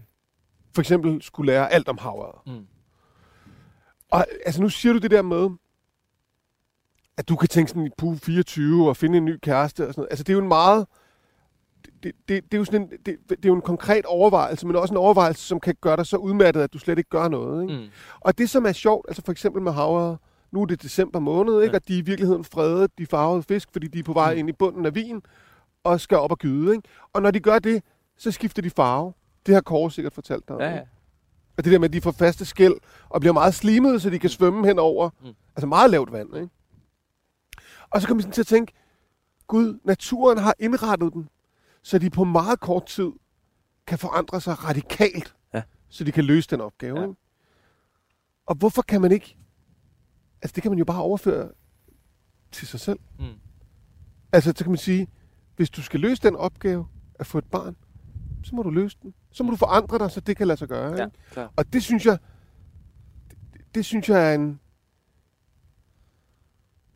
for 0.74 0.82
eksempel 0.82 1.22
skulle 1.22 1.52
lære 1.52 1.72
alt 1.72 1.88
om 1.88 1.98
havet. 1.98 2.34
Mm. 2.46 2.66
Og 4.10 4.26
altså, 4.46 4.62
nu 4.62 4.68
siger 4.68 4.92
du 4.92 4.98
det 4.98 5.10
der 5.10 5.22
med, 5.22 5.50
at 7.16 7.28
du 7.28 7.36
kan 7.36 7.48
tænke 7.48 7.70
sådan 7.70 7.86
i 7.86 7.90
puh 7.98 8.18
24 8.18 8.88
og 8.88 8.96
finde 8.96 9.18
en 9.18 9.24
ny 9.24 9.38
kæreste 9.42 9.88
og 9.88 9.94
sådan 9.94 10.00
noget. 10.00 10.10
Altså, 10.10 10.24
det 10.24 10.32
er 10.32 10.36
jo 10.36 10.42
en 10.42 10.48
meget... 10.48 10.86
Det, 12.02 12.12
det, 12.28 12.44
det, 12.44 12.54
er 12.54 12.58
jo 12.58 12.64
sådan 12.64 12.82
en, 12.82 12.88
det, 13.06 13.16
det 13.28 13.44
er 13.44 13.48
jo 13.48 13.54
en 13.54 13.60
konkret 13.62 14.04
overvejelse, 14.04 14.66
men 14.66 14.76
også 14.76 14.94
en 14.94 14.98
overvejelse, 14.98 15.42
som 15.46 15.60
kan 15.60 15.74
gøre 15.80 15.96
dig 15.96 16.06
så 16.06 16.16
udmattet, 16.16 16.60
at 16.60 16.72
du 16.72 16.78
slet 16.78 16.98
ikke 16.98 17.10
gør 17.10 17.28
noget. 17.28 17.62
Ikke? 17.62 17.74
Mm. 17.82 17.88
Og 18.20 18.38
det, 18.38 18.50
som 18.50 18.66
er 18.66 18.72
sjovt, 18.72 19.06
altså 19.08 19.22
for 19.24 19.32
eksempel 19.32 19.62
med 19.62 19.72
havre, 19.72 20.16
nu 20.52 20.62
er 20.62 20.66
det 20.66 20.82
december 20.82 21.18
måned, 21.18 21.62
ikke? 21.62 21.72
Ja. 21.72 21.78
og 21.78 21.88
de 21.88 21.94
er 21.94 21.98
i 21.98 22.00
virkeligheden 22.00 22.44
fredet, 22.44 22.90
de 22.98 23.06
farvede 23.06 23.42
fisk, 23.42 23.68
fordi 23.72 23.86
de 23.88 23.98
er 23.98 24.02
på 24.02 24.12
vej 24.12 24.32
Mm. 24.34 24.38
ind 24.38 24.48
i 24.48 24.52
bunden 24.52 24.86
af 24.86 24.94
vin 24.94 25.22
og 25.84 26.00
skal 26.00 26.18
op 26.18 26.30
og 26.32 26.38
gyde. 26.38 26.74
Ikke? 26.76 26.88
Og 27.12 27.22
når 27.22 27.30
de 27.30 27.40
gør 27.40 27.58
det, 27.58 27.82
så 28.16 28.30
skifter 28.30 28.62
de 28.62 28.70
farve. 28.70 29.12
Det 29.46 29.54
har 29.54 29.60
Kåre 29.62 29.90
sikkert 29.90 30.14
fortalt 30.14 30.48
dig. 30.48 30.56
om, 30.56 30.62
Ja, 30.62 30.70
ja. 30.70 30.80
Og 31.58 31.64
det 31.64 31.72
der 31.72 31.78
med, 31.78 31.88
at 31.88 31.92
de 31.92 32.00
får 32.00 32.10
faste 32.12 32.44
skæld 32.44 32.74
og 33.08 33.20
bliver 33.20 33.32
meget 33.32 33.54
slimede, 33.54 34.00
så 34.00 34.10
de 34.10 34.18
kan 34.18 34.30
svømme 34.30 34.66
hen 34.66 34.78
over 34.78 35.10
Mm. 35.22 35.28
altså 35.56 35.66
meget 35.66 35.90
lavt 35.90 36.12
vand. 36.12 36.36
Ikke? 36.36 36.48
Og 37.90 38.00
så 38.00 38.06
kommer 38.06 38.16
man 38.18 38.22
sådan 38.22 38.32
til 38.32 38.40
at 38.42 38.46
tænke, 38.46 38.72
Gud, 39.46 39.78
naturen 39.84 40.38
har 40.38 40.54
indrettet 40.58 41.12
dem, 41.12 41.26
så 41.82 41.98
de 41.98 42.10
på 42.10 42.24
meget 42.24 42.60
kort 42.60 42.86
tid 42.86 43.12
kan 43.86 43.98
forandre 43.98 44.40
sig 44.40 44.64
radikalt, 44.64 45.34
Ja. 45.54 45.62
så 45.88 46.04
de 46.04 46.12
kan 46.12 46.24
løse 46.24 46.48
den 46.50 46.60
opgave. 46.60 46.98
Ja. 47.00 47.02
Ikke? 47.06 47.16
Og 48.46 48.54
hvorfor 48.54 48.82
kan 48.82 49.00
man 49.00 49.12
ikke... 49.12 49.36
Altså, 50.42 50.54
det 50.54 50.62
kan 50.62 50.70
man 50.72 50.78
jo 50.78 50.84
bare 50.84 51.02
overføre 51.02 51.50
til 52.52 52.66
sig 52.68 52.80
selv. 52.80 52.98
Mm. 53.18 53.24
Altså, 54.32 54.52
så 54.56 54.64
kan 54.64 54.70
man 54.70 54.78
sige, 54.78 55.08
hvis 55.56 55.70
du 55.70 55.82
skal 55.82 56.00
løse 56.00 56.22
den 56.22 56.36
opgave 56.36 56.88
at 57.14 57.26
få 57.26 57.38
et 57.38 57.44
barn, 57.44 57.76
så 58.44 58.54
må 58.54 58.62
du 58.62 58.70
løse 58.70 58.96
den. 59.02 59.14
Så 59.30 59.42
må 59.42 59.50
du 59.50 59.56
forandre 59.56 59.98
dig, 59.98 60.10
så 60.10 60.20
det 60.20 60.36
kan 60.36 60.46
lade 60.46 60.58
sig 60.58 60.68
gøre. 60.68 60.92
Ja, 60.96 61.04
Ikke? 61.04 61.16
klar. 61.30 61.52
Og 61.56 61.72
det 61.72 61.82
synes 61.82 62.06
jeg, 62.06 62.18
det, 63.52 63.74
det 63.74 63.84
synes 63.84 64.08
jeg 64.08 64.30
er 64.30 64.34
en, 64.34 64.60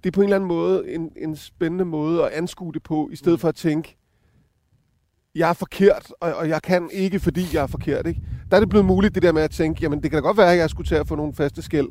det 0.04 0.10
er 0.10 0.12
på 0.12 0.20
en 0.20 0.24
eller 0.24 0.36
anden 0.36 0.48
måde 0.48 0.94
en, 0.94 1.12
en 1.16 1.36
spændende 1.36 1.84
måde 1.84 2.24
at 2.26 2.32
anskue 2.32 2.72
det 2.72 2.82
på, 2.82 3.08
i 3.12 3.16
stedet 3.16 3.36
Mm. 3.36 3.40
for 3.40 3.48
at 3.48 3.54
tænke, 3.54 3.96
jeg 5.34 5.48
er 5.48 5.52
forkert, 5.52 6.12
og, 6.20 6.34
og 6.34 6.48
jeg 6.48 6.62
kan 6.62 6.88
ikke, 6.92 7.20
fordi 7.20 7.46
jeg 7.54 7.62
er 7.62 7.66
forkert. 7.66 8.06
Ikke? 8.06 8.20
Der 8.50 8.56
er 8.56 8.60
det 8.60 8.68
blevet 8.68 8.86
muligt, 8.86 9.14
det 9.14 9.22
der 9.22 9.32
med 9.32 9.42
at 9.42 9.50
tænke, 9.50 9.82
jamen 9.82 10.02
det 10.02 10.10
kan 10.10 10.22
da 10.22 10.26
godt 10.28 10.36
være, 10.36 10.52
at 10.52 10.58
jeg 10.58 10.70
skulle 10.70 10.88
til 10.88 10.94
at 10.94 11.08
få 11.08 11.14
nogle 11.16 11.34
faste 11.34 11.62
skæld 11.62 11.88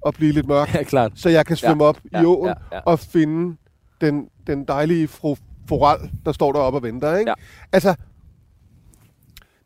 og 0.00 0.14
blive 0.14 0.32
lidt 0.32 0.46
mørk, 0.48 0.74
Ja, 0.74 0.82
klart. 0.82 1.12
så 1.14 1.28
jeg 1.28 1.46
kan 1.46 1.56
svømme 1.56 1.84
op 1.84 1.98
Ja, 2.12 2.22
i 2.22 2.24
åen 2.24 2.46
ja, 2.48 2.54
ja. 2.76 2.80
og 2.86 2.98
finde 2.98 3.56
den, 4.00 4.28
den 4.46 4.64
dejlige 4.64 5.08
fru 5.08 5.36
Foral, 5.68 6.10
der 6.26 6.32
står 6.32 6.52
deroppe 6.52 6.76
og 6.78 6.82
venter. 6.82 7.16
Ikke? 7.16 7.30
Ja. 7.30 7.34
Altså, 7.72 7.94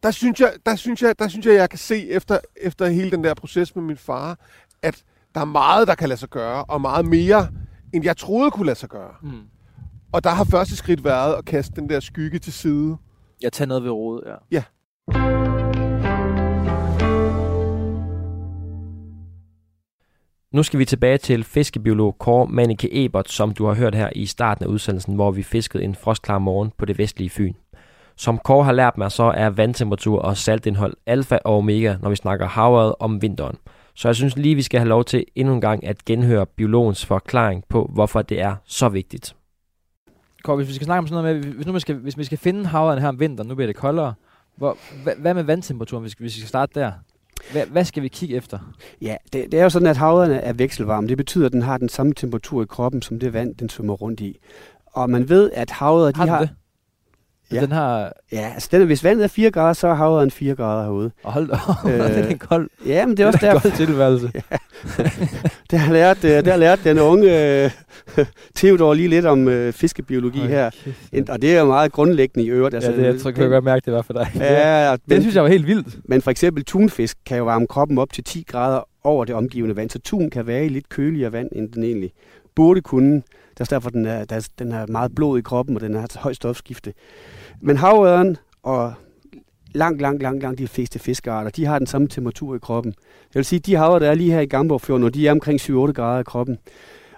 der 0.03 0.11
synes, 0.11 0.41
jeg, 0.41 0.53
der, 0.67 0.77
synes 0.77 1.03
jeg, 1.03 1.19
der 1.19 1.29
synes 1.29 1.47
jeg, 1.47 1.55
jeg 1.55 1.71
kan 1.71 1.79
se 1.79 2.09
efter, 2.11 2.39
efter 2.57 2.87
hele 2.89 3.11
den 3.11 3.25
der 3.25 3.35
proces 3.35 3.75
med 3.77 3.85
min 3.85 3.97
far, 3.97 4.39
at 4.83 5.03
der 5.35 5.41
er 5.41 5.45
meget, 5.45 5.89
der 5.89 5.95
kan 5.95 6.09
lade 6.09 6.21
sig 6.21 6.29
gøre, 6.29 6.65
og 6.65 6.81
meget 6.81 7.05
mere, 7.07 7.49
end 7.93 8.05
jeg 8.05 8.17
troede 8.17 8.51
kunne 8.51 8.67
lade 8.67 8.79
sig 8.79 8.89
gøre. 8.89 9.11
Mm. 9.23 9.31
Og 10.13 10.25
der 10.25 10.31
har 10.31 10.45
første 10.45 10.77
skridt 10.77 11.05
været 11.05 11.35
at 11.35 11.45
kaste 11.45 11.81
den 11.81 11.89
der 11.89 12.01
skygge 12.01 12.39
til 12.39 12.53
side. 12.53 12.97
Jeg 13.43 13.53
tager 13.53 13.69
noget 13.69 13.85
ved 13.85 13.91
rode, 13.91 14.23
ja. 14.51 14.63
Nu 20.53 20.63
skal 20.63 20.79
vi 20.79 20.85
tilbage 20.85 21.19
til 21.19 21.45
fiskebiolog 21.45 22.19
Kåre 22.19 22.47
Manike 22.47 23.05
Ebert, 23.05 23.31
som 23.31 23.55
du 23.55 23.67
har 23.67 23.75
hørt 23.75 23.95
her 23.95 24.11
i 24.15 24.27
starten 24.27 24.65
af 24.65 24.69
udsendelsen, 24.69 25.15
hvor 25.15 25.31
vi 25.31 25.43
fiskede 25.43 25.85
en 25.85 25.95
frostklar 25.95 26.39
morgen 26.39 26.73
på 26.79 26.85
det 26.85 26.99
vestlige 26.99 27.31
Fyn. 27.31 27.55
Som 28.17 28.39
Kåre 28.39 28.65
har 28.65 28.73
lært 28.73 28.99
mig, 28.99 29.13
så 29.13 29.23
er 29.23 29.51
vandtemperatur 29.51 30.19
og 30.19 30.37
saltindhold 30.37 30.95
alfa 31.07 31.39
og 31.45 31.57
omega, 31.57 31.97
når 32.03 32.11
vi 32.11 32.17
snakker 32.17 32.47
havet 32.47 32.95
om 33.01 33.23
vinteren. 33.23 33.57
Så 33.95 34.09
jeg 34.09 34.17
synes 34.17 34.37
lige, 34.37 34.55
vi 34.55 34.63
skal 34.63 34.81
have 34.81 34.89
lov 34.89 35.05
til 35.05 35.25
endnu 35.35 35.55
en 35.55 35.61
gang 35.61 35.87
at 35.87 36.05
genhøre 36.05 36.47
biologens 36.47 37.07
forklaring 37.07 37.65
på, 37.69 37.91
hvorfor 37.95 38.23
det 38.23 38.41
er 38.41 38.57
så 38.65 38.89
vigtigt. 38.89 39.35
Kåre, 40.45 40.57
hvis 40.57 40.69
vi 40.69 40.73
skal 40.75 40.85
snakke 40.85 40.99
om 40.99 41.07
sådan 41.07 41.25
noget 41.25 41.45
med, 41.45 41.53
hvis, 41.53 41.67
nu 41.67 41.73
vi 41.73 41.81
skal, 41.81 41.95
hvis 41.95 42.19
vi 42.19 42.25
skal 42.25 42.39
finde 42.39 42.67
havren 42.67 42.99
her 43.01 43.09
om 43.09 43.21
vinteren, 43.21 43.49
nu 43.49 43.55
bliver 43.55 43.67
det 43.67 43.77
koldere, 43.77 44.15
hvor, 44.57 44.77
hvad, 45.03 45.13
hvad 45.19 45.35
med 45.35 45.43
vandtemperaturen, 45.43 46.03
hvis, 46.03 46.13
hvis 46.13 46.35
vi 46.35 46.41
skal 46.41 46.49
starte 46.49 46.81
der? 46.81 46.93
Hvad, 47.53 47.67
hvad 47.67 47.85
skal 47.85 48.03
vi 48.03 48.09
kigge 48.09 48.37
efter? 48.37 48.59
Ja, 49.03 49.17
det, 49.33 49.53
det 49.53 49.61
er 49.61 49.63
jo 49.63 49.71
sådan, 49.71 49.89
at 49.89 49.97
havet 49.97 50.47
er 50.47 50.53
vekselvarm. 50.53 51.09
Det 51.09 51.17
betyder, 51.17 51.47
at 51.47 51.53
den 51.53 51.63
har 51.63 51.79
den 51.79 51.89
samme 51.89 52.15
temperatur 52.15 52.63
i 52.63 52.67
kroppen, 52.67 53.03
som 53.03 53.19
det 53.19 53.33
vand, 53.33 53.55
den 53.55 53.69
svømmer 53.69 53.95
rundt 53.95 54.21
i. 54.21 54.39
Og 54.87 55.11
man 55.11 55.29
ved, 55.29 55.51
at 55.55 55.71
havet, 55.71 56.15
de 56.15 56.19
Har 56.19 56.25
den 56.25 56.35
har... 56.35 56.41
det? 56.41 56.51
Ja. 57.53 57.61
Den 57.61 57.73
har... 57.73 58.13
Ja, 58.33 58.51
altså 58.55 58.69
den, 58.73 58.87
hvis 58.87 59.05
vandet 59.05 59.25
er 59.25 59.29
4 59.29 59.51
grader, 59.51 59.73
så 59.73 59.89
er 59.89 59.95
havet 59.95 60.33
4 60.33 60.55
grader 60.55 60.83
herude. 60.83 61.11
Og 61.25 61.33
hold 61.33 61.51
øh, 61.51 61.93
Øh, 61.93 62.01
det 62.01 62.19
er 62.19 62.29
en 62.29 62.39
kold, 62.39 62.71
Ja, 62.87 63.07
men 63.07 63.17
det 63.17 63.23
er 63.23 63.27
også 63.27 63.39
det 63.43 63.49
er 63.49 63.53
derfor, 63.53 63.69
kold 63.69 63.87
tilværelse. 63.87 64.33
det 65.71 65.79
har 65.79 65.93
lært, 65.93 66.25
øh, 66.25 66.31
der 66.31 66.51
har 66.51 66.57
lært 66.57 66.81
den 66.85 66.99
unge 66.99 67.65
øh, 67.65 67.71
Theodor 68.57 68.95
lige 68.95 69.09
lidt 69.09 69.27
om 69.27 69.49
øh, 69.49 69.73
fiskebiologi 69.73 70.39
Hold 70.39 70.51
her. 70.51 70.71
Og 71.29 71.43
det 71.43 71.57
er 71.57 71.61
jo 71.61 71.67
meget 71.67 71.93
grundlæggende 71.93 72.47
i 72.47 72.51
øvrigt. 72.51 72.75
Ja, 72.75 72.81
det, 72.81 73.05
jeg 73.05 73.21
tror, 73.21 73.31
kan 73.31 73.43
jeg 73.43 73.51
godt 73.51 73.65
mærke, 73.65 73.85
det 73.85 73.93
var 73.93 74.03
for 74.03 74.13
dig. 74.13 74.31
Ja, 74.35 74.93
det 74.93 75.01
men, 75.07 75.21
synes 75.21 75.35
jeg 75.35 75.43
var 75.43 75.49
helt 75.49 75.67
vildt. 75.67 75.99
men 76.05 76.23
for 76.23 76.31
eksempel 76.31 76.65
tunfisk 76.65 77.19
kan 77.27 77.39
jo 77.39 77.45
varme 77.45 77.67
kroppen 77.67 77.99
op 77.99 78.13
til 78.13 78.25
10 78.25 78.45
grader 78.49 78.89
over 79.05 79.25
det 79.25 79.35
omgivende 79.35 79.77
vand, 79.77 79.91
så 79.91 79.99
tun 79.99 80.31
kan 80.31 80.47
være 80.47 80.65
i 80.65 80.69
lidt 80.69 80.89
køligere 80.89 81.33
vand, 81.33 81.49
end 81.53 81.73
den 81.73 81.85
egentlig 81.85 82.13
burde 82.55 82.81
kunne. 82.81 83.15
Det 83.15 83.61
er 83.61 83.65
derfor, 83.65 83.91
den 83.91 84.07
er, 84.07 84.25
der 84.25 84.37
er, 84.37 84.49
den 84.59 84.73
har 84.73 84.87
meget 84.87 85.15
blod 85.15 85.39
i 85.39 85.43
kroppen, 85.43 85.77
og 85.77 85.81
den 85.81 85.95
har 85.95 86.09
højt 86.17 86.37
stofskifte. 86.37 86.93
Men 87.61 87.77
havøren 87.77 88.37
og 88.63 88.95
langt, 89.75 90.01
langt, 90.01 90.23
langt, 90.23 90.43
langt 90.43 90.59
de 90.59 90.69
fleste 90.69 90.99
fiskearter, 90.99 91.51
de 91.51 91.65
har 91.65 91.79
den 91.79 91.87
samme 91.87 92.09
temperatur 92.09 92.57
i 92.57 92.59
kroppen. 92.59 92.95
Det 93.29 93.35
vil 93.35 93.45
sige, 93.45 93.59
de 93.59 93.75
haver, 93.77 93.99
der 93.99 94.11
er 94.11 94.15
lige 94.15 94.33
her 94.33 94.41
i 94.41 94.47
Gamborgfjorden, 94.47 95.05
og 95.05 95.15
de 95.15 95.29
er 95.29 95.33
omkring 95.33 95.61
7-8 95.61 95.71
grader 95.93 96.21
i 96.21 96.23
kroppen. 96.23 96.59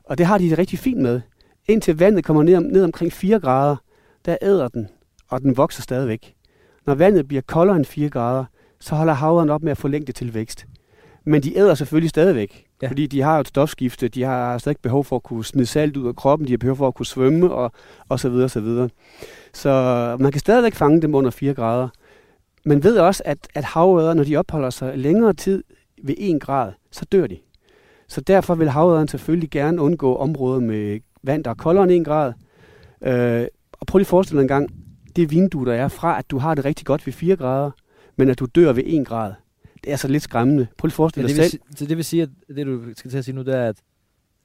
Og 0.05 0.19
det 0.19 0.27
har 0.27 0.39
de 0.39 0.51
det 0.51 0.59
rigtig 0.59 0.79
fint 0.79 1.01
med. 1.03 1.21
Indtil 1.69 1.99
vandet 1.99 2.25
kommer 2.25 2.43
ned, 2.43 2.57
om, 2.57 2.63
ned 2.63 2.85
omkring 2.85 3.13
4 3.13 3.41
grader, 3.41 3.77
der 4.25 4.37
æder 4.43 4.69
den, 4.69 4.89
og 5.29 5.41
den 5.41 5.57
vokser 5.57 5.83
stadigvæk. 5.83 6.35
Når 6.87 6.95
vandet 6.95 7.29
bliver 7.29 7.43
koldere 7.47 7.77
end 7.77 7.85
4 7.85 8.09
grader, 8.09 8.45
så 8.81 8.95
holder 8.95 9.13
havren 9.13 9.51
op 9.51 9.63
med 9.63 9.71
at 9.71 9.79
forlænge 9.79 10.13
til 10.13 10.35
vækst. 10.35 10.67
Men 11.25 11.43
de 11.43 11.59
æder 11.59 11.75
selvfølgelig 11.75 12.11
stadigvæk, 12.11 12.67
Ja. 12.83 12.89
fordi 12.89 13.07
de 13.07 13.23
har 13.23 13.41
et 13.41 13.49
stofskifte, 13.49 14.09
de 14.09 14.23
har 14.23 14.59
stadig 14.59 14.77
behov 14.83 15.05
for 15.05 15.17
at 15.17 15.23
kunne 15.23 15.45
smide 15.45 15.67
salt 15.67 15.97
ud 15.97 16.09
af 16.09 16.17
kroppen, 16.17 16.47
de 16.49 16.53
har 16.53 16.59
behov 16.59 16.77
for 16.77 16.89
at 16.89 16.95
kunne 16.95 17.07
svømme 17.07 17.51
og, 17.51 17.73
og 18.09 18.21
så 18.21 18.29
videre, 18.29 18.49
så 18.49 18.61
videre. 18.61 18.89
Så 19.53 19.71
man 20.21 20.33
kan 20.33 20.41
stadigvæk 20.41 20.75
fange 20.75 21.03
dem 21.03 21.15
under 21.15 21.31
4 21.31 21.55
grader, 21.55 21.89
man 22.65 22.83
ved 22.85 22.99
også, 22.99 23.23
at, 23.27 23.39
at 23.55 23.65
havørder, 23.65 24.15
når 24.15 24.25
de 24.25 24.37
opholder 24.37 24.71
sig 24.71 24.99
længere 24.99 25.33
tid 25.33 25.65
ved 26.05 26.15
1 26.19 26.41
grad, 26.41 26.73
så 26.91 27.05
dør 27.13 27.27
de. 27.27 27.39
Så 28.09 28.21
derfor 28.21 28.55
vil 28.55 28.69
havørderen 28.69 29.09
selvfølgelig 29.09 29.51
gerne 29.51 29.83
undgå 29.83 30.17
områder 30.17 30.61
med 30.61 31.01
vand, 31.23 31.45
der 31.45 31.51
er 31.51 31.55
koldere 31.55 31.85
end 31.85 31.93
1 31.93 32.05
grad. 32.05 32.33
Øh, 33.03 33.47
og 33.73 33.87
prøv 33.87 33.99
lige 33.99 34.05
at 34.05 34.07
forestille 34.09 34.39
dig 34.39 34.45
en 34.45 34.49
gang, 34.49 34.71
det 35.17 35.31
vindue, 35.31 35.67
der 35.67 35.73
er 35.75 35.89
fra, 35.89 36.19
at 36.19 36.31
du 36.31 36.39
har 36.39 36.55
det 36.55 36.65
rigtig 36.65 36.87
godt 36.87 37.07
ved 37.07 37.13
4 37.13 37.37
grader, 37.37 37.71
men 38.17 38.29
at 38.29 38.39
du 38.39 38.45
dør 38.55 38.73
ved 38.73 38.83
1 38.87 39.07
grad. 39.07 39.33
Det 39.85 39.93
er 39.93 39.97
så 39.97 40.09
lidt 40.09 40.23
skræmmende. 40.23 40.67
Prøv 40.79 40.87
lige 40.87 40.93
at 40.93 40.99
Ja, 40.99 41.03
forestille 41.03 41.29
dig 41.29 41.37
vil, 41.37 41.51
selv. 41.51 41.61
si- 41.71 41.77
så 41.77 41.87
det 41.87 41.97
vil 41.97 42.05
sige, 42.05 42.23
at 42.23 42.29
det 42.57 42.67
du 42.67 42.81
skal 42.97 43.11
til 43.11 43.19
at 43.19 43.25
sige 43.25 43.35
nu, 43.35 43.43
det 43.43 43.55
er, 43.57 43.69
at, 43.69 43.77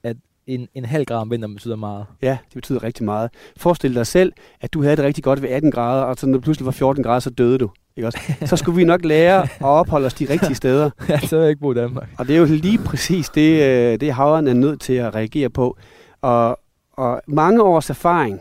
at 0.02 0.16
en, 0.46 0.68
en 0.74 0.84
halv 0.84 1.04
grad 1.04 1.16
om 1.18 1.30
vinteren 1.30 1.54
betyder 1.54 1.76
meget. 1.76 2.06
Ja, 2.22 2.38
det 2.48 2.54
betyder 2.54 2.82
rigtig 2.82 3.04
meget. 3.04 3.30
Forestil 3.56 3.94
dig 3.94 4.06
selv, 4.06 4.32
at 4.60 4.72
du 4.74 4.82
havde 4.82 4.96
det 4.96 5.04
rigtig 5.04 5.24
godt 5.24 5.42
ved 5.42 5.48
18 5.48 5.70
grader, 5.70 6.02
og 6.02 6.16
så 6.16 6.26
når 6.26 6.32
det 6.38 6.42
pludselig 6.44 6.66
var 6.66 6.72
14 6.72 7.02
grader, 7.04 7.20
så 7.20 7.30
døde 7.30 7.58
du. 7.58 7.70
Ikke 7.96 8.06
også? 8.06 8.18
Så 8.46 8.56
skulle 8.56 8.76
vi 8.76 8.84
nok 8.84 9.04
lære 9.04 9.42
at 9.42 9.48
opholde 9.60 10.06
os 10.06 10.14
de 10.14 10.26
rigtige 10.30 10.54
steder. 10.54 10.90
ja, 11.08 11.18
så 11.18 11.36
vil 11.36 11.42
jeg 11.42 11.50
ikke 11.50 11.60
bo 11.60 11.72
i 11.72 11.74
Danmark. 11.74 12.08
Og 12.18 12.28
det 12.28 12.36
er 12.36 12.40
jo 12.40 12.44
lige 12.44 12.78
præcis 12.78 13.28
det, 13.28 13.62
øh, 13.62 14.00
det 14.00 14.12
havren 14.12 14.48
er 14.48 14.54
nødt 14.54 14.80
til 14.80 14.92
at 14.92 15.14
reagere 15.14 15.50
på. 15.50 15.76
Og, 16.20 16.60
og 16.92 17.22
mange 17.26 17.62
års 17.62 17.90
erfaring, 17.90 18.40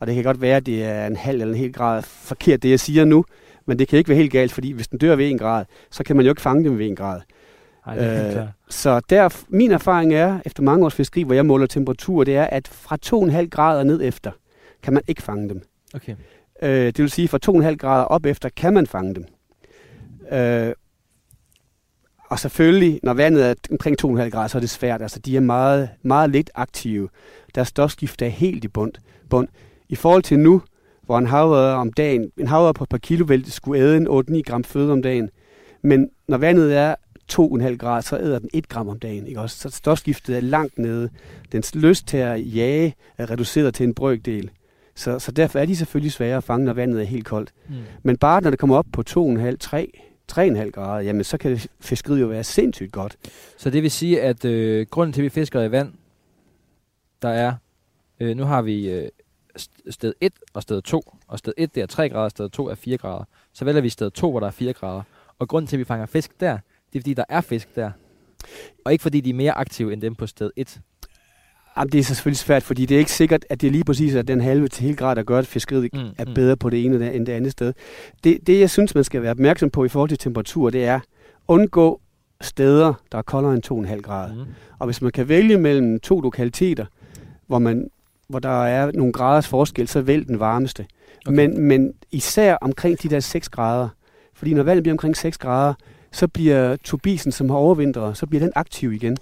og 0.00 0.06
det 0.06 0.14
kan 0.14 0.24
godt 0.24 0.40
være, 0.40 0.56
at 0.56 0.66
det 0.66 0.84
er 0.84 1.06
en 1.06 1.16
halv 1.16 1.40
eller 1.40 1.54
en 1.54 1.60
hel 1.60 1.72
grad 1.72 2.02
forkert, 2.02 2.62
det 2.62 2.70
jeg 2.70 2.80
siger 2.80 3.04
nu, 3.04 3.24
men 3.66 3.78
det 3.78 3.88
kan 3.88 3.98
ikke 3.98 4.08
være 4.08 4.18
helt 4.18 4.32
galt, 4.32 4.52
fordi 4.52 4.72
hvis 4.72 4.88
den 4.88 4.98
dør 4.98 5.16
ved 5.16 5.30
en 5.30 5.38
grad, 5.38 5.64
så 5.90 6.04
kan 6.04 6.16
man 6.16 6.24
jo 6.24 6.32
ikke 6.32 6.42
fange 6.42 6.64
dem 6.64 6.78
ved 6.78 6.86
en 6.86 6.96
grad. 6.96 7.20
Nej, 7.86 7.96
det 7.96 8.36
Øh. 8.36 8.46
Så 8.68 9.00
der, 9.10 9.42
min 9.48 9.70
erfaring 9.70 10.14
er, 10.14 10.38
efter 10.46 10.62
mange 10.62 10.84
års 10.84 10.94
fiskeri, 10.94 11.22
hvor 11.22 11.34
jeg 11.34 11.46
måler 11.46 11.66
temperatur, 11.66 12.24
det 12.24 12.36
er, 12.36 12.44
at 12.44 12.68
fra 12.68 12.98
2,5 13.06 13.48
grader 13.48 13.84
ned 13.84 14.00
efter, 14.02 14.30
kan 14.82 14.92
man 14.92 15.02
ikke 15.08 15.22
fange 15.22 15.48
dem. 15.48 15.62
Okay. 15.94 16.14
Øh, 16.62 16.86
det 16.86 16.98
vil 16.98 17.10
sige, 17.10 17.28
fra 17.28 17.38
2,5 17.70 17.76
grader 17.76 18.04
op 18.04 18.26
efter, 18.26 18.48
kan 18.48 18.74
man 18.74 18.86
fange 18.86 19.14
dem. 19.14 19.24
Øh, 20.32 20.72
og 22.28 22.38
selvfølgelig, 22.38 23.00
når 23.02 23.14
vandet 23.14 23.46
er 23.46 23.54
omkring 23.70 23.96
2,5 24.04 24.28
grader, 24.28 24.48
så 24.48 24.58
er 24.58 24.60
det 24.60 24.70
svært. 24.70 25.02
Altså, 25.02 25.18
de 25.18 25.36
er 25.36 25.40
meget, 25.40 25.88
meget 26.02 26.30
lidt 26.30 26.50
aktive. 26.54 27.08
Deres 27.54 27.68
stofskift 27.68 28.22
er 28.22 28.28
helt 28.28 28.64
i 28.64 28.68
bund. 28.68 28.92
bund. 29.30 29.48
I 29.88 29.94
forhold 29.94 30.22
til 30.22 30.38
nu, 30.38 30.62
hvor 31.02 31.18
en 31.18 31.26
havørred 31.26 31.72
om 31.72 31.92
dagen, 31.92 32.30
en 32.36 32.46
havørred 32.46 32.74
på 32.74 32.84
et 32.84 32.90
par 32.90 32.98
kilo 32.98 33.24
vælte 33.28 33.50
skulle 33.50 33.82
æde 33.82 33.96
en 33.96 34.08
8-9 34.08 34.40
gram 34.42 34.64
føde 34.64 34.92
om 34.92 35.02
dagen. 35.02 35.30
Men 35.82 36.10
når 36.28 36.38
vandet 36.38 36.76
er 36.76 36.94
2,5 37.32 37.76
grader, 37.76 38.00
så 38.00 38.18
æder 38.18 38.38
den 38.38 38.50
1 38.52 38.68
gram 38.68 38.88
om 38.88 38.98
dagen. 38.98 39.26
Ikke? 39.26 39.40
Også, 39.40 39.58
så 39.58 39.76
stofskiftet 39.76 40.36
er 40.36 40.40
langt 40.40 40.78
nede. 40.78 41.10
Dens 41.52 41.74
lyst 41.74 42.06
til 42.06 42.16
at 42.16 42.54
jage 42.56 42.94
er 43.18 43.30
reduceret 43.30 43.74
til 43.74 43.84
en 43.84 43.94
brøkdel. 43.94 44.50
Så, 44.96 45.18
så 45.18 45.32
derfor 45.32 45.58
er 45.58 45.66
de 45.66 45.76
selvfølgelig 45.76 46.12
svære 46.12 46.36
at 46.36 46.44
fange, 46.44 46.64
når 46.66 46.72
vandet 46.72 47.00
er 47.00 47.04
helt 47.06 47.24
koldt. 47.24 47.52
Mm. 47.68 47.74
Men 48.02 48.16
bare 48.16 48.40
når 48.40 48.50
det 48.50 48.58
kommer 48.58 48.76
op 48.76 48.86
på 48.92 49.02
2,5, 49.10 49.56
3, 49.60 49.90
3,5 50.32 50.70
grader, 50.70 51.00
jamen 51.00 51.24
så 51.24 51.38
kan 51.38 51.50
det, 51.50 51.66
fiskeriet 51.80 52.20
jo 52.20 52.26
være 52.26 52.44
sindssygt 52.44 52.92
godt. 52.92 53.16
Så 53.56 53.70
det 53.70 53.82
vil 53.82 53.90
sige, 53.90 54.22
at 54.22 54.44
øh, 54.44 54.86
grunden 54.90 55.12
til, 55.12 55.20
at 55.20 55.24
vi 55.24 55.28
fisker 55.28 55.62
i 55.62 55.70
vand, 55.70 55.92
der 57.22 57.28
er, 57.28 57.54
øh, 58.20 58.36
nu 58.36 58.44
har 58.44 58.62
vi 58.62 58.90
øh, 58.90 59.08
st- 59.58 59.90
sted 59.90 60.14
1 60.20 60.32
og 60.54 60.62
sted 60.62 60.82
2, 60.82 61.14
og 61.28 61.38
sted 61.38 61.52
1 61.56 61.74
det 61.74 61.82
er 61.82 61.86
3 61.86 62.08
grader, 62.08 62.28
sted 62.28 62.48
2 62.48 62.68
er 62.68 62.74
4 62.74 62.96
grader. 62.98 63.24
Så 63.52 63.64
vælger 63.64 63.80
vi 63.80 63.88
sted 63.88 64.10
2, 64.10 64.30
hvor 64.30 64.40
der 64.40 64.46
er 64.46 64.50
4 64.50 64.72
grader. 64.72 65.02
Og 65.38 65.48
grunden 65.48 65.66
til, 65.66 65.76
at 65.76 65.78
vi 65.78 65.84
fanger 65.84 66.06
fisk 66.06 66.40
der, 66.40 66.58
det 66.92 66.98
er 66.98 67.00
fordi, 67.00 67.14
der 67.14 67.24
er 67.28 67.40
fisk 67.40 67.74
der. 67.76 67.90
Og 68.84 68.92
ikke 68.92 69.02
fordi, 69.02 69.20
de 69.20 69.30
er 69.30 69.34
mere 69.34 69.52
aktive 69.52 69.92
end 69.92 70.02
dem 70.02 70.14
på 70.14 70.26
sted 70.26 70.50
1. 70.56 70.80
Jamen, 71.78 71.92
det 71.92 72.00
er 72.00 72.04
så 72.04 72.14
selvfølgelig 72.14 72.38
svært, 72.38 72.62
fordi 72.62 72.86
det 72.86 72.94
er 72.94 72.98
ikke 72.98 73.12
sikkert, 73.12 73.44
at 73.50 73.60
det 73.60 73.72
lige 73.72 73.84
præcis 73.84 74.14
er 74.14 74.22
den 74.22 74.40
halve 74.40 74.68
til 74.68 74.82
hele 74.84 74.96
grad, 74.96 75.16
der 75.16 75.22
gør, 75.22 75.38
at 75.38 75.46
fiskeriet 75.46 75.92
Mm, 75.92 76.00
er 76.18 76.24
mm. 76.24 76.34
bedre 76.34 76.56
på 76.56 76.70
det 76.70 76.84
ene 76.84 77.14
end 77.14 77.26
det 77.26 77.32
andet 77.32 77.52
sted. 77.52 77.72
Det, 78.24 78.38
det, 78.46 78.60
jeg 78.60 78.70
synes, 78.70 78.94
man 78.94 79.04
skal 79.04 79.22
være 79.22 79.30
opmærksom 79.30 79.70
på 79.70 79.84
i 79.84 79.88
forhold 79.88 80.08
til 80.08 80.18
temperatur, 80.18 80.70
det 80.70 80.84
er 80.84 81.00
undgå 81.48 82.00
steder, 82.40 82.94
der 83.12 83.18
er 83.18 83.22
koldere 83.22 83.54
end 83.54 83.88
2,5 83.88 84.00
grader. 84.00 84.34
Mm. 84.34 84.40
Og 84.78 84.86
hvis 84.86 85.02
man 85.02 85.12
kan 85.12 85.28
vælge 85.28 85.58
mellem 85.58 86.00
to 86.00 86.20
lokaliteter, 86.20 86.86
hvor, 87.46 87.58
man, 87.58 87.90
hvor 88.28 88.38
der 88.38 88.64
er 88.64 88.90
nogle 88.94 89.12
graders 89.12 89.48
forskel, 89.48 89.88
så 89.88 90.00
vælg 90.00 90.28
den 90.28 90.40
varmeste. 90.40 90.86
Okay. 91.26 91.36
Men, 91.36 91.60
men 91.60 91.92
især 92.10 92.54
omkring 92.60 93.02
de 93.02 93.08
der 93.08 93.20
6 93.20 93.48
grader. 93.48 93.88
Fordi 94.34 94.54
når 94.54 94.62
vandet 94.62 94.82
bliver 94.82 94.94
omkring 94.94 95.16
6 95.16 95.38
grader, 95.38 95.74
så 96.12 96.28
bliver 96.28 96.76
turbisen, 96.76 97.32
som 97.32 97.50
har 97.50 97.56
overvintret, 97.56 98.16
så 98.16 98.26
bliver 98.26 98.40
den 98.40 98.52
aktiv 98.54 98.92
igen. 98.92 99.16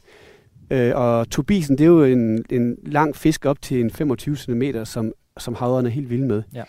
Øh, 0.74 0.92
og 0.94 1.30
turbisen, 1.30 1.78
det 1.78 1.84
er 1.84 1.88
jo 1.88 2.04
en, 2.04 2.44
en 2.50 2.76
lang 2.82 3.16
fisk 3.16 3.44
op 3.44 3.62
til 3.62 3.80
en 3.80 3.90
25 3.90 4.36
cm, 4.36 4.62
som, 4.84 5.12
som 5.38 5.54
havørerne 5.54 5.88
er 5.88 5.92
helt 5.92 6.10
vilde 6.10 6.26
med. 6.26 6.42
Ja. 6.54 6.62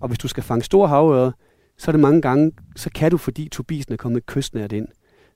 Og 0.00 0.08
hvis 0.08 0.18
du 0.18 0.28
skal 0.28 0.42
fange 0.42 0.64
store 0.64 0.88
havører, 0.88 1.30
så 1.78 1.90
er 1.90 1.92
det 1.92 2.00
mange 2.00 2.22
gange, 2.22 2.52
så 2.76 2.90
kan 2.94 3.10
du, 3.10 3.16
fordi 3.16 3.48
turbisen 3.48 3.92
er 3.92 3.96
kommet 3.96 4.26
kystnært 4.26 4.72
ind. 4.72 4.88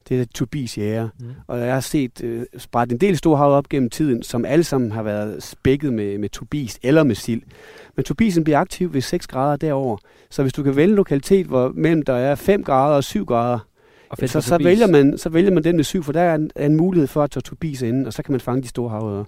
Det 0.08 0.20
er 0.20 0.24
turbisjæger. 0.34 1.08
Mm. 1.20 1.26
Og 1.46 1.58
jeg 1.58 1.72
har 1.72 1.80
set 1.80 2.24
øh, 2.24 2.46
spræt 2.58 2.92
en 2.92 2.98
del 2.98 3.16
store 3.16 3.38
hav 3.38 3.52
op 3.52 3.68
gennem 3.68 3.90
tiden, 3.90 4.22
som 4.22 4.44
alle 4.44 4.64
sammen 4.64 4.92
har 4.92 5.02
været 5.02 5.42
spækket 5.42 5.92
med, 5.92 6.18
med 6.18 6.28
turbis 6.28 6.78
eller 6.82 7.04
med 7.04 7.14
sild. 7.14 7.42
Men 7.96 8.04
turbisen 8.04 8.44
bliver 8.44 8.58
aktiv 8.58 8.94
ved 8.94 9.00
6 9.00 9.26
grader 9.26 9.56
derover. 9.56 9.96
Så 10.30 10.42
hvis 10.42 10.52
du 10.52 10.62
kan 10.62 10.76
vælge 10.76 10.90
en 10.90 10.96
lokalitet, 10.96 11.46
hvor 11.46 11.72
mellem 11.74 12.02
der 12.02 12.14
er 12.14 12.34
5 12.34 12.64
grader 12.64 12.96
og 12.96 13.04
7 13.04 13.24
grader, 13.24 13.58
Og 14.10 14.18
så, 14.28 14.40
så, 14.40 14.58
vælger 14.58 14.86
man, 14.86 15.18
så 15.18 15.28
vælger 15.28 15.50
man 15.50 15.64
den 15.64 15.76
med 15.76 15.84
7, 15.84 16.02
for 16.02 16.12
der 16.12 16.20
er 16.20 16.34
en, 16.34 16.50
er 16.54 16.66
en 16.66 16.76
mulighed 16.76 17.06
for 17.06 17.22
at 17.22 17.30
tage 17.30 17.40
turbis 17.42 17.82
inden, 17.82 18.06
og 18.06 18.12
så 18.12 18.22
kan 18.22 18.32
man 18.32 18.40
fange 18.40 18.62
de 18.62 18.68
store 18.68 18.90
havører. 18.90 19.24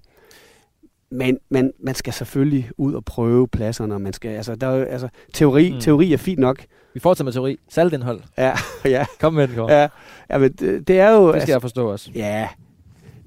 Men 1.11 1.39
man, 1.51 1.73
man 1.81 1.95
skal 1.95 2.13
selvfølgelig 2.13 2.71
ud 2.77 2.95
og 2.95 3.05
prøve 3.05 3.49
pladserne. 3.49 3.95
og 3.95 4.01
Man 4.01 4.13
skal, 4.13 4.29
altså, 4.31 4.55
der 4.55 4.67
er, 4.67 4.85
altså, 4.85 5.09
teori, 5.33 5.73
Mm. 5.73 5.81
teori 5.81 6.13
er 6.13 6.17
fint 6.17 6.39
nok. 6.41 6.65
Vi 6.95 7.01
fortsætter 7.01 7.25
med 7.25 7.33
teori. 7.33 7.59
Saltindhold. 7.69 8.21
Ja, 8.39 8.53
ja, 8.85 9.07
Kom 9.21 9.35
med 9.35 9.49
den, 9.49 9.57
Kåre. 9.57 9.73
Ja, 9.73 9.89
ja, 10.31 10.39
men 10.39 10.53
det, 10.53 10.89
det 10.89 11.01
er 11.01 11.11
jo... 11.11 11.33
det 11.33 11.43
skal 11.43 11.53
jeg 11.53 11.61
forstå 11.61 11.91
også. 11.93 12.11
Ja, 12.15 12.49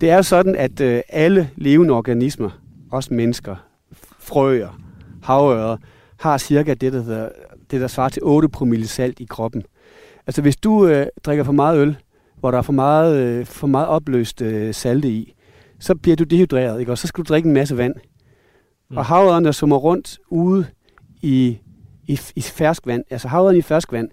det 0.01 0.09
er 0.09 0.15
jo 0.15 0.23
sådan, 0.23 0.55
at 0.55 0.81
øh, 0.81 1.01
alle 1.09 1.49
levende 1.55 1.93
organismer, 1.93 2.49
også 2.91 3.13
mennesker, 3.13 3.55
frøer, 4.19 4.79
havører, 5.23 5.77
har 6.19 6.37
cirka 6.37 6.73
det, 6.73 6.93
der, 6.93 7.01
hedder, 7.03 7.29
det, 7.71 7.81
der 7.81 7.87
svarer 7.87 8.09
til 8.09 8.21
8 8.25 8.49
promille 8.49 8.87
salt 8.87 9.19
i 9.19 9.25
kroppen. 9.29 9.63
Altså 10.27 10.41
hvis 10.41 10.57
du 10.57 10.87
øh, 10.87 11.07
drikker 11.23 11.43
for 11.43 11.51
meget 11.51 11.79
øl, 11.79 11.97
hvor 12.39 12.51
der 12.51 12.57
er 12.57 12.61
for 12.61 12.73
meget, 12.73 13.17
øh, 13.17 13.45
for 13.45 13.67
meget 13.67 13.87
opløst 13.87 14.41
øh, 14.41 14.73
salte 14.73 15.09
i, 15.09 15.35
så 15.79 15.95
bliver 15.95 16.15
du 16.15 16.23
dehydreret, 16.23 16.79
ikke? 16.79 16.91
og 16.91 16.97
så 16.97 17.07
skal 17.07 17.23
du 17.23 17.29
drikke 17.29 17.47
en 17.47 17.53
masse 17.53 17.77
vand. 17.77 17.95
Mm. 18.89 18.97
Og 18.97 19.05
havøren, 19.05 19.45
der 19.45 19.51
summer 19.51 19.77
rundt 19.77 20.19
ude 20.29 20.65
i, 21.21 21.57
i, 22.07 22.19
i 22.35 22.41
ferskvand, 22.41 23.03
altså 23.09 23.27
havøren 23.27 23.57
i 23.57 23.61
ferskvand, 23.61 24.09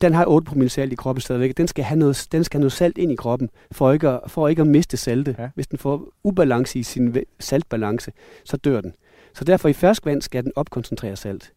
den 0.00 0.14
har 0.14 0.26
8 0.26 0.44
promille 0.44 0.68
salt 0.68 0.92
i 0.92 0.96
kroppen 0.96 1.20
stadigvæk. 1.20 1.56
Den 1.56 1.68
skal 1.68 1.84
have 1.84 1.98
noget, 1.98 2.28
den 2.32 2.44
skal 2.44 2.58
have 2.58 2.62
noget 2.62 2.72
salt 2.72 2.98
ind 2.98 3.12
i 3.12 3.16
kroppen, 3.16 3.48
for 3.72 3.92
ikke 3.92 4.08
at, 4.08 4.20
for 4.26 4.48
ikke 4.48 4.62
at 4.62 4.68
miste 4.68 4.96
salte. 4.96 5.36
Ja. 5.38 5.48
Hvis 5.54 5.66
den 5.66 5.78
får 5.78 6.08
ubalance 6.24 6.78
i 6.78 6.82
sin 6.82 7.16
saltbalance, 7.40 8.12
så 8.44 8.56
dør 8.56 8.80
den. 8.80 8.94
Så 9.34 9.44
derfor 9.44 9.68
i 9.68 9.72
ferskvand 9.72 10.22
skal 10.22 10.44
den 10.44 10.52
opkoncentrere 10.56 11.16
salt. 11.16 11.52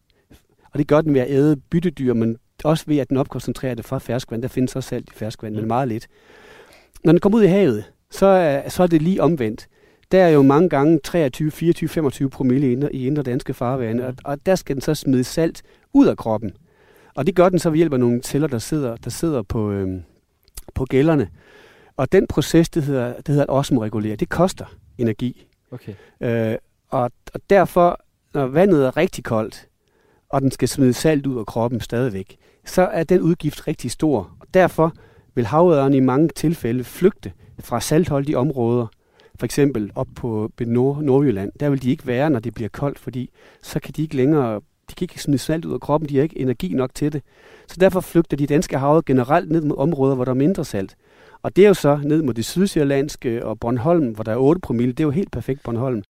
Og 0.72 0.78
det 0.78 0.88
gør 0.88 1.00
den 1.00 1.14
ved 1.14 1.20
at 1.20 1.30
æde 1.30 1.56
byttedyr, 1.56 2.14
men 2.14 2.36
også 2.64 2.84
ved 2.86 2.98
at 2.98 3.08
den 3.08 3.16
opkoncentrerer 3.16 3.74
det 3.74 3.84
fra 3.84 3.98
ferskvand. 3.98 4.42
Der 4.42 4.48
findes 4.48 4.76
også 4.76 4.88
salt 4.88 5.08
i 5.08 5.12
ferskvand, 5.14 5.54
Mm. 5.54 5.60
men 5.60 5.68
meget 5.68 5.88
lidt. 5.88 6.06
Når 7.04 7.12
den 7.12 7.20
kommer 7.20 7.38
ud 7.38 7.42
i 7.44 7.46
havet, 7.46 7.84
så 8.10 8.26
er, 8.26 8.68
så 8.68 8.82
er 8.82 8.86
det 8.86 9.02
lige 9.02 9.22
omvendt. 9.22 9.68
Der 10.12 10.22
er 10.24 10.28
jo 10.28 10.42
mange 10.42 10.68
gange 10.68 10.98
23, 11.04 11.50
24, 11.50 11.88
25 11.88 12.30
promille 12.30 12.68
i 12.68 12.72
indre, 12.72 12.94
i 12.94 13.06
indre 13.06 13.22
danske 13.22 13.54
farvande, 13.54 14.06
og, 14.06 14.14
og 14.24 14.46
der 14.46 14.54
skal 14.54 14.76
den 14.76 14.82
så 14.82 14.94
smide 14.94 15.24
salt 15.24 15.62
ud 15.92 16.06
af 16.06 16.16
kroppen. 16.16 16.52
Og 17.14 17.26
det 17.26 17.34
gør 17.36 17.48
den 17.48 17.58
så 17.58 17.70
ved 17.70 17.76
hjælp 17.76 17.92
af 17.92 18.00
nogle 18.00 18.22
celler, 18.22 18.48
der 18.48 18.58
sidder, 18.58 18.96
der 18.96 19.10
sidder 19.10 19.42
på, 19.42 19.70
øhm, 19.72 20.02
på 20.74 20.84
gælderne. 20.84 21.28
Og 21.96 22.12
den 22.12 22.26
proces, 22.26 22.68
det 22.68 22.82
hedder, 22.82 23.14
det 23.16 23.28
hedder 23.28 23.42
at 23.42 23.50
osmoregulere, 23.50 24.16
det 24.16 24.28
koster 24.28 24.64
energi. 24.98 25.46
Okay. 25.70 25.94
Øh, 26.20 26.56
og, 26.88 27.10
og 27.34 27.40
derfor, 27.50 28.00
når 28.34 28.46
vandet 28.46 28.86
er 28.86 28.96
rigtig 28.96 29.24
koldt, 29.24 29.68
og 30.28 30.40
den 30.40 30.50
skal 30.50 30.68
smide 30.68 30.92
salt 30.92 31.26
ud 31.26 31.38
af 31.38 31.46
kroppen 31.46 31.80
stadigvæk, 31.80 32.36
så 32.64 32.82
er 32.82 33.04
den 33.04 33.20
udgift 33.20 33.68
rigtig 33.68 33.90
stor. 33.90 34.18
Og 34.40 34.46
derfor 34.54 34.92
vil 35.34 35.46
havøderen 35.46 35.94
i 35.94 36.00
mange 36.00 36.28
tilfælde 36.28 36.84
flygte 36.84 37.32
fra 37.60 37.80
saltholdige 37.80 38.38
områder, 38.38 38.86
for 39.38 39.44
eksempel 39.44 39.92
op 39.94 40.08
på 40.16 40.50
Nord- 40.60 41.02
Nordjylland. 41.02 41.52
Der 41.60 41.70
vil 41.70 41.82
de 41.82 41.90
ikke 41.90 42.06
være, 42.06 42.30
når 42.30 42.38
det 42.40 42.54
bliver 42.54 42.68
koldt, 42.68 42.98
fordi 42.98 43.30
så 43.62 43.80
kan 43.80 43.94
de 43.96 44.02
ikke 44.02 44.16
længere 44.16 44.60
de 44.90 44.94
kan 44.94 45.04
ikke 45.04 45.22
smide 45.22 45.38
salt 45.38 45.64
ud 45.64 45.74
af 45.74 45.80
kroppen, 45.80 46.08
de 46.08 46.16
har 46.16 46.22
ikke 46.22 46.38
energi 46.38 46.68
nok 46.68 46.94
til 46.94 47.12
det. 47.12 47.22
Så 47.68 47.76
derfor 47.80 48.00
flygter 48.00 48.36
de 48.36 48.46
danske 48.46 48.78
havet 48.78 49.04
generelt 49.04 49.50
ned 49.50 49.60
mod 49.62 49.76
områder, 49.78 50.14
hvor 50.14 50.24
der 50.24 50.32
er 50.32 50.36
mindre 50.36 50.64
salt. 50.64 50.96
Og 51.42 51.56
det 51.56 51.64
er 51.64 51.68
jo 51.68 51.74
så 51.74 52.00
ned 52.04 52.22
mod 52.22 52.34
det 52.34 52.44
sydsjællandske 52.44 53.46
og 53.46 53.60
Bornholm, 53.60 54.08
hvor 54.08 54.24
der 54.24 54.32
er 54.32 54.36
8 54.36 54.60
promille. 54.60 54.92
Det 54.92 55.00
er 55.00 55.04
jo 55.04 55.10
helt 55.10 55.32
perfekt 55.32 55.62
Bornholm. 55.62 56.02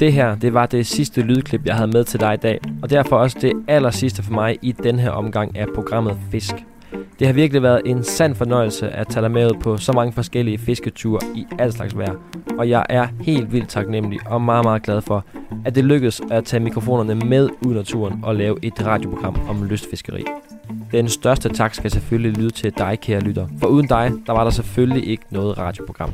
Det 0.00 0.12
her, 0.12 0.34
det 0.34 0.54
var 0.54 0.66
det 0.66 0.86
sidste 0.86 1.20
lydklip, 1.20 1.66
jeg 1.66 1.74
havde 1.74 1.90
med 1.90 2.04
til 2.04 2.20
dig 2.20 2.34
i 2.34 2.36
dag, 2.36 2.60
og 2.82 2.90
derfor 2.90 3.16
også 3.16 3.38
det 3.40 3.52
aller 3.68 3.90
sidste 3.90 4.22
for 4.22 4.32
mig 4.32 4.58
i 4.62 4.72
den 4.72 4.98
her 4.98 5.10
omgang 5.10 5.56
af 5.56 5.66
programmet 5.74 6.18
Fisk. 6.30 6.54
Det 7.18 7.26
har 7.26 7.34
virkelig 7.34 7.62
været 7.62 7.82
en 7.84 8.04
sand 8.04 8.34
fornøjelse 8.34 8.90
at 8.90 9.08
tage 9.08 9.22
dig 9.22 9.30
med 9.30 9.50
på 9.60 9.76
så 9.76 9.92
mange 9.92 10.12
forskellige 10.12 10.58
fisketure 10.58 11.20
i 11.34 11.46
al 11.58 11.72
slags 11.72 11.98
vejr. 11.98 12.14
Og 12.58 12.68
jeg 12.68 12.86
er 12.88 13.06
helt 13.20 13.52
vildt 13.52 13.68
taknemmelig 13.68 14.18
og 14.26 14.42
meget, 14.42 14.64
meget 14.64 14.82
glad 14.82 15.02
for, 15.02 15.24
at 15.64 15.74
det 15.74 15.84
lykkedes 15.84 16.20
at 16.30 16.44
tage 16.44 16.60
mikrofonerne 16.60 17.14
med 17.14 17.48
ud 17.66 17.72
i 17.72 17.76
naturen 17.76 18.20
og 18.22 18.34
lave 18.34 18.56
et 18.62 18.86
radioprogram 18.86 19.40
om 19.48 19.64
lystfiskeri. 19.64 20.24
Den 20.92 21.08
største 21.08 21.48
tak 21.48 21.74
skal 21.74 21.90
selvfølgelig 21.90 22.36
lyde 22.36 22.50
til 22.50 22.72
dig, 22.78 22.98
kære 23.00 23.20
lytter. 23.20 23.46
For 23.60 23.66
uden 23.66 23.86
dig, 23.86 24.12
der 24.26 24.32
var 24.32 24.44
der 24.44 24.50
selvfølgelig 24.50 25.08
ikke 25.08 25.24
noget 25.30 25.58
radioprogram. 25.58 26.10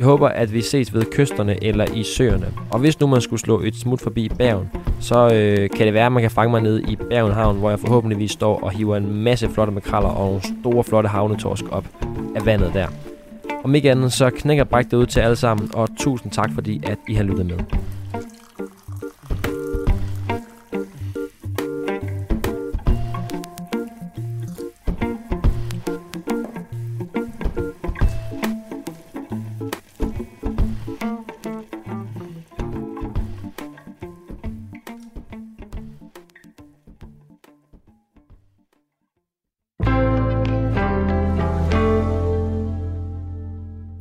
Jeg 0.00 0.06
håber, 0.06 0.28
at 0.28 0.52
vi 0.52 0.62
ses 0.62 0.94
ved 0.94 1.04
kysterne 1.12 1.64
eller 1.64 1.84
i 1.94 2.02
søerne. 2.02 2.46
Og 2.70 2.78
hvis 2.78 3.00
nu 3.00 3.06
man 3.06 3.20
skulle 3.20 3.40
slå 3.40 3.60
et 3.60 3.76
smut 3.76 4.00
forbi 4.00 4.28
Bergen, 4.38 4.70
så 5.00 5.34
øh, 5.34 5.70
kan 5.70 5.86
det 5.86 5.94
være, 5.94 6.06
at 6.06 6.12
man 6.12 6.22
kan 6.22 6.30
fange 6.30 6.50
mig 6.50 6.60
ned 6.60 6.80
i 6.88 6.96
Bergen 6.96 7.32
Havn, 7.32 7.58
hvor 7.58 7.70
jeg 7.70 7.78
forhåbentligvis 7.78 8.30
står 8.30 8.60
og 8.60 8.70
hiver 8.70 8.96
en 8.96 9.22
masse 9.22 9.48
flotte 9.48 9.72
makraller 9.72 10.08
og 10.08 10.26
nogle 10.26 10.42
store 10.60 10.84
flotte 10.84 11.08
havnetorsk 11.08 11.64
op 11.70 11.84
af 12.36 12.46
vandet 12.46 12.70
der. 12.74 12.86
Om 13.64 13.74
ikke 13.74 13.90
andet, 13.90 14.12
så 14.12 14.30
knækker 14.30 14.64
bræk 14.64 14.84
det 14.84 14.96
ud 14.96 15.06
til 15.06 15.20
alle 15.20 15.36
sammen, 15.36 15.70
og 15.74 15.88
tusind 15.98 16.32
tak 16.32 16.50
fordi, 16.54 16.82
at 16.86 16.98
I 17.08 17.14
har 17.14 17.22
lyttet 17.22 17.46
med. 17.46 17.58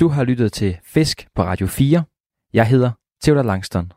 Du 0.09 0.13
har 0.13 0.23
lyttet 0.23 0.53
til 0.53 0.77
Fisk 0.83 1.27
på 1.35 1.43
Radio 1.43 1.67
4. 1.67 2.03
Jeg 2.53 2.67
hedder 2.67 2.91
Theodor 3.23 3.43
Langston. 3.43 3.91